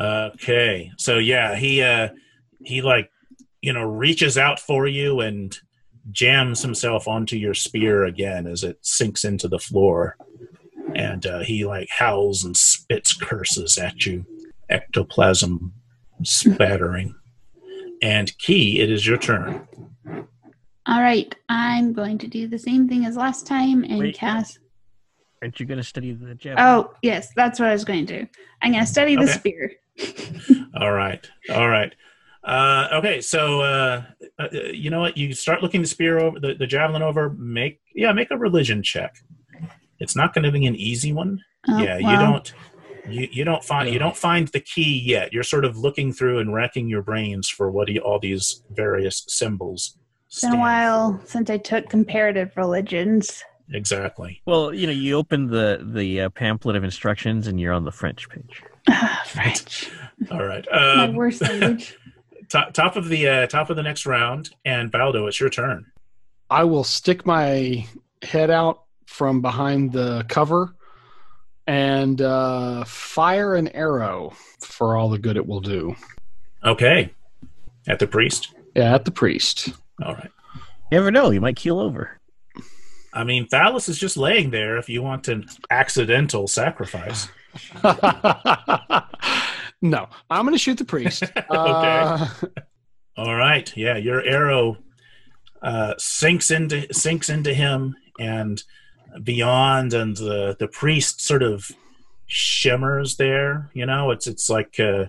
okay 0.00 0.90
so 0.96 1.18
yeah 1.18 1.54
he 1.54 1.80
uh 1.82 2.08
he 2.64 2.82
like 2.82 3.10
you 3.60 3.72
know 3.72 3.84
reaches 3.84 4.36
out 4.36 4.58
for 4.58 4.88
you 4.88 5.20
and 5.20 5.58
jams 6.10 6.62
himself 6.62 7.06
onto 7.06 7.36
your 7.36 7.54
spear 7.54 8.04
again 8.04 8.46
as 8.46 8.64
it 8.64 8.76
sinks 8.82 9.24
into 9.24 9.46
the 9.46 9.58
floor 9.58 10.16
and 10.96 11.26
uh, 11.26 11.40
he 11.40 11.64
like 11.64 11.88
howls 11.90 12.44
and 12.44 12.56
spits 12.56 13.14
curses 13.14 13.78
at 13.78 14.04
you 14.04 14.24
ectoplasm 14.68 15.72
spattering 16.24 17.14
and 18.02 18.36
key 18.38 18.80
it 18.80 18.90
is 18.90 19.06
your 19.06 19.18
turn 19.18 19.66
All 20.86 21.00
right, 21.00 21.34
I'm 21.48 21.94
going 21.94 22.18
to 22.18 22.26
do 22.26 22.46
the 22.46 22.58
same 22.58 22.86
thing 22.86 23.06
as 23.06 23.16
last 23.16 23.46
time 23.46 23.84
and 23.84 24.00
Wait. 24.00 24.14
cast. 24.16 24.58
Aren't 25.44 25.60
you 25.60 25.66
going 25.66 25.76
to 25.76 25.84
study 25.84 26.12
the 26.12 26.34
javelin? 26.34 26.66
Oh, 26.66 26.90
yes, 27.02 27.28
that's 27.36 27.60
what 27.60 27.68
I 27.68 27.74
was 27.74 27.84
going 27.84 28.06
to 28.06 28.20
do. 28.20 28.26
I'm 28.62 28.72
going 28.72 28.82
to 28.82 28.90
study 28.90 29.14
the 29.14 29.24
Okay. 29.24 29.32
spear. 29.32 29.72
all 30.80 30.90
right 30.90 31.24
all 31.50 31.68
right 31.68 31.94
Uh, 32.42 32.88
okay, 32.94 33.20
so 33.20 33.60
uh, 33.60 34.02
uh, 34.38 34.48
you 34.72 34.90
know 34.90 35.00
what? 35.00 35.16
You 35.16 35.32
start 35.34 35.62
looking 35.62 35.82
the 35.82 35.86
spear 35.86 36.18
over 36.18 36.40
the, 36.40 36.54
the 36.54 36.66
javelin 36.66 37.02
over. 37.02 37.30
Make 37.30 37.80
yeah, 37.94 38.12
make 38.12 38.30
a 38.30 38.38
religion 38.38 38.82
check. 38.82 39.14
It's 40.00 40.16
not 40.16 40.34
going 40.34 40.44
to 40.44 40.50
be 40.50 40.66
an 40.66 40.74
easy 40.76 41.12
one. 41.12 41.40
Oh, 41.68 41.78
yeah, 41.78 41.98
you 41.98 42.18
don't 42.18 42.52
you, 43.06 43.28
you 43.30 43.44
don't 43.44 43.62
find 43.62 43.92
you 43.92 43.98
don't 43.98 44.16
find 44.16 44.48
the 44.48 44.60
key 44.60 44.98
yet. 44.98 45.32
You're 45.32 45.42
sort 45.42 45.64
of 45.66 45.76
looking 45.76 46.12
through 46.12 46.38
and 46.38 46.52
racking 46.54 46.88
your 46.88 47.02
brains 47.02 47.48
for 47.48 47.70
what 47.70 47.88
he, 47.88 47.98
all 48.00 48.18
these 48.18 48.62
various 48.70 49.24
symbols. 49.28 49.96
It's 50.26 50.40
been 50.40 50.54
a 50.54 50.58
while 50.58 51.22
since 51.26 51.50
I 51.50 51.58
took 51.58 51.88
comparative 51.90 52.56
religions. 52.56 53.44
For. 53.70 53.76
Exactly. 53.76 54.40
Well, 54.46 54.72
you 54.74 54.86
know, 54.86 54.92
you 54.92 55.16
open 55.16 55.48
the 55.48 55.80
the 55.82 56.22
uh, 56.22 56.28
pamphlet 56.30 56.76
of 56.76 56.84
instructions, 56.84 57.46
and 57.46 57.60
you're 57.60 57.72
on 57.72 57.84
the 57.84 57.92
French 57.92 58.28
page. 58.28 58.62
Ah, 58.88 59.22
French. 59.26 59.90
All 60.30 60.44
right. 60.44 60.66
My 60.72 61.04
Um, 61.04 61.14
worst 61.14 61.40
language. 61.42 61.96
top, 62.48 62.72
top 62.72 62.96
of 62.96 63.08
the 63.08 63.26
uh, 63.28 63.46
top 63.46 63.70
of 63.70 63.76
the 63.76 63.82
next 63.82 64.06
round, 64.06 64.50
and 64.64 64.90
Baldo, 64.90 65.26
it's 65.26 65.40
your 65.40 65.50
turn. 65.50 65.86
I 66.50 66.64
will 66.64 66.84
stick 66.84 67.24
my 67.26 67.86
head 68.22 68.50
out 68.50 68.82
from 69.06 69.40
behind 69.42 69.92
the 69.92 70.24
cover 70.28 70.74
and 71.66 72.20
uh, 72.20 72.84
fire 72.84 73.54
an 73.54 73.68
arrow 73.68 74.34
for 74.60 74.96
all 74.96 75.08
the 75.08 75.18
good 75.18 75.36
it 75.38 75.46
will 75.46 75.60
do. 75.60 75.96
Okay. 76.62 77.10
At 77.88 77.98
the 77.98 78.06
priest. 78.06 78.54
Yeah, 78.76 78.94
at 78.94 79.04
the 79.06 79.10
priest. 79.10 79.70
All 80.02 80.14
right. 80.14 80.30
You 80.90 80.98
never 80.98 81.10
know; 81.10 81.30
you 81.30 81.40
might 81.40 81.56
keel 81.56 81.78
over. 81.80 82.20
I 83.14 83.22
mean, 83.22 83.46
Thalos 83.46 83.88
is 83.88 83.98
just 83.98 84.16
laying 84.16 84.50
there. 84.50 84.76
If 84.76 84.88
you 84.88 85.02
want 85.02 85.28
an 85.28 85.46
accidental 85.70 86.48
sacrifice, 86.48 87.28
no, 89.82 90.08
I'm 90.28 90.44
going 90.44 90.52
to 90.52 90.58
shoot 90.58 90.78
the 90.78 90.84
priest. 90.84 91.22
Uh, 91.48 92.28
all 93.16 93.36
right. 93.36 93.74
Yeah, 93.76 93.96
your 93.96 94.20
arrow 94.22 94.78
uh, 95.62 95.94
sinks 95.98 96.50
into 96.50 96.92
sinks 96.92 97.28
into 97.28 97.54
him 97.54 97.94
and 98.18 98.60
beyond, 99.22 99.94
and 99.94 100.16
the 100.16 100.56
the 100.58 100.66
priest 100.66 101.20
sort 101.20 101.44
of 101.44 101.70
shimmers 102.26 103.16
there. 103.16 103.70
You 103.72 103.86
know, 103.86 104.10
it's 104.10 104.26
it's 104.26 104.50
like 104.50 104.80
uh, 104.80 105.06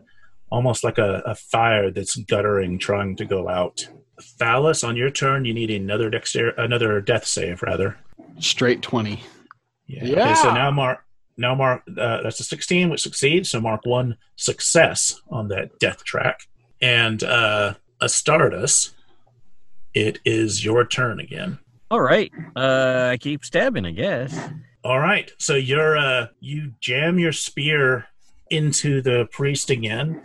almost 0.51 0.83
like 0.83 0.99
a, 0.99 1.23
a 1.25 1.35
fire 1.35 1.89
that's 1.89 2.15
guttering, 2.15 2.77
trying 2.77 3.15
to 3.15 3.25
go 3.25 3.49
out. 3.49 3.87
Thalos, 4.21 4.87
on 4.87 4.95
your 4.95 5.09
turn, 5.09 5.45
you 5.45 5.53
need 5.53 5.69
another 5.71 6.09
dexter 6.09 6.49
another 6.51 7.01
death 7.01 7.25
save, 7.25 7.61
rather. 7.61 7.97
straight 8.39 8.81
20. 8.81 9.21
Yeah. 9.87 10.03
Okay, 10.03 10.33
so 10.35 10.51
now 10.53 10.71
mark 10.71 10.99
now 11.37 11.53
mark 11.53 11.83
uh, 11.99 12.21
that's 12.23 12.39
a 12.39 12.43
16 12.43 12.89
which 12.89 13.01
succeeds. 13.01 13.49
So 13.49 13.59
mark 13.61 13.81
one 13.85 14.17
success 14.35 15.21
on 15.29 15.49
that 15.49 15.77
death 15.79 16.03
track. 16.03 16.39
And 16.81 17.23
uh 17.23 17.73
Astartes, 18.01 18.91
it 19.93 20.19
is 20.25 20.63
your 20.65 20.85
turn 20.85 21.19
again. 21.19 21.59
All 21.91 22.01
right, 22.01 22.31
uh, 22.55 23.09
I 23.11 23.17
keep 23.17 23.45
stabbing, 23.45 23.85
I 23.85 23.91
guess. 23.91 24.37
All 24.83 24.99
right. 24.99 25.31
So 25.37 25.55
you're 25.55 25.97
uh 25.97 26.27
you 26.39 26.73
jam 26.79 27.19
your 27.19 27.31
spear 27.31 28.05
into 28.49 29.01
the 29.01 29.27
priest 29.31 29.69
again 29.69 30.21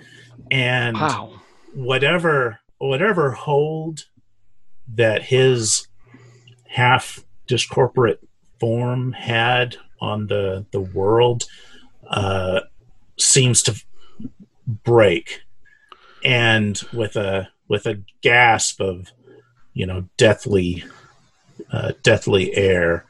and 0.50 0.96
Wow. 0.96 1.40
whatever 1.74 2.58
whatever 2.88 3.32
hold 3.32 4.06
that 4.88 5.22
his 5.22 5.86
half 6.66 7.24
discorporate 7.46 8.18
form 8.58 9.12
had 9.12 9.76
on 10.00 10.26
the 10.26 10.66
the 10.72 10.80
world 10.80 11.44
uh, 12.08 12.60
seems 13.18 13.62
to 13.62 13.80
break, 14.66 15.42
and 16.24 16.80
with 16.92 17.16
a 17.16 17.48
with 17.68 17.86
a 17.86 18.02
gasp 18.22 18.80
of 18.80 19.08
you 19.74 19.86
know 19.86 20.08
deathly 20.16 20.84
uh, 21.72 21.92
deathly 22.02 22.54
air, 22.56 23.04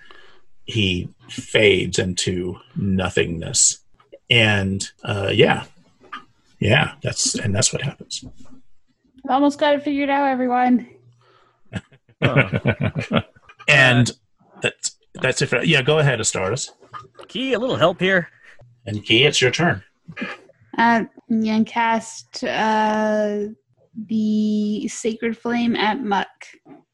he 0.64 1.08
fades 1.28 1.98
into 1.98 2.56
nothingness, 2.74 3.78
and 4.28 4.90
uh, 5.04 5.30
yeah, 5.32 5.64
yeah, 6.58 6.94
that's 7.02 7.34
and 7.36 7.54
that's 7.54 7.72
what 7.72 7.82
happens. 7.82 8.24
I've 9.24 9.30
almost 9.34 9.58
got 9.58 9.74
it 9.74 9.82
figured 9.82 10.10
out, 10.10 10.28
everyone. 10.28 10.88
Oh. 12.22 13.22
and 13.68 14.10
that's 14.62 14.96
that's 15.14 15.40
it 15.40 15.46
for 15.46 15.62
yeah 15.62 15.80
go 15.80 15.98
ahead 16.00 16.18
Astartes 16.18 16.68
Key, 17.28 17.54
a 17.54 17.58
little 17.58 17.76
help 17.76 17.98
here. 18.00 18.28
and 18.86 19.02
key 19.04 19.24
it's 19.24 19.40
your 19.40 19.50
turn 19.50 19.82
Uh, 20.76 21.04
and 21.28 21.66
cast 21.66 22.44
uh, 22.44 23.44
the 24.06 24.88
sacred 24.88 25.36
flame 25.38 25.76
at 25.76 26.00
Muck. 26.02 26.28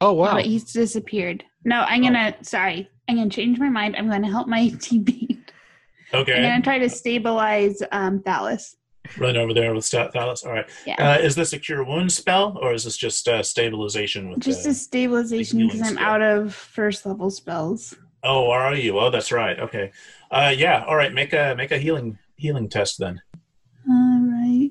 Oh, 0.00 0.12
wow. 0.12 0.34
But 0.34 0.44
he's 0.44 0.72
disappeared. 0.72 1.44
No, 1.64 1.80
I'm 1.88 2.02
gonna. 2.02 2.34
Sorry, 2.42 2.88
I'm 3.08 3.16
gonna 3.16 3.30
change 3.30 3.58
my 3.58 3.68
mind. 3.70 3.96
I'm 3.96 4.08
gonna 4.10 4.30
help 4.30 4.46
my 4.48 4.60
teammate. 4.76 5.38
Okay. 6.12 6.34
I'm 6.36 6.42
gonna 6.42 6.62
try 6.62 6.78
to 6.78 6.88
stabilize 6.90 7.82
um, 7.92 8.20
Thalos. 8.20 8.74
Run 9.18 9.36
over 9.36 9.52
there 9.54 9.74
with 9.74 9.84
Stat 9.84 10.12
Thalos. 10.14 10.44
All 10.44 10.52
right. 10.52 10.68
Yeah, 10.86 11.14
uh, 11.14 11.18
is 11.18 11.34
this 11.34 11.52
a 11.52 11.58
cure 11.58 11.84
wound 11.84 12.12
spell 12.12 12.58
or 12.60 12.72
is 12.72 12.84
this 12.84 12.96
just 12.96 13.26
uh, 13.28 13.42
stabilization 13.42 14.30
with 14.30 14.40
just 14.40 14.66
a 14.66 14.74
stabilization 14.74 15.66
because 15.66 15.82
I'm 15.82 15.98
out 15.98 16.22
of 16.22 16.54
first 16.54 17.06
level 17.06 17.30
spells. 17.30 17.94
oh 18.22 18.50
are 18.50 18.74
you? 18.74 18.98
Oh 18.98 19.10
that's 19.10 19.32
right. 19.32 19.58
Okay. 19.58 19.90
Uh, 20.30 20.52
yeah. 20.56 20.84
All 20.86 20.96
right. 20.96 21.12
Make 21.12 21.32
a 21.32 21.54
make 21.56 21.72
a 21.72 21.78
healing 21.78 22.18
healing 22.36 22.68
test 22.68 22.98
then. 22.98 23.20
All 23.88 24.20
right. 24.32 24.70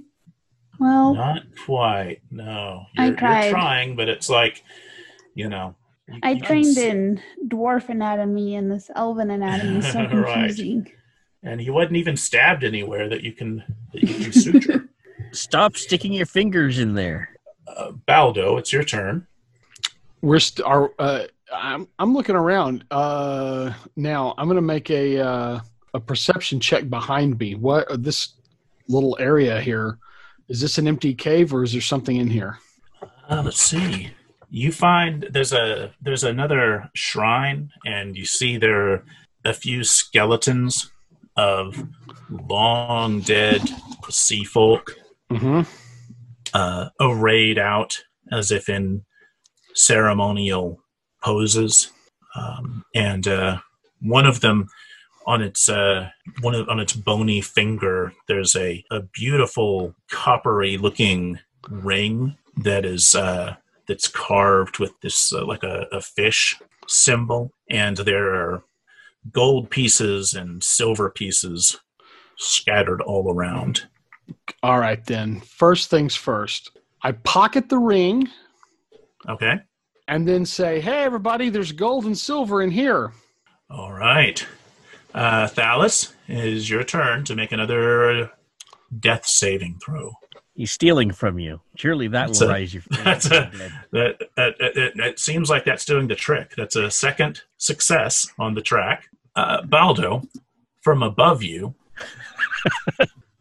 Well, 0.79 1.13
not 1.15 1.43
quite. 1.65 2.19
No. 2.31 2.85
I 2.97 3.05
you're, 3.05 3.13
you're 3.43 3.49
trying 3.51 3.95
but 3.95 4.09
it's 4.09 4.29
like 4.29 4.63
you 5.33 5.49
know 5.49 5.75
you- 6.07 6.19
I 6.21 6.37
trained 6.39 6.77
in 6.77 7.21
dwarf 7.47 7.89
anatomy 7.89 8.55
and 8.55 8.69
this 8.71 8.91
elven 8.95 9.31
anatomy 9.31 9.77
is 9.79 9.91
so 9.91 9.99
Right. 10.11 10.51
Confusing. 11.45 11.51
and 11.51 11.61
he 11.61 11.69
wasn't 11.69 11.95
even 11.97 12.17
stabbed 12.17 12.63
anywhere 12.63 13.09
that 13.09 13.23
you 13.23 13.31
can 13.31 13.63
that 13.93 14.01
you 14.01 14.13
can 14.13 14.33
suture 14.33 14.89
Stop 15.31 15.75
sticking 15.75 16.13
your 16.13 16.25
fingers 16.25 16.79
in 16.79 16.93
there. 16.93 17.29
uh, 17.67 17.91
Baldo 17.91 18.57
it's 18.57 18.71
your 18.71 18.83
turn 18.83 19.27
We're 20.21 20.39
st- 20.39 20.65
are, 20.65 20.91
uh, 20.99 21.25
I'm 21.53 21.87
I'm 21.99 22.13
looking 22.13 22.35
around. 22.35 22.85
Uh, 22.91 23.73
now 23.95 24.33
I'm 24.37 24.47
going 24.47 24.55
to 24.55 24.61
make 24.61 24.89
a 24.89 25.19
uh, 25.19 25.59
a 25.93 25.99
perception 25.99 26.59
check 26.59 26.89
behind 26.89 27.37
me. 27.39 27.55
What 27.55 27.89
uh, 27.89 27.97
this 27.97 28.33
little 28.87 29.15
area 29.19 29.61
here? 29.61 29.97
Is 30.47 30.61
this 30.61 30.77
an 30.77 30.87
empty 30.87 31.13
cave 31.15 31.53
or 31.53 31.63
is 31.63 31.71
there 31.71 31.81
something 31.81 32.17
in 32.17 32.29
here? 32.29 32.59
Uh, 33.29 33.41
let's 33.43 33.61
see. 33.61 34.11
You 34.49 34.71
find 34.71 35.27
there's 35.31 35.53
a 35.53 35.91
there's 36.01 36.23
another 36.23 36.89
shrine, 36.93 37.71
and 37.85 38.17
you 38.17 38.25
see 38.25 38.57
there 38.57 38.93
are 38.93 39.05
a 39.43 39.53
few 39.53 39.83
skeletons 39.83 40.91
of 41.35 41.87
long 42.29 43.21
dead 43.21 43.61
sea 44.09 44.43
folk 44.43 44.95
Mm-hmm. 45.31 45.61
uh, 46.53 46.89
arrayed 47.01 47.57
out 47.57 47.99
as 48.31 48.51
if 48.51 48.69
in 48.69 49.03
ceremonial 49.73 50.79
poses, 51.23 51.91
um, 52.35 52.85
and 52.93 53.27
uh, 53.27 53.57
one 54.01 54.27
of 54.27 54.41
them 54.41 54.67
on 55.25 55.41
its 55.41 55.67
uh, 55.67 56.09
one 56.41 56.53
of, 56.53 56.69
on 56.69 56.79
its 56.79 56.93
bony 56.93 57.41
finger, 57.41 58.13
there's 58.27 58.55
a, 58.55 58.83
a 58.91 59.01
beautiful 59.01 59.95
coppery 60.11 60.77
looking 60.77 61.39
ring 61.69 62.37
that 62.57 62.85
is 62.85 63.15
uh, 63.15 63.55
that's 63.87 64.07
carved 64.07 64.77
with 64.77 64.91
this 65.01 65.33
uh, 65.33 65.43
like 65.43 65.63
a, 65.63 65.87
a 65.91 66.01
fish 66.01 66.55
symbol, 66.87 67.51
and 67.69 67.97
there 67.97 68.33
are 68.35 68.63
gold 69.31 69.69
pieces 69.69 70.33
and 70.33 70.63
silver 70.63 71.09
pieces 71.09 71.79
scattered 72.37 73.01
all 73.01 73.31
around. 73.33 73.85
All 74.63 74.79
right, 74.79 75.03
then. 75.05 75.39
First 75.41 75.89
things 75.89 76.15
first. 76.15 76.77
I 77.01 77.11
pocket 77.13 77.69
the 77.69 77.77
ring 77.77 78.29
Okay. 79.27 79.59
and 80.07 80.27
then 80.27 80.45
say, 80.45 80.79
"Hey, 80.79 81.03
everybody! 81.03 81.49
There's 81.49 81.71
gold 81.71 82.05
and 82.05 82.17
silver 82.17 82.61
in 82.61 82.71
here." 82.71 83.11
All 83.69 83.93
right. 83.93 84.45
Uh, 85.13 85.47
Thalos, 85.47 86.13
it 86.27 86.37
is 86.43 86.69
your 86.69 86.83
turn 86.83 87.23
to 87.25 87.35
make 87.35 87.51
another 87.51 88.31
death 88.99 89.25
saving 89.25 89.79
throw. 89.83 90.13
He's 90.55 90.71
stealing 90.71 91.11
from 91.11 91.37
you. 91.39 91.61
Surely 91.77 92.07
that 92.09 92.27
That's 92.27 92.39
will 92.41 92.47
a- 92.49 92.51
rise 92.53 92.73
your. 92.73 92.83
that's 93.03 93.25
a- 93.27 93.51
That, 93.91 94.19
that, 94.35 94.55
that- 94.59 94.77
it, 94.77 94.93
it 94.99 95.19
seems 95.19 95.49
like 95.49 95.65
that's 95.65 95.85
doing 95.85 96.07
the 96.07 96.15
trick. 96.15 96.53
That's 96.57 96.75
a 96.75 96.89
second 96.91 97.41
success 97.57 98.27
on 98.39 98.55
the 98.55 98.61
track. 98.61 99.07
Uh, 99.35 99.61
Baldo, 99.63 100.23
from 100.81 101.03
above 101.03 101.43
you, 101.43 101.75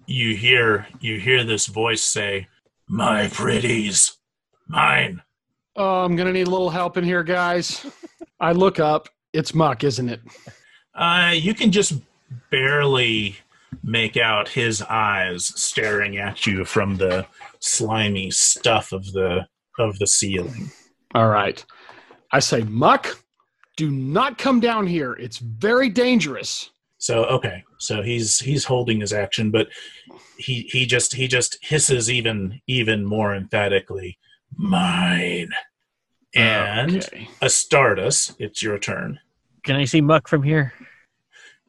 you 0.07 0.37
hear 0.37 0.87
you 1.01 1.19
hear 1.19 1.45
this 1.45 1.67
voice 1.67 2.03
say, 2.03 2.49
"My 2.89 3.29
pretties, 3.29 4.17
mine." 4.67 5.23
Oh, 5.77 6.05
I'm 6.05 6.17
gonna 6.17 6.33
need 6.33 6.47
a 6.47 6.51
little 6.51 6.71
help 6.71 6.97
in 6.97 7.05
here, 7.05 7.23
guys. 7.23 7.87
I 8.41 8.53
look 8.53 8.81
up. 8.81 9.09
It's 9.33 9.55
Muck, 9.55 9.85
isn't 9.85 10.09
it? 10.09 10.21
Uh, 10.95 11.33
you 11.35 11.55
can 11.55 11.73
just 11.73 11.95
barely 12.51 13.37
make 13.83 14.17
out 14.17 14.49
his 14.49 14.83
eyes 14.83 15.47
staring 15.61 16.17
at 16.17 16.47
you 16.47 16.65
from 16.65 16.97
the 16.97 17.27
slimy 17.61 18.31
stuff 18.31 18.93
of 18.93 19.05
the 19.13 19.47
of 19.79 19.99
the 19.99 20.07
ceiling. 20.07 20.71
All 21.15 21.29
right. 21.29 21.65
I 22.33 22.41
say, 22.41 22.63
Muck, 22.63 23.21
do 23.77 23.91
not 23.91 24.39
come 24.39 24.61
down 24.61 24.87
here. 24.87 25.13
It's 25.15 25.39
very 25.39 25.89
dangerous. 25.89 26.71
So 26.99 27.25
okay, 27.27 27.65
so 27.79 28.03
he's 28.03 28.39
he's 28.39 28.65
holding 28.65 29.01
his 29.01 29.13
action, 29.13 29.51
but 29.51 29.69
he 30.39 30.63
he 30.73 30.87
just 30.87 31.15
he 31.15 31.29
just 31.29 31.59
hisses 31.63 32.11
even 32.11 32.61
even 32.67 33.05
more 33.05 33.35
emphatically, 33.35 34.19
mine. 34.57 35.51
And 36.35 36.97
Okay. 37.05 37.29
Astartes, 37.43 38.35
it's 38.39 38.63
your 38.63 38.79
turn. 38.79 39.21
Can 39.65 39.77
I 39.77 39.85
see 39.85 40.01
Muck 40.01 40.29
from 40.29 40.43
here? 40.43 40.73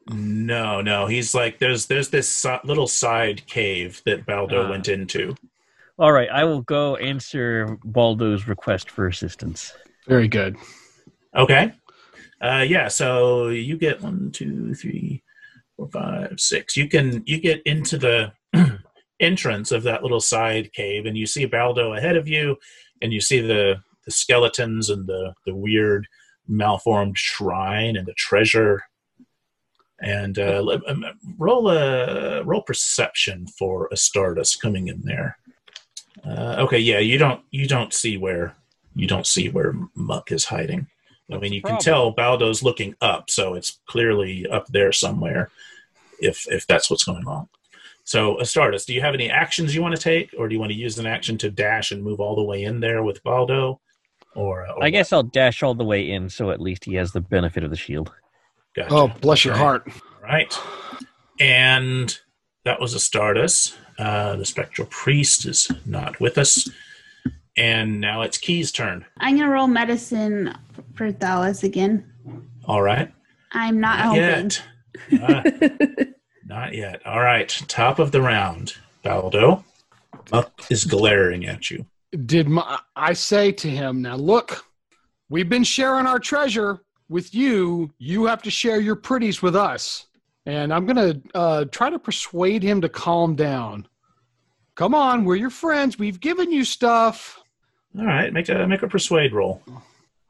No, 0.08 0.80
no, 0.80 1.06
he's 1.06 1.34
like 1.34 1.58
there's 1.58 1.86
there's 1.86 2.08
this 2.08 2.28
si- 2.28 2.58
little 2.64 2.86
side 2.86 3.44
cave 3.46 4.00
that 4.06 4.24
Baldo 4.26 4.66
Ah. 4.66 4.70
went 4.70 4.88
into. 4.88 5.34
All 5.98 6.12
right, 6.12 6.28
I 6.30 6.44
will 6.44 6.62
go 6.62 6.96
answer 6.96 7.78
Baldo's 7.84 8.46
request 8.46 8.90
for 8.90 9.06
assistance. 9.08 9.72
Very 10.06 10.28
good. 10.28 10.56
Okay. 11.34 11.72
Uh, 12.40 12.64
yeah. 12.66 12.88
So 12.88 13.48
you 13.48 13.76
get 13.76 14.02
one, 14.02 14.30
two, 14.32 14.74
three, 14.74 15.22
four, 15.76 15.88
five, 15.88 16.34
six. 16.38 16.76
You 16.76 16.88
can 16.88 17.22
you 17.26 17.38
get 17.40 17.62
into 17.64 17.98
the 17.98 18.32
entrance 19.20 19.72
of 19.72 19.82
that 19.84 20.02
little 20.02 20.20
side 20.20 20.72
cave, 20.72 21.06
and 21.06 21.16
you 21.16 21.26
see 21.26 21.46
Baldo 21.46 21.94
ahead 21.94 22.16
of 22.16 22.28
you, 22.28 22.56
and 23.00 23.12
you 23.12 23.20
see 23.20 23.40
the 23.40 23.76
the 24.04 24.10
skeletons 24.10 24.90
and 24.90 25.06
the 25.06 25.34
the 25.46 25.54
weird 25.54 26.06
malformed 26.48 27.18
shrine 27.18 27.96
and 27.96 28.06
the 28.06 28.14
treasure. 28.14 28.82
And 29.98 30.38
uh, 30.38 30.78
um, 30.86 31.06
roll 31.38 31.70
a 31.70 32.44
roll 32.44 32.60
perception 32.62 33.46
for 33.58 33.88
Astartes 33.88 34.60
coming 34.60 34.88
in 34.88 35.00
there. 35.04 35.38
Uh, 36.22 36.56
okay, 36.58 36.78
yeah, 36.78 36.98
you 36.98 37.16
don't 37.16 37.40
you 37.50 37.66
don't 37.66 37.94
see 37.94 38.18
where 38.18 38.54
you 38.94 39.06
don't 39.06 39.26
see 39.26 39.48
where 39.48 39.74
Muck 39.94 40.32
is 40.32 40.44
hiding. 40.44 40.88
I 41.32 41.38
mean, 41.38 41.52
you 41.52 41.60
can 41.62 41.78
tell 41.78 42.12
Baldo's 42.12 42.62
looking 42.62 42.94
up, 43.00 43.30
so 43.30 43.54
it's 43.54 43.80
clearly 43.86 44.46
up 44.46 44.66
there 44.68 44.92
somewhere. 44.92 45.50
If 46.20 46.46
if 46.50 46.66
that's 46.66 46.88
what's 46.90 47.04
going 47.04 47.26
on. 47.26 47.48
So, 48.04 48.36
Astartes, 48.36 48.86
do 48.86 48.94
you 48.94 49.00
have 49.00 49.14
any 49.14 49.28
actions 49.28 49.74
you 49.74 49.82
want 49.82 49.96
to 49.96 50.00
take, 50.00 50.32
or 50.38 50.48
do 50.48 50.54
you 50.54 50.60
want 50.60 50.70
to 50.70 50.78
use 50.78 50.98
an 50.98 51.06
action 51.06 51.36
to 51.38 51.50
dash 51.50 51.90
and 51.90 52.02
move 52.04 52.20
all 52.20 52.36
the 52.36 52.42
way 52.44 52.62
in 52.62 52.78
there 52.78 53.02
with 53.02 53.22
Baldo? 53.24 53.80
Or, 54.36 54.64
or 54.70 54.84
I 54.84 54.90
guess 54.90 55.12
I'll 55.12 55.24
dash 55.24 55.62
all 55.64 55.74
the 55.74 55.84
way 55.84 56.10
in, 56.10 56.30
so 56.30 56.50
at 56.52 56.60
least 56.60 56.84
he 56.84 56.94
has 56.94 57.10
the 57.10 57.20
benefit 57.20 57.64
of 57.64 57.70
the 57.70 57.76
shield. 57.76 58.12
Gotcha. 58.76 58.94
Oh, 58.94 59.08
bless 59.20 59.44
your 59.44 59.54
Right. 59.54 59.60
heart. 59.60 59.88
Right. 60.22 60.58
And 61.40 62.16
that 62.64 62.80
was 62.80 62.94
Astartes. 62.94 63.74
Uh, 63.98 64.36
the 64.36 64.44
spectral 64.44 64.86
priest 64.90 65.46
is 65.46 65.68
not 65.84 66.20
with 66.20 66.38
us. 66.38 66.68
And 67.56 68.00
now 68.00 68.22
it's 68.22 68.38
Key's 68.38 68.70
turn. 68.72 69.04
I'm 69.18 69.36
gonna 69.38 69.50
roll 69.50 69.66
medicine 69.66 70.54
for 70.94 71.10
Thalos 71.12 71.62
again. 71.64 72.10
All 72.66 72.82
right. 72.82 73.12
I'm 73.52 73.80
not, 73.80 73.98
Not 73.98 74.16
helping. 74.16 74.50
yet. 74.50 74.62
Ah, 75.22 76.04
not 76.44 76.74
yet. 76.74 77.06
All 77.06 77.20
right. 77.20 77.48
Top 77.68 77.98
of 77.98 78.12
the 78.12 78.20
round. 78.20 78.74
Baldo. 79.02 79.64
Muck 80.32 80.70
is 80.70 80.84
glaring 80.84 81.46
at 81.46 81.70
you. 81.70 81.86
Did 82.26 82.48
my, 82.48 82.78
I 82.96 83.12
say 83.12 83.52
to 83.52 83.68
him, 83.70 84.02
now 84.02 84.16
look, 84.16 84.64
we've 85.28 85.48
been 85.48 85.64
sharing 85.64 86.06
our 86.06 86.18
treasure 86.18 86.80
with 87.08 87.34
you. 87.34 87.90
You 87.98 88.24
have 88.26 88.42
to 88.42 88.50
share 88.50 88.80
your 88.80 88.96
pretties 88.96 89.40
with 89.42 89.54
us. 89.54 90.06
And 90.44 90.72
I'm 90.72 90.86
going 90.86 90.96
to 91.22 91.36
uh, 91.36 91.64
try 91.66 91.88
to 91.90 91.98
persuade 91.98 92.62
him 92.62 92.80
to 92.80 92.88
calm 92.88 93.36
down. 93.36 93.86
Come 94.74 94.94
on, 94.94 95.24
we're 95.24 95.36
your 95.36 95.50
friends. 95.50 95.98
We've 95.98 96.20
given 96.20 96.50
you 96.52 96.64
stuff. 96.64 97.40
All 97.98 98.04
right, 98.04 98.32
make 98.32 98.48
a 98.48 98.66
make 98.66 98.82
a 98.82 98.88
persuade 98.88 99.32
roll. 99.32 99.62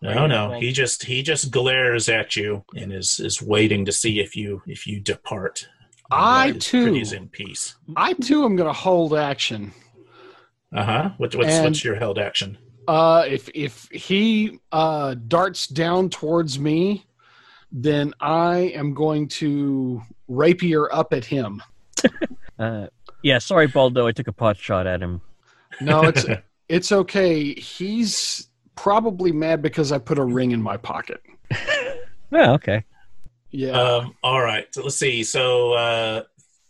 No, 0.02 0.26
no, 0.26 0.52
he 0.60 0.72
just 0.72 1.04
he 1.04 1.22
just 1.22 1.50
glares 1.50 2.08
at 2.08 2.36
you 2.36 2.64
and 2.76 2.92
is 2.92 3.18
is 3.18 3.42
waiting 3.42 3.84
to 3.86 3.92
see 3.92 4.20
if 4.20 4.36
you 4.36 4.62
if 4.66 4.86
you 4.86 5.00
depart. 5.00 5.68
I, 6.08 6.52
too. 6.52 6.84
pretties 6.84 7.12
in 7.12 7.28
peace. 7.28 7.74
I 7.96 8.12
too 8.12 8.44
am 8.44 8.54
going 8.54 8.68
to 8.68 8.72
hold 8.72 9.14
action. 9.14 9.72
Uh 10.72 10.84
huh. 10.84 11.10
What, 11.16 11.34
what's 11.34 11.48
And- 11.48 11.64
what's 11.64 11.84
your 11.84 11.96
held 11.96 12.18
action? 12.18 12.58
Uh, 12.86 13.24
if 13.26 13.48
if 13.52 13.88
he 13.90 14.60
uh, 14.70 15.16
darts 15.26 15.66
down 15.66 16.08
towards 16.08 16.56
me, 16.60 17.04
then 17.72 18.14
I 18.20 18.72
am 18.76 18.94
going 18.94 19.26
to 19.28 20.00
rapier 20.28 20.92
up 20.94 21.12
at 21.12 21.24
him. 21.24 21.62
Uh, 22.58 22.86
yeah, 23.22 23.36
sorry, 23.36 23.66
Baldo. 23.66 24.06
I 24.06 24.12
took 24.12 24.28
a 24.28 24.32
pot 24.32 24.56
shot 24.56 24.86
at 24.86 25.02
him. 25.02 25.20
No, 25.82 26.04
it's 26.04 26.24
it's 26.68 26.92
okay. 26.92 27.54
He's 27.54 28.48
probably 28.74 29.32
mad 29.32 29.62
because 29.62 29.92
I 29.92 29.98
put 29.98 30.18
a 30.18 30.24
ring 30.24 30.50
in 30.52 30.62
my 30.62 30.76
pocket. 30.76 31.20
Oh, 32.32 32.54
okay. 32.54 32.84
Yeah. 33.52 33.70
Um, 33.80 34.14
all 34.22 34.42
right. 34.42 34.66
So 34.74 34.82
let's 34.82 34.96
see. 34.96 35.22
So 35.22 35.74
uh, 35.74 36.22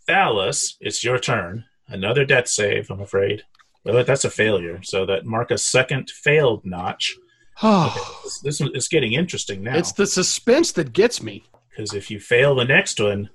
Thalos, 0.07 0.75
it's 0.81 1.03
your 1.03 1.19
turn. 1.19 1.65
Another 1.89 2.27
death 2.27 2.47
save. 2.47 2.91
I'm 2.91 3.01
afraid. 3.01 3.43
Well, 3.83 4.05
that's 4.05 4.27
a 4.27 4.31
failure. 4.31 4.83
So 4.83 5.07
that 5.07 5.25
mark 5.25 5.51
a 5.51 5.57
second 5.57 6.11
failed 6.11 6.67
notch. 6.67 7.17
oh, 7.63 8.21
This, 8.25 8.41
this 8.41 8.61
one 8.61 8.77
is 8.77 8.87
getting 8.87 9.15
interesting 9.15 9.63
now. 9.63 9.77
it's 9.79 9.93
the 9.93 10.07
suspense 10.07 10.73
that 10.73 10.93
gets 10.93 11.23
me. 11.23 11.43
because 11.71 11.95
if 11.95 12.11
you 12.11 12.21
fail 12.21 12.55
the 12.55 12.67
next 12.67 13.01
one, 13.01 13.31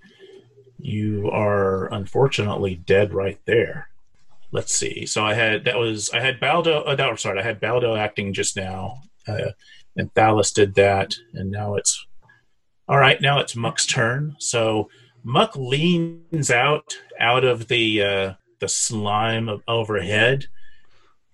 you 0.77 1.27
are 1.31 1.91
unfortunately 1.91 2.75
dead 2.75 3.15
right 3.15 3.39
there. 3.45 3.87
Let's 4.51 4.75
see. 4.75 5.05
So 5.05 5.25
I 5.25 5.33
had 5.33 5.65
that 5.65 5.77
was 5.77 6.09
I 6.11 6.19
had 6.19 6.39
Baldo. 6.39 6.83
Uh, 6.83 6.95
no, 6.95 7.15
sorry, 7.15 7.39
I 7.39 7.43
had 7.43 7.61
Baldo 7.61 7.95
acting 7.95 8.33
just 8.33 8.57
now, 8.57 9.01
uh, 9.27 9.51
and 9.95 10.13
Thalos 10.13 10.53
did 10.53 10.75
that, 10.75 11.15
and 11.33 11.51
now 11.51 11.75
it's 11.75 12.05
all 12.87 12.97
right. 12.97 13.21
Now 13.21 13.39
it's 13.39 13.55
Muck's 13.55 13.85
turn. 13.85 14.35
So 14.39 14.89
Muck 15.23 15.55
leans 15.55 16.51
out 16.51 16.97
out 17.19 17.45
of 17.45 17.69
the 17.69 18.03
uh, 18.03 18.33
the 18.59 18.67
slime 18.67 19.47
of 19.47 19.63
overhead, 19.67 20.47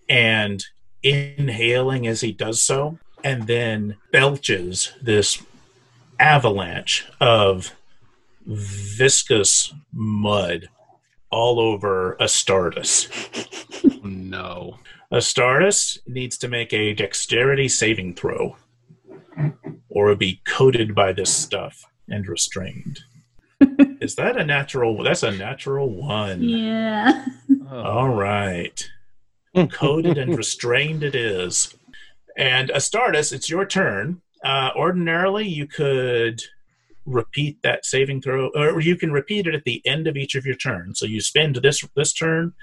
and 0.08 0.64
inhaling 1.02 2.06
as 2.06 2.22
he 2.22 2.32
does 2.32 2.62
so, 2.62 3.00
and 3.24 3.48
then 3.48 3.96
belches 4.12 4.94
this 5.02 5.42
avalanche 6.20 7.08
of 7.20 7.76
viscous 8.46 9.74
mud 9.92 10.70
all 11.38 11.60
over 11.60 12.18
Astartes. 12.20 13.08
No. 14.04 14.80
Astartes 15.14 16.00
needs 16.08 16.36
to 16.40 16.48
make 16.48 16.74
a 16.74 16.94
dexterity 16.94 17.70
saving 17.70 18.16
throw, 18.16 18.58
or 19.88 20.16
be 20.16 20.42
coated 20.48 20.96
by 20.96 21.14
this 21.14 21.32
stuff 21.32 21.86
and 22.10 22.28
restrained. 22.28 23.02
Is 24.02 24.16
that 24.16 24.36
a 24.38 24.44
natural? 24.44 25.04
That's 25.04 25.22
a 25.22 25.32
natural 25.32 25.90
one. 25.90 26.42
Yeah. 26.42 27.26
Oh, 27.70 27.82
All 27.84 28.10
right. 28.10 28.90
Coated 29.72 30.18
and 30.18 30.36
restrained 30.44 31.04
it 31.04 31.14
is. 31.16 31.76
And 32.36 32.70
Astartes, 32.70 33.32
it's 33.32 33.50
your 33.50 33.66
turn. 33.66 34.22
Uh, 34.44 34.72
ordinarily, 34.76 35.48
you 35.48 35.68
could 35.68 36.44
repeat 37.08 37.62
that 37.64 37.86
saving 37.86 38.22
throw, 38.22 38.50
or 38.50 38.80
you 38.80 38.96
can 38.96 39.12
repeat 39.12 39.48
it 39.48 39.56
at 39.56 39.64
the 39.64 39.82
end 39.86 40.08
of 40.08 40.18
each 40.18 40.36
of 40.36 40.46
your 40.46 40.56
turns. 40.56 41.00
So 41.00 41.06
you 41.06 41.22
spend 41.22 41.56
this 41.56 41.84
this 41.96 42.14
turn 42.14 42.54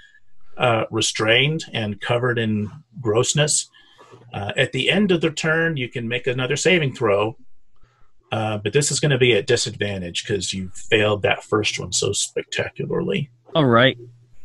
uh, 0.57 0.85
restrained 0.91 1.65
and 1.73 1.99
covered 1.99 2.39
in 2.39 2.71
grossness. 3.01 3.69
Uh, 4.33 4.51
at 4.55 4.71
the 4.71 4.89
end 4.89 5.11
of 5.11 5.21
the 5.21 5.31
turn, 5.31 5.77
you 5.77 5.89
can 5.89 6.07
make 6.07 6.27
another 6.27 6.55
saving 6.55 6.93
throw, 6.93 7.35
uh, 8.31 8.57
but 8.57 8.73
this 8.73 8.91
is 8.91 8.99
going 8.99 9.11
to 9.11 9.17
be 9.17 9.33
at 9.33 9.47
disadvantage 9.47 10.25
because 10.25 10.53
you 10.53 10.69
failed 10.69 11.21
that 11.23 11.43
first 11.43 11.79
one 11.79 11.91
so 11.91 12.11
spectacularly. 12.13 13.29
all 13.53 13.65
right. 13.65 13.97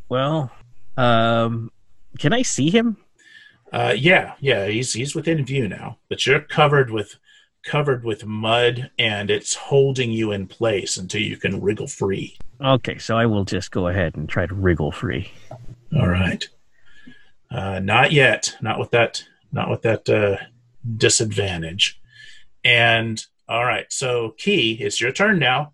Well, 0.09 0.51
um, 0.97 1.71
can 2.19 2.33
I 2.33 2.43
see 2.43 2.71
him? 2.71 2.97
Uh, 3.73 3.95
yeah, 3.97 4.35
yeah, 4.41 4.67
he's 4.67 4.93
he's 4.95 5.15
within 5.15 5.45
view 5.45 5.69
now, 5.69 5.99
but 6.09 6.27
you're 6.27 6.41
covered 6.41 6.91
with 6.91 7.17
covered 7.65 8.05
with 8.05 8.24
mud, 8.27 8.91
and 8.99 9.31
it's 9.31 9.55
holding 9.55 10.11
you 10.11 10.32
in 10.32 10.47
place 10.47 10.97
until 10.97 11.20
you 11.20 11.37
can 11.37 11.61
wriggle 11.61 11.87
free. 11.87 12.37
Okay, 12.61 12.99
so 12.99 13.16
I 13.16 13.27
will 13.27 13.45
just 13.45 13.70
go 13.70 13.89
ahead 13.89 14.16
and 14.16 14.28
try 14.28 14.47
to 14.47 14.55
wriggle 14.55 14.93
free. 14.93 15.31
All 15.99 16.09
right. 16.09 16.47
Uh, 17.51 17.81
not 17.81 18.12
yet. 18.12 18.57
Not 18.61 18.78
with 18.78 18.91
that. 18.93 19.24
Not 19.53 19.69
with 19.70 19.82
that 19.82 20.09
uh, 20.09 20.37
disadvantage. 20.97 22.01
And 22.65 23.24
all 23.49 23.65
right. 23.65 23.87
So, 23.93 24.35
Key, 24.39 24.73
it's 24.81 25.01
your 25.01 25.12
turn 25.12 25.39
now. 25.39 25.73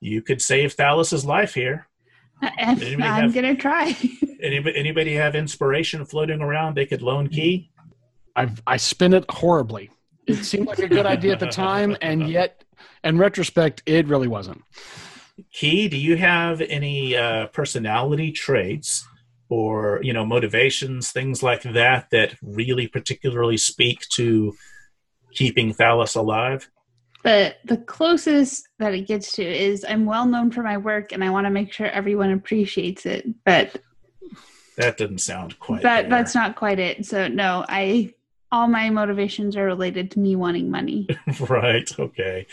You 0.00 0.22
could 0.22 0.40
save 0.40 0.76
Thalos's 0.76 1.24
life 1.24 1.54
here. 1.54 1.88
I'm 2.42 2.78
have- 3.00 3.34
gonna 3.34 3.56
try. 3.56 3.96
Anybody, 4.40 4.76
anybody 4.76 5.14
have 5.14 5.34
inspiration 5.34 6.04
floating 6.04 6.40
around? 6.40 6.76
They 6.76 6.86
could 6.86 7.02
loan 7.02 7.28
Key. 7.28 7.72
I 8.36 8.52
I 8.64 8.76
spin 8.76 9.12
it 9.12 9.24
horribly. 9.28 9.90
It 10.28 10.44
seemed 10.44 10.66
like 10.66 10.78
a 10.78 10.88
good 10.88 11.06
idea 11.06 11.32
at 11.32 11.40
the 11.40 11.46
time, 11.46 11.96
and 12.02 12.28
yet, 12.28 12.62
in 13.02 13.18
retrospect, 13.18 13.82
it 13.86 14.06
really 14.06 14.28
wasn't. 14.28 14.62
Key, 15.52 15.88
do 15.88 15.96
you 15.96 16.16
have 16.16 16.60
any 16.60 17.16
uh, 17.16 17.46
personality 17.48 18.32
traits 18.32 19.06
or 19.48 20.00
you 20.02 20.12
know 20.12 20.26
motivations, 20.26 21.10
things 21.10 21.42
like 21.42 21.62
that 21.62 22.10
that 22.10 22.36
really 22.42 22.86
particularly 22.86 23.56
speak 23.56 24.00
to 24.10 24.54
keeping 25.32 25.72
Thalos 25.72 26.16
alive? 26.16 26.68
But 27.22 27.58
the 27.64 27.76
closest 27.78 28.68
that 28.78 28.94
it 28.94 29.06
gets 29.06 29.32
to 29.32 29.42
is 29.44 29.84
I'm 29.88 30.06
well 30.06 30.26
known 30.26 30.50
for 30.50 30.62
my 30.62 30.76
work 30.76 31.12
and 31.12 31.24
I 31.24 31.30
want 31.30 31.46
to 31.46 31.50
make 31.50 31.72
sure 31.72 31.86
everyone 31.86 32.30
appreciates 32.32 33.06
it. 33.06 33.26
But 33.44 33.80
That 34.76 34.96
doesn't 34.98 35.18
sound 35.18 35.58
quite. 35.58 35.82
that 35.82 36.02
there. 36.02 36.10
that's 36.10 36.34
not 36.34 36.54
quite 36.56 36.78
it. 36.78 37.06
So 37.06 37.26
no, 37.28 37.64
I 37.68 38.14
all 38.50 38.66
my 38.66 38.88
motivations 38.90 39.56
are 39.56 39.64
related 39.64 40.10
to 40.12 40.20
me 40.20 40.36
wanting 40.36 40.70
money. 40.70 41.06
right. 41.40 41.90
Okay. 41.98 42.46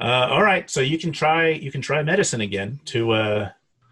Uh, 0.00 0.28
all 0.30 0.42
right. 0.42 0.70
So 0.70 0.80
you 0.80 0.98
can 0.98 1.12
try. 1.12 1.48
You 1.48 1.70
can 1.72 1.80
try 1.80 2.02
medicine 2.02 2.40
again 2.40 2.80
to 2.86 3.10
uh, 3.12 3.48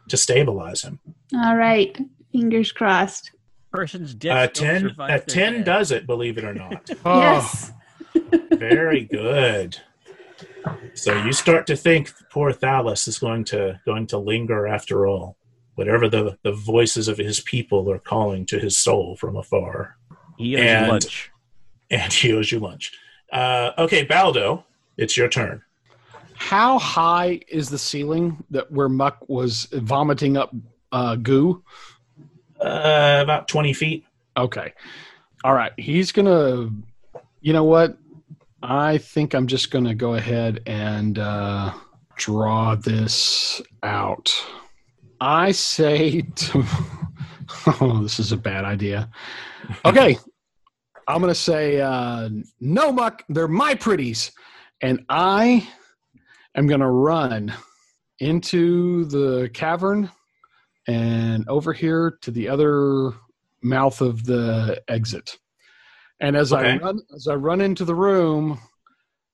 to 0.09 0.17
stabilize 0.17 0.83
him. 0.83 1.01
all 1.35 1.57
right. 1.57 1.97
Fingers 2.33 2.73
crossed. 2.73 3.33
Person's 3.73 4.13
Uh, 4.15 4.19
death. 4.19 4.53
don't 4.55 4.65
ten. 4.67 4.81
survive 4.83 5.11
Uh, 5.21 5.25
ten 5.27 5.53
death. 5.59 5.65
does 5.67 5.91
it. 5.93 6.07
Believe 6.07 6.39
it 6.39 6.45
or 6.45 6.55
not. 6.55 6.89
Oh, 7.05 7.21
Yes. 7.21 7.73
Very 8.53 9.05
good. 9.05 9.77
So 10.95 11.17
you 11.25 11.33
start 11.33 11.67
to 11.69 11.77
think 11.77 12.13
poor 12.31 12.53
Thalos 12.53 13.07
is 13.09 13.19
going 13.19 13.45
to 13.47 13.81
going 13.87 14.07
to 14.09 14.19
linger 14.19 14.67
after 14.67 15.07
all. 15.07 15.37
Whatever 15.77 16.09
the, 16.09 16.37
the 16.43 16.53
voices 16.53 17.09
of 17.09 17.17
his 17.17 17.41
people 17.41 17.91
are 17.91 17.99
calling 17.99 18.45
to 18.47 18.59
his 18.59 18.77
soul 18.77 19.17
from 19.17 19.37
afar. 19.37 19.97
He 20.37 20.57
owes 20.57 20.65
and- 20.65 20.89
lunch. 20.89 21.30
And 21.91 22.13
he 22.13 22.33
owes 22.33 22.51
you 22.51 22.59
lunch. 22.59 22.93
Uh, 23.33 23.73
okay, 23.79 24.05
Baldo, 24.05 24.65
it's 24.97 25.17
your 25.17 25.29
turn. 25.29 25.63
How 26.35 26.79
high 26.79 27.41
is 27.49 27.69
the 27.69 27.79
ceiling 27.79 28.43
that 28.51 28.73
where 28.73 28.89
Muck 28.89 29.29
was 29.29 29.67
vomiting 29.73 30.37
up 30.37 30.55
uh, 30.91 31.17
goo? 31.17 31.63
Uh, 32.59 33.21
about 33.23 33.47
20 33.47 33.73
feet. 33.75 34.05
Okay. 34.37 34.73
All 35.45 35.55
right. 35.55 35.73
He's 35.79 36.13
gonna. 36.13 36.71
You 37.41 37.53
know 37.53 37.65
what? 37.65 37.97
I 38.63 38.99
think 38.99 39.35
I'm 39.35 39.47
just 39.47 39.71
gonna 39.71 39.95
go 39.95 40.15
ahead 40.15 40.61
and 40.67 41.19
uh, 41.19 41.73
draw 42.17 42.75
this 42.75 43.63
out. 43.83 44.33
I 45.21 45.53
say 45.53 46.23
to. 46.23 46.65
Oh, 47.81 48.01
this 48.01 48.21
is 48.21 48.31
a 48.31 48.37
bad 48.37 48.65
idea. 48.65 49.11
Okay. 49.85 50.17
I'm 51.11 51.21
gonna 51.21 51.35
say 51.35 51.81
uh, 51.81 52.29
no, 52.61 52.93
Muck. 52.93 53.25
They're 53.29 53.49
my 53.49 53.75
pretties, 53.75 54.31
and 54.81 55.05
I 55.09 55.69
am 56.55 56.67
gonna 56.67 56.91
run 56.91 57.53
into 58.21 59.07
the 59.07 59.51
cavern 59.53 60.11
and 60.87 61.49
over 61.49 61.73
here 61.73 62.19
to 62.23 62.31
the 62.31 62.49
other 62.49 63.13
mouth 63.63 64.01
of 64.01 64.25
the 64.25 64.83
exit. 64.89 65.37
And 66.21 66.37
as 66.37 66.53
I 66.53 66.77
run 66.77 67.01
as 67.15 67.27
I 67.27 67.35
run 67.35 67.61
into 67.61 67.85
the 67.85 67.95
room, 67.95 68.61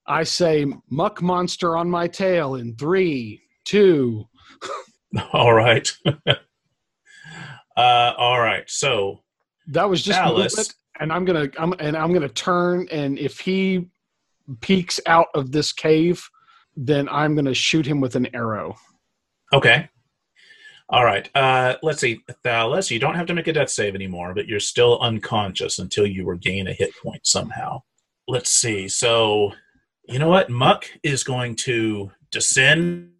I 0.07 0.23
say 0.23 0.67
muck 0.89 1.21
monster 1.21 1.77
on 1.77 1.91
my 1.91 2.09
tail 2.09 2.55
in 2.55 2.77
three, 2.77 3.43
two. 3.65 4.25
All 5.33 5.53
right. 5.53 5.91
uh, 6.27 6.37
all 7.77 8.41
right. 8.41 8.65
So, 8.67 9.23
That 9.69 9.89
was 9.89 10.03
just 10.03 10.19
Alice. 10.19 10.75
And 11.01 11.13
I'm 11.13 11.25
gonna 11.25 11.49
I'm 11.59 11.75
and 11.79 11.97
I'm 11.97 12.13
gonna 12.13 12.29
turn 12.29 12.89
and 12.91 13.19
if 13.19 13.41
he 13.41 13.89
peeks 14.61 15.01
out 15.07 15.29
of 15.35 15.53
this 15.53 15.73
cave, 15.73 16.29
then 16.77 17.09
I'm 17.09 17.35
gonna 17.35 17.55
shoot 17.55 17.87
him 17.87 18.01
with 18.01 18.17
an 18.17 18.29
arrow. 18.35 18.77
okay. 19.53 19.89
All 20.89 21.05
right. 21.05 21.29
Uh, 21.35 21.75
let's 21.83 22.01
see. 22.01 22.21
Thalos, 22.45 22.93
you 22.93 23.01
don't 23.01 23.17
have 23.17 23.27
to 23.27 23.35
make 23.35 23.49
a 23.49 23.53
death 23.53 23.71
save 23.71 23.97
anymore, 23.97 24.35
but 24.35 24.47
you're 24.47 24.61
still 24.61 25.01
unconscious 25.01 25.81
until 25.81 26.07
you 26.07 26.25
regain 26.25 26.69
a 26.69 26.73
hit 26.73 26.93
point 27.03 27.27
somehow. 27.27 27.83
Let's 28.29 28.51
see. 28.51 28.87
So, 28.87 29.53
you 30.09 30.21
know 30.21 30.29
what? 30.29 30.49
Muck 30.49 30.85
is 31.03 31.25
going 31.25 31.57
to 31.57 32.13
descend 32.31 33.11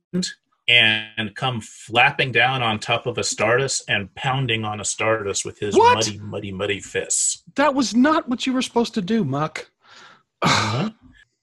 and 0.69 1.35
come 1.37 1.61
flapping 1.61 2.33
down 2.33 2.63
on 2.63 2.79
top 2.81 3.07
of 3.07 3.17
Astartes 3.17 3.83
and 3.89 4.13
pounding 4.15 4.65
on 4.65 4.79
Astartes 4.81 5.45
with 5.45 5.59
his 5.61 5.77
What? 5.77 5.95
muddy, 5.95 6.19
muddy, 6.19 6.53
muddy 6.53 6.81
fists. 6.81 7.43
That 7.55 7.75
was 7.75 7.95
not 7.95 8.29
what 8.29 8.47
you 8.47 8.53
were 8.53 8.63
supposed 8.63 8.95
to 8.95 9.03
do, 9.03 9.25
Muck. 9.25 9.71
Uh-huh. 10.43 10.91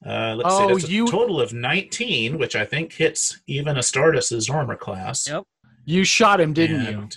Uh, 0.06 0.36
let's 0.36 0.50
Oh, 0.54 0.68
see. 0.68 0.74
That's 0.74 0.84
a 0.86 0.92
you- 0.92 1.08
total 1.08 1.40
of 1.40 1.54
19, 1.54 2.38
which 2.38 2.56
I 2.56 2.66
think 2.66 2.92
hits 2.94 3.40
even 3.48 3.78
Astartes' 3.78 4.50
armor 4.54 4.76
class. 4.76 5.28
Yep. 5.30 5.44
You 5.86 6.04
shot 6.04 6.42
him, 6.42 6.52
didn't 6.54 6.86
you? 6.86 7.10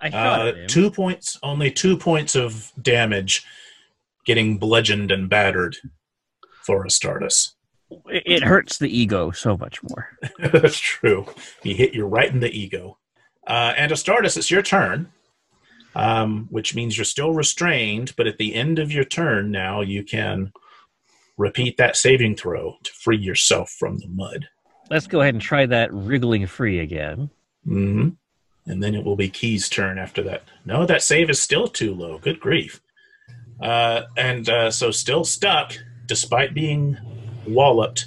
I 0.00 0.10
shot 0.10 0.40
Uh, 0.40 0.54
him. 0.54 0.66
two 0.66 0.90
points, 0.90 1.38
only 1.42 1.70
two 1.70 1.96
points 1.96 2.34
of 2.34 2.72
damage, 2.80 3.44
getting 4.26 4.58
bludgeoned 4.58 5.10
and 5.12 5.28
battered 5.30 5.76
for 6.64 6.84
Astartes. 6.84 7.53
It 8.06 8.42
hurts 8.42 8.78
the 8.78 8.88
ego 8.88 9.30
so 9.30 9.56
much 9.56 9.82
more. 9.82 10.08
That's 10.38 10.78
true. 10.78 11.26
You 11.62 11.74
hit 11.74 11.94
you 11.94 12.06
right 12.06 12.30
in 12.30 12.40
the 12.40 12.50
ego. 12.50 12.98
Uh, 13.46 13.74
and 13.76 13.92
Astartes, 13.92 14.36
it's 14.36 14.50
your 14.50 14.62
turn, 14.62 15.12
um, 15.94 16.46
which 16.50 16.74
means 16.74 16.96
you're 16.96 17.04
still 17.04 17.32
restrained, 17.32 18.14
but 18.16 18.26
at 18.26 18.38
the 18.38 18.54
end 18.54 18.78
of 18.78 18.90
your 18.90 19.04
turn 19.04 19.50
now, 19.50 19.80
you 19.80 20.02
can 20.02 20.52
repeat 21.36 21.76
that 21.76 21.96
saving 21.96 22.36
throw 22.36 22.76
to 22.82 22.92
free 22.92 23.18
yourself 23.18 23.70
from 23.70 23.98
the 23.98 24.08
mud. 24.08 24.48
Let's 24.90 25.06
go 25.06 25.20
ahead 25.20 25.34
and 25.34 25.42
try 25.42 25.66
that 25.66 25.92
wriggling 25.92 26.46
free 26.46 26.80
again. 26.80 27.30
hmm 27.64 28.10
And 28.66 28.82
then 28.82 28.94
it 28.94 29.04
will 29.04 29.16
be 29.16 29.28
Key's 29.28 29.68
turn 29.68 29.98
after 29.98 30.22
that. 30.24 30.44
No, 30.64 30.86
that 30.86 31.02
save 31.02 31.30
is 31.30 31.40
still 31.40 31.68
too 31.68 31.94
low. 31.94 32.18
Good 32.18 32.40
grief. 32.40 32.80
Uh, 33.60 34.02
and 34.16 34.48
uh, 34.48 34.70
so 34.70 34.90
still 34.90 35.24
stuck, 35.24 35.74
despite 36.06 36.54
being 36.54 36.98
walloped. 37.46 38.06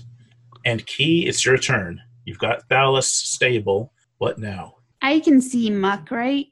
And 0.65 0.85
Key, 0.85 1.27
it's 1.27 1.45
your 1.45 1.57
turn. 1.57 2.01
You've 2.25 2.39
got 2.39 2.67
Thalos 2.69 3.05
stable. 3.05 3.93
What 4.17 4.37
now? 4.39 4.75
I 5.01 5.19
can 5.19 5.39
see 5.41 5.69
Muck, 5.69 6.11
right? 6.11 6.47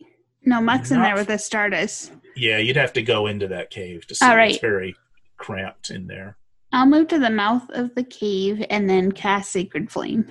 No, 0.45 0.62
Muck's 0.62 0.91
in 0.91 1.02
there 1.02 1.16
Not- 1.16 1.28
with 1.28 1.28
Astartes. 1.30 2.12
Yeah, 2.36 2.57
you'd 2.57 2.76
have 2.76 2.94
to 2.94 3.02
go 3.02 3.28
into 3.28 3.48
that 3.48 3.70
cave 3.72 4.06
to 4.07 4.16
see. 4.16 4.26
All 4.26 4.36
right. 4.36 4.52
It's 4.52 4.60
very 4.60 4.95
cramped 5.38 5.90
in 5.90 6.07
there. 6.07 6.38
I'll 6.72 6.86
move 6.86 7.07
to 7.10 7.20
the 7.20 7.30
mouth 7.30 7.64
of 7.70 7.95
the 7.95 8.03
cave 8.03 8.64
and 8.70 8.90
then 8.90 9.12
cast 9.14 9.52
Sacred 9.52 9.90
Flame. 9.91 10.26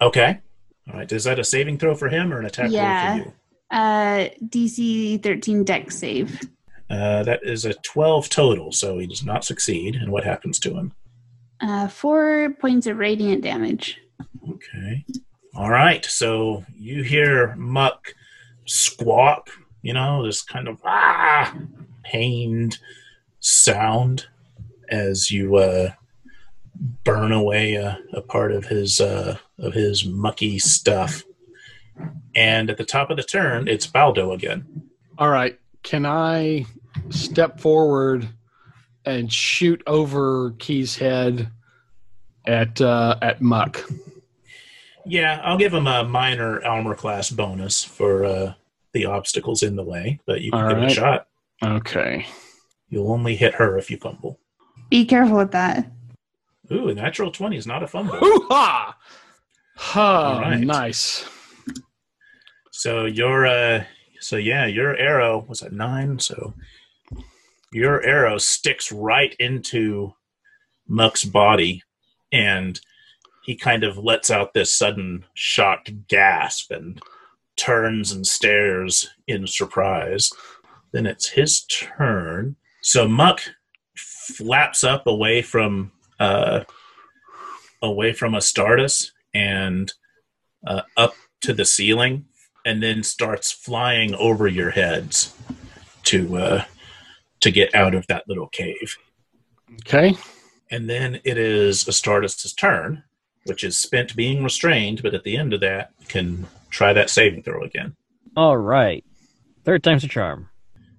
Okay. 0.00 0.40
All 0.88 0.98
right. 0.98 1.10
Is 1.10 1.24
that 1.24 1.38
a 1.40 1.44
saving 1.44 1.78
throw 1.78 1.94
for 1.96 2.08
him 2.08 2.32
or 2.32 2.38
an 2.38 2.46
attack 2.46 2.70
Yeah. 2.70 3.16
roll 3.16 3.18
for 3.18 3.28
you? 3.28 3.32
Uh, 3.78 4.28
DC 4.48 5.18
13 5.22 5.64
dex 5.64 5.96
save. 5.98 6.40
Uh, 6.88 7.24
that 7.24 7.40
is 7.42 7.64
a 7.64 7.74
12 7.74 8.28
total, 8.28 8.70
so 8.70 8.98
he 8.98 9.06
does 9.06 9.24
not 9.24 9.44
succeed. 9.44 9.96
And 9.96 10.12
what 10.12 10.22
happens 10.24 10.58
to 10.60 10.74
him? 10.74 10.92
Uh, 11.64 11.88
four 11.88 12.54
points 12.60 12.86
of 12.86 12.98
radiant 12.98 13.42
damage. 13.42 13.98
Okay. 14.50 15.06
All 15.54 15.70
right. 15.70 16.04
So 16.04 16.62
you 16.76 17.02
hear 17.02 17.54
Muck 17.56 18.14
squawk, 18.66 19.48
you 19.80 19.94
know, 19.94 20.26
this 20.26 20.42
kind 20.42 20.68
of 20.68 20.78
ah 20.84 21.56
pained 22.02 22.78
sound 23.40 24.26
as 24.90 25.30
you 25.30 25.56
uh, 25.56 25.92
burn 27.02 27.32
away 27.32 27.76
a, 27.76 27.98
a 28.12 28.20
part 28.20 28.52
of 28.52 28.66
his 28.66 29.00
uh, 29.00 29.38
of 29.58 29.72
his 29.72 30.04
mucky 30.04 30.58
stuff. 30.58 31.24
And 32.34 32.68
at 32.68 32.76
the 32.76 32.84
top 32.84 33.08
of 33.08 33.16
the 33.16 33.22
turn, 33.22 33.68
it's 33.68 33.86
Baldo 33.86 34.32
again. 34.32 34.90
All 35.16 35.30
right. 35.30 35.58
Can 35.82 36.04
I 36.04 36.66
step 37.08 37.58
forward 37.58 38.28
and 39.04 39.32
shoot 39.32 39.82
over 39.86 40.52
Key's 40.58 40.96
head 40.96 41.50
at 42.46 42.80
uh, 42.80 43.18
at 43.22 43.40
Muck? 43.40 43.84
Yeah, 45.06 45.40
I'll 45.44 45.58
give 45.58 45.74
him 45.74 45.86
a 45.86 46.04
minor 46.04 46.64
armor 46.64 46.94
class 46.94 47.30
bonus 47.30 47.84
for 47.84 48.24
uh, 48.24 48.54
the 48.92 49.04
obstacles 49.04 49.62
in 49.62 49.76
the 49.76 49.82
way, 49.82 50.20
but 50.26 50.40
you 50.40 50.50
can 50.50 50.60
All 50.60 50.68
give 50.68 50.78
it 50.78 50.92
a 50.92 50.94
shot. 50.94 51.26
Okay. 51.62 52.26
You'll 52.88 53.12
only 53.12 53.36
hit 53.36 53.54
her 53.54 53.76
if 53.76 53.90
you 53.90 53.96
fumble. 53.98 54.38
Be 54.90 55.04
careful 55.04 55.36
with 55.36 55.52
that. 55.52 55.90
Ooh, 56.72 56.88
a 56.88 56.94
natural 56.94 57.30
20 57.30 57.56
is 57.56 57.66
not 57.66 57.82
a 57.82 57.86
fumble. 57.86 58.16
Ooh 58.16 58.46
ha! 58.48 58.96
Ha! 59.76 60.34
All 60.34 60.40
right. 60.40 60.60
Nice. 60.60 61.28
So 62.70 63.04
your 63.04 63.46
uh 63.46 63.84
so 64.20 64.36
yeah, 64.36 64.66
your 64.66 64.96
arrow 64.96 65.44
was 65.48 65.62
at 65.62 65.72
9, 65.72 66.18
so 66.18 66.54
your 67.74 68.00
arrow 68.04 68.38
sticks 68.38 68.92
right 68.92 69.34
into 69.40 70.14
Muck's 70.86 71.24
body 71.24 71.82
and 72.32 72.80
he 73.42 73.56
kind 73.56 73.82
of 73.82 73.98
lets 73.98 74.30
out 74.30 74.54
this 74.54 74.72
sudden 74.72 75.24
shocked 75.34 76.06
gasp 76.06 76.70
and 76.70 77.02
turns 77.56 78.12
and 78.12 78.24
stares 78.26 79.10
in 79.26 79.46
surprise. 79.48 80.30
Then 80.92 81.04
it's 81.04 81.30
his 81.30 81.64
turn. 81.64 82.54
So 82.80 83.08
Muck 83.08 83.40
flaps 83.96 84.84
up 84.84 85.06
away 85.06 85.42
from 85.42 85.90
uh 86.20 86.60
away 87.82 88.12
from 88.12 88.34
Astartes 88.34 89.10
and 89.34 89.92
uh, 90.64 90.82
up 90.96 91.14
to 91.40 91.52
the 91.52 91.64
ceiling 91.64 92.26
and 92.64 92.82
then 92.82 93.02
starts 93.02 93.50
flying 93.50 94.14
over 94.14 94.46
your 94.46 94.70
heads 94.70 95.34
to 96.04 96.36
uh, 96.38 96.64
to 97.40 97.50
get 97.50 97.74
out 97.74 97.94
of 97.94 98.06
that 98.06 98.24
little 98.28 98.48
cave. 98.48 98.96
Okay. 99.86 100.14
And 100.70 100.88
then 100.88 101.20
it 101.24 101.36
is 101.38 101.84
Astartes' 101.84 102.56
turn, 102.56 103.02
which 103.44 103.62
is 103.64 103.76
spent 103.76 104.16
being 104.16 104.42
restrained, 104.42 105.02
but 105.02 105.14
at 105.14 105.24
the 105.24 105.36
end 105.36 105.52
of 105.52 105.60
that, 105.60 105.90
can 106.08 106.46
try 106.70 106.92
that 106.92 107.10
saving 107.10 107.42
throw 107.42 107.62
again. 107.62 107.94
All 108.36 108.56
right. 108.56 109.04
Third 109.64 109.82
time's 109.84 110.04
a 110.04 110.08
charm. 110.08 110.48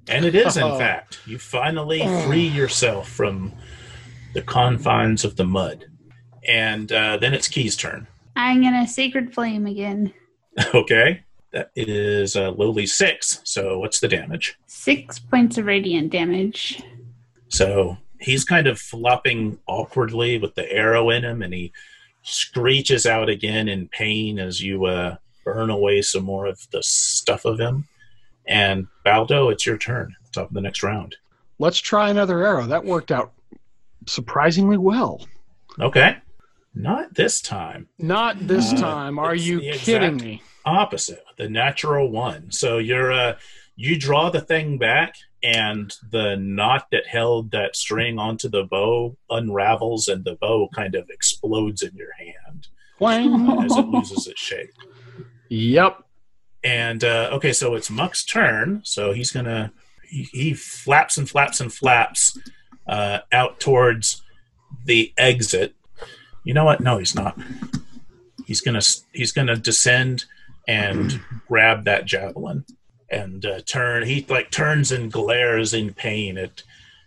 And 0.07 0.23
it 0.23 0.35
is, 0.35 0.55
in 0.55 0.63
Oh. 0.63 0.77
fact, 0.79 1.19
you 1.25 1.37
finally 1.39 2.01
free 2.25 2.47
yourself 2.47 3.09
from 3.09 3.51
the 4.33 4.41
confines 4.41 5.25
of 5.25 5.35
the 5.35 5.45
mud. 5.45 5.85
And 6.47 6.91
uh, 6.91 7.17
then 7.17 7.33
it's 7.33 7.47
Key's 7.47 7.75
turn. 7.75 8.07
I'm 8.35 8.61
gonna 8.61 8.87
sacred 8.87 9.33
flame 9.33 9.65
again. 9.65 10.13
Okay. 10.73 11.24
That 11.55 11.71
is 11.77 12.35
uh, 12.35 12.51
lowly 12.51 12.85
six. 12.85 13.39
So 13.45 13.79
what's 13.79 14.01
the 14.01 14.09
damage? 14.09 14.57
Six 14.67 15.19
points 15.19 15.57
of 15.57 15.65
radiant 15.65 16.11
damage. 16.11 16.83
So 17.47 17.97
he's 18.19 18.43
kind 18.43 18.67
of 18.67 18.77
flopping 18.77 19.57
awkwardly 19.65 20.37
with 20.37 20.53
the 20.55 20.69
arrow 20.69 21.09
in 21.11 21.23
him, 21.23 21.41
and 21.41 21.53
he 21.53 21.71
screeches 22.23 23.05
out 23.05 23.29
again 23.29 23.69
in 23.69 23.87
pain 23.87 24.37
as 24.37 24.61
you 24.61 24.83
uh, 24.83 25.15
burn 25.45 25.69
away 25.69 26.01
some 26.01 26.25
more 26.25 26.45
of 26.45 26.59
the 26.71 26.83
stuff 26.83 27.45
of 27.45 27.57
him. 27.57 27.87
And 28.45 28.87
Baldo, 29.05 29.47
it's 29.47 29.65
your 29.65 29.77
turn. 29.77 30.13
Top 30.33 30.49
of 30.49 30.53
the 30.53 30.59
next 30.61 30.83
round. 30.83 31.15
Let's 31.57 31.79
try 31.79 32.09
another 32.09 32.43
arrow. 32.45 32.65
That 32.67 32.83
worked 32.83 33.13
out 33.13 33.31
surprisingly 34.07 34.77
well. 34.77 35.25
Okay. 35.79 36.17
Not 36.73 37.13
this 37.13 37.39
time. 37.41 37.87
Not 37.97 38.45
this 38.45 38.73
Uh, 38.73 38.77
time. 38.77 39.17
Are 39.19 39.35
you 39.35 39.61
kidding 39.71 40.17
me? 40.17 40.41
Opposite, 40.65 41.23
the 41.37 41.49
natural 41.49 42.09
one. 42.09 42.51
So 42.51 42.77
you're 42.77 43.11
uh, 43.11 43.37
you 43.75 43.99
draw 43.99 44.29
the 44.29 44.41
thing 44.41 44.77
back, 44.77 45.15
and 45.43 45.93
the 46.11 46.35
knot 46.37 46.87
that 46.91 47.07
held 47.07 47.51
that 47.51 47.75
string 47.75 48.17
onto 48.17 48.49
the 48.49 48.63
bow 48.63 49.15
unravels, 49.29 50.07
and 50.07 50.23
the 50.23 50.35
bow 50.35 50.69
kind 50.73 50.95
of 50.95 51.09
explodes 51.09 51.81
in 51.81 51.95
your 51.95 52.13
hand. 52.17 52.67
Whang. 52.97 53.63
as 53.63 53.75
it 53.75 53.87
loses 53.87 54.27
its 54.27 54.41
shape. 54.41 54.71
Yep. 55.49 56.03
And 56.63 57.03
uh, 57.03 57.29
okay, 57.33 57.53
so 57.53 57.75
it's 57.75 57.91
Muck's 57.91 58.25
turn. 58.25 58.81
So 58.83 59.11
he's 59.11 59.31
gonna 59.31 59.71
he, 60.03 60.23
he 60.31 60.53
flaps 60.53 61.17
and 61.17 61.29
flaps 61.29 61.59
and 61.59 61.71
flaps 61.71 62.37
uh, 62.87 63.19
out 63.31 63.59
towards 63.59 64.23
the 64.85 65.13
exit. 65.17 65.75
You 66.43 66.53
know 66.53 66.65
what? 66.65 66.81
No, 66.81 66.97
he's 66.97 67.15
not. 67.15 67.37
He's 68.45 68.61
gonna 68.61 68.81
he's 69.11 69.31
gonna 69.31 69.55
descend 69.55 70.25
and 70.67 71.19
grab 71.47 71.85
that 71.85 72.05
javelin 72.05 72.65
and 73.09 73.45
uh, 73.45 73.61
turn. 73.65 74.03
He 74.03 74.25
like 74.29 74.51
turns 74.51 74.91
and 74.91 75.11
glares 75.11 75.73
in 75.73 75.93
pain 75.93 76.37
at 76.37 76.63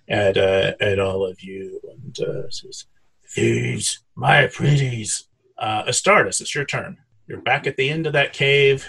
at 0.09 0.37
uh, 0.37 0.73
at 0.81 0.99
all 0.99 1.27
of 1.27 1.43
you 1.43 1.81
and 1.91 2.19
uh, 2.21 2.51
says, 2.51 2.85
"These 3.35 4.01
my 4.15 4.47
pretties." 4.47 5.25
Uh, 5.59 5.85
Astartes, 5.85 6.41
it's 6.41 6.55
your 6.55 6.65
turn. 6.65 6.99
You're 7.27 7.41
back 7.41 7.67
at 7.67 7.77
the 7.77 7.91
end 7.91 8.07
of 8.07 8.13
that 8.13 8.33
cave. 8.33 8.87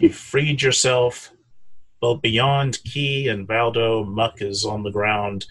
You've 0.00 0.14
freed 0.32 0.62
yourself. 0.62 1.30
Well, 2.00 2.16
beyond 2.16 2.82
Key 2.84 3.28
and 3.28 3.46
Baldo, 3.46 4.04
Muck 4.04 4.40
is 4.40 4.64
on 4.64 4.82
the 4.82 4.90
ground, 4.90 5.46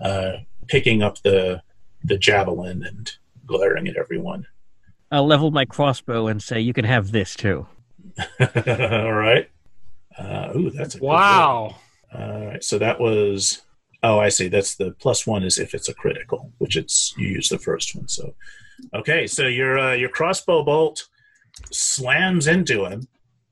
uh, 0.00 0.38
picking 0.68 1.02
up 1.02 1.20
the 1.22 1.62
the 2.04 2.18
javelin 2.18 2.84
and 2.84 3.10
glaring 3.46 3.88
at 3.88 3.96
everyone. 3.96 4.46
I'll 5.12 5.26
level 5.26 5.50
my 5.52 5.64
crossbow 5.64 6.26
and 6.26 6.42
say, 6.42 6.58
"You 6.60 6.72
can 6.72 6.84
have 6.86 7.12
this 7.12 7.36
too." 7.36 7.66
All 8.40 9.12
right. 9.12 9.48
Uh, 10.18 10.52
ooh, 10.56 10.70
that's 10.70 10.96
a 10.96 10.98
Wow. 10.98 11.76
roll. 12.12 12.22
All 12.22 12.46
right. 12.46 12.64
So 12.64 12.78
that 12.78 12.98
was. 13.00 13.62
Oh, 14.02 14.18
I 14.18 14.30
see. 14.30 14.48
That's 14.48 14.74
the 14.74 14.90
plus 14.98 15.26
one 15.26 15.44
is 15.44 15.58
if 15.58 15.74
it's 15.74 15.88
a 15.88 15.94
critical, 15.94 16.52
which 16.58 16.76
it's 16.76 17.14
you 17.16 17.28
use 17.28 17.48
the 17.48 17.58
first 17.58 17.94
one. 17.94 18.08
So, 18.08 18.34
okay. 18.94 19.26
So 19.28 19.46
your 19.46 19.78
uh, 19.78 19.92
your 19.94 20.08
crossbow 20.08 20.64
bolt 20.64 21.06
slams 21.70 22.46
into 22.46 22.84
him, 22.86 23.06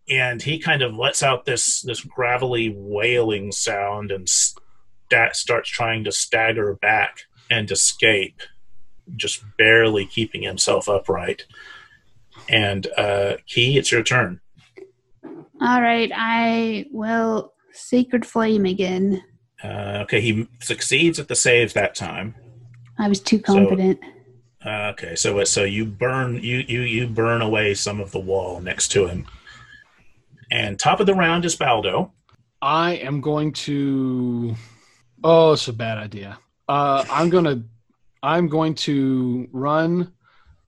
and 0.09 0.43
he 0.43 0.59
kind 0.59 0.83
of 0.83 0.95
lets 0.95 1.23
out 1.23 1.45
this 1.45 1.83
this 1.83 2.01
gravelly 2.01 2.75
wailing 2.77 3.53
sound 3.53 4.11
and 4.11 4.29
sta- 4.29 5.33
starts 5.33 5.71
trying 5.71 6.05
to 6.05 6.13
stagger 6.13 6.75
back 6.83 7.21
and 7.51 7.71
escape, 7.71 8.41
just 9.17 9.43
barely 9.59 10.07
keeping 10.07 10.43
himself 10.43 10.89
upright. 10.89 11.45
And 12.49 12.87
uh, 12.97 13.35
Key, 13.47 13.79
it's 13.79 13.93
your 13.93 14.03
turn. 14.03 14.41
All 15.61 15.81
right, 15.83 16.11
I 16.15 16.87
will 16.91 17.53
sacred 17.73 18.25
flame 18.27 18.65
again. 18.67 19.23
Uh, 19.63 20.01
okay, 20.03 20.21
he 20.21 20.49
succeeds 20.61 21.19
at 21.21 21.29
the 21.29 21.35
save 21.35 21.75
that 21.75 21.95
time. 21.95 22.35
I 22.99 23.09
was 23.09 23.21
too 23.21 23.39
confident. 23.39 24.01
Uh, 24.65 24.91
okay, 24.93 25.15
so 25.17 25.39
it- 25.39 25.47
so 25.49 25.65
you 25.65 25.85
burn 25.87 26.37
you 26.43 26.65
you 26.67 26.81
you 26.81 27.07
burn 27.07 27.43
away 27.43 27.75
some 27.75 28.01
of 28.01 28.11
the 28.13 28.19
wall 28.21 28.61
next 28.61 28.89
to 28.93 29.07
him. 29.07 29.27
And 30.51 30.79
top 30.79 30.99
of 31.01 31.07
the 31.07 31.15
round 31.15 31.45
is 31.45 31.55
Baldo. 31.57 32.13
I 32.63 32.95
am 32.95 33.21
going 33.21 33.53
to. 33.53 34.55
Oh, 35.23 35.53
it's 35.53 35.69
a 35.69 35.73
bad 35.73 35.99
idea. 35.99 36.39
Uh, 36.69 37.05
I'm 37.11 37.31
gonna. 37.31 37.63
I'm 38.23 38.49
going 38.49 38.75
to 38.77 39.49
run 39.53 40.13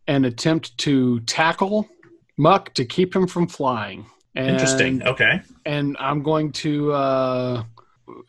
and 0.07 0.27
attempt 0.27 0.77
to 0.79 1.21
tackle 1.21 1.89
Muck 2.37 2.75
to 2.75 2.85
keep 2.85 3.15
him 3.15 3.27
from 3.27 3.47
flying. 3.47 4.07
And, 4.35 4.51
Interesting. 4.51 5.03
Okay. 5.03 5.43
And 5.67 5.97
I'm 6.01 6.23
going 6.23 6.53
to. 6.53 6.93
Uh, 6.93 7.65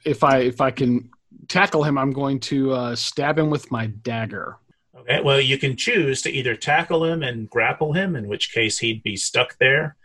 if 0.05 0.23
I 0.23 0.39
if 0.39 0.61
I 0.61 0.71
can 0.71 1.09
tackle 1.47 1.83
him, 1.83 1.97
I'm 1.97 2.11
going 2.11 2.39
to 2.41 2.71
uh, 2.71 2.95
stab 2.95 3.39
him 3.39 3.49
with 3.49 3.71
my 3.71 3.87
dagger. 3.87 4.57
Okay. 4.97 5.21
Well, 5.21 5.41
you 5.41 5.57
can 5.57 5.75
choose 5.75 6.21
to 6.23 6.29
either 6.29 6.55
tackle 6.55 7.03
him 7.05 7.23
and 7.23 7.49
grapple 7.49 7.93
him, 7.93 8.15
in 8.15 8.27
which 8.27 8.53
case 8.53 8.79
he'd 8.79 9.03
be 9.03 9.15
stuck 9.15 9.57
there, 9.57 9.95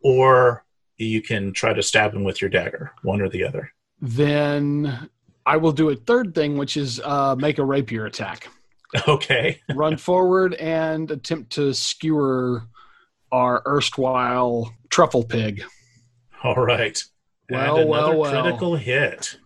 or 0.00 0.64
you 0.98 1.22
can 1.22 1.52
try 1.52 1.72
to 1.72 1.82
stab 1.82 2.14
him 2.14 2.24
with 2.24 2.40
your 2.40 2.50
dagger. 2.50 2.92
One 3.02 3.20
or 3.20 3.28
the 3.28 3.44
other. 3.44 3.72
Then 4.00 5.08
I 5.44 5.56
will 5.56 5.72
do 5.72 5.90
a 5.90 5.96
third 5.96 6.34
thing, 6.34 6.58
which 6.58 6.76
is 6.76 7.00
uh, 7.04 7.36
make 7.36 7.58
a 7.58 7.64
rapier 7.64 8.06
attack. 8.06 8.48
Okay. 9.08 9.60
run 9.74 9.96
forward 9.96 10.54
and 10.54 11.10
attempt 11.10 11.50
to 11.52 11.74
skewer 11.74 12.62
our 13.32 13.62
erstwhile 13.66 14.72
truffle 14.90 15.24
pig. 15.24 15.64
All 16.42 16.54
right. 16.54 17.02
Well, 17.50 17.76
and 17.76 17.88
another 17.88 17.90
well, 17.90 18.18
well. 18.18 18.42
critical 18.42 18.76
hit. 18.76 19.36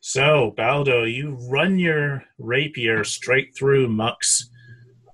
So, 0.00 0.52
Baldo, 0.56 1.04
you 1.04 1.36
run 1.48 1.78
your 1.78 2.24
rapier 2.38 3.04
straight 3.04 3.54
through 3.56 3.88
Muck's, 3.88 4.50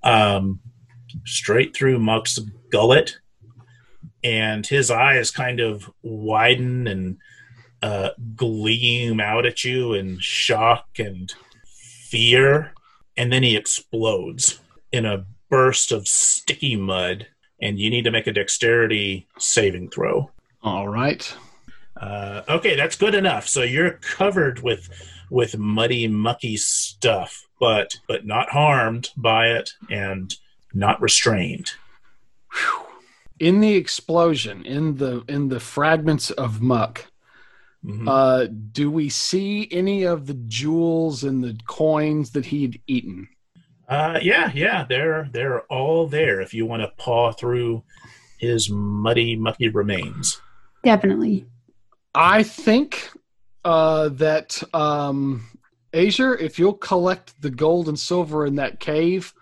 um, 0.02 0.60
straight 1.26 1.76
through 1.76 1.98
Muck's 1.98 2.38
gullet, 2.70 3.18
and 4.24 4.66
his 4.66 4.90
eyes 4.90 5.30
kind 5.30 5.60
of 5.60 5.90
widen 6.02 6.86
and 6.86 7.18
uh, 7.82 8.10
gleam 8.34 9.20
out 9.20 9.46
at 9.46 9.62
you 9.62 9.92
in 9.92 10.18
shock 10.20 10.86
and 10.98 11.32
fear, 12.08 12.72
and 13.18 13.32
then 13.32 13.42
he 13.42 13.56
explodes 13.56 14.60
in 14.92 15.04
a 15.04 15.26
burst 15.50 15.92
of 15.92 16.06
sticky 16.06 16.76
mud, 16.76 17.26
and 17.60 17.78
you 17.78 17.90
need 17.90 18.04
to 18.04 18.12
make 18.12 18.28
a 18.28 18.32
dexterity 18.32 19.26
saving 19.38 19.90
throw. 19.90 20.30
All 20.62 20.88
right. 20.88 21.34
Uh, 22.00 22.42
okay, 22.48 22.76
that's 22.76 22.96
good 22.96 23.16
enough. 23.16 23.48
So 23.48 23.62
you're 23.62 23.92
covered 23.92 24.62
with 24.62 24.88
with 25.30 25.58
muddy, 25.58 26.06
mucky 26.06 26.56
stuff, 26.56 27.44
but 27.60 27.96
but 28.06 28.24
not 28.24 28.50
harmed 28.50 29.10
by 29.16 29.48
it 29.48 29.72
and 29.90 30.34
not 30.72 31.02
restrained. 31.02 31.72
In 33.40 33.60
the 33.60 33.74
explosion, 33.74 34.64
in 34.64 34.96
the 34.96 35.24
in 35.28 35.48
the 35.48 35.60
fragments 35.60 36.30
of 36.30 36.62
muck, 36.62 37.06
Mhm. 37.84 38.08
uh, 38.08 38.48
do 38.72 38.90
we 38.90 39.08
see 39.08 39.68
any 39.70 40.02
of 40.02 40.26
the 40.26 40.34
jewels 40.34 41.22
and 41.22 41.42
the 41.44 41.56
coins 41.66 42.30
that 42.32 42.46
he'd 42.46 42.80
eaten? 42.86 43.28
Uh, 43.88 44.18
yeah, 44.20 44.50
yeah, 44.54 44.84
they're 44.88 45.28
they're 45.32 45.62
all 45.62 46.06
there 46.06 46.40
if 46.40 46.52
you 46.52 46.66
want 46.66 46.82
to 46.82 46.92
paw 46.98 47.32
through 47.32 47.82
his 48.38 48.68
muddy, 48.70 49.36
mucky 49.36 49.68
remains. 49.68 50.40
Definitely. 50.84 51.46
I 52.14 52.42
think 52.42 53.10
uh, 53.64 54.08
that 54.10 54.62
um, 54.74 55.46
Azure, 55.92 56.36
if 56.36 56.58
you'll 56.58 56.74
collect 56.74 57.40
the 57.40 57.50
gold 57.50 57.88
and 57.88 57.98
silver 57.98 58.46
in 58.46 58.56
that 58.56 58.80
cave, 58.80 59.32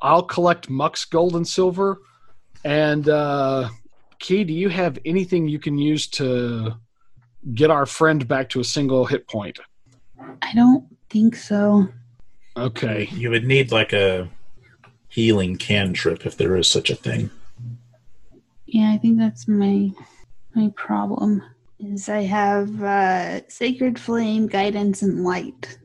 I'll 0.00 0.22
collect 0.22 0.70
Muck's 0.70 1.04
gold 1.04 1.36
and 1.36 1.46
silver. 1.46 2.00
And 2.64 3.08
uh, 3.08 3.68
Key, 4.18 4.44
do 4.44 4.52
you 4.52 4.68
have 4.68 4.98
anything 5.04 5.48
you 5.48 5.58
can 5.58 5.78
use 5.78 6.06
to 6.08 6.74
get 7.54 7.70
our 7.70 7.86
friend 7.86 8.26
back 8.26 8.48
to 8.50 8.60
a 8.60 8.64
single 8.64 9.06
hit 9.06 9.28
point? 9.28 9.58
I 10.42 10.52
don't 10.54 10.84
think 11.10 11.36
so. 11.36 11.88
Okay. 12.56 13.08
You 13.12 13.30
would 13.30 13.44
need 13.44 13.70
like 13.70 13.92
a 13.92 14.28
healing 15.08 15.56
cantrip 15.56 16.26
if 16.26 16.36
there 16.36 16.56
is 16.56 16.68
such 16.68 16.90
a 16.90 16.94
thing. 16.94 17.30
Yeah, 18.66 18.92
I 18.92 18.98
think 18.98 19.18
that's 19.18 19.48
my 19.48 19.90
My 20.54 20.72
problem 20.76 21.42
is 21.78 22.08
I 22.08 22.22
have 22.22 22.82
uh, 22.82 23.48
Sacred 23.48 23.98
Flame, 23.98 24.48
Guidance, 24.48 25.02
and 25.02 25.24
Light. 25.24 25.78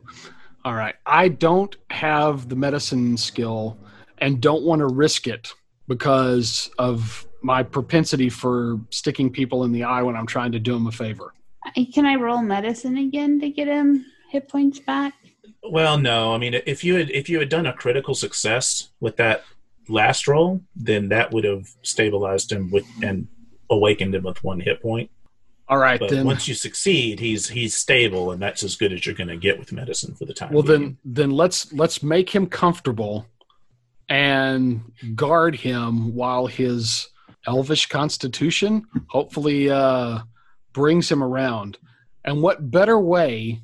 All 0.66 0.74
right. 0.74 0.96
I 1.06 1.28
don't 1.28 1.76
have 1.92 2.50
the 2.50 2.56
medicine 2.56 3.18
skill 3.18 3.78
and 4.18 4.42
don't 4.42 4.64
want 4.64 4.80
to 4.80 4.88
risk 4.88 5.28
it 5.28 5.54
because 5.88 6.72
of 6.80 7.28
my 7.42 7.62
propensity 7.62 8.30
for 8.30 8.80
sticking 8.90 9.30
people 9.30 9.66
in 9.66 9.72
the 9.72 9.84
eye 9.84 10.02
when 10.02 10.16
I'm 10.16 10.26
trying 10.26 10.54
to 10.54 10.60
do 10.60 10.74
them 10.74 10.88
a 10.88 10.92
favor. 10.92 11.34
I, 11.66 11.88
can 11.94 12.06
I 12.06 12.16
roll 12.16 12.42
medicine 12.42 12.98
again 12.98 13.40
to 13.42 13.50
get 13.50 13.68
him 13.68 14.06
hit 14.30 14.48
points 14.50 14.80
back? 14.80 15.14
Well, 15.64 15.98
no. 15.98 16.34
I 16.34 16.38
mean, 16.38 16.56
if 16.66 16.84
you 16.84 16.96
had 16.96 17.10
if 17.12 17.30
you 17.30 17.40
had 17.40 17.50
done 17.50 17.66
a 17.66 17.74
critical 17.74 18.16
success 18.16 18.90
with 19.00 19.18
that 19.18 19.44
last 19.88 20.28
roll, 20.28 20.62
then 20.76 21.10
that 21.10 21.32
would 21.32 21.44
have 21.46 21.70
stabilized 21.84 22.52
him 22.52 22.70
with 22.72 22.86
and 23.02 23.28
awakened 23.70 24.14
him 24.16 24.24
with 24.24 24.44
one 24.44 24.60
hit 24.60 24.82
point. 24.82 25.10
All 25.70 25.78
right, 25.78 25.98
But 26.00 26.10
then. 26.10 26.26
once 26.26 26.48
you 26.48 26.54
succeed, 26.54 27.20
he's 27.22 27.48
he's 27.48 27.74
stable, 27.76 28.32
and 28.32 28.42
that's 28.42 28.64
as 28.64 28.76
good 28.76 28.92
as 28.92 29.06
you're 29.06 29.16
going 29.16 29.30
to 29.30 29.38
get 29.38 29.58
with 29.58 29.72
medicine 29.72 30.14
for 30.14 30.26
the 30.26 30.34
time. 30.34 30.52
well, 30.52 30.62
being. 30.64 30.80
then, 30.82 30.98
then 31.06 31.32
let's 31.32 31.72
let's 31.72 32.04
make 32.04 32.30
him 32.30 32.46
comfortable 32.48 33.26
and 34.10 34.82
guard 35.16 35.56
him 35.56 36.14
while 36.14 36.46
his 36.46 37.08
elvish 37.48 37.88
constitution 37.88 38.86
hopefully 39.08 39.70
uh, 39.70 40.20
brings 40.74 41.12
him 41.12 41.24
around. 41.24 41.78
And 42.26 42.42
what 42.42 42.72
better 42.72 43.00
way 43.00 43.62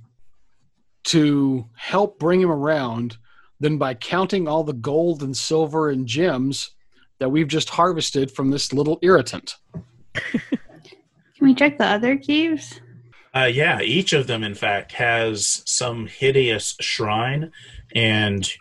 to 1.05 1.65
help 1.75 2.19
bring 2.19 2.41
him 2.41 2.51
around 2.51 3.17
than 3.59 3.77
by 3.77 3.93
counting 3.93 4.47
all 4.47 4.63
the 4.63 4.73
gold 4.73 5.23
and 5.23 5.35
silver 5.35 5.89
and 5.89 6.07
gems 6.07 6.71
that 7.19 7.29
we've 7.29 7.47
just 7.47 7.69
harvested 7.69 8.31
from 8.31 8.51
this 8.51 8.73
little 8.73 8.99
irritant? 9.01 9.55
Can 10.13 11.47
we 11.47 11.55
check 11.55 11.77
the 11.77 11.85
other 11.85 12.17
caves? 12.17 12.81
Uh, 13.33 13.49
yeah, 13.51 13.81
each 13.81 14.13
of 14.13 14.27
them, 14.27 14.43
in 14.43 14.55
fact, 14.55 14.93
has 14.93 15.61
some 15.65 16.07
hideous 16.07 16.75
shrine 16.81 17.51
and 17.95 18.51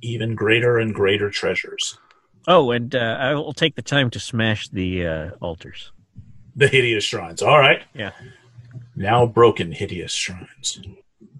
even 0.00 0.34
greater 0.34 0.78
and 0.78 0.94
greater 0.94 1.30
treasures. 1.30 1.98
Oh, 2.46 2.70
and 2.70 2.94
uh, 2.94 3.16
I 3.18 3.34
will 3.34 3.52
take 3.52 3.74
the 3.74 3.82
time 3.82 4.10
to 4.10 4.20
smash 4.20 4.68
the 4.68 5.06
uh, 5.06 5.30
altars. 5.40 5.92
The 6.56 6.68
hideous 6.68 7.04
shrines. 7.04 7.42
All 7.42 7.58
right. 7.58 7.82
Yeah. 7.94 8.12
Now 8.96 9.26
broken 9.26 9.72
hideous 9.72 10.12
shrines. 10.12 10.80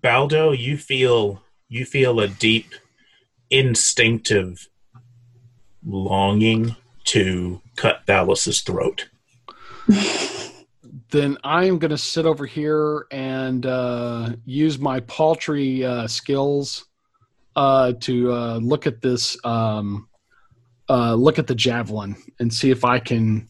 Baldo, 0.01 0.53
you 0.53 0.77
feel 0.77 1.43
you 1.69 1.85
feel 1.85 2.21
a 2.21 2.29
deep 2.29 2.75
instinctive 3.51 4.69
longing 5.85 6.77
to 7.05 7.61
cut 7.77 8.07
Thalos's 8.07 8.63
throat. 8.63 9.09
then 11.11 11.39
I 11.45 11.67
am 11.67 11.79
going 11.79 11.91
to 11.91 11.99
sit 11.99 12.27
over 12.27 12.47
here 12.47 13.07
and 13.11 13.65
uh, 13.65 14.31
use 14.45 14.79
my 14.79 15.01
paltry 15.01 15.85
uh, 15.85 16.07
skills 16.07 16.87
uh, 17.57 17.93
to 18.01 18.33
uh, 18.33 18.57
look 18.59 18.87
at 18.87 19.01
this, 19.01 19.37
um, 19.45 20.09
uh, 20.89 21.15
look 21.15 21.39
at 21.39 21.47
the 21.47 21.55
javelin, 21.55 22.17
and 22.41 22.53
see 22.53 22.71
if 22.71 22.85
I 22.85 22.99
can 22.99 23.49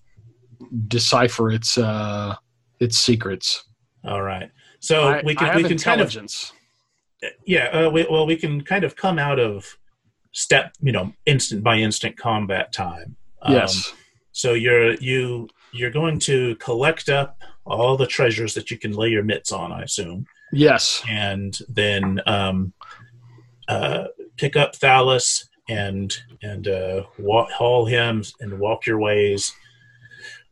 decipher 0.89 1.51
its 1.51 1.79
uh, 1.79 2.35
its 2.81 2.99
secrets. 2.99 3.65
All 4.05 4.23
right. 4.23 4.51
So 4.81 5.09
I, 5.09 5.23
we 5.25 5.35
can 5.35 5.57
we 5.57 5.65
can 5.65 5.79
kind 5.79 6.01
of 6.01 6.15
yeah 7.47 7.65
uh, 7.67 7.91
we, 7.91 8.07
well 8.11 8.27
we 8.27 8.37
can 8.37 8.63
kind 8.63 8.85
of 8.85 8.97
come 8.97 9.19
out 9.19 9.39
of 9.39 9.79
step 10.33 10.75
you 10.81 10.93
know 10.93 11.13
instant 11.27 11.63
by 11.63 11.77
instant 11.77 12.17
combat 12.17 12.73
time. 12.73 13.17
Um, 13.43 13.55
yes. 13.55 13.95
So 14.33 14.53
you're 14.53 14.95
you 14.95 15.49
you're 15.73 15.91
going 15.91 16.19
to 16.21 16.55
collect 16.57 17.09
up 17.09 17.39
all 17.65 17.97
the 17.97 18.07
treasures 18.07 18.55
that 18.55 18.71
you 18.71 18.79
can 18.79 18.93
lay 18.93 19.09
your 19.09 19.23
mitts 19.23 19.51
on, 19.53 19.73
I 19.73 19.83
assume, 19.83 20.27
Yes. 20.53 21.03
and 21.09 21.59
then 21.69 22.21
um, 22.27 22.73
uh, 23.69 24.05
pick 24.37 24.57
up 24.57 24.77
Thalos 24.77 25.47
and 25.69 26.15
and 26.43 26.69
uh, 26.69 27.05
walk, 27.19 27.51
haul 27.51 27.87
him 27.87 28.23
and 28.41 28.59
walk 28.59 28.87
your 28.87 28.99
ways. 28.99 29.53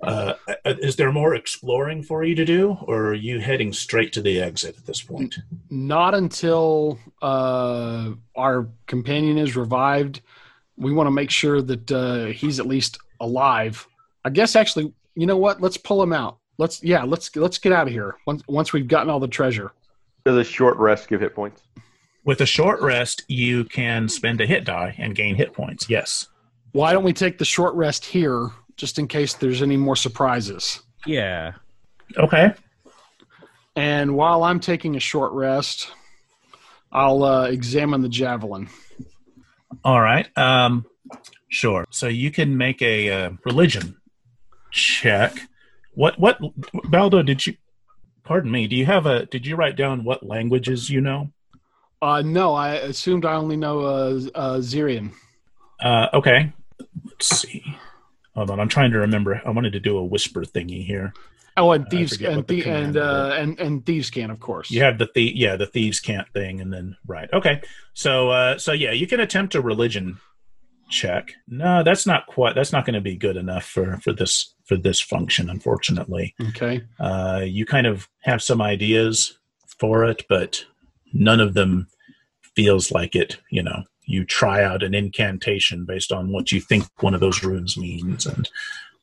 Uh, 0.02 0.34
is 0.64 0.96
there 0.96 1.12
more 1.12 1.34
exploring 1.34 2.02
for 2.02 2.24
you 2.24 2.34
to 2.34 2.44
do, 2.44 2.76
or 2.82 3.10
are 3.10 3.14
you 3.14 3.38
heading 3.38 3.72
straight 3.72 4.12
to 4.12 4.20
the 4.20 4.40
exit 4.40 4.76
at 4.76 4.84
this 4.84 5.00
point? 5.00 5.36
Not 5.70 6.14
until 6.14 6.98
uh, 7.20 8.10
our 8.36 8.68
companion 8.86 9.38
is 9.38 9.56
revived. 9.56 10.20
We 10.76 10.92
want 10.92 11.06
to 11.06 11.12
make 11.12 11.30
sure 11.30 11.62
that 11.62 11.92
uh, 11.92 12.26
he's 12.26 12.58
at 12.58 12.66
least 12.66 12.98
alive. 13.20 13.86
I 14.24 14.30
guess 14.30 14.56
actually, 14.56 14.92
you 15.14 15.26
know 15.26 15.36
what? 15.36 15.60
Let's 15.60 15.76
pull 15.76 16.02
him 16.02 16.12
out. 16.12 16.38
Let's 16.58 16.82
yeah, 16.82 17.04
let's 17.04 17.34
let's 17.36 17.58
get 17.58 17.72
out 17.72 17.86
of 17.86 17.92
here 17.92 18.16
once 18.26 18.42
once 18.48 18.72
we've 18.72 18.88
gotten 18.88 19.08
all 19.08 19.20
the 19.20 19.28
treasure. 19.28 19.72
Does 20.24 20.36
a 20.36 20.44
short 20.44 20.76
rest 20.78 21.08
give 21.08 21.20
hit 21.20 21.34
points? 21.34 21.62
With 22.24 22.40
a 22.40 22.46
short 22.46 22.80
rest, 22.80 23.24
you 23.28 23.64
can 23.64 24.08
spend 24.08 24.40
a 24.40 24.46
hit 24.46 24.64
die 24.64 24.94
and 24.98 25.14
gain 25.14 25.34
hit 25.34 25.52
points. 25.52 25.88
Yes. 25.88 26.28
Why 26.72 26.92
don't 26.92 27.04
we 27.04 27.12
take 27.12 27.38
the 27.38 27.44
short 27.44 27.74
rest 27.74 28.04
here, 28.04 28.50
just 28.76 28.98
in 28.98 29.08
case 29.08 29.34
there's 29.34 29.62
any 29.62 29.76
more 29.76 29.96
surprises? 29.96 30.80
Yeah. 31.06 31.52
Okay. 32.16 32.52
And 33.74 34.14
while 34.16 34.44
I'm 34.44 34.60
taking 34.60 34.96
a 34.96 35.00
short 35.00 35.32
rest, 35.32 35.90
I'll 36.90 37.22
uh, 37.22 37.46
examine 37.46 38.02
the 38.02 38.08
javelin. 38.08 38.68
All 39.84 40.00
right. 40.00 40.26
Um, 40.36 40.84
sure. 41.48 41.86
So 41.90 42.08
you 42.08 42.30
can 42.30 42.56
make 42.56 42.82
a 42.82 43.10
uh, 43.10 43.30
religion 43.44 43.96
check. 44.70 45.34
What 45.94 46.18
what 46.18 46.38
Baldo 46.90 47.22
did 47.22 47.46
you? 47.46 47.56
Pardon 48.24 48.50
me. 48.50 48.66
Do 48.66 48.76
you 48.76 48.86
have 48.86 49.06
a? 49.06 49.26
Did 49.26 49.46
you 49.46 49.56
write 49.56 49.76
down 49.76 50.04
what 50.04 50.24
languages 50.24 50.90
you 50.90 51.00
know? 51.00 51.30
Uh, 52.00 52.22
no, 52.22 52.54
I 52.54 52.74
assumed 52.74 53.24
I 53.24 53.34
only 53.34 53.56
know 53.56 53.80
uh, 53.80 54.20
uh, 54.34 54.58
Zirian. 54.58 55.12
Uh, 55.80 56.08
okay. 56.12 56.52
Let's 57.04 57.40
see. 57.40 57.76
Hold 58.34 58.50
on. 58.50 58.60
I'm 58.60 58.68
trying 58.68 58.92
to 58.92 58.98
remember. 58.98 59.40
I 59.44 59.50
wanted 59.50 59.72
to 59.72 59.80
do 59.80 59.96
a 59.98 60.04
whisper 60.04 60.42
thingy 60.42 60.84
here. 60.84 61.12
Oh, 61.56 61.72
and 61.72 61.86
thieves 61.88 62.20
and 62.20 62.46
the 62.46 62.62
the, 62.62 62.70
and 62.70 62.96
uh, 62.96 63.36
and 63.38 63.60
and 63.60 63.84
thieves 63.84 64.08
can, 64.08 64.30
of 64.30 64.40
course. 64.40 64.70
You 64.70 64.82
have 64.82 64.96
the 64.98 65.06
thie- 65.06 65.34
yeah 65.34 65.56
the 65.56 65.66
thieves' 65.66 66.00
cant 66.00 66.28
thing, 66.32 66.60
and 66.62 66.72
then 66.72 66.96
right. 67.06 67.28
Okay. 67.32 67.60
So 67.92 68.30
uh, 68.30 68.58
so 68.58 68.72
yeah, 68.72 68.92
you 68.92 69.06
can 69.06 69.20
attempt 69.20 69.54
a 69.54 69.60
religion 69.60 70.18
check. 70.88 71.32
No, 71.48 71.82
that's 71.82 72.06
not 72.06 72.26
quite. 72.26 72.54
That's 72.54 72.72
not 72.72 72.86
going 72.86 72.94
to 72.94 73.02
be 73.02 73.16
good 73.16 73.36
enough 73.36 73.64
for 73.64 73.98
for 73.98 74.12
this 74.12 74.54
for 74.64 74.76
this 74.78 75.00
function, 75.00 75.50
unfortunately. 75.50 76.34
Okay. 76.48 76.82
Uh, 76.98 77.42
you 77.44 77.66
kind 77.66 77.86
of 77.86 78.08
have 78.22 78.42
some 78.42 78.62
ideas 78.62 79.38
for 79.78 80.04
it, 80.04 80.24
but 80.30 80.64
none 81.12 81.40
of 81.40 81.52
them 81.52 81.86
feels 82.56 82.90
like 82.90 83.14
it. 83.14 83.38
You 83.50 83.62
know, 83.62 83.82
you 84.04 84.24
try 84.24 84.62
out 84.62 84.82
an 84.82 84.94
incantation 84.94 85.84
based 85.84 86.12
on 86.12 86.32
what 86.32 86.52
you 86.52 86.60
think 86.60 86.84
one 87.00 87.14
of 87.14 87.20
those 87.20 87.42
runes 87.42 87.76
means, 87.76 88.26
and 88.26 88.48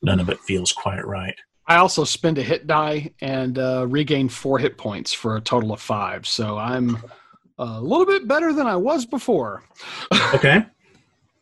none 0.02 0.20
of 0.20 0.28
it 0.28 0.38
feels 0.40 0.72
quite 0.72 1.06
right. 1.06 1.36
I 1.66 1.76
also 1.76 2.04
spend 2.04 2.38
a 2.38 2.42
hit 2.42 2.66
die 2.66 3.12
and 3.20 3.58
uh, 3.58 3.86
regain 3.88 4.28
four 4.28 4.58
hit 4.58 4.76
points 4.76 5.12
for 5.12 5.36
a 5.36 5.40
total 5.40 5.72
of 5.72 5.80
five. 5.80 6.26
So 6.26 6.58
I'm 6.58 6.98
a 7.58 7.80
little 7.80 8.06
bit 8.06 8.26
better 8.26 8.52
than 8.52 8.66
I 8.66 8.76
was 8.76 9.06
before. 9.06 9.62
Okay. 10.32 10.64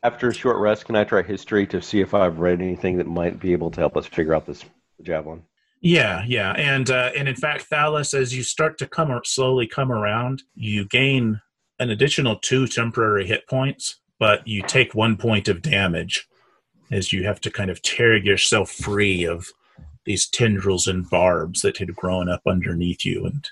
After 0.02 0.28
a 0.28 0.34
short 0.34 0.56
rest, 0.58 0.86
can 0.86 0.96
I 0.96 1.04
try 1.04 1.22
history 1.22 1.66
to 1.66 1.82
see 1.82 2.00
if 2.00 2.14
I've 2.14 2.38
read 2.38 2.62
anything 2.62 2.96
that 2.96 3.06
might 3.06 3.38
be 3.38 3.52
able 3.52 3.70
to 3.72 3.80
help 3.80 3.96
us 3.96 4.06
figure 4.06 4.32
out 4.34 4.46
this 4.46 4.64
javelin? 5.02 5.42
Yeah, 5.80 6.24
yeah, 6.26 6.52
and 6.52 6.88
uh, 6.88 7.10
and 7.16 7.28
in 7.28 7.34
fact, 7.34 7.68
Thalos, 7.70 8.14
as 8.14 8.34
you 8.34 8.42
start 8.42 8.78
to 8.78 8.86
come 8.86 9.10
ar- 9.10 9.24
slowly 9.24 9.66
come 9.66 9.92
around, 9.92 10.42
you 10.54 10.86
gain 10.86 11.40
an 11.78 11.90
additional 11.90 12.36
two 12.36 12.66
temporary 12.66 13.26
hit 13.26 13.46
points, 13.48 13.96
but 14.18 14.46
you 14.46 14.62
take 14.62 14.94
one 14.94 15.16
point 15.16 15.48
of 15.48 15.62
damage 15.62 16.28
as 16.90 17.12
you 17.12 17.24
have 17.24 17.40
to 17.42 17.50
kind 17.50 17.70
of 17.70 17.82
tear 17.82 18.16
yourself 18.16 18.70
free 18.70 19.24
of 19.24 19.46
these 20.04 20.28
tendrils 20.28 20.86
and 20.86 21.08
barbs 21.10 21.60
that 21.62 21.76
had 21.76 21.94
grown 21.94 22.28
up 22.28 22.42
underneath 22.46 23.04
you 23.04 23.26
and 23.26 23.48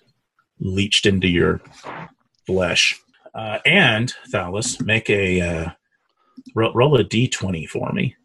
leached 0.59 1.05
into 1.05 1.29
your 1.29 1.61
flesh. 2.47 2.99
Uh, 3.35 3.59
and 3.67 4.15
Thalos, 4.33 4.83
make 4.85 5.11
a 5.11 5.41
uh, 5.41 5.71
roll, 6.55 6.73
roll 6.73 6.99
a 6.99 7.05
d20 7.05 7.69
for 7.69 7.93
me 7.93 8.17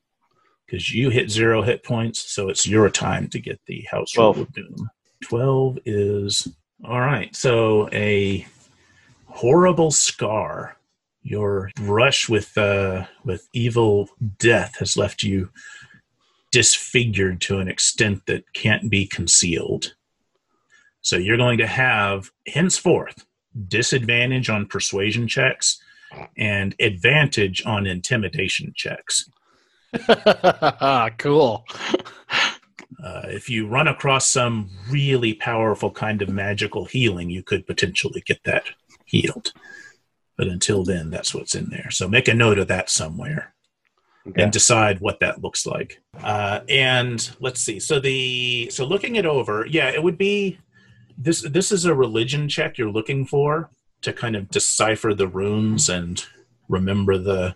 because 0.65 0.93
you 0.93 1.09
hit 1.09 1.29
zero 1.29 1.61
hit 1.61 1.83
points, 1.83 2.31
so 2.31 2.47
it's 2.47 2.65
your 2.65 2.89
time 2.89 3.27
to 3.27 3.39
get 3.39 3.59
the 3.67 3.85
house 3.91 4.15
rule 4.17 4.29
of 4.41 4.53
doom. 4.53 4.89
Twelve 5.21 5.77
is 5.85 6.47
all 6.85 7.01
right. 7.01 7.35
So 7.35 7.89
a 7.91 8.45
horrible 9.31 9.91
scar. 9.91 10.77
Your 11.23 11.69
brush 11.75 12.27
with 12.27 12.57
uh, 12.57 13.05
with 13.23 13.47
evil 13.53 14.09
death 14.39 14.77
has 14.79 14.97
left 14.97 15.21
you 15.23 15.49
disfigured 16.51 17.41
to 17.41 17.59
an 17.59 17.67
extent 17.67 18.25
that 18.25 18.51
can't 18.53 18.89
be 18.89 19.05
concealed. 19.05 19.93
So 21.01 21.17
you're 21.17 21.37
going 21.37 21.57
to 21.59 21.67
have 21.67 22.31
henceforth 22.47 23.25
disadvantage 23.67 24.49
on 24.49 24.65
persuasion 24.65 25.27
checks 25.27 25.81
and 26.37 26.75
advantage 26.79 27.65
on 27.65 27.87
intimidation 27.87 28.73
checks. 28.75 29.29
cool. 31.17 31.65
Uh, 33.03 33.23
if 33.25 33.49
you 33.49 33.67
run 33.67 33.87
across 33.87 34.29
some 34.29 34.69
really 34.89 35.33
powerful 35.33 35.89
kind 35.89 36.21
of 36.21 36.29
magical 36.29 36.85
healing, 36.85 37.29
you 37.29 37.41
could 37.41 37.65
potentially 37.65 38.21
get 38.25 38.43
that 38.43 38.65
healed. 39.11 39.51
But 40.37 40.47
until 40.47 40.83
then, 40.83 41.09
that's 41.11 41.35
what's 41.35 41.53
in 41.53 41.69
there. 41.69 41.91
So 41.91 42.07
make 42.07 42.27
a 42.27 42.33
note 42.33 42.57
of 42.57 42.67
that 42.69 42.89
somewhere 42.89 43.53
Okay. 44.27 44.43
and 44.43 44.51
decide 44.51 44.99
what 45.01 45.19
that 45.19 45.41
looks 45.41 45.65
like. 45.65 45.99
Uh, 46.23 46.59
and 46.69 47.35
let's 47.39 47.59
see. 47.59 47.79
So 47.79 47.99
the 47.99 48.69
so 48.71 48.85
looking 48.85 49.15
it 49.15 49.25
over, 49.25 49.65
yeah, 49.65 49.89
it 49.89 50.01
would 50.03 50.17
be 50.17 50.59
this. 51.17 51.41
This 51.41 51.71
is 51.71 51.85
a 51.85 51.95
religion 51.95 52.47
check 52.47 52.77
you're 52.77 52.91
looking 52.91 53.25
for 53.25 53.71
to 54.01 54.13
kind 54.13 54.35
of 54.35 54.49
decipher 54.49 55.13
the 55.15 55.27
runes 55.27 55.89
and 55.89 56.23
remember 56.69 57.17
the 57.17 57.55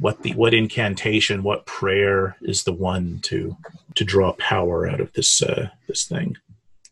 what 0.00 0.22
the 0.22 0.32
what 0.32 0.54
incantation, 0.54 1.42
what 1.42 1.66
prayer 1.66 2.36
is 2.40 2.64
the 2.64 2.72
one 2.72 3.20
to 3.24 3.56
to 3.94 4.04
draw 4.04 4.32
power 4.34 4.88
out 4.88 5.00
of 5.00 5.12
this 5.12 5.42
uh, 5.42 5.68
this 5.88 6.04
thing. 6.04 6.36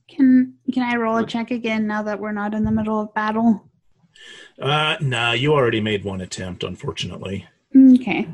Can 0.09 0.55
can 0.75 0.83
I 0.83 0.97
roll 0.97 1.17
a 1.17 1.27
check 1.27 1.51
again 1.51 1.87
now 1.87 2.03
that 2.03 2.21
we're 2.21 2.33
not 2.33 2.53
in 2.53 2.65
the 2.65 2.71
middle 2.71 3.01
of 3.01 3.15
battle? 3.15 3.67
Uh, 4.59 4.97
nah, 5.01 5.33
you 5.33 5.53
already 5.53 5.81
made 5.81 6.05
one 6.05 6.21
attempt, 6.21 6.65
unfortunately. 6.65 7.47
Okay. 7.95 8.27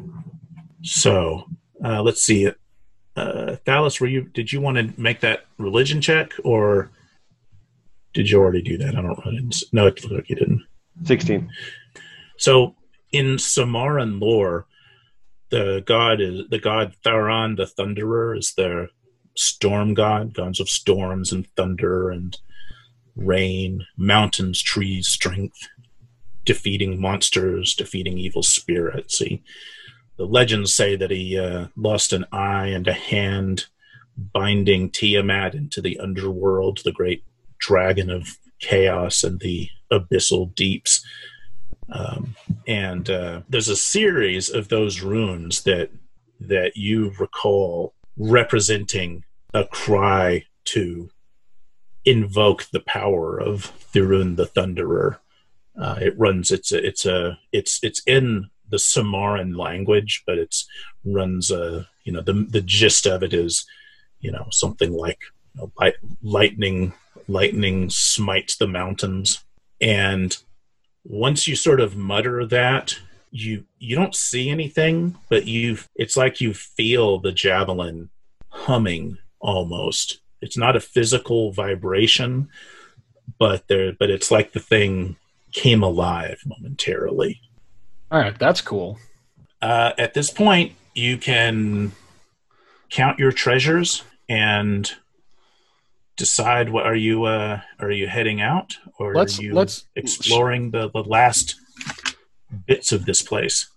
So 0.83 1.45
uh, 1.85 2.03
let's 2.03 2.23
see. 2.23 2.49
Uh, 3.17 3.57
Thalos, 3.67 4.01
were 4.01 4.07
you? 4.07 4.23
Did 4.23 4.53
you 4.53 4.61
want 4.61 4.79
to 4.79 5.01
make 5.01 5.21
that 5.21 5.47
religion 5.59 6.01
check, 6.01 6.33
or 6.45 6.91
did 8.15 8.31
you 8.31 8.39
already 8.39 8.63
do 8.63 8.79
that? 8.79 8.97
I 8.97 9.03
don't. 9.03 9.19
I 9.27 9.31
no, 9.73 9.87
it 9.87 10.03
looked 10.03 10.11
like 10.11 10.31
you 10.31 10.37
didn't. 10.37 10.63
16. 11.05 11.51
So 12.39 12.75
in 13.13 13.37
Samaran 13.37 14.21
lore, 14.21 14.67
the 15.51 15.83
god 15.87 16.21
is 16.21 16.43
the 16.49 16.59
god 16.59 16.95
Tharan, 17.05 17.57
the 17.57 17.65
Thunderer, 17.65 18.39
is 18.39 18.55
the 18.55 18.89
storm 19.37 19.95
god, 19.95 20.35
gods 20.35 20.61
of 20.61 20.69
storms 20.69 21.33
and 21.33 21.47
thunder 21.57 22.11
and 22.11 22.39
rain, 23.17 23.87
mountains, 23.97 24.63
trees, 24.63 25.09
strength, 25.09 25.69
defeating 26.45 27.01
monsters, 27.01 27.75
defeating 27.75 28.19
evil 28.19 28.43
spirits. 28.43 29.19
He, 29.19 29.43
the 30.17 30.27
legends 30.27 30.75
say 30.75 30.97
that 30.97 31.11
he 31.11 31.39
uh, 31.39 31.69
lost 31.77 32.13
an 32.13 32.27
eye 32.33 32.69
and 32.69 32.87
a 32.87 32.93
hand, 32.93 33.67
binding 34.17 34.91
Tiamat 34.91 35.55
into 35.55 35.81
the 35.81 35.99
underworld, 35.99 36.81
the 36.85 36.93
great 36.93 37.25
dragon 37.59 38.11
of 38.11 38.39
chaos 38.61 39.23
and 39.25 39.41
the 39.41 39.69
abyssal 39.93 40.55
deeps. 40.55 41.05
Um, 41.91 42.35
and 42.67 43.09
uh, 43.11 43.43
there's 43.49 43.69
a 43.69 43.77
series 43.77 44.49
of 44.49 44.69
those 44.69 45.03
runes 45.03 45.63
that 45.65 45.91
that 46.41 46.77
you 46.77 47.13
recall 47.21 47.95
representing 48.17 49.25
a 49.55 49.65
cry 49.65 50.45
to 50.65 51.09
invoke 52.05 52.65
the 52.65 52.81
power 52.81 53.39
of 53.39 53.73
Thirun 53.93 54.37
the 54.37 54.47
Thunderer. 54.47 55.19
Uh, 55.81 55.99
it 56.01 56.19
runs. 56.19 56.51
It's 56.51 56.73
a, 56.73 56.87
it's 56.87 57.07
a 57.07 57.39
it's 57.53 57.79
it's 57.83 58.03
in 58.07 58.51
the 58.69 58.79
Samaran 58.79 59.57
language, 59.57 60.23
but 60.27 60.39
it's 60.39 60.67
runs. 61.05 61.51
Uh, 61.51 61.85
you 62.05 62.13
know 62.13 62.21
the 62.21 62.33
the 62.33 62.61
gist 62.61 63.07
of 63.07 63.23
it 63.23 63.33
is, 63.33 63.65
you 64.21 64.33
know, 64.33 64.47
something 64.51 64.93
like 64.93 65.19
you 65.55 65.63
know, 65.63 65.73
light, 65.79 65.95
lightning 66.23 66.93
lightning 67.29 67.89
smites 67.91 68.57
the 68.57 68.67
mountains, 68.67 69.45
and 69.81 70.37
once 71.05 71.47
you 71.47 71.57
sort 71.57 71.81
of 71.81 71.97
mutter 71.97 72.47
that, 72.47 72.99
you 73.31 73.65
you 73.79 73.97
don't 73.97 74.15
see 74.15 74.51
anything, 74.51 75.17
but 75.29 75.47
you 75.47 75.79
it's 75.95 76.17
like 76.17 76.41
you 76.41 76.55
feel 76.55 77.19
the 77.19 77.33
javelin 77.33 78.11
humming 78.49 79.19
almost. 79.41 80.21
It's 80.43 80.57
not 80.59 80.77
a 80.77 80.81
physical 80.81 81.53
vibration, 81.53 82.49
but 83.39 83.69
there 83.69 83.93
but 83.99 84.11
it's 84.11 84.31
like 84.31 84.53
the 84.53 84.61
thing 84.61 85.17
came 85.53 85.83
alive 85.83 86.43
momentarily. 86.47 87.41
All 88.11 88.19
right, 88.19 88.39
that's 88.39 88.61
cool. 88.61 88.99
Uh, 89.63 89.93
at 89.97 90.13
this 90.15 90.31
point, 90.31 90.73
you 90.95 91.17
can 91.17 91.93
count 92.91 93.19
your 93.19 93.33
treasures 93.33 94.03
and 94.29 94.91
decide 96.17 96.69
what 96.71 96.85
are 96.85 96.95
you 96.97 97.25
uh, 97.25 97.61
are 97.79 97.91
you 97.91 98.07
heading 98.07 98.41
out 98.41 98.77
or 98.99 99.15
Let's- 99.15 99.39
are 99.39 99.43
you 99.43 99.55
let's- 99.55 99.85
exploring 99.97 100.71
the, 100.73 100.91
the 100.91 101.03
last 101.05 101.55
bits 102.67 102.93
of 102.93 103.07
this 103.07 103.23
place. 103.23 103.69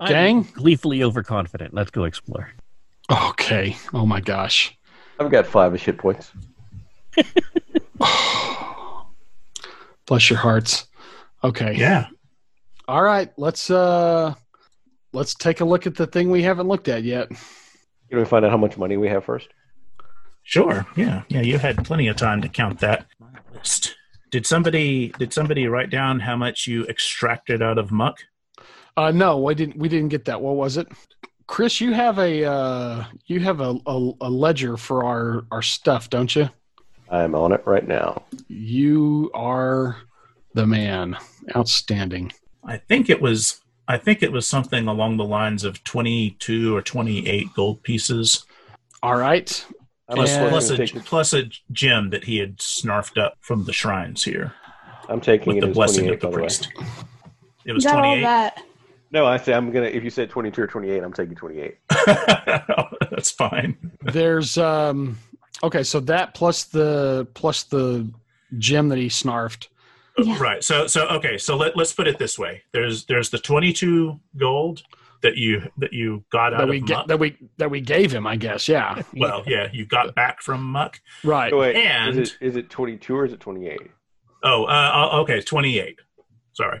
I'm 0.00 0.08
Gang? 0.08 0.42
gleefully 0.54 1.02
overconfident. 1.02 1.74
Let's 1.74 1.90
go 1.90 2.04
explore. 2.04 2.50
Okay. 3.10 3.76
Oh 3.92 4.06
my 4.06 4.20
gosh. 4.20 4.76
I've 5.18 5.30
got 5.30 5.46
five 5.46 5.80
hit 5.80 5.98
points. 5.98 6.32
Bless 10.06 10.28
your 10.28 10.38
hearts. 10.38 10.86
Okay. 11.42 11.74
Yeah. 11.76 12.06
All 12.88 13.02
right. 13.02 13.32
Let's 13.36 13.70
uh 13.70 14.34
let's 15.12 15.34
take 15.34 15.60
a 15.60 15.64
look 15.64 15.86
at 15.86 15.94
the 15.94 16.06
thing 16.06 16.30
we 16.30 16.42
haven't 16.42 16.68
looked 16.68 16.88
at 16.88 17.04
yet. 17.04 17.28
Can 17.28 18.18
we 18.18 18.24
find 18.24 18.44
out 18.44 18.50
how 18.50 18.56
much 18.56 18.76
money 18.76 18.96
we 18.96 19.08
have 19.08 19.24
first? 19.24 19.48
Sure. 20.42 20.86
Yeah. 20.96 21.22
Yeah. 21.28 21.40
You 21.40 21.58
had 21.58 21.84
plenty 21.84 22.08
of 22.08 22.16
time 22.16 22.42
to 22.42 22.48
count 22.48 22.80
that 22.80 23.06
list. 23.54 23.94
Did 24.30 24.46
somebody 24.46 25.08
did 25.18 25.32
somebody 25.32 25.68
write 25.68 25.90
down 25.90 26.20
how 26.20 26.36
much 26.36 26.66
you 26.66 26.84
extracted 26.86 27.62
out 27.62 27.78
of 27.78 27.92
muck? 27.92 28.18
Uh 28.96 29.10
no, 29.10 29.48
I 29.48 29.54
didn't 29.54 29.76
we 29.76 29.88
didn't 29.88 30.08
get 30.08 30.24
that. 30.26 30.40
What 30.40 30.56
was 30.56 30.76
it? 30.76 30.88
Chris, 31.46 31.80
you 31.80 31.92
have 31.92 32.18
a 32.18 32.44
uh, 32.44 33.04
you 33.26 33.40
have 33.40 33.60
a, 33.60 33.76
a, 33.86 34.12
a 34.20 34.30
ledger 34.30 34.76
for 34.76 35.04
our 35.04 35.44
our 35.50 35.62
stuff, 35.62 36.10
don't 36.10 36.34
you? 36.34 36.48
I'm 37.10 37.34
on 37.34 37.52
it 37.52 37.62
right 37.66 37.86
now. 37.86 38.22
You 38.48 39.30
are 39.34 39.98
the 40.54 40.66
man. 40.66 41.16
Outstanding. 41.54 42.32
I 42.64 42.78
think 42.78 43.10
it 43.10 43.20
was 43.20 43.60
I 43.86 43.98
think 43.98 44.22
it 44.22 44.32
was 44.32 44.48
something 44.48 44.88
along 44.88 45.18
the 45.18 45.24
lines 45.24 45.64
of 45.64 45.84
22 45.84 46.74
or 46.74 46.80
28 46.80 47.54
gold 47.54 47.82
pieces. 47.82 48.46
All 49.02 49.16
right. 49.16 49.66
Plus, 50.10 50.36
plus, 50.36 50.70
a, 50.70 50.86
plus 51.00 51.32
a 51.32 51.44
gem 51.72 52.10
that 52.10 52.24
he 52.24 52.38
had 52.38 52.58
snarfed 52.58 53.18
up 53.18 53.34
from 53.40 53.64
the 53.64 53.72
shrines 53.72 54.22
here. 54.22 54.52
I'm 55.08 55.20
taking 55.20 55.54
with 55.54 55.64
the 55.64 55.70
blessing 55.70 56.08
of 56.08 56.20
the 56.20 56.30
priest. 56.30 56.68
The 56.74 57.70
it 57.70 57.72
was 57.72 57.84
28. 57.84 58.50
No, 59.14 59.24
I 59.26 59.36
say 59.36 59.54
I'm 59.54 59.70
gonna. 59.70 59.86
If 59.86 60.02
you 60.02 60.10
said 60.10 60.28
22 60.28 60.60
or 60.62 60.66
28, 60.66 61.02
I'm 61.02 61.12
taking 61.12 61.36
28. 61.36 61.78
That's 63.10 63.30
fine. 63.30 63.76
There's 64.02 64.58
um 64.58 65.18
okay, 65.62 65.84
so 65.84 66.00
that 66.00 66.34
plus 66.34 66.64
the 66.64 67.26
plus 67.34 67.62
the 67.62 68.10
gem 68.58 68.88
that 68.88 68.98
he 68.98 69.06
snarfed. 69.06 69.68
Yeah. 70.18 70.36
Right. 70.42 70.64
So 70.64 70.88
so 70.88 71.06
okay. 71.08 71.38
So 71.38 71.56
let 71.56 71.76
let's 71.76 71.92
put 71.92 72.08
it 72.08 72.18
this 72.18 72.36
way. 72.38 72.62
There's 72.72 73.04
there's 73.04 73.30
the 73.30 73.38
22 73.38 74.18
gold 74.36 74.82
that 75.22 75.36
you 75.36 75.62
that 75.78 75.92
you 75.92 76.24
got 76.30 76.52
out 76.52 76.58
That 76.58 76.64
of 76.64 76.70
we 76.70 76.80
muck. 76.80 77.06
that 77.06 77.18
we 77.20 77.36
that 77.58 77.70
we 77.70 77.80
gave 77.80 78.10
him, 78.12 78.26
I 78.26 78.34
guess. 78.34 78.68
Yeah. 78.68 79.00
well, 79.16 79.44
yeah, 79.46 79.68
you 79.72 79.86
got 79.86 80.12
back 80.16 80.42
from 80.42 80.62
muck. 80.64 81.00
Right. 81.22 81.50
So 81.50 81.60
wait, 81.60 81.76
And- 81.76 82.18
is 82.18 82.32
it 82.32 82.38
is 82.40 82.56
it 82.56 82.68
22 82.68 83.14
or 83.16 83.24
is 83.26 83.32
it 83.32 83.38
28? 83.38 83.78
Oh, 84.42 84.64
uh, 84.64 85.10
uh, 85.12 85.20
okay, 85.22 85.40
28. 85.40 86.00
Sorry. 86.52 86.80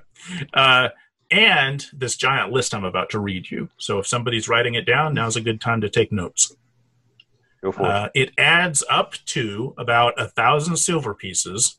Uh, 0.52 0.88
and 1.34 1.86
this 1.92 2.16
giant 2.16 2.52
list 2.52 2.72
I'm 2.72 2.84
about 2.84 3.10
to 3.10 3.18
read 3.18 3.50
you. 3.50 3.68
So 3.76 3.98
if 3.98 4.06
somebody's 4.06 4.48
writing 4.48 4.74
it 4.74 4.86
down, 4.86 5.14
now's 5.14 5.34
a 5.34 5.40
good 5.40 5.60
time 5.60 5.80
to 5.80 5.90
take 5.90 6.12
notes. 6.12 6.54
Go 7.60 7.72
for 7.72 7.82
it. 7.82 7.88
Uh, 7.88 8.08
it 8.14 8.30
adds 8.38 8.84
up 8.88 9.14
to 9.26 9.74
about 9.76 10.14
a 10.16 10.28
thousand 10.28 10.76
silver 10.76 11.12
pieces 11.12 11.76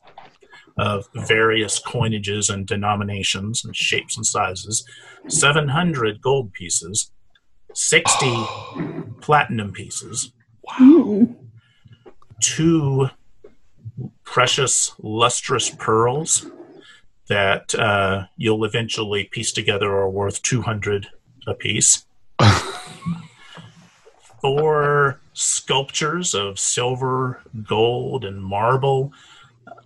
of 0.76 1.08
various 1.14 1.80
coinages 1.80 2.52
and 2.52 2.66
denominations 2.66 3.64
and 3.64 3.74
shapes 3.74 4.14
and 4.18 4.26
sizes, 4.26 4.84
700 5.26 6.20
gold 6.20 6.52
pieces, 6.52 7.10
60 7.72 8.26
platinum 9.22 9.72
pieces, 9.72 10.32
Ooh. 10.82 11.34
two 12.40 13.08
precious 14.22 14.92
lustrous 14.98 15.70
pearls 15.70 16.44
that 17.28 17.74
uh, 17.74 18.26
you'll 18.36 18.64
eventually 18.64 19.24
piece 19.24 19.52
together 19.52 19.90
are 19.92 20.08
worth 20.10 20.42
200 20.42 21.08
apiece. 21.46 22.04
Four 24.40 25.20
sculptures 25.32 26.34
of 26.34 26.58
silver, 26.58 27.42
gold, 27.64 28.24
and 28.24 28.42
marble 28.42 29.12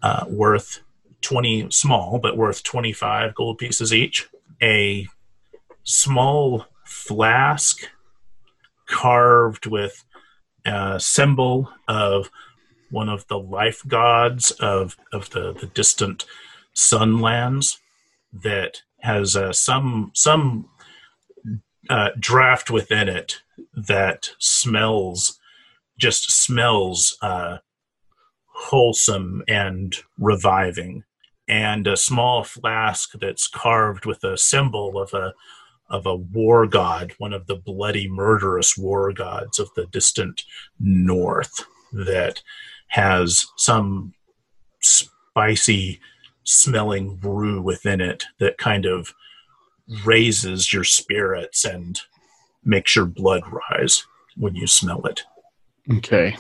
uh, 0.03 0.25
worth 0.29 0.81
20 1.23 1.71
small, 1.71 2.19
but 2.19 2.37
worth 2.37 2.63
25 2.63 3.35
gold 3.35 3.59
pieces 3.59 3.93
each. 3.93 4.29
A 4.63 5.09
small 5.85 6.67
flask 6.85 7.81
carved 8.87 9.67
with 9.67 10.05
a 10.67 11.01
symbol 11.01 11.71
of 11.89 12.31
one 12.91 13.09
of 13.09 13.27
the 13.29 13.39
life 13.39 13.83
gods 13.87 14.51
of, 14.53 14.97
of 15.13 15.31
the, 15.31 15.53
the 15.53 15.67
distant 15.67 16.27
sunlands 16.77 17.79
that 18.33 18.83
has 19.01 19.37
uh, 19.37 19.53
some 19.53 20.11
some 20.15 20.69
uh, 21.89 22.11
draft 22.19 22.71
within 22.71 23.09
it 23.09 23.41
that 23.75 24.31
smells 24.39 25.39
just 25.99 26.31
smells 26.31 27.17
uh, 27.21 27.59
wholesome 28.47 29.43
and 29.49 29.97
reviving. 30.19 31.05
And 31.49 31.87
a 31.87 31.97
small 31.97 32.45
flask 32.45 33.13
that's 33.21 33.49
carved 33.49 34.07
with 34.07 34.23
a 34.23 34.39
symbol 34.39 35.01
of 35.01 35.13
a 35.15 35.35
of 35.89 36.07
a 36.07 36.15
war 36.15 36.69
god, 36.69 37.13
one 37.19 37.33
of 37.33 37.47
the 37.49 37.57
bloody, 37.57 38.09
murderous 38.09 38.79
war 38.79 39.13
gods 39.13 39.59
of 39.59 39.71
the 39.75 39.87
distant 39.87 40.45
north, 40.79 41.65
that 41.93 42.43
has 42.89 43.47
some 43.57 44.15
spicy 44.81 46.01
smelling 46.45 47.17
brew 47.17 47.61
within 47.61 48.01
it 48.01 48.25
that 48.39 48.59
kind 48.59 48.87
of 48.87 49.13
raises 50.05 50.73
your 50.73 50.85
spirits 50.85 51.65
and 51.65 52.01
makes 52.65 52.95
your 52.95 53.07
blood 53.07 53.43
rise 53.71 54.07
when 54.37 54.55
you 54.55 54.67
smell 54.67 55.05
it. 55.07 55.23
Okay. 55.93 56.37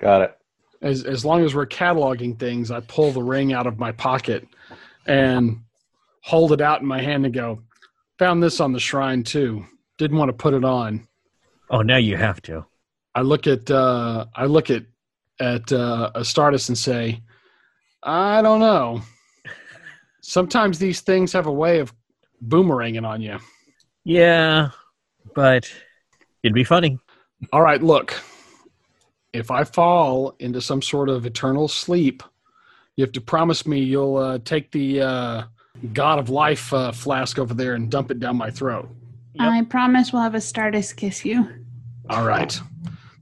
Got 0.00 0.22
it. 0.22 0.38
As 0.82 1.04
as 1.04 1.24
long 1.24 1.44
as 1.44 1.54
we're 1.54 1.66
cataloging 1.66 2.38
things, 2.38 2.70
I 2.70 2.80
pull 2.80 3.12
the 3.12 3.22
ring 3.22 3.52
out 3.52 3.66
of 3.66 3.78
my 3.78 3.92
pocket 3.92 4.46
and 5.06 5.60
hold 6.22 6.52
it 6.52 6.60
out 6.60 6.80
in 6.80 6.86
my 6.86 7.00
hand 7.00 7.24
and 7.24 7.34
go, 7.34 7.62
found 8.18 8.42
this 8.42 8.60
on 8.60 8.72
the 8.72 8.80
shrine 8.80 9.22
too. 9.22 9.64
Didn't 9.98 10.18
want 10.18 10.28
to 10.30 10.34
put 10.34 10.54
it 10.54 10.64
on. 10.64 11.06
Oh, 11.70 11.82
now 11.82 11.96
you 11.96 12.16
have 12.16 12.42
to. 12.42 12.66
I 13.14 13.22
look 13.22 13.46
at 13.46 13.70
uh 13.70 14.26
I 14.34 14.46
look 14.46 14.70
at 14.70 14.84
at 15.40 15.72
uh 15.72 16.10
Astartes 16.14 16.68
and 16.68 16.76
say, 16.76 17.22
I 18.02 18.42
don't 18.42 18.60
know. 18.60 19.02
Sometimes 20.26 20.78
these 20.78 21.02
things 21.02 21.34
have 21.34 21.46
a 21.46 21.52
way 21.52 21.80
of 21.80 21.92
boomeranging 22.48 23.06
on 23.06 23.20
you. 23.20 23.38
Yeah, 24.04 24.70
but 25.34 25.70
it'd 26.42 26.54
be 26.54 26.64
funny. 26.64 26.98
All 27.52 27.60
right, 27.60 27.82
look. 27.82 28.18
If 29.34 29.50
I 29.50 29.64
fall 29.64 30.34
into 30.38 30.62
some 30.62 30.80
sort 30.80 31.10
of 31.10 31.26
eternal 31.26 31.68
sleep, 31.68 32.22
you 32.96 33.04
have 33.04 33.12
to 33.12 33.20
promise 33.20 33.66
me 33.66 33.80
you'll 33.80 34.16
uh, 34.16 34.38
take 34.44 34.70
the 34.70 35.02
uh, 35.02 35.42
God 35.92 36.18
of 36.18 36.30
Life 36.30 36.72
uh, 36.72 36.92
flask 36.92 37.38
over 37.38 37.52
there 37.52 37.74
and 37.74 37.90
dump 37.90 38.10
it 38.10 38.18
down 38.18 38.36
my 38.36 38.50
throat. 38.50 38.88
Yep. 39.34 39.46
I 39.46 39.62
promise 39.64 40.12
we'll 40.12 40.22
have 40.22 40.32
Astartes 40.32 40.96
kiss 40.96 41.24
you. 41.24 41.46
All 42.08 42.24
right. 42.24 42.58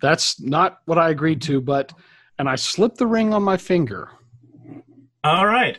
That's 0.01 0.41
not 0.41 0.79
what 0.85 0.99
I 0.99 1.11
agreed 1.11 1.43
to, 1.43 1.61
but 1.61 1.93
and 2.39 2.49
I 2.49 2.55
slipped 2.55 2.99
the 2.99 3.07
ring 3.07 3.35
on 3.35 3.43
my 3.43 3.57
finger. 3.57 4.09
All 5.24 5.47
right. 5.47 5.79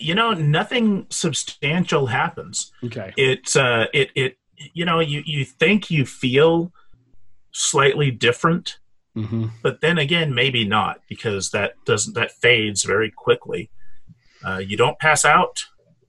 You 0.00 0.14
know, 0.14 0.32
nothing 0.32 1.06
substantial 1.10 2.06
happens. 2.06 2.72
Okay. 2.84 3.12
It's 3.16 3.56
uh, 3.56 3.86
it 3.94 4.10
it 4.14 4.38
you 4.56 4.84
know 4.84 5.00
you 5.00 5.22
you 5.24 5.44
think 5.44 5.90
you 5.90 6.04
feel 6.04 6.72
slightly 7.52 8.10
different, 8.10 8.78
hmm 9.14 9.46
but 9.62 9.80
then 9.80 9.98
again 9.98 10.34
maybe 10.34 10.64
not 10.64 11.00
because 11.08 11.50
that 11.50 11.74
doesn't 11.84 12.14
that 12.14 12.32
fades 12.32 12.82
very 12.84 13.10
quickly. 13.10 13.70
Uh, 14.44 14.58
you 14.58 14.76
don't 14.76 14.98
pass 14.98 15.24
out. 15.24 15.64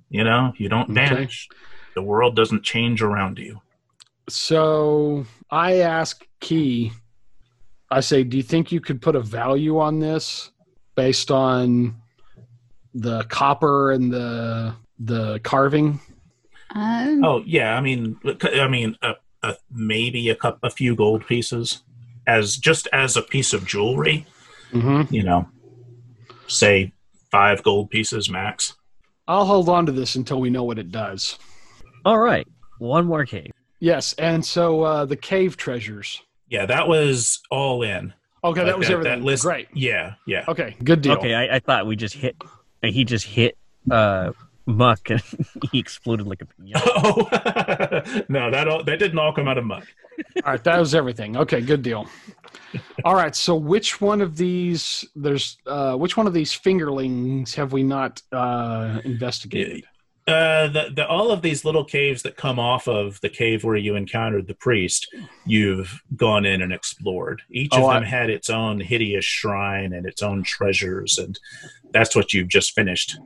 You 0.09 0.23
know, 0.23 0.53
you 0.57 0.69
don't 0.69 0.89
Okay. 0.89 0.93
vanish. 1.09 1.47
The 1.95 2.01
world 2.01 2.35
doesn't 2.35 2.63
change 2.63 3.01
around 3.01 3.39
you. 3.39 3.61
So 4.29 5.25
I 5.49 5.79
ask 5.79 6.25
Key, 6.39 6.91
I 7.89 8.01
say, 8.01 8.23
do 8.23 8.37
you 8.37 8.43
think 8.43 8.71
you 8.71 8.81
could 8.81 9.01
put 9.01 9.15
a 9.15 9.21
value 9.21 9.79
on 9.79 9.99
this 9.99 10.51
based 10.95 11.31
on 11.31 11.95
the 13.01 13.23
copper 13.25 13.91
and 13.91 14.11
the 14.11 14.73
the 14.99 15.39
carving? 15.39 15.99
Um, 16.75 17.23
Oh 17.23 17.43
yeah, 17.45 17.75
I 17.77 17.81
mean, 17.81 18.19
I 18.43 18.67
mean, 18.67 18.97
a, 19.01 19.13
a, 19.43 19.55
maybe 19.71 20.29
a 20.29 20.35
cup, 20.35 20.59
a 20.63 20.69
few 20.69 20.95
gold 20.95 21.25
pieces, 21.27 21.83
as 22.25 22.57
just 22.57 22.87
as 22.91 23.15
a 23.15 23.21
piece 23.21 23.53
of 23.53 23.65
jewelry. 23.65 24.25
Mm-hmm. 24.73 25.13
You 25.13 25.23
know, 25.23 25.47
say 26.47 26.93
five 27.31 27.63
gold 27.63 27.89
pieces 27.89 28.29
max. 28.29 28.75
I'll 29.27 29.45
hold 29.45 29.69
on 29.69 29.85
to 29.85 29.91
this 29.91 30.15
until 30.15 30.39
we 30.39 30.49
know 30.49 30.63
what 30.63 30.79
it 30.79 30.91
does. 30.91 31.37
All 32.05 32.19
right, 32.19 32.47
one 32.79 33.05
more 33.05 33.25
cave. 33.25 33.51
Yes, 33.79 34.13
and 34.13 34.43
so 34.43 34.81
uh, 34.81 35.05
the 35.05 35.15
cave 35.15 35.55
treasures. 35.57 36.21
Yeah, 36.49 36.65
that 36.65 36.87
was 36.87 37.39
all 37.51 37.83
in. 37.83 38.13
Okay, 38.43 38.61
that 38.61 38.67
Like 38.71 38.77
was 38.79 38.89
everything. 38.89 39.23
list, 39.23 39.43
Great. 39.43 39.67
Yeah, 39.73 40.13
yeah. 40.25 40.45
Okay, 40.47 40.75
good 40.83 41.01
deal. 41.01 41.13
Okay, 41.13 41.33
I, 41.33 41.55
I 41.57 41.59
thought 41.59 41.85
we 41.87 41.95
just 41.95 42.13
hit. 42.15 42.35
He 42.81 43.03
just 43.03 43.25
hit 43.25 43.57
uh, 43.89 44.31
Muck, 44.67 45.09
and 45.09 45.23
he 45.71 45.79
exploded 45.79 46.27
like 46.27 46.41
a 46.41 46.45
pinata. 46.45 46.81
Oh 48.19 48.23
no, 48.29 48.51
that 48.51 48.67
all 48.67 48.83
that 48.83 48.99
didn't 48.99 49.17
all 49.17 49.33
come 49.33 49.47
out 49.47 49.57
of 49.57 49.63
muck. 49.63 49.85
All 50.43 50.51
right, 50.51 50.63
that 50.63 50.79
was 50.79 50.93
everything. 50.93 51.37
Okay, 51.37 51.61
good 51.61 51.81
deal. 51.81 52.07
All 53.05 53.15
right, 53.15 53.35
so 53.35 53.55
which 53.55 54.01
one 54.01 54.19
of 54.19 54.35
these 54.35 55.05
there's 55.15 55.57
uh 55.65 55.95
which 55.95 56.17
one 56.17 56.27
of 56.27 56.33
these 56.33 56.51
fingerlings 56.51 57.55
have 57.55 57.71
we 57.71 57.81
not 57.81 58.21
uh 58.33 58.99
investigated? 59.05 59.85
Uh, 60.27 60.67
the, 60.67 60.89
the 60.93 61.07
all 61.07 61.31
of 61.31 61.41
these 61.41 61.63
little 61.63 61.85
caves 61.85 62.21
that 62.21 62.35
come 62.35 62.59
off 62.59 62.87
of 62.89 63.19
the 63.21 63.29
cave 63.29 63.63
where 63.63 63.77
you 63.77 63.95
encountered 63.95 64.45
the 64.45 64.53
priest, 64.55 65.07
you've 65.45 66.01
gone 66.17 66.45
in 66.45 66.61
and 66.61 66.73
explored. 66.73 67.41
Each 67.49 67.73
of 67.73 67.83
Oh, 67.83 67.93
them 67.93 68.03
I- 68.03 68.07
had 68.07 68.29
its 68.29 68.49
own 68.49 68.79
hideous 68.81 69.23
shrine 69.23 69.93
and 69.93 70.05
its 70.05 70.21
own 70.21 70.43
treasures, 70.43 71.17
and 71.17 71.39
that's 71.91 72.13
what 72.13 72.33
you've 72.33 72.49
just 72.49 72.73
finished 72.73 73.17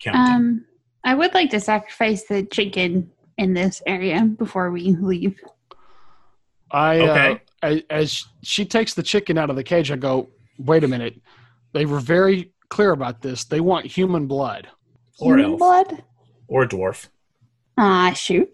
counting. 0.00 0.34
um, 0.34 0.64
I 1.04 1.14
would 1.14 1.32
like 1.32 1.50
to 1.50 1.60
sacrifice 1.60 2.24
the 2.24 2.42
chicken 2.42 3.12
in 3.38 3.54
this 3.54 3.80
area 3.86 4.22
before 4.24 4.72
we 4.72 4.96
leave. 4.96 5.38
I 6.72 6.98
Okay. 7.00 7.32
uh, 7.32 7.66
as, 7.66 7.82
as 7.90 8.24
she 8.42 8.64
takes 8.64 8.94
the 8.94 9.02
chicken 9.04 9.38
out 9.38 9.48
of 9.50 9.54
the 9.54 9.62
cage, 9.62 9.92
I 9.92 9.96
go, 9.96 10.28
"Wait 10.58 10.82
a 10.82 10.88
minute." 10.88 11.20
They 11.72 11.86
were 11.86 12.00
very 12.00 12.50
clear 12.68 12.90
about 12.90 13.22
this. 13.22 13.44
They 13.44 13.60
want 13.60 13.86
human 13.86 14.26
blood. 14.26 14.66
Or 15.20 15.36
Human 15.38 15.52
elf. 15.52 15.58
blood? 15.60 16.02
Or 16.48 16.62
a 16.62 16.68
dwarf. 16.68 17.08
Ah, 17.78 18.12
shoot. 18.12 18.50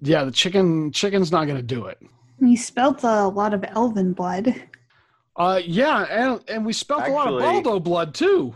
Yeah, 0.00 0.24
the 0.24 0.30
chicken 0.30 0.92
chicken's 0.92 1.32
not 1.32 1.46
going 1.46 1.56
to 1.56 1.62
do 1.62 1.86
it. 1.86 1.98
We 2.40 2.54
spelt 2.56 3.02
a 3.02 3.26
lot 3.26 3.52
of 3.54 3.64
elven 3.68 4.12
blood. 4.12 4.54
Uh, 5.36 5.60
yeah, 5.64 6.02
and 6.04 6.40
and 6.48 6.64
we 6.66 6.72
spelt 6.72 7.06
a 7.06 7.10
lot 7.12 7.28
of 7.28 7.34
Actually- 7.40 7.62
Baldo 7.62 7.80
blood 7.80 8.14
too. 8.14 8.54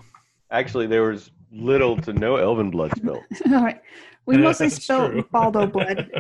Actually, 0.51 0.87
there 0.87 1.05
was 1.05 1.31
little 1.51 1.97
to 2.03 2.13
no 2.13 2.37
elven 2.37 2.71
blood 2.71 2.93
spilled. 2.97 3.23
All 3.47 3.63
right. 3.65 3.81
We 4.27 4.37
mostly 4.37 4.69
That's 4.69 4.85
spelt 4.85 5.13
true. 5.13 5.25
Baldo 5.33 5.67
blood. 5.67 6.11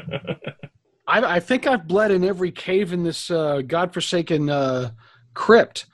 I, 1.06 1.36
I 1.36 1.40
think 1.40 1.66
I've 1.66 1.86
bled 1.86 2.10
in 2.10 2.24
every 2.24 2.50
cave 2.50 2.92
in 2.92 3.04
this 3.04 3.30
uh, 3.30 3.62
godforsaken 3.66 4.50
uh, 4.50 4.90
crypt. 5.34 5.86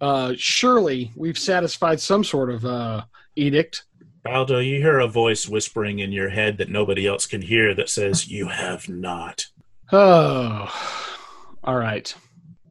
Uh, 0.00 0.34
surely 0.36 1.10
we've 1.16 1.38
satisfied 1.38 1.98
some 2.00 2.22
sort 2.22 2.50
of 2.50 2.64
uh, 2.64 3.02
edict. 3.34 3.84
Baldo, 4.26 4.58
you 4.58 4.76
hear 4.76 4.98
a 4.98 5.08
voice 5.08 5.48
whispering 5.48 5.98
in 6.00 6.12
your 6.12 6.28
head 6.28 6.58
that 6.58 6.68
nobody 6.68 7.06
else 7.06 7.26
can 7.26 7.42
hear 7.42 7.74
that 7.74 7.88
says, 7.88 8.28
You 8.28 8.48
have 8.48 8.88
not. 8.88 9.46
Oh, 9.92 10.68
all 11.64 11.76
right. 11.76 12.14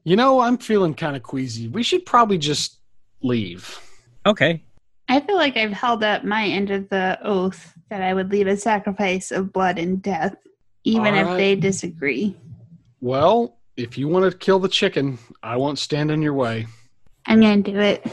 You 0.04 0.16
know, 0.16 0.42
I'm 0.42 0.58
feeling 0.58 0.94
kind 0.94 1.16
of 1.16 1.24
queasy. 1.24 1.68
We 1.68 1.82
should 1.84 2.06
probably 2.06 2.38
just 2.38 2.80
leave. 3.22 3.80
Okay, 4.26 4.64
I 5.08 5.20
feel 5.20 5.36
like 5.36 5.56
I've 5.56 5.72
held 5.72 6.04
up 6.04 6.24
my 6.24 6.46
end 6.46 6.72
of 6.72 6.90
the 6.90 7.20
oath 7.24 7.74
that 7.90 8.02
I 8.02 8.14
would 8.14 8.32
lead 8.32 8.48
a 8.48 8.58
sacrifice 8.58 9.32
of 9.32 9.54
blood 9.54 9.78
and 9.78 10.02
death, 10.02 10.36
even 10.84 11.14
All 11.14 11.20
if 11.20 11.28
right. 11.28 11.38
they 11.38 11.56
disagree. 11.56 12.36
Well, 13.02 13.58
if 13.78 13.98
you 13.98 14.08
want 14.08 14.32
to 14.32 14.38
kill 14.38 14.60
the 14.60 14.70
chicken, 14.70 15.20
I 15.44 15.58
won't 15.58 15.78
stand 15.78 16.10
in 16.10 16.22
your 16.22 16.34
way. 16.34 16.68
I'm 17.28 17.40
going 17.40 17.64
to 17.64 17.72
do 17.72 17.80
it. 17.80 18.06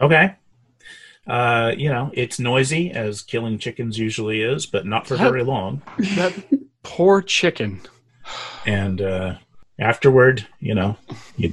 Okay. 0.00 0.34
Uh, 1.26 1.72
you 1.76 1.88
know, 1.88 2.10
it's 2.14 2.38
noisy 2.38 2.92
as 2.92 3.22
killing 3.22 3.58
chickens 3.58 3.98
usually 3.98 4.42
is, 4.42 4.64
but 4.66 4.86
not 4.86 5.06
for 5.06 5.16
very 5.16 5.42
long. 5.42 5.82
That 6.14 6.32
poor 6.82 7.20
chicken. 7.20 7.80
And 8.64 9.00
uh, 9.00 9.36
afterward, 9.78 10.46
you 10.60 10.74
know, 10.74 10.96
you 11.36 11.52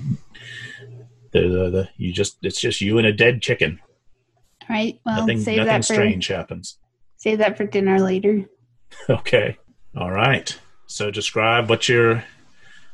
the, 1.32 1.41
the, 1.41 1.70
the 1.70 1.90
you 1.98 2.14
just 2.14 2.38
it's 2.44 2.62
just 2.62 2.82
you 2.82 2.98
and 2.98 3.08
a 3.08 3.14
dead 3.14 3.41
chicken. 3.41 3.80
All 4.62 4.76
right. 4.76 5.00
Well, 5.06 5.22
nothing 5.22 5.41
save 5.41 5.58
nothing 5.58 5.68
that 5.68 5.86
for 5.86 5.94
strange 5.94 6.28
happens. 6.28 6.78
save 7.18 7.40
that 7.40 7.58
for 7.58 7.66
dinner 7.66 8.00
later. 8.00 8.45
Okay. 9.10 9.58
All 9.98 10.12
right. 10.12 10.56
So 10.86 11.10
describe 11.10 11.68
what 11.68 11.90
you're 11.90 12.24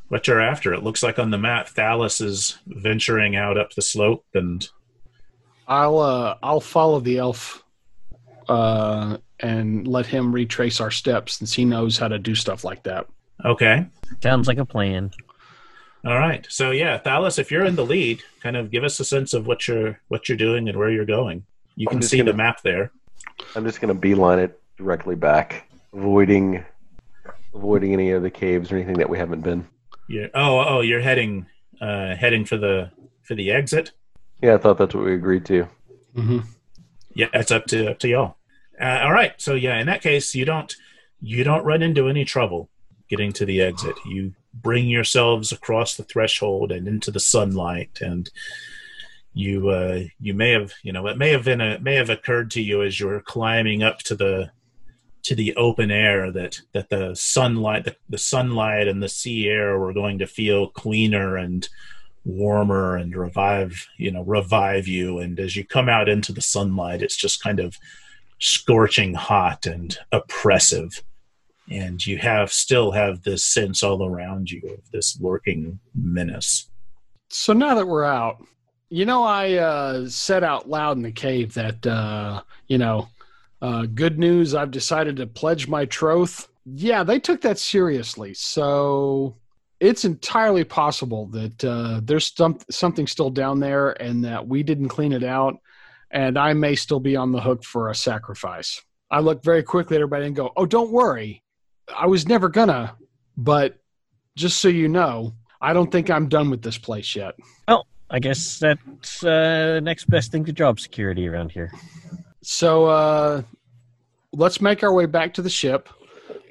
what 0.08 0.28
you're 0.28 0.40
after. 0.40 0.74
It 0.74 0.82
looks 0.82 1.04
like 1.04 1.20
on 1.20 1.30
the 1.30 1.38
map 1.38 1.68
Thalos 1.68 2.22
is 2.22 2.58
venturing 2.66 3.36
out 3.36 3.58
up 3.58 3.74
the 3.74 3.82
slope 3.82 4.26
and 4.34 4.66
I'll 5.70 6.00
uh, 6.00 6.36
I'll 6.44 6.60
follow 6.60 7.00
the 7.00 7.20
elf 7.20 7.64
uh, 8.50 9.18
and 9.40 9.88
let 9.88 10.06
him 10.08 10.34
retrace 10.34 10.82
our 10.82 10.92
steps 10.92 11.34
since 11.38 11.54
he 11.54 11.64
knows 11.64 11.98
how 11.98 12.08
to 12.10 12.20
do 12.20 12.36
stuff 12.36 12.64
like 12.64 12.84
that. 12.84 13.06
okay. 13.46 13.86
sounds 14.22 14.48
like 14.48 14.58
a 14.58 14.66
plan. 14.66 15.12
All 16.06 16.18
right. 16.18 16.46
So 16.50 16.72
yeah, 16.72 16.98
Thalos, 17.00 17.38
if 17.40 17.52
you're 17.52 17.66
in 17.66 17.76
the 17.76 17.86
lead, 17.86 18.22
kind 18.42 18.58
of 18.58 18.72
give 18.72 18.84
us 18.84 19.00
a 19.00 19.06
sense 19.06 19.34
of 19.34 19.46
what 19.48 19.68
you're 19.68 20.00
what 20.08 20.28
you're 20.28 20.38
doing 20.38 20.68
and 20.68 20.78
where 20.78 20.90
you're 20.90 21.06
going. 21.06 21.46
You 21.76 21.88
I'm 21.90 22.00
can 22.00 22.02
see 22.02 22.18
the 22.18 22.26
gonna- 22.32 22.38
map 22.38 22.62
there. 22.64 22.92
I'm 23.56 23.64
just 23.66 23.80
gonna 23.80 23.94
beeline 23.94 24.40
it 24.40 24.60
directly 24.78 25.16
back, 25.16 25.70
avoiding 25.94 26.64
avoiding 27.54 27.94
any 27.94 28.12
of 28.12 28.24
the 28.24 28.30
caves 28.30 28.72
or 28.72 28.76
anything 28.76 28.98
that 28.98 29.10
we 29.10 29.18
haven't 29.18 29.42
been. 29.42 29.68
You're, 30.08 30.30
oh, 30.34 30.66
oh, 30.68 30.82
you're 30.82 31.02
heading 31.02 31.46
uh, 31.82 32.16
heading 32.16 32.44
for 32.46 32.58
the 32.58 32.90
for 33.22 33.36
the 33.36 33.52
exit. 33.52 33.92
Yeah, 34.42 34.56
I 34.56 34.58
thought 34.58 34.78
that's 34.78 34.96
what 34.96 35.06
we 35.06 35.14
agreed 35.14 35.46
to. 35.46 35.68
hmm 36.16 36.40
Yeah, 37.14 37.28
it's 37.34 37.52
up 37.52 37.66
to 37.68 37.92
up 37.92 38.00
to 38.00 38.08
y'all. 38.08 38.38
Uh, 38.80 39.02
all 39.04 39.12
right, 39.12 39.34
so 39.38 39.56
yeah, 39.56 39.80
in 39.80 39.88
that 39.88 40.02
case, 40.02 40.34
you 40.34 40.46
don't 40.46 40.74
you 41.20 41.44
don't 41.44 41.66
run 41.66 41.82
into 41.82 42.08
any 42.08 42.26
trouble 42.26 42.70
getting 43.10 43.34
to 43.34 43.46
the 43.46 43.62
exit. 43.62 43.96
You 44.06 44.34
bring 44.54 44.88
yourselves 44.88 45.52
across 45.52 45.96
the 45.96 46.04
threshold 46.04 46.72
and 46.72 46.88
into 46.88 47.12
the 47.12 47.20
sunlight, 47.20 48.00
and 48.02 48.30
you 49.34 49.70
uh, 49.70 50.04
you 50.20 50.34
may 50.34 50.52
have 50.52 50.72
you 50.84 50.94
know 50.94 51.08
it 51.08 51.18
may 51.18 51.30
have 51.30 51.46
been 51.46 51.62
a 51.62 51.80
may 51.80 51.96
have 51.96 52.10
occurred 52.10 52.52
to 52.52 52.62
you 52.62 52.82
as 52.84 53.00
you're 53.00 53.22
climbing 53.22 53.84
up 53.84 54.00
to 54.00 54.16
the 54.16 54.52
to 55.24 55.36
the 55.36 55.54
open 55.56 55.92
air 55.92 56.32
that 56.32 56.62
that 56.74 56.90
the 56.90 57.14
sunlight 57.14 57.84
the, 57.84 57.96
the 58.08 58.18
sunlight 58.18 58.88
and 58.88 59.04
the 59.04 59.10
sea 59.10 59.48
air 59.50 59.78
were 59.78 59.94
going 59.94 60.20
to 60.20 60.28
feel 60.28 60.68
cleaner 60.68 61.36
and 61.36 61.68
warmer 62.26 62.96
and 62.96 63.16
revive 63.16 63.88
you 63.98 64.12
know 64.12 64.24
revive 64.24 64.88
you 64.88 65.20
and 65.20 65.40
as 65.40 65.56
you 65.56 65.66
come 65.66 65.90
out 65.90 66.10
into 66.10 66.32
the 66.34 66.42
sunlight 66.42 67.02
it's 67.02 67.16
just 67.16 67.42
kind 67.42 67.60
of 67.60 67.78
scorching 68.40 69.14
hot 69.14 69.66
and 69.66 69.98
oppressive 70.12 71.04
and 71.72 72.06
you 72.06 72.18
have 72.18 72.52
still 72.52 72.92
have 72.92 73.24
this 73.24 73.46
sense 73.46 73.84
all 73.84 74.06
around 74.06 74.52
you 74.52 74.62
of 74.74 74.92
this 74.92 75.18
lurking 75.22 75.80
menace 75.96 76.70
So 77.30 77.54
now 77.54 77.76
that 77.76 77.88
we're 77.88 78.06
out, 78.06 78.44
you 78.90 79.06
know, 79.06 79.24
I 79.24 79.54
uh, 79.54 80.08
said 80.10 80.44
out 80.44 80.68
loud 80.68 80.98
in 80.98 81.04
the 81.04 81.12
cave 81.12 81.54
that, 81.54 81.86
uh, 81.86 82.42
you 82.68 82.80
know, 82.80 83.08
uh, 83.62 83.86
good 83.86 84.18
news, 84.18 84.56
I've 84.56 84.72
decided 84.72 85.18
to 85.18 85.28
pledge 85.28 85.68
my 85.68 85.86
troth. 85.86 86.48
Yeah, 86.66 87.04
they 87.04 87.20
took 87.20 87.42
that 87.42 87.60
seriously. 87.60 88.34
So 88.34 89.36
it's 89.80 90.06
entirely 90.06 90.64
possible 90.64 91.28
that 91.28 91.64
uh, 91.64 92.02
there's 92.04 92.34
some, 92.36 92.60
something 92.70 93.08
still 93.08 93.30
down 93.30 93.60
there 93.60 93.92
and 94.02 94.24
that 94.26 94.48
we 94.48 94.64
didn't 94.64 94.90
clean 94.90 95.14
it 95.14 95.24
out. 95.24 95.58
And 96.12 96.38
I 96.38 96.54
may 96.54 96.76
still 96.76 97.00
be 97.00 97.16
on 97.16 97.32
the 97.32 97.40
hook 97.40 97.64
for 97.64 97.90
a 97.90 97.96
sacrifice. 97.96 98.82
I 99.12 99.20
look 99.20 99.44
very 99.44 99.64
quickly 99.64 99.96
at 99.96 100.02
everybody 100.02 100.26
and 100.26 100.36
go, 100.36 100.52
oh, 100.58 100.66
don't 100.66 100.92
worry. 100.92 101.44
I 101.96 102.08
was 102.08 102.28
never 102.28 102.50
gonna, 102.50 102.96
but 103.38 103.78
just 104.36 104.60
so 104.60 104.68
you 104.68 104.88
know, 104.88 105.34
I 105.62 105.74
don't 105.74 105.92
think 105.92 106.10
I'm 106.10 106.30
done 106.30 106.50
with 106.50 106.62
this 106.62 106.78
place 106.78 107.16
yet. 107.16 107.36
Well, 107.68 107.86
I 108.10 108.20
guess 108.20 108.60
that's 108.60 109.24
uh, 109.24 109.80
next 109.82 110.10
best 110.10 110.32
thing 110.32 110.46
to 110.46 110.54
job 110.54 110.80
security 110.80 111.28
around 111.28 111.52
here. 111.52 111.72
So 112.42 112.86
uh, 112.86 113.42
let's 114.32 114.62
make 114.62 114.84
our 114.84 114.94
way 114.94 115.06
back 115.06 115.34
to 115.36 115.42
the 115.42 115.50
ship. 115.50 115.90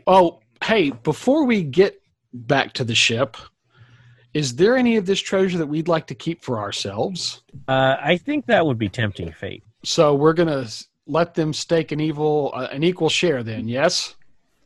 Oh, 0.06 0.40
hey, 0.62 0.90
before 0.90 1.44
we 1.44 1.62
get 1.62 2.00
back 2.46 2.72
to 2.74 2.84
the 2.84 2.94
ship, 2.94 3.36
is 4.34 4.56
there 4.56 4.76
any 4.76 4.96
of 4.96 5.06
this 5.06 5.20
treasure 5.20 5.58
that 5.58 5.66
we'd 5.66 5.88
like 5.88 6.06
to 6.08 6.14
keep 6.14 6.42
for 6.42 6.58
ourselves? 6.58 7.42
Uh, 7.66 7.96
I 8.00 8.16
think 8.18 8.46
that 8.46 8.64
would 8.66 8.78
be 8.78 8.88
tempting 8.88 9.32
fate. 9.32 9.62
So 9.84 10.14
we're 10.14 10.32
gonna 10.34 10.66
let 11.06 11.34
them 11.34 11.52
stake 11.52 11.92
an 11.92 12.00
evil, 12.00 12.52
uh, 12.54 12.68
an 12.70 12.84
equal 12.84 13.08
share. 13.08 13.42
Then, 13.42 13.68
yes. 13.68 14.14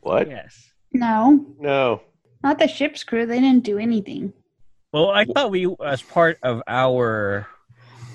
What? 0.01 0.27
Yes. 0.29 0.71
No, 0.91 1.45
No. 1.59 2.01
not 2.43 2.59
the 2.59 2.67
ship's 2.67 3.03
crew. 3.03 3.25
They 3.25 3.39
didn't 3.39 3.63
do 3.63 3.79
anything. 3.79 4.33
Well, 4.91 5.09
I 5.09 5.25
thought 5.25 5.49
we, 5.49 5.73
as 5.83 6.01
part 6.03 6.37
of 6.43 6.61
our 6.67 7.47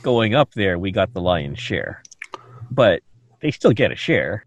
going 0.03 0.35
up 0.35 0.53
there, 0.55 0.79
we 0.79 0.93
got 0.93 1.13
the 1.13 1.21
lion's 1.21 1.59
share, 1.59 2.03
but 2.71 3.03
they 3.41 3.51
still 3.51 3.73
get 3.73 3.91
a 3.91 3.97
share. 3.97 4.45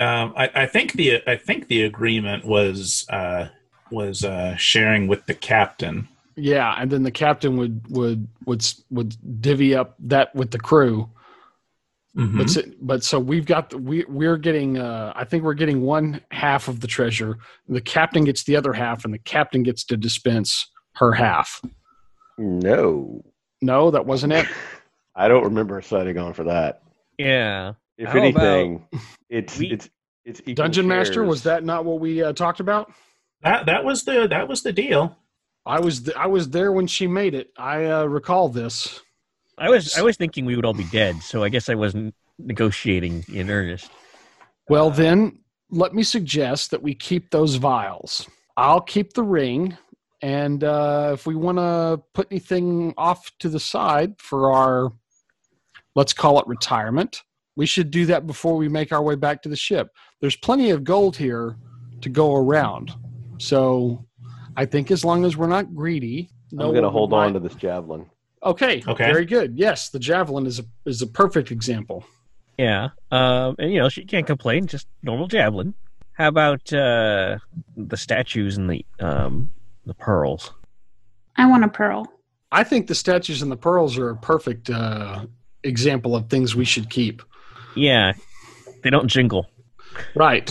um, 0.00 0.32
I, 0.36 0.50
I 0.54 0.66
think 0.66 0.92
the 0.94 1.22
i 1.26 1.36
think 1.36 1.68
the 1.68 1.82
agreement 1.84 2.44
was 2.44 3.06
uh, 3.10 3.48
was 3.90 4.24
uh, 4.24 4.56
sharing 4.56 5.06
with 5.08 5.26
the 5.26 5.34
captain 5.34 6.08
Yeah, 6.36 6.74
and 6.78 6.90
then 6.90 7.02
the 7.02 7.10
captain 7.10 7.56
would 7.56 7.82
would 7.88 8.28
would 8.46 8.64
would 8.90 9.40
divvy 9.40 9.74
up 9.74 9.94
that 10.00 10.34
with 10.34 10.50
the 10.50 10.58
crew. 10.58 11.10
Mhm. 12.16 12.38
But 12.38 12.50
so, 12.50 12.62
but 12.80 13.04
so 13.04 13.20
we've 13.20 13.44
got 13.46 13.70
the, 13.70 13.78
we 13.78 14.04
we're 14.08 14.38
getting 14.38 14.78
uh 14.78 15.12
I 15.14 15.24
think 15.24 15.44
we're 15.44 15.54
getting 15.54 15.82
one 15.82 16.20
half 16.30 16.66
of 16.68 16.80
the 16.80 16.86
treasure. 16.86 17.38
The 17.68 17.80
captain 17.80 18.24
gets 18.24 18.44
the 18.44 18.56
other 18.56 18.72
half, 18.72 19.04
and 19.04 19.12
the 19.12 19.18
captain 19.18 19.62
gets 19.62 19.84
to 19.84 19.96
dispense 19.96 20.66
her 20.94 21.12
half. 21.12 21.60
No. 22.38 23.22
No, 23.60 23.90
that 23.90 24.06
wasn't 24.06 24.32
it. 24.32 24.46
I 25.16 25.28
don't 25.28 25.44
remember 25.44 25.82
signing 25.82 26.16
on 26.18 26.32
for 26.32 26.44
that. 26.44 26.82
Yeah. 27.18 27.74
If 27.96 28.10
How 28.10 28.18
anything, 28.20 28.86
it's 29.28 29.58
we- 29.58 29.72
it's 29.72 29.90
it's 30.24 30.40
equal 30.40 30.54
Dungeon 30.54 30.86
Master 30.86 31.24
was 31.24 31.42
that 31.44 31.64
not 31.64 31.84
what 31.84 32.00
we 32.00 32.22
uh, 32.22 32.32
talked 32.32 32.60
about? 32.60 32.92
That 33.42 33.66
that 33.66 33.84
was 33.84 34.04
the 34.04 34.26
that 34.28 34.48
was 34.48 34.62
the 34.62 34.72
deal 34.72 35.16
I 35.68 35.80
was 35.80 36.00
th- 36.00 36.16
I 36.16 36.26
was 36.26 36.48
there 36.48 36.72
when 36.72 36.86
she 36.86 37.06
made 37.06 37.34
it. 37.34 37.52
I 37.58 37.84
uh, 37.84 38.04
recall 38.04 38.48
this. 38.48 39.02
I 39.58 39.68
was 39.68 39.96
I 39.98 40.02
was 40.02 40.16
thinking 40.16 40.46
we 40.46 40.56
would 40.56 40.64
all 40.64 40.72
be 40.72 40.84
dead, 40.84 41.22
so 41.22 41.44
I 41.44 41.50
guess 41.50 41.68
I 41.68 41.74
wasn't 41.74 42.14
negotiating 42.38 43.26
in 43.32 43.50
earnest. 43.50 43.90
Well, 44.70 44.90
then 44.90 45.40
let 45.70 45.94
me 45.94 46.02
suggest 46.02 46.70
that 46.70 46.82
we 46.82 46.94
keep 46.94 47.30
those 47.30 47.56
vials. 47.56 48.26
I'll 48.56 48.80
keep 48.80 49.12
the 49.12 49.22
ring, 49.22 49.76
and 50.22 50.64
uh, 50.64 51.10
if 51.12 51.26
we 51.26 51.34
want 51.34 51.58
to 51.58 52.02
put 52.14 52.28
anything 52.30 52.94
off 52.96 53.30
to 53.40 53.50
the 53.50 53.60
side 53.60 54.14
for 54.18 54.50
our, 54.50 54.90
let's 55.94 56.14
call 56.14 56.40
it 56.40 56.46
retirement, 56.46 57.22
we 57.56 57.66
should 57.66 57.90
do 57.90 58.06
that 58.06 58.26
before 58.26 58.56
we 58.56 58.70
make 58.70 58.90
our 58.90 59.02
way 59.02 59.16
back 59.16 59.42
to 59.42 59.50
the 59.50 59.56
ship. 59.56 59.90
There's 60.22 60.36
plenty 60.36 60.70
of 60.70 60.82
gold 60.82 61.16
here 61.16 61.56
to 62.00 62.08
go 62.08 62.34
around, 62.34 62.94
so 63.38 64.04
I 64.56 64.64
think 64.66 64.90
as 64.90 65.04
long 65.04 65.24
as 65.24 65.36
we're 65.36 65.46
not 65.48 65.74
greedy, 65.74 66.28
I'm 66.58 66.72
gonna 66.74 66.90
hold 66.90 67.10
might- 67.10 67.26
on 67.26 67.32
to 67.34 67.40
this 67.40 67.54
javelin. 67.54 68.06
Okay, 68.42 68.82
Okay. 68.86 69.06
very 69.06 69.24
good. 69.24 69.58
Yes, 69.58 69.88
the 69.90 69.98
javelin 69.98 70.46
is 70.46 70.60
a 70.60 70.64
is 70.86 71.02
a 71.02 71.06
perfect 71.06 71.50
example. 71.50 72.04
Yeah. 72.56 72.90
Um, 73.10 73.56
and 73.58 73.72
you 73.72 73.80
know 73.80 73.88
she 73.88 74.04
can't 74.04 74.26
complain, 74.26 74.66
just 74.66 74.86
normal 75.02 75.26
javelin. 75.26 75.74
How 76.12 76.28
about 76.28 76.72
uh, 76.72 77.38
the 77.76 77.96
statues 77.96 78.56
and 78.56 78.68
the 78.70 78.84
um, 79.00 79.50
the 79.86 79.94
pearls? 79.94 80.52
I 81.36 81.46
want 81.46 81.64
a 81.64 81.68
pearl. 81.68 82.06
I 82.50 82.64
think 82.64 82.86
the 82.86 82.94
statues 82.94 83.42
and 83.42 83.52
the 83.52 83.56
pearls 83.56 83.98
are 83.98 84.10
a 84.10 84.16
perfect 84.16 84.70
uh, 84.70 85.26
example 85.64 86.16
of 86.16 86.28
things 86.30 86.56
we 86.56 86.64
should 86.64 86.88
keep. 86.90 87.22
Yeah, 87.76 88.12
they 88.82 88.90
don't 88.90 89.08
jingle. 89.08 89.46
Right. 90.14 90.50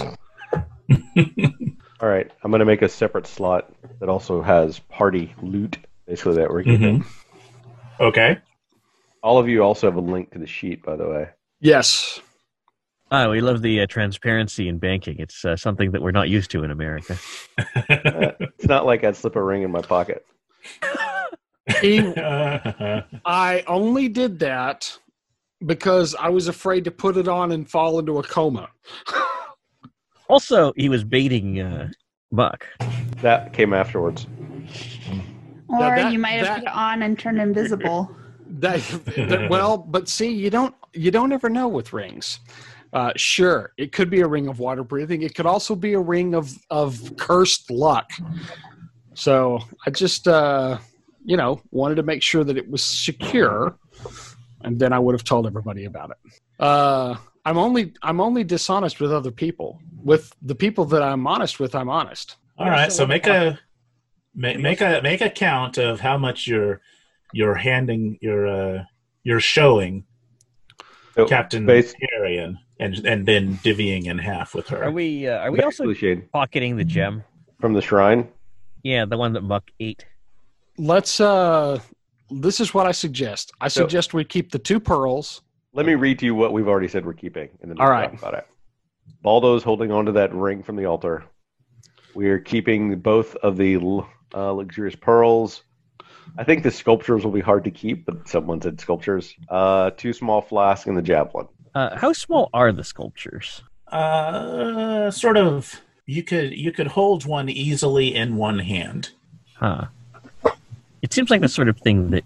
All 1.99 2.07
right, 2.07 2.29
I'm 2.43 2.51
gonna 2.51 2.65
make 2.65 2.83
a 2.83 2.89
separate 2.89 3.25
slot 3.25 3.71
that 3.99 4.09
also 4.09 4.41
has 4.41 4.79
party 4.79 5.33
loot, 5.41 5.77
basically 6.05 6.35
that 6.35 6.49
we're 6.49 6.63
keeping. 6.63 7.03
okay 7.99 8.37
All 9.23 9.39
of 9.39 9.49
you 9.49 9.63
also 9.63 9.87
have 9.87 9.95
a 9.95 10.01
link 10.01 10.31
to 10.31 10.39
the 10.39 10.45
sheet, 10.45 10.83
by 10.83 10.95
the 10.95 11.07
way. 11.07 11.29
Yes. 11.59 12.21
Ah, 13.09 13.29
we 13.29 13.41
love 13.41 13.61
the 13.61 13.81
uh, 13.81 13.87
transparency 13.87 14.67
in 14.67 14.77
banking. 14.79 15.15
It's 15.17 15.43
uh, 15.45 15.55
something 15.55 15.91
that 15.91 16.01
we're 16.01 16.11
not 16.11 16.29
used 16.29 16.51
to 16.51 16.63
in 16.63 16.71
America. 16.71 17.17
Uh, 17.57 17.63
it's 18.39 18.67
not 18.67 18.85
like 18.85 19.03
I'd 19.03 19.15
slip 19.15 19.35
a 19.35 19.43
ring 19.43 19.63
in 19.63 19.71
my 19.71 19.81
pocket. 19.81 20.25
He, 21.81 21.99
I 23.25 23.63
only 23.65 24.07
did 24.09 24.39
that 24.39 24.97
because 25.65 26.15
I 26.15 26.29
was 26.29 26.47
afraid 26.47 26.83
to 26.83 26.91
put 26.91 27.17
it 27.17 27.27
on 27.27 27.51
and 27.51 27.67
fall 27.67 27.97
into 27.97 28.19
a 28.19 28.23
coma. 28.23 28.69
Also, 30.29 30.73
he 30.75 30.89
was 30.89 31.03
baiting 31.03 31.59
uh, 31.59 31.89
Buck. 32.31 32.65
That 33.21 33.53
came 33.53 33.73
afterwards. 33.73 34.27
Or 35.69 35.79
that- 35.79 36.11
you 36.11 36.19
might 36.19 36.31
have 36.33 36.45
that- 36.45 36.59
put 36.59 36.63
it 36.67 36.73
on 36.75 37.01
and 37.03 37.17
turned 37.17 37.39
invisible. 37.41 38.11
That, 38.49 38.79
that- 39.17 39.49
well, 39.49 39.77
but 39.77 40.07
see, 40.07 40.31
you 40.31 40.49
don't 40.49 40.73
you 40.93 41.11
don't 41.11 41.33
ever 41.33 41.49
know 41.49 41.67
with 41.67 41.91
rings. 41.91 42.39
Uh, 42.93 43.11
sure, 43.17 43.73
it 43.77 43.91
could 43.91 44.09
be 44.09 44.21
a 44.21 44.27
ring 44.27 44.47
of 44.47 44.59
water 44.59 44.85
breathing. 44.85 45.21
It 45.23 45.35
could 45.35 45.45
also 45.45 45.75
be 45.75 45.93
a 45.93 45.99
ring 45.99 46.33
of 46.33 46.53
of 46.69 47.13
cursed 47.17 47.69
luck. 47.69 48.09
So 49.15 49.59
I 49.85 49.89
just 49.91 50.29
uh, 50.29 50.77
you 51.25 51.35
know 51.35 51.61
wanted 51.71 51.95
to 51.95 52.03
make 52.03 52.23
sure 52.23 52.45
that 52.45 52.55
it 52.57 52.69
was 52.71 52.81
secure, 52.81 53.77
and 54.61 54.79
then 54.79 54.93
I 54.93 54.97
would 54.99 55.13
have 55.13 55.25
told 55.25 55.45
everybody 55.45 55.83
about 55.83 56.11
it. 56.11 56.17
Uh, 56.57 57.15
I'm 57.47 57.57
only 57.57 57.93
I'm 58.03 58.19
only 58.27 58.43
dishonest 58.43 58.99
with 58.99 59.11
other 59.19 59.31
people. 59.31 59.79
With 60.03 60.25
the 60.41 60.55
people 60.63 60.83
that 60.85 61.01
I'm 61.01 61.25
honest 61.33 61.59
with, 61.61 61.73
I'm 61.79 61.89
honest. 61.99 62.27
all 62.59 62.69
right 62.69 62.91
so 62.91 63.05
make 63.15 63.25
a 63.27 63.57
make, 64.43 64.59
make 64.59 64.81
a 64.81 64.99
make 65.09 65.21
a 65.21 65.29
count 65.29 65.77
of 65.77 65.93
how 66.07 66.17
much 66.17 66.39
you're 66.51 66.75
you're 67.39 67.55
handing 67.69 68.01
you're 68.25 68.47
uh 68.59 68.83
you're 69.27 69.39
showing 69.55 69.93
So, 71.15 71.25
captain 71.25 71.65
base- 71.65 71.93
Arian 72.17 72.51
and 72.83 72.93
and 73.11 73.19
then 73.29 73.43
divvying 73.65 74.03
in 74.11 74.17
half 74.17 74.53
with 74.55 74.67
her 74.71 74.79
Are 74.85 74.91
we? 74.91 75.07
Uh, 75.27 75.37
are 75.43 75.51
we 75.51 75.59
also 75.61 75.83
basically, 75.85 75.95
Shade, 75.95 76.31
pocketing 76.31 76.73
the 76.81 76.83
gem? 76.95 77.23
from 77.61 77.73
the 77.73 77.81
shrine. 77.81 78.21
Yeah, 78.83 79.05
the 79.05 79.17
one 79.17 79.31
that 79.33 79.41
Buck 79.53 79.65
ate. 79.79 80.05
Let's. 80.77 81.19
uh 81.19 81.79
This 82.45 82.59
is 82.59 82.69
what 82.75 82.85
I 82.91 82.93
suggest. 83.05 83.45
I 83.61 83.67
So- 83.69 83.81
suggest 83.81 84.13
we 84.13 84.23
keep 84.35 84.51
the 84.51 84.59
two 84.69 84.79
pearls. 84.91 85.41
Let 85.77 85.85
me 85.85 85.93
read 85.93 86.17
to 86.19 86.25
you 86.25 86.33
what 86.33 86.53
we've 86.53 86.67
already 86.67 86.87
said 86.87 87.05
we're 87.05 87.13
keeping, 87.13 87.49
and 87.61 87.69
then 87.69 87.79
All 87.79 87.85
we'll 87.85 87.93
right. 87.93 88.09
talk 88.09 88.19
about 88.19 88.33
it. 88.33 88.47
Baldo's 89.21 89.61
holding 89.61 89.91
onto 89.91 90.11
that 90.13 90.33
ring 90.33 90.63
from 90.63 90.75
the 90.75 90.85
altar. 90.85 91.23
We 92.15 92.29
are 92.29 92.39
keeping 92.39 92.99
both 92.99 93.35
of 93.35 93.57
the 93.57 93.77
uh, 94.33 94.51
luxurious 94.53 94.95
pearls. 94.95 95.61
I 96.35 96.43
think 96.43 96.63
the 96.63 96.71
sculptures 96.71 97.23
will 97.23 97.31
be 97.31 97.41
hard 97.41 97.63
to 97.65 97.69
keep, 97.69 98.07
but 98.07 98.27
someone 98.27 98.59
said 98.59 98.81
sculptures. 98.81 99.35
Uh, 99.49 99.91
two 99.91 100.13
small 100.13 100.41
flasks 100.41 100.87
and 100.87 100.97
the 100.97 101.01
javelin. 101.03 101.47
Uh, 101.75 101.95
how 101.95 102.11
small 102.11 102.49
are 102.55 102.71
the 102.71 102.83
sculptures? 102.83 103.61
Uh, 103.87 105.11
sort 105.11 105.37
of. 105.37 105.79
You 106.07 106.23
could 106.23 106.53
you 106.53 106.71
could 106.71 106.87
hold 106.87 107.27
one 107.27 107.49
easily 107.49 108.15
in 108.15 108.35
one 108.35 108.57
hand. 108.57 109.11
Huh. 109.57 109.85
It 111.03 111.13
seems 111.13 111.29
like 111.29 111.41
the 111.41 111.49
sort 111.49 111.69
of 111.69 111.77
thing 111.77 112.09
that 112.09 112.23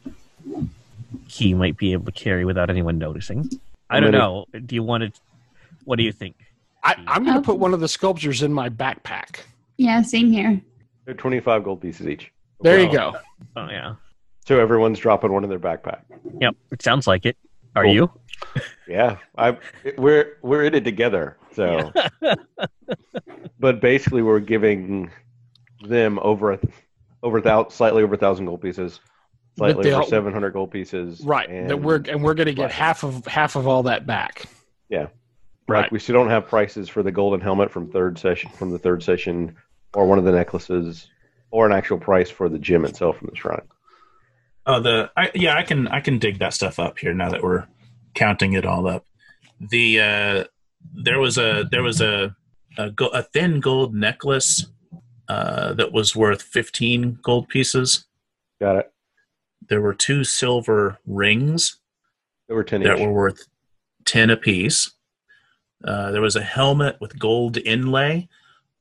he 1.27 1.53
might 1.53 1.77
be 1.77 1.93
able 1.93 2.05
to 2.05 2.11
carry 2.11 2.45
without 2.45 2.69
anyone 2.69 2.97
noticing. 2.97 3.49
I 3.89 3.99
don't 3.99 4.11
know. 4.11 4.45
Do 4.65 4.75
you 4.75 4.83
want 4.83 5.03
to? 5.13 5.21
What 5.85 5.97
do 5.97 6.03
you 6.03 6.11
think? 6.11 6.35
I, 6.83 6.95
I'm 7.07 7.23
going 7.23 7.35
to 7.35 7.41
put 7.41 7.59
one 7.59 7.73
of 7.73 7.79
the 7.79 7.87
sculptures 7.87 8.41
in 8.41 8.53
my 8.53 8.69
backpack. 8.69 9.41
Yeah, 9.77 10.01
same 10.01 10.31
here. 10.31 10.61
They're 11.05 11.13
25 11.13 11.63
gold 11.63 11.81
pieces 11.81 12.07
each. 12.07 12.31
There 12.61 12.79
you 12.79 12.91
go. 12.91 13.15
Oh 13.55 13.67
yeah. 13.69 13.95
So 14.45 14.59
everyone's 14.59 14.99
dropping 14.99 15.31
one 15.31 15.43
in 15.43 15.49
their 15.49 15.59
backpack. 15.59 16.01
Yep. 16.39 16.55
It 16.71 16.81
sounds 16.81 17.07
like 17.07 17.25
it. 17.25 17.37
Are 17.75 17.83
Cool. 17.83 17.93
you? 17.93 18.11
Yeah, 18.87 19.17
I 19.37 19.57
we're 19.97 20.37
we're 20.41 20.63
in 20.65 20.73
it 20.75 20.83
together. 20.83 21.37
So, 21.53 21.91
but 23.59 23.79
basically, 23.81 24.21
we're 24.21 24.39
giving 24.39 25.09
them 25.83 26.19
over 26.21 26.53
a 26.53 26.59
over 27.23 27.37
a 27.37 27.41
thou, 27.41 27.67
slightly 27.69 28.03
over 28.03 28.15
a 28.15 28.17
thousand 28.17 28.45
gold 28.45 28.61
pieces, 28.61 28.99
But 29.57 29.73
slightly 29.73 29.91
over 29.91 30.03
seven 30.05 30.33
hundred 30.33 30.51
gold 30.51 30.71
pieces. 30.71 31.21
Right. 31.21 31.49
and 31.49 31.69
that 31.69 31.77
we're 31.77 32.01
and 32.07 32.23
we're 32.23 32.33
going 32.33 32.47
to 32.47 32.53
get 32.53 32.63
Right. 32.63 32.71
half 32.71 33.03
of 33.03 33.25
half 33.27 33.55
of 33.55 33.67
all 33.67 33.83
that 33.83 34.05
back. 34.07 34.45
Yeah. 34.89 35.07
right. 35.67 35.91
we 35.91 35.99
still 35.99 36.15
don't 36.15 36.29
have 36.29 36.47
prices 36.47 36.89
for 36.89 37.03
the 37.03 37.11
golden 37.11 37.41
helmet 37.41 37.69
from 37.71 37.91
third 37.91 38.17
session 38.17 38.49
from 38.51 38.71
the 38.71 38.79
third 38.79 39.03
session, 39.03 39.55
or 39.93 40.05
one 40.05 40.17
of 40.17 40.23
the 40.25 40.31
necklaces, 40.31 41.09
or 41.51 41.65
an 41.65 41.73
actual 41.73 41.97
price 41.97 42.29
for 42.29 42.49
the 42.49 42.59
gem 42.59 42.85
itself 42.85 43.17
from 43.17 43.27
the 43.29 43.35
shrine. 43.35 43.61
Oh, 44.65 44.79
the 44.79 45.11
I, 45.17 45.31
yeah, 45.33 45.57
I 45.57 45.63
can 45.63 45.87
I 45.87 45.99
can 45.99 46.17
dig 46.19 46.39
that 46.39 46.53
stuff 46.53 46.79
up 46.79 46.99
here 46.99 47.13
now 47.13 47.29
that 47.29 47.43
we're 47.43 47.67
counting 48.13 48.53
it 48.53 48.65
all 48.65 48.87
up. 48.87 49.05
The 49.59 49.99
uh, 49.99 50.43
there 50.93 51.19
was 51.19 51.37
a 51.37 51.65
there 51.69 51.83
was 51.83 51.99
a 52.01 52.35
a, 52.77 52.89
go, 52.89 53.07
a 53.07 53.23
thin 53.23 53.59
gold 53.59 53.93
necklace 53.93 54.65
uh, 55.27 55.73
that 55.73 55.91
was 55.91 56.15
worth 56.15 56.41
fifteen 56.41 57.19
gold 57.21 57.49
pieces. 57.49 58.05
Got 58.59 58.77
it. 58.77 58.93
There 59.69 59.81
were 59.81 59.93
two 59.93 60.23
silver 60.23 60.99
rings 61.05 61.79
There 62.47 62.55
were 62.55 62.63
ten 62.63 62.81
that 62.83 62.97
each. 62.99 63.05
were 63.05 63.13
worth 63.13 63.47
10 64.05 64.29
apiece. 64.31 64.91
Uh, 65.83 66.11
there 66.11 66.21
was 66.21 66.35
a 66.35 66.41
helmet 66.41 66.97
with 66.99 67.17
gold 67.17 67.57
inlay, 67.57 68.27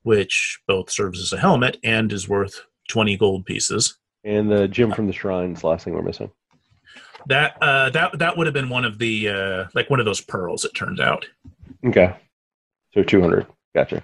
which 0.03 0.61
both 0.67 0.91
serves 0.91 1.21
as 1.21 1.33
a 1.33 1.39
helmet 1.41 1.77
and 1.85 2.13
is 2.13 2.29
worth 2.29 2.63
20 2.89 3.17
gold 3.17 3.47
pieces. 3.47 3.97
and 4.25 4.51
the 4.51 4.67
gem 4.69 4.93
from 4.93 5.07
the 5.07 5.13
shrine's 5.13 5.61
the 5.61 5.67
last 5.69 5.85
thing 5.85 5.95
we're 5.95 6.03
missing. 6.03 6.31
That 7.27 7.57
uh, 7.63 7.91
that 7.91 8.19
that 8.19 8.37
would 8.37 8.47
have 8.47 8.55
been 8.55 8.71
one 8.71 8.85
of 8.87 8.99
the 8.99 9.29
uh, 9.29 9.65
like 9.75 9.91
one 9.91 10.01
of 10.01 10.07
those 10.07 10.23
pearls. 10.23 10.65
It 10.65 10.75
turns 10.75 11.01
out. 11.01 11.27
Okay, 11.87 12.15
so 12.95 13.03
two 13.03 13.21
hundred. 13.21 13.47
Gotcha. 13.75 14.03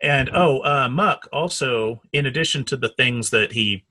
And 0.00 0.30
oh, 0.32 0.60
uh, 0.60 0.88
Muck 0.88 1.28
also, 1.32 2.00
in 2.12 2.26
addition 2.26 2.64
to 2.66 2.76
the 2.76 2.90
things 2.90 3.30
that 3.30 3.50
he 3.52 3.84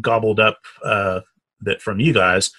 gobbled 0.00 0.40
up 0.40 0.58
uh, 0.84 1.20
that 1.62 1.82
from 1.82 2.00
you 2.00 2.12
guys, 2.12 2.50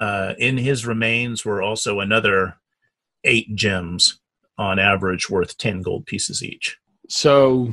uh, 0.00 0.34
in 0.38 0.56
his 0.56 0.86
remains 0.86 1.44
were 1.44 1.62
also 1.62 2.00
another 2.00 2.56
eight 3.24 3.54
gems 3.54 4.18
on 4.58 4.78
average 4.78 5.28
worth 5.28 5.56
10 5.58 5.82
gold 5.82 6.06
pieces 6.06 6.42
each. 6.42 6.78
So 7.08 7.72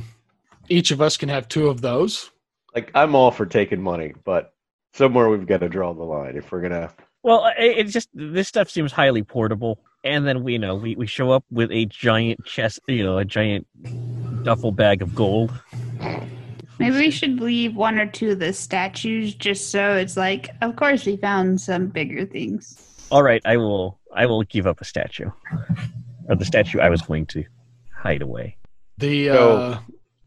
each 0.68 0.90
of 0.90 1.00
us 1.00 1.16
can 1.16 1.28
have 1.28 1.48
two 1.48 1.68
of 1.68 1.80
those. 1.80 2.30
Like 2.74 2.90
I'm 2.94 3.14
all 3.14 3.30
for 3.30 3.46
taking 3.46 3.80
money, 3.82 4.14
but 4.24 4.52
somewhere 4.92 5.28
we've 5.28 5.46
got 5.46 5.60
to 5.60 5.68
draw 5.68 5.94
the 5.94 6.02
line 6.02 6.36
if 6.36 6.52
we're 6.52 6.60
gonna. 6.60 6.92
Well, 7.22 7.46
it, 7.58 7.78
it 7.78 7.84
just 7.84 8.08
this 8.14 8.48
stuff 8.48 8.70
seems 8.70 8.92
highly 8.92 9.22
portable, 9.22 9.80
and 10.04 10.26
then 10.26 10.44
we 10.44 10.52
you 10.52 10.58
know 10.58 10.74
we, 10.74 10.94
we 10.94 11.06
show 11.06 11.30
up 11.30 11.44
with 11.50 11.70
a 11.72 11.86
giant 11.86 12.44
chest, 12.44 12.80
you 12.86 13.02
know, 13.02 13.18
a 13.18 13.24
giant 13.24 13.66
duffel 14.44 14.72
bag 14.72 15.02
of 15.02 15.14
gold. 15.14 15.52
Maybe 16.78 16.96
we 16.96 17.10
should 17.10 17.40
leave 17.40 17.74
one 17.74 17.98
or 17.98 18.06
two 18.06 18.30
of 18.32 18.38
the 18.38 18.52
statues 18.52 19.34
just 19.34 19.70
so 19.70 19.96
it's 19.96 20.16
like, 20.16 20.50
of 20.62 20.76
course 20.76 21.04
we 21.06 21.16
found 21.16 21.60
some 21.60 21.88
bigger 21.88 22.24
things. 22.24 23.06
All 23.10 23.22
right, 23.22 23.42
I 23.44 23.56
will 23.56 23.98
I 24.14 24.26
will 24.26 24.42
give 24.44 24.66
up 24.66 24.80
a 24.80 24.84
statue, 24.84 25.30
or 26.28 26.36
the 26.36 26.44
statue 26.44 26.78
I 26.78 26.88
was 26.90 27.02
going 27.02 27.26
to 27.26 27.44
hide 27.92 28.22
away. 28.22 28.56
The 28.98 29.26
So- 29.28 29.56
uh, 29.56 29.78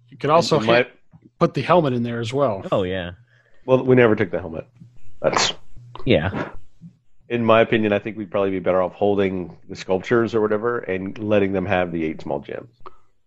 you 0.09 0.17
could 0.17 0.29
also 0.29 0.59
in 0.59 0.65
my- 0.65 0.77
hit- 0.77 0.91
put 1.39 1.53
the 1.53 1.61
helmet 1.61 1.93
in 1.93 2.03
there 2.03 2.19
as 2.19 2.33
well. 2.33 2.63
Oh 2.71 2.83
yeah, 2.83 3.11
well, 3.65 3.83
we 3.83 3.95
never 3.95 4.15
took 4.15 4.31
the 4.31 4.39
helmet. 4.39 4.67
That's 5.21 5.53
yeah. 6.05 6.49
in 7.29 7.45
my 7.45 7.61
opinion. 7.61 7.93
I 7.93 7.99
think 7.99 8.17
we'd 8.17 8.31
probably 8.31 8.51
be 8.51 8.59
better 8.59 8.81
off 8.81 8.93
holding 8.93 9.55
the 9.69 9.75
sculptures 9.75 10.35
or 10.35 10.41
whatever 10.41 10.79
and 10.79 11.17
letting 11.17 11.53
them 11.53 11.65
have 11.65 11.91
the 11.91 12.03
eight 12.03 12.21
small 12.21 12.39
gems. 12.39 12.73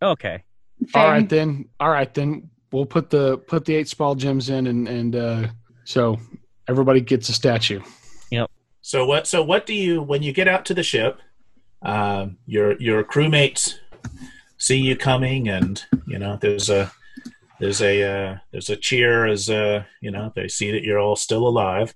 Okay. 0.02 0.42
Fair. 0.88 1.02
All 1.02 1.08
right 1.10 1.28
then. 1.28 1.66
All 1.80 1.88
right 1.90 2.12
then. 2.12 2.50
We'll 2.74 2.86
put 2.86 3.08
the 3.08 3.38
put 3.38 3.64
the 3.66 3.76
eight 3.76 3.86
small 3.86 4.16
gems 4.16 4.50
in, 4.50 4.66
and 4.66 4.88
and 4.88 5.14
uh, 5.14 5.48
so 5.84 6.18
everybody 6.66 7.00
gets 7.00 7.28
a 7.28 7.32
statue. 7.32 7.80
Yep. 8.32 8.50
So 8.80 9.06
what? 9.06 9.28
So 9.28 9.44
what 9.44 9.64
do 9.64 9.74
you 9.74 10.02
when 10.02 10.24
you 10.24 10.32
get 10.32 10.48
out 10.48 10.64
to 10.64 10.74
the 10.74 10.82
ship? 10.82 11.20
Um, 11.82 12.38
your 12.46 12.76
your 12.80 13.04
crewmates 13.04 13.74
see 14.58 14.78
you 14.78 14.96
coming, 14.96 15.48
and 15.48 15.84
you 16.08 16.18
know 16.18 16.36
there's 16.40 16.68
a 16.68 16.90
there's 17.60 17.80
a 17.80 18.02
uh, 18.02 18.38
there's 18.50 18.70
a 18.70 18.76
cheer 18.76 19.24
as 19.24 19.48
uh, 19.48 19.84
you 20.00 20.10
know 20.10 20.32
they 20.34 20.48
see 20.48 20.72
that 20.72 20.82
you're 20.82 20.98
all 20.98 21.14
still 21.14 21.46
alive. 21.46 21.94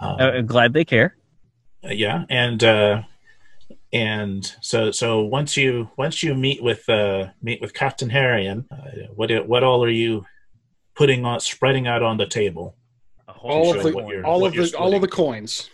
Um, 0.00 0.16
Uh, 0.18 0.40
glad 0.40 0.72
they 0.72 0.86
care. 0.86 1.14
yeah, 1.82 2.24
and 2.30 2.64
uh, 2.64 3.02
and 3.94 4.52
so 4.60 4.90
so 4.90 5.22
once 5.22 5.56
you 5.56 5.88
once 5.96 6.20
you 6.20 6.34
meet 6.34 6.60
with 6.60 6.86
uh, 6.88 7.28
meet 7.40 7.60
with 7.60 7.72
Captain 7.72 8.10
Harrion, 8.10 8.66
uh, 8.72 9.06
what 9.14 9.30
what 9.46 9.62
all 9.62 9.84
are 9.84 9.88
you 9.88 10.26
putting 10.96 11.24
on 11.24 11.38
spreading 11.38 11.86
out 11.86 12.02
on 12.02 12.16
the 12.16 12.26
table? 12.26 12.76
All 13.38 13.70
of 13.74 13.84
the 13.84 14.22
all 14.24 14.44
of 14.44 14.54
you're 14.54 14.66
the 14.66 14.76
all 14.76 14.94
of 14.96 15.00
the 15.00 15.06
splitting. 15.06 15.10
coins. 15.10 15.70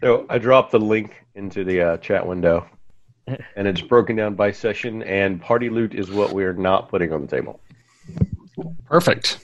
So 0.00 0.26
I 0.30 0.38
dropped 0.38 0.70
the 0.70 0.78
link 0.78 1.24
into 1.34 1.64
the 1.64 1.80
uh, 1.82 1.96
chat 1.96 2.24
window, 2.24 2.68
and 3.26 3.66
it's 3.66 3.80
broken 3.80 4.14
down 4.14 4.36
by 4.36 4.52
session. 4.52 5.02
And 5.02 5.42
party 5.42 5.68
loot 5.70 5.92
is 5.92 6.12
what 6.12 6.32
we 6.32 6.44
are 6.44 6.54
not 6.54 6.88
putting 6.88 7.12
on 7.12 7.22
the 7.22 7.26
table. 7.26 7.60
Perfect. 8.84 9.40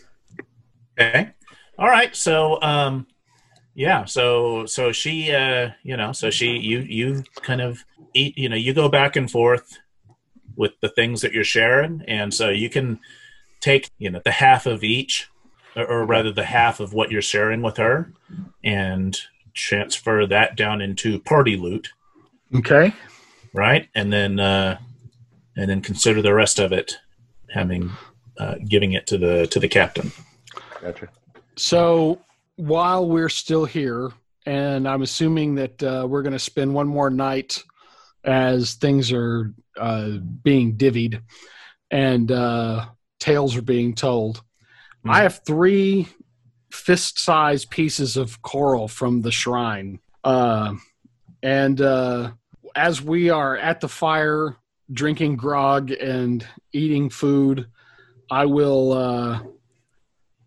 Okay. 0.97 1.31
All 1.77 1.89
right. 1.89 2.15
So, 2.15 2.63
um, 2.63 3.09
yeah. 3.81 4.05
So, 4.05 4.67
so 4.67 4.93
she, 4.93 5.33
uh, 5.33 5.71
you 5.83 5.97
know, 5.97 6.13
so 6.13 6.29
she, 6.29 6.59
you, 6.59 6.81
you 6.81 7.25
kind 7.37 7.63
of 7.63 7.83
eat, 8.13 8.37
you 8.37 8.47
know, 8.47 8.57
you 8.57 8.75
go 8.75 8.91
back 8.91 9.17
and 9.17 9.31
forth 9.31 9.79
with 10.55 10.73
the 10.83 10.91
things 10.91 11.23
that 11.23 11.33
you're 11.33 11.45
sharing. 11.45 12.03
And 12.07 12.35
so 12.35 12.51
you 12.51 12.69
can 12.69 13.01
take, 13.61 13.91
you 13.97 14.11
know, 14.11 14.21
the 14.23 14.33
half 14.33 14.67
of 14.67 14.85
each, 14.85 15.31
or, 15.75 15.87
or 15.87 16.05
rather 16.05 16.31
the 16.31 16.45
half 16.45 16.79
of 16.81 16.93
what 16.93 17.11
you're 17.11 17.23
sharing 17.23 17.63
with 17.63 17.79
her 17.79 18.13
and 18.63 19.19
transfer 19.55 20.27
that 20.27 20.59
down 20.59 20.83
into 20.83 21.19
party 21.19 21.57
loot. 21.57 21.89
Okay. 22.55 22.93
Right. 23.55 23.89
And 23.95 24.13
then, 24.13 24.39
uh, 24.39 24.77
and 25.57 25.71
then 25.71 25.81
consider 25.81 26.21
the 26.21 26.35
rest 26.35 26.59
of 26.59 26.73
it 26.73 26.99
having, 27.49 27.91
uh, 28.39 28.57
giving 28.69 28.93
it 28.93 29.07
to 29.07 29.17
the, 29.17 29.47
to 29.47 29.59
the 29.59 29.69
captain. 29.69 30.13
Gotcha. 30.83 31.09
So 31.57 32.21
while 32.61 33.09
we're 33.09 33.31
still 33.31 33.65
here, 33.65 34.11
and 34.45 34.87
I'm 34.87 35.03
assuming 35.03 35.55
that 35.57 35.83
uh, 35.83 36.07
we're 36.09 36.23
going 36.23 36.35
to 36.35 36.39
spend 36.39 36.75
one 36.75 36.87
more 36.87 37.11
night 37.11 37.63
as 38.23 38.75
things 38.75 39.13
are 39.13 39.55
uh, 39.79 40.19
being 40.43 40.77
divvied 40.77 41.23
and 41.91 42.31
uh, 42.31 42.87
tales 43.19 43.57
are 43.57 43.63
being 43.63 43.95
told. 43.95 44.43
Mhm. 45.05 45.11
I 45.11 45.23
have 45.23 45.41
three 45.47 46.09
fist-sized 46.71 47.71
pieces 47.71 48.17
of 48.17 48.43
coral 48.43 48.89
from 48.89 49.23
the 49.23 49.33
shrine, 49.33 49.99
uh, 50.23 50.75
and 51.43 51.81
uh, 51.81 52.33
as 52.77 53.01
we 53.01 53.31
are 53.31 53.57
at 53.57 53.81
the 53.81 53.89
fire, 53.89 54.57
drinking 54.93 55.37
grog 55.37 55.91
and 55.91 56.47
eating 56.73 57.09
food, 57.09 57.67
I 58.31 58.45
will. 58.47 59.51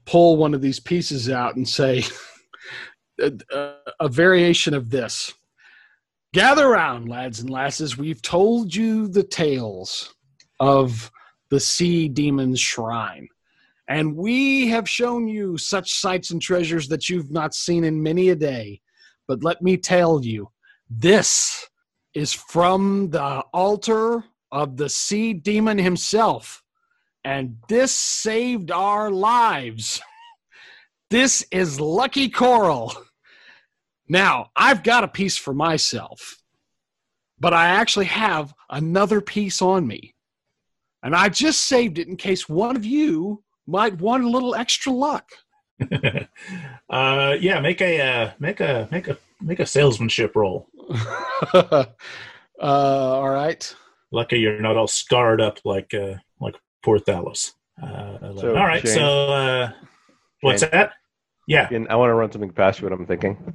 Pull 0.06 0.38
one 0.38 0.54
of 0.54 0.62
these 0.62 0.80
pieces 0.80 1.30
out 1.30 1.56
and 1.56 1.68
say 1.68 2.04
a, 3.22 3.74
a 4.00 4.10
variation 4.10 4.74
of 4.74 4.90
this. 4.90 5.34
Gather 6.34 6.70
round, 6.70 7.10
lads 7.10 7.40
and 7.40 7.50
lasses. 7.50 7.98
We've 7.98 8.22
told 8.22 8.74
you 8.74 9.08
the 9.08 9.24
tales 9.24 10.16
of 10.60 11.12
the 11.52 11.60
sea 11.60 12.10
demon's 12.10 12.60
shrine. 12.60 13.28
And 13.88 14.16
we 14.16 14.70
have 14.70 14.90
shown 14.90 15.28
you 15.28 15.58
such 15.58 15.94
sights 15.94 16.32
and 16.32 16.42
treasures 16.42 16.88
that 16.88 17.10
you've 17.10 17.32
not 17.32 17.54
seen 17.54 17.84
in 17.84 18.02
many 18.02 18.30
a 18.30 18.36
day. 18.36 18.82
But 19.28 19.44
let 19.44 19.62
me 19.62 19.78
tell 19.78 20.24
you, 20.24 20.50
this 20.90 21.68
is 22.16 22.34
from 22.34 23.10
the 23.10 23.44
altar 23.54 24.24
of 24.52 24.78
the 24.78 24.90
sea 24.90 25.34
demon 25.34 25.78
himself. 25.78 26.63
And 27.24 27.58
this 27.68 27.92
saved 27.92 28.72
our 28.72 29.10
lives. 29.10 30.02
This 31.10 31.46
is 31.52 31.80
Lucky 31.80 32.28
Coral. 32.28 32.92
Now, 34.10 34.50
I've 34.56 34.82
got 34.82 35.04
a 35.04 35.08
piece 35.08 35.38
for 35.38 35.54
myself, 35.54 36.42
but 37.40 37.54
I 37.54 37.68
actually 37.68 38.06
have 38.06 38.52
another 38.68 39.22
piece 39.22 39.62
on 39.62 39.86
me. 39.86 40.16
And 41.04 41.16
I 41.16 41.30
just 41.30 41.62
saved 41.62 42.00
it 42.00 42.08
in 42.08 42.16
case 42.18 42.50
one 42.50 42.76
of 42.76 42.84
you 42.84 43.44
might 43.68 44.00
want 44.00 44.24
a 44.24 44.30
little 44.30 44.56
extra 44.56 44.92
luck. 44.92 45.30
uh, 46.90 47.36
yeah, 47.40 47.60
make 47.60 47.82
a 47.82 48.02
uh, 48.02 48.32
make 48.40 48.60
a 48.60 48.88
make 48.90 49.08
a 49.08 49.18
make 49.42 49.60
a 49.60 49.66
salesmanship 49.66 50.36
roll. 50.36 50.68
uh, 51.54 51.86
all 52.60 53.30
right. 53.30 53.76
Lucky 54.12 54.40
you're 54.40 54.62
not 54.62 54.78
all 54.78 54.88
scarred 54.88 55.42
up 55.42 55.60
like 55.66 55.94
uh, 55.94 56.16
like 56.40 56.56
poor 56.84 57.00
Thalos. 57.00 57.54
Uh, 57.82 58.34
So, 58.36 58.50
all 58.56 58.66
right, 58.66 58.82
Shane- 58.82 58.94
so 58.94 59.06
uh, 59.30 59.72
what's 60.42 60.62
Shane? 60.62 60.72
that? 60.72 60.94
Yeah, 61.48 61.68
And 61.72 61.88
I 61.90 61.96
want 61.96 62.10
to 62.10 62.14
run 62.14 62.32
something 62.32 62.52
past 62.52 62.80
you. 62.80 62.86
What 62.88 62.94
I'm 62.98 63.06
thinking 63.06 63.54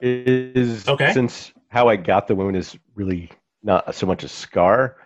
is 0.00 0.86
Okay. 0.88 1.12
since 1.12 1.52
how 1.68 1.88
I 1.88 1.96
got 1.96 2.28
the 2.28 2.34
wound 2.34 2.56
is 2.56 2.78
really 2.94 3.30
not 3.62 3.94
so 3.94 4.06
much 4.06 4.22
a 4.24 4.28
scar. 4.28 4.96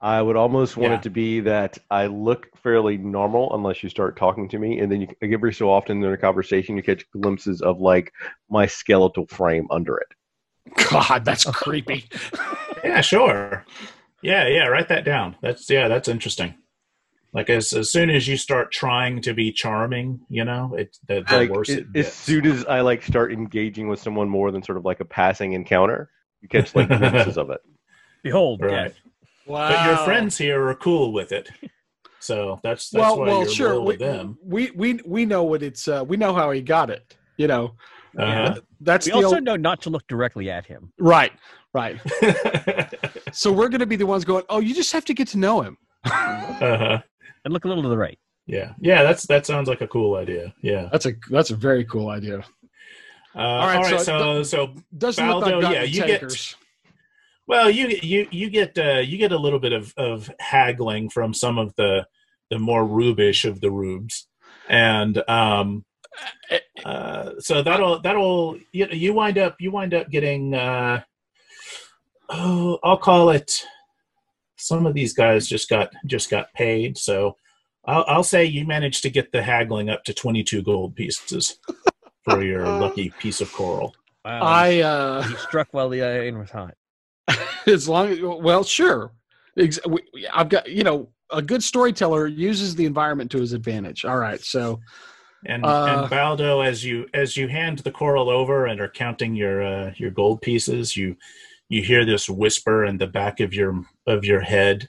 I 0.00 0.20
would 0.20 0.36
almost 0.36 0.76
want 0.76 0.90
Yeah. 0.92 0.98
it 0.98 1.02
to 1.04 1.10
be 1.10 1.40
that 1.40 1.78
I 1.90 2.06
look 2.06 2.48
fairly 2.56 2.98
normal 2.98 3.54
unless 3.54 3.82
you 3.82 3.88
start 3.88 4.16
talking 4.16 4.48
to 4.50 4.58
me, 4.58 4.80
and 4.80 4.90
then 4.92 5.00
you 5.02 5.08
every 5.22 5.54
so 5.54 5.70
often 5.70 6.02
in 6.04 6.12
a 6.12 6.16
conversation 6.16 6.76
you 6.76 6.82
catch 6.82 7.08
glimpses 7.12 7.62
of 7.62 7.80
like 7.80 8.12
my 8.50 8.66
skeletal 8.66 9.26
frame 9.26 9.66
under 9.70 9.96
it. 9.96 10.08
God, 10.90 11.24
that's 11.24 11.44
creepy. 11.44 12.08
yeah, 12.84 13.00
sure. 13.00 13.64
Yeah, 14.22 14.46
yeah, 14.48 14.66
write 14.66 14.88
that 14.88 15.04
down. 15.04 15.36
That's 15.40 15.70
yeah, 15.70 15.88
that's 15.88 16.08
interesting. 16.08 16.54
Like 17.34 17.50
as 17.50 17.72
as 17.72 17.90
soon 17.90 18.10
as 18.10 18.28
you 18.28 18.36
start 18.36 18.70
trying 18.70 19.20
to 19.22 19.34
be 19.34 19.50
charming, 19.50 20.20
you 20.28 20.44
know, 20.44 20.74
it 20.78 20.96
the, 21.08 21.24
the 21.28 21.36
like 21.36 21.50
worse 21.50 21.68
it- 21.68 21.86
it 21.94 22.06
as 22.06 22.12
soon 22.12 22.46
as 22.46 22.64
I 22.66 22.80
like 22.80 23.02
start 23.02 23.32
engaging 23.32 23.88
with 23.88 23.98
someone 24.00 24.28
more 24.28 24.50
than 24.52 24.62
sort 24.62 24.78
of 24.78 24.84
like 24.84 25.00
a 25.00 25.04
passing 25.04 25.52
encounter, 25.52 26.10
you 26.40 26.48
catch 26.48 26.74
like 26.76 26.88
glimpses 26.98 27.36
of 27.36 27.50
it. 27.50 27.60
Behold, 28.22 28.60
Right. 28.62 28.70
death. 28.88 28.94
Wow. 29.46 29.68
But 29.68 29.84
your 29.86 29.96
friends 30.04 30.38
here 30.38 30.66
are 30.68 30.74
cool 30.76 31.12
with 31.12 31.32
it. 31.32 31.50
So 32.20 32.60
that's 32.62 32.88
that's 32.88 33.00
well, 33.02 33.18
why 33.18 33.26
well, 33.26 33.40
you're 33.40 33.48
sure. 33.50 33.74
loyal 33.74 33.84
We, 33.84 33.96
to 33.96 34.04
them. 34.04 34.38
we 34.42 34.70
we 34.70 35.00
we 35.04 35.24
know 35.26 35.42
what 35.42 35.62
it's. 35.62 35.88
Uh, 35.88 36.04
we 36.06 36.16
know 36.16 36.32
how 36.32 36.50
he 36.52 36.62
got 36.62 36.88
it. 36.88 37.16
You 37.36 37.48
know, 37.48 37.74
Uh-huh. 38.16 38.60
that's 38.80 39.06
We 39.06 39.12
also 39.12 39.34
old, 39.36 39.44
know 39.44 39.56
not 39.56 39.82
to 39.82 39.90
look 39.90 40.06
directly 40.06 40.48
at 40.50 40.64
him. 40.66 40.92
right, 41.00 41.32
right. 41.74 41.98
So 43.32 43.50
we're 43.52 43.68
going 43.68 43.80
to 43.80 43.86
be 43.86 43.96
the 43.96 44.06
ones 44.06 44.24
going. 44.24 44.44
Oh, 44.48 44.60
you 44.60 44.72
just 44.74 44.92
have 44.92 45.04
to 45.06 45.14
get 45.14 45.26
to 45.28 45.38
know 45.38 45.60
him. 45.62 45.76
uh-huh. 46.04 47.02
And 47.44 47.52
look 47.52 47.64
a 47.64 47.68
little 47.68 47.82
to 47.82 47.88
the 47.88 47.98
right. 47.98 48.18
Yeah, 48.46 48.72
yeah, 48.78 49.02
that's 49.02 49.26
that 49.28 49.46
sounds 49.46 49.68
like 49.68 49.80
a 49.80 49.88
cool 49.88 50.16
idea. 50.16 50.54
Yeah. 50.60 50.88
That's 50.92 51.06
a 51.06 51.12
that's 51.30 51.50
a 51.50 51.56
very 51.56 51.84
cool 51.84 52.10
idea. 52.10 52.44
Uh, 53.34 53.38
all 53.38 53.66
right, 53.66 53.90
so 53.90 53.98
so 53.98 54.42
so, 54.42 54.74
Doesn't 54.96 55.26
look 55.26 55.40
Baldo, 55.42 55.60
like 55.60 55.74
yeah, 55.74 55.82
yeah, 55.82 56.06
you 56.06 56.06
get- 56.06 56.54
well, 57.46 57.68
you 57.68 57.88
you 58.02 58.28
you 58.30 58.48
get 58.48 58.78
uh, 58.78 59.00
you 59.00 59.18
get 59.18 59.32
a 59.32 59.38
little 59.38 59.58
bit 59.58 59.72
of 59.72 59.92
of 59.96 60.30
haggling 60.38 61.10
from 61.10 61.34
some 61.34 61.58
of 61.58 61.74
the 61.76 62.06
the 62.50 62.58
more 62.58 62.86
rubish 62.86 63.44
of 63.44 63.60
the 63.60 63.70
rubes, 63.70 64.28
and 64.68 65.22
um, 65.28 65.84
uh, 66.84 67.32
so 67.40 67.62
that'll 67.62 68.00
that'll 68.00 68.56
you, 68.72 68.86
you 68.92 69.12
wind 69.12 69.36
up 69.36 69.56
you 69.60 69.70
wind 69.72 69.92
up 69.92 70.08
getting 70.10 70.54
uh, 70.54 71.02
oh 72.30 72.78
I'll 72.82 72.98
call 72.98 73.30
it. 73.30 73.66
Some 74.56 74.86
of 74.86 74.94
these 74.94 75.12
guys 75.12 75.48
just 75.48 75.68
got 75.68 75.92
just 76.06 76.30
got 76.30 76.52
paid, 76.54 76.96
so 76.96 77.36
I'll, 77.86 78.04
I'll 78.06 78.24
say 78.24 78.44
you 78.44 78.66
managed 78.66 79.02
to 79.02 79.10
get 79.10 79.32
the 79.32 79.42
haggling 79.42 79.90
up 79.90 80.04
to 80.04 80.14
twenty 80.14 80.42
two 80.42 80.62
gold 80.62 80.94
pieces 80.94 81.58
for 82.24 82.42
your 82.42 82.62
lucky 82.80 83.10
piece 83.18 83.40
of 83.40 83.52
coral. 83.52 83.94
Wow. 84.24 84.40
I 84.42 84.80
uh, 84.80 85.22
he 85.22 85.36
struck 85.36 85.68
while 85.72 85.88
the 85.88 86.02
iron 86.02 86.38
was 86.38 86.50
hot. 86.50 86.74
as 87.66 87.88
long 87.88 88.08
as 88.08 88.20
well, 88.20 88.64
sure. 88.64 89.12
I've 90.32 90.48
got 90.48 90.70
you 90.70 90.82
know 90.82 91.10
a 91.30 91.42
good 91.42 91.62
storyteller 91.62 92.26
uses 92.26 92.74
the 92.74 92.86
environment 92.86 93.30
to 93.32 93.40
his 93.40 93.52
advantage. 93.52 94.04
All 94.04 94.18
right, 94.18 94.40
so 94.40 94.80
And 95.46 95.64
Uh, 95.64 96.00
and 96.00 96.10
Baldo, 96.10 96.60
as 96.60 96.84
you 96.84 97.06
as 97.14 97.36
you 97.36 97.48
hand 97.48 97.80
the 97.80 97.90
coral 97.90 98.28
over 98.28 98.66
and 98.66 98.80
are 98.80 98.88
counting 98.88 99.34
your 99.34 99.62
uh, 99.62 99.92
your 99.96 100.10
gold 100.10 100.40
pieces, 100.42 100.96
you 100.96 101.16
you 101.68 101.82
hear 101.82 102.04
this 102.04 102.28
whisper 102.28 102.84
in 102.84 102.98
the 102.98 103.06
back 103.06 103.40
of 103.40 103.54
your 103.54 103.84
of 104.06 104.24
your 104.24 104.40
head 104.40 104.88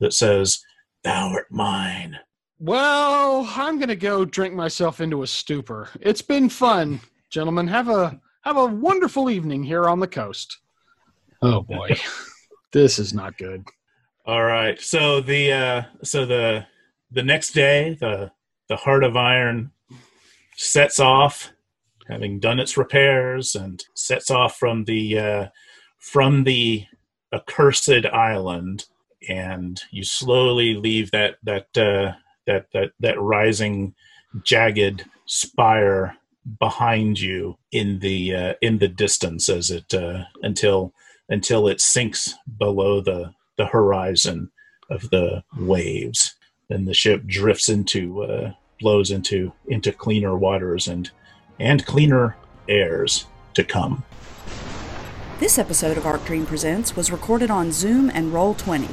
that 0.00 0.12
says, 0.12 0.60
"Thou 1.04 1.28
art 1.28 1.50
mine." 1.50 2.18
well, 2.62 3.50
I'm 3.56 3.80
gonna 3.80 3.96
go 3.96 4.24
drink 4.24 4.54
myself 4.54 5.00
into 5.00 5.24
a 5.24 5.26
stupor. 5.26 5.88
It's 6.00 6.22
been 6.22 6.48
fun, 6.48 7.00
gentlemen. 7.28 7.66
Have 7.66 7.88
a 7.88 8.20
have 8.42 8.56
a 8.56 8.66
wonderful 8.66 9.28
evening 9.28 9.64
here 9.64 9.88
on 9.88 9.98
the 9.98 10.06
coast. 10.06 10.58
Oh 11.42 11.62
boy, 11.62 11.96
this 12.72 13.00
is 13.00 13.12
not 13.12 13.36
good. 13.36 13.64
All 14.24 14.44
right. 14.44 14.80
So 14.80 15.20
the 15.20 15.52
uh, 15.52 15.82
so 16.04 16.24
the 16.24 16.66
the 17.10 17.24
next 17.24 17.50
day, 17.50 17.96
the 17.98 18.30
the 18.68 18.76
heart 18.76 19.02
of 19.02 19.16
iron 19.16 19.72
sets 20.56 21.00
off, 21.00 21.52
having 22.06 22.38
done 22.38 22.60
its 22.60 22.76
repairs, 22.76 23.56
and 23.56 23.84
sets 23.94 24.30
off 24.30 24.56
from 24.56 24.84
the 24.84 25.18
uh, 25.18 25.46
from 25.98 26.44
the 26.44 26.84
accursed 27.32 27.88
island, 28.06 28.86
and 29.28 29.80
you 29.90 30.04
slowly 30.04 30.74
leave 30.74 31.10
that 31.10 31.36
that 31.42 31.76
uh, 31.76 32.16
that 32.46 32.66
that 32.72 32.92
that 33.00 33.20
rising, 33.20 33.94
jagged 34.42 35.04
spire 35.26 36.16
behind 36.58 37.20
you 37.20 37.56
in 37.70 38.00
the 38.00 38.34
uh, 38.34 38.54
in 38.60 38.78
the 38.78 38.88
distance 38.88 39.48
as 39.48 39.70
it 39.70 39.94
uh, 39.94 40.24
until 40.42 40.92
until 41.28 41.68
it 41.68 41.80
sinks 41.80 42.34
below 42.58 43.00
the 43.00 43.32
the 43.56 43.66
horizon 43.66 44.50
of 44.90 45.08
the 45.10 45.42
waves. 45.58 46.34
Then 46.68 46.84
the 46.84 46.94
ship 46.94 47.26
drifts 47.26 47.68
into 47.68 48.22
uh, 48.24 48.52
blows 48.80 49.10
into 49.10 49.52
into 49.68 49.92
cleaner 49.92 50.36
waters 50.36 50.88
and 50.88 51.10
and 51.58 51.84
cleaner 51.86 52.36
airs 52.68 53.26
to 53.54 53.64
come. 53.64 54.04
This 55.42 55.58
episode 55.58 55.98
of 55.98 56.06
Arc 56.06 56.24
Dream 56.24 56.46
Presents 56.46 56.94
was 56.94 57.10
recorded 57.10 57.50
on 57.50 57.72
Zoom 57.72 58.08
and 58.10 58.32
Roll20. 58.32 58.88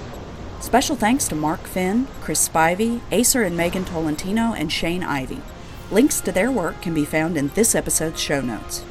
Special 0.60 0.96
thanks 0.96 1.28
to 1.28 1.36
Mark 1.36 1.60
Finn, 1.68 2.08
Chris 2.22 2.50
Spivey, 2.50 3.02
Acer 3.12 3.44
and 3.44 3.56
Megan 3.56 3.86
Tolentino, 3.86 4.54
and 4.54 4.72
Shane 4.72 5.04
Ivey. 5.04 5.44
Links 5.92 6.20
to 6.22 6.32
their 6.32 6.52
work 6.52 6.82
can 6.82 6.96
be 6.96 7.06
found 7.06 7.38
in 7.38 7.50
this 7.50 7.76
episode's 7.76 8.20
show 8.20 8.42
notes. 8.42 8.84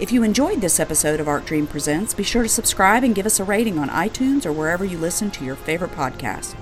If 0.00 0.12
you 0.12 0.22
enjoyed 0.22 0.62
this 0.62 0.80
episode 0.80 1.20
of 1.20 1.28
Arc 1.28 1.44
Dream 1.44 1.66
Presents, 1.66 2.14
be 2.14 2.22
sure 2.22 2.42
to 2.42 2.48
subscribe 2.48 3.04
and 3.04 3.14
give 3.14 3.26
us 3.26 3.38
a 3.38 3.44
rating 3.44 3.78
on 3.78 3.90
iTunes 3.90 4.46
or 4.46 4.52
wherever 4.54 4.82
you 4.82 4.96
listen 4.96 5.30
to 5.32 5.44
your 5.44 5.56
favorite 5.56 5.92
podcast. 5.92 6.56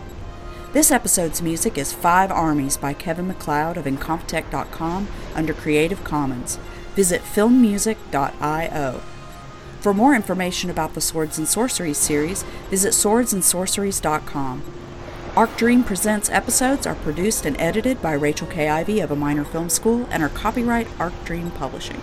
This 0.72 0.90
episode's 0.90 1.40
music 1.40 1.78
is 1.78 1.92
Five 1.92 2.32
Armies 2.32 2.76
by 2.76 2.94
Kevin 2.94 3.28
MacLeod 3.28 3.76
of 3.76 3.84
Incompetech.com 3.84 5.06
under 5.36 5.54
Creative 5.54 6.02
Commons. 6.02 6.58
Visit 6.96 7.22
filmmusic.io. 7.22 9.02
For 9.82 9.92
more 9.92 10.14
information 10.14 10.70
about 10.70 10.94
the 10.94 11.00
Swords 11.00 11.38
and 11.38 11.48
Sorceries 11.48 11.96
series, 11.96 12.44
visit 12.70 12.92
swordsandsorceries.com. 12.92 14.62
Arc 15.34 15.56
Dream 15.56 15.82
Presents 15.82 16.30
episodes 16.30 16.86
are 16.86 16.94
produced 16.94 17.44
and 17.44 17.60
edited 17.60 18.00
by 18.00 18.12
Rachel 18.12 18.46
K. 18.46 18.68
Ivey 18.68 19.00
of 19.00 19.10
A 19.10 19.16
Minor 19.16 19.42
Film 19.44 19.68
School 19.68 20.06
and 20.12 20.22
are 20.22 20.28
copyright 20.28 20.86
Arc 21.00 21.24
Dream 21.24 21.50
Publishing. 21.50 22.00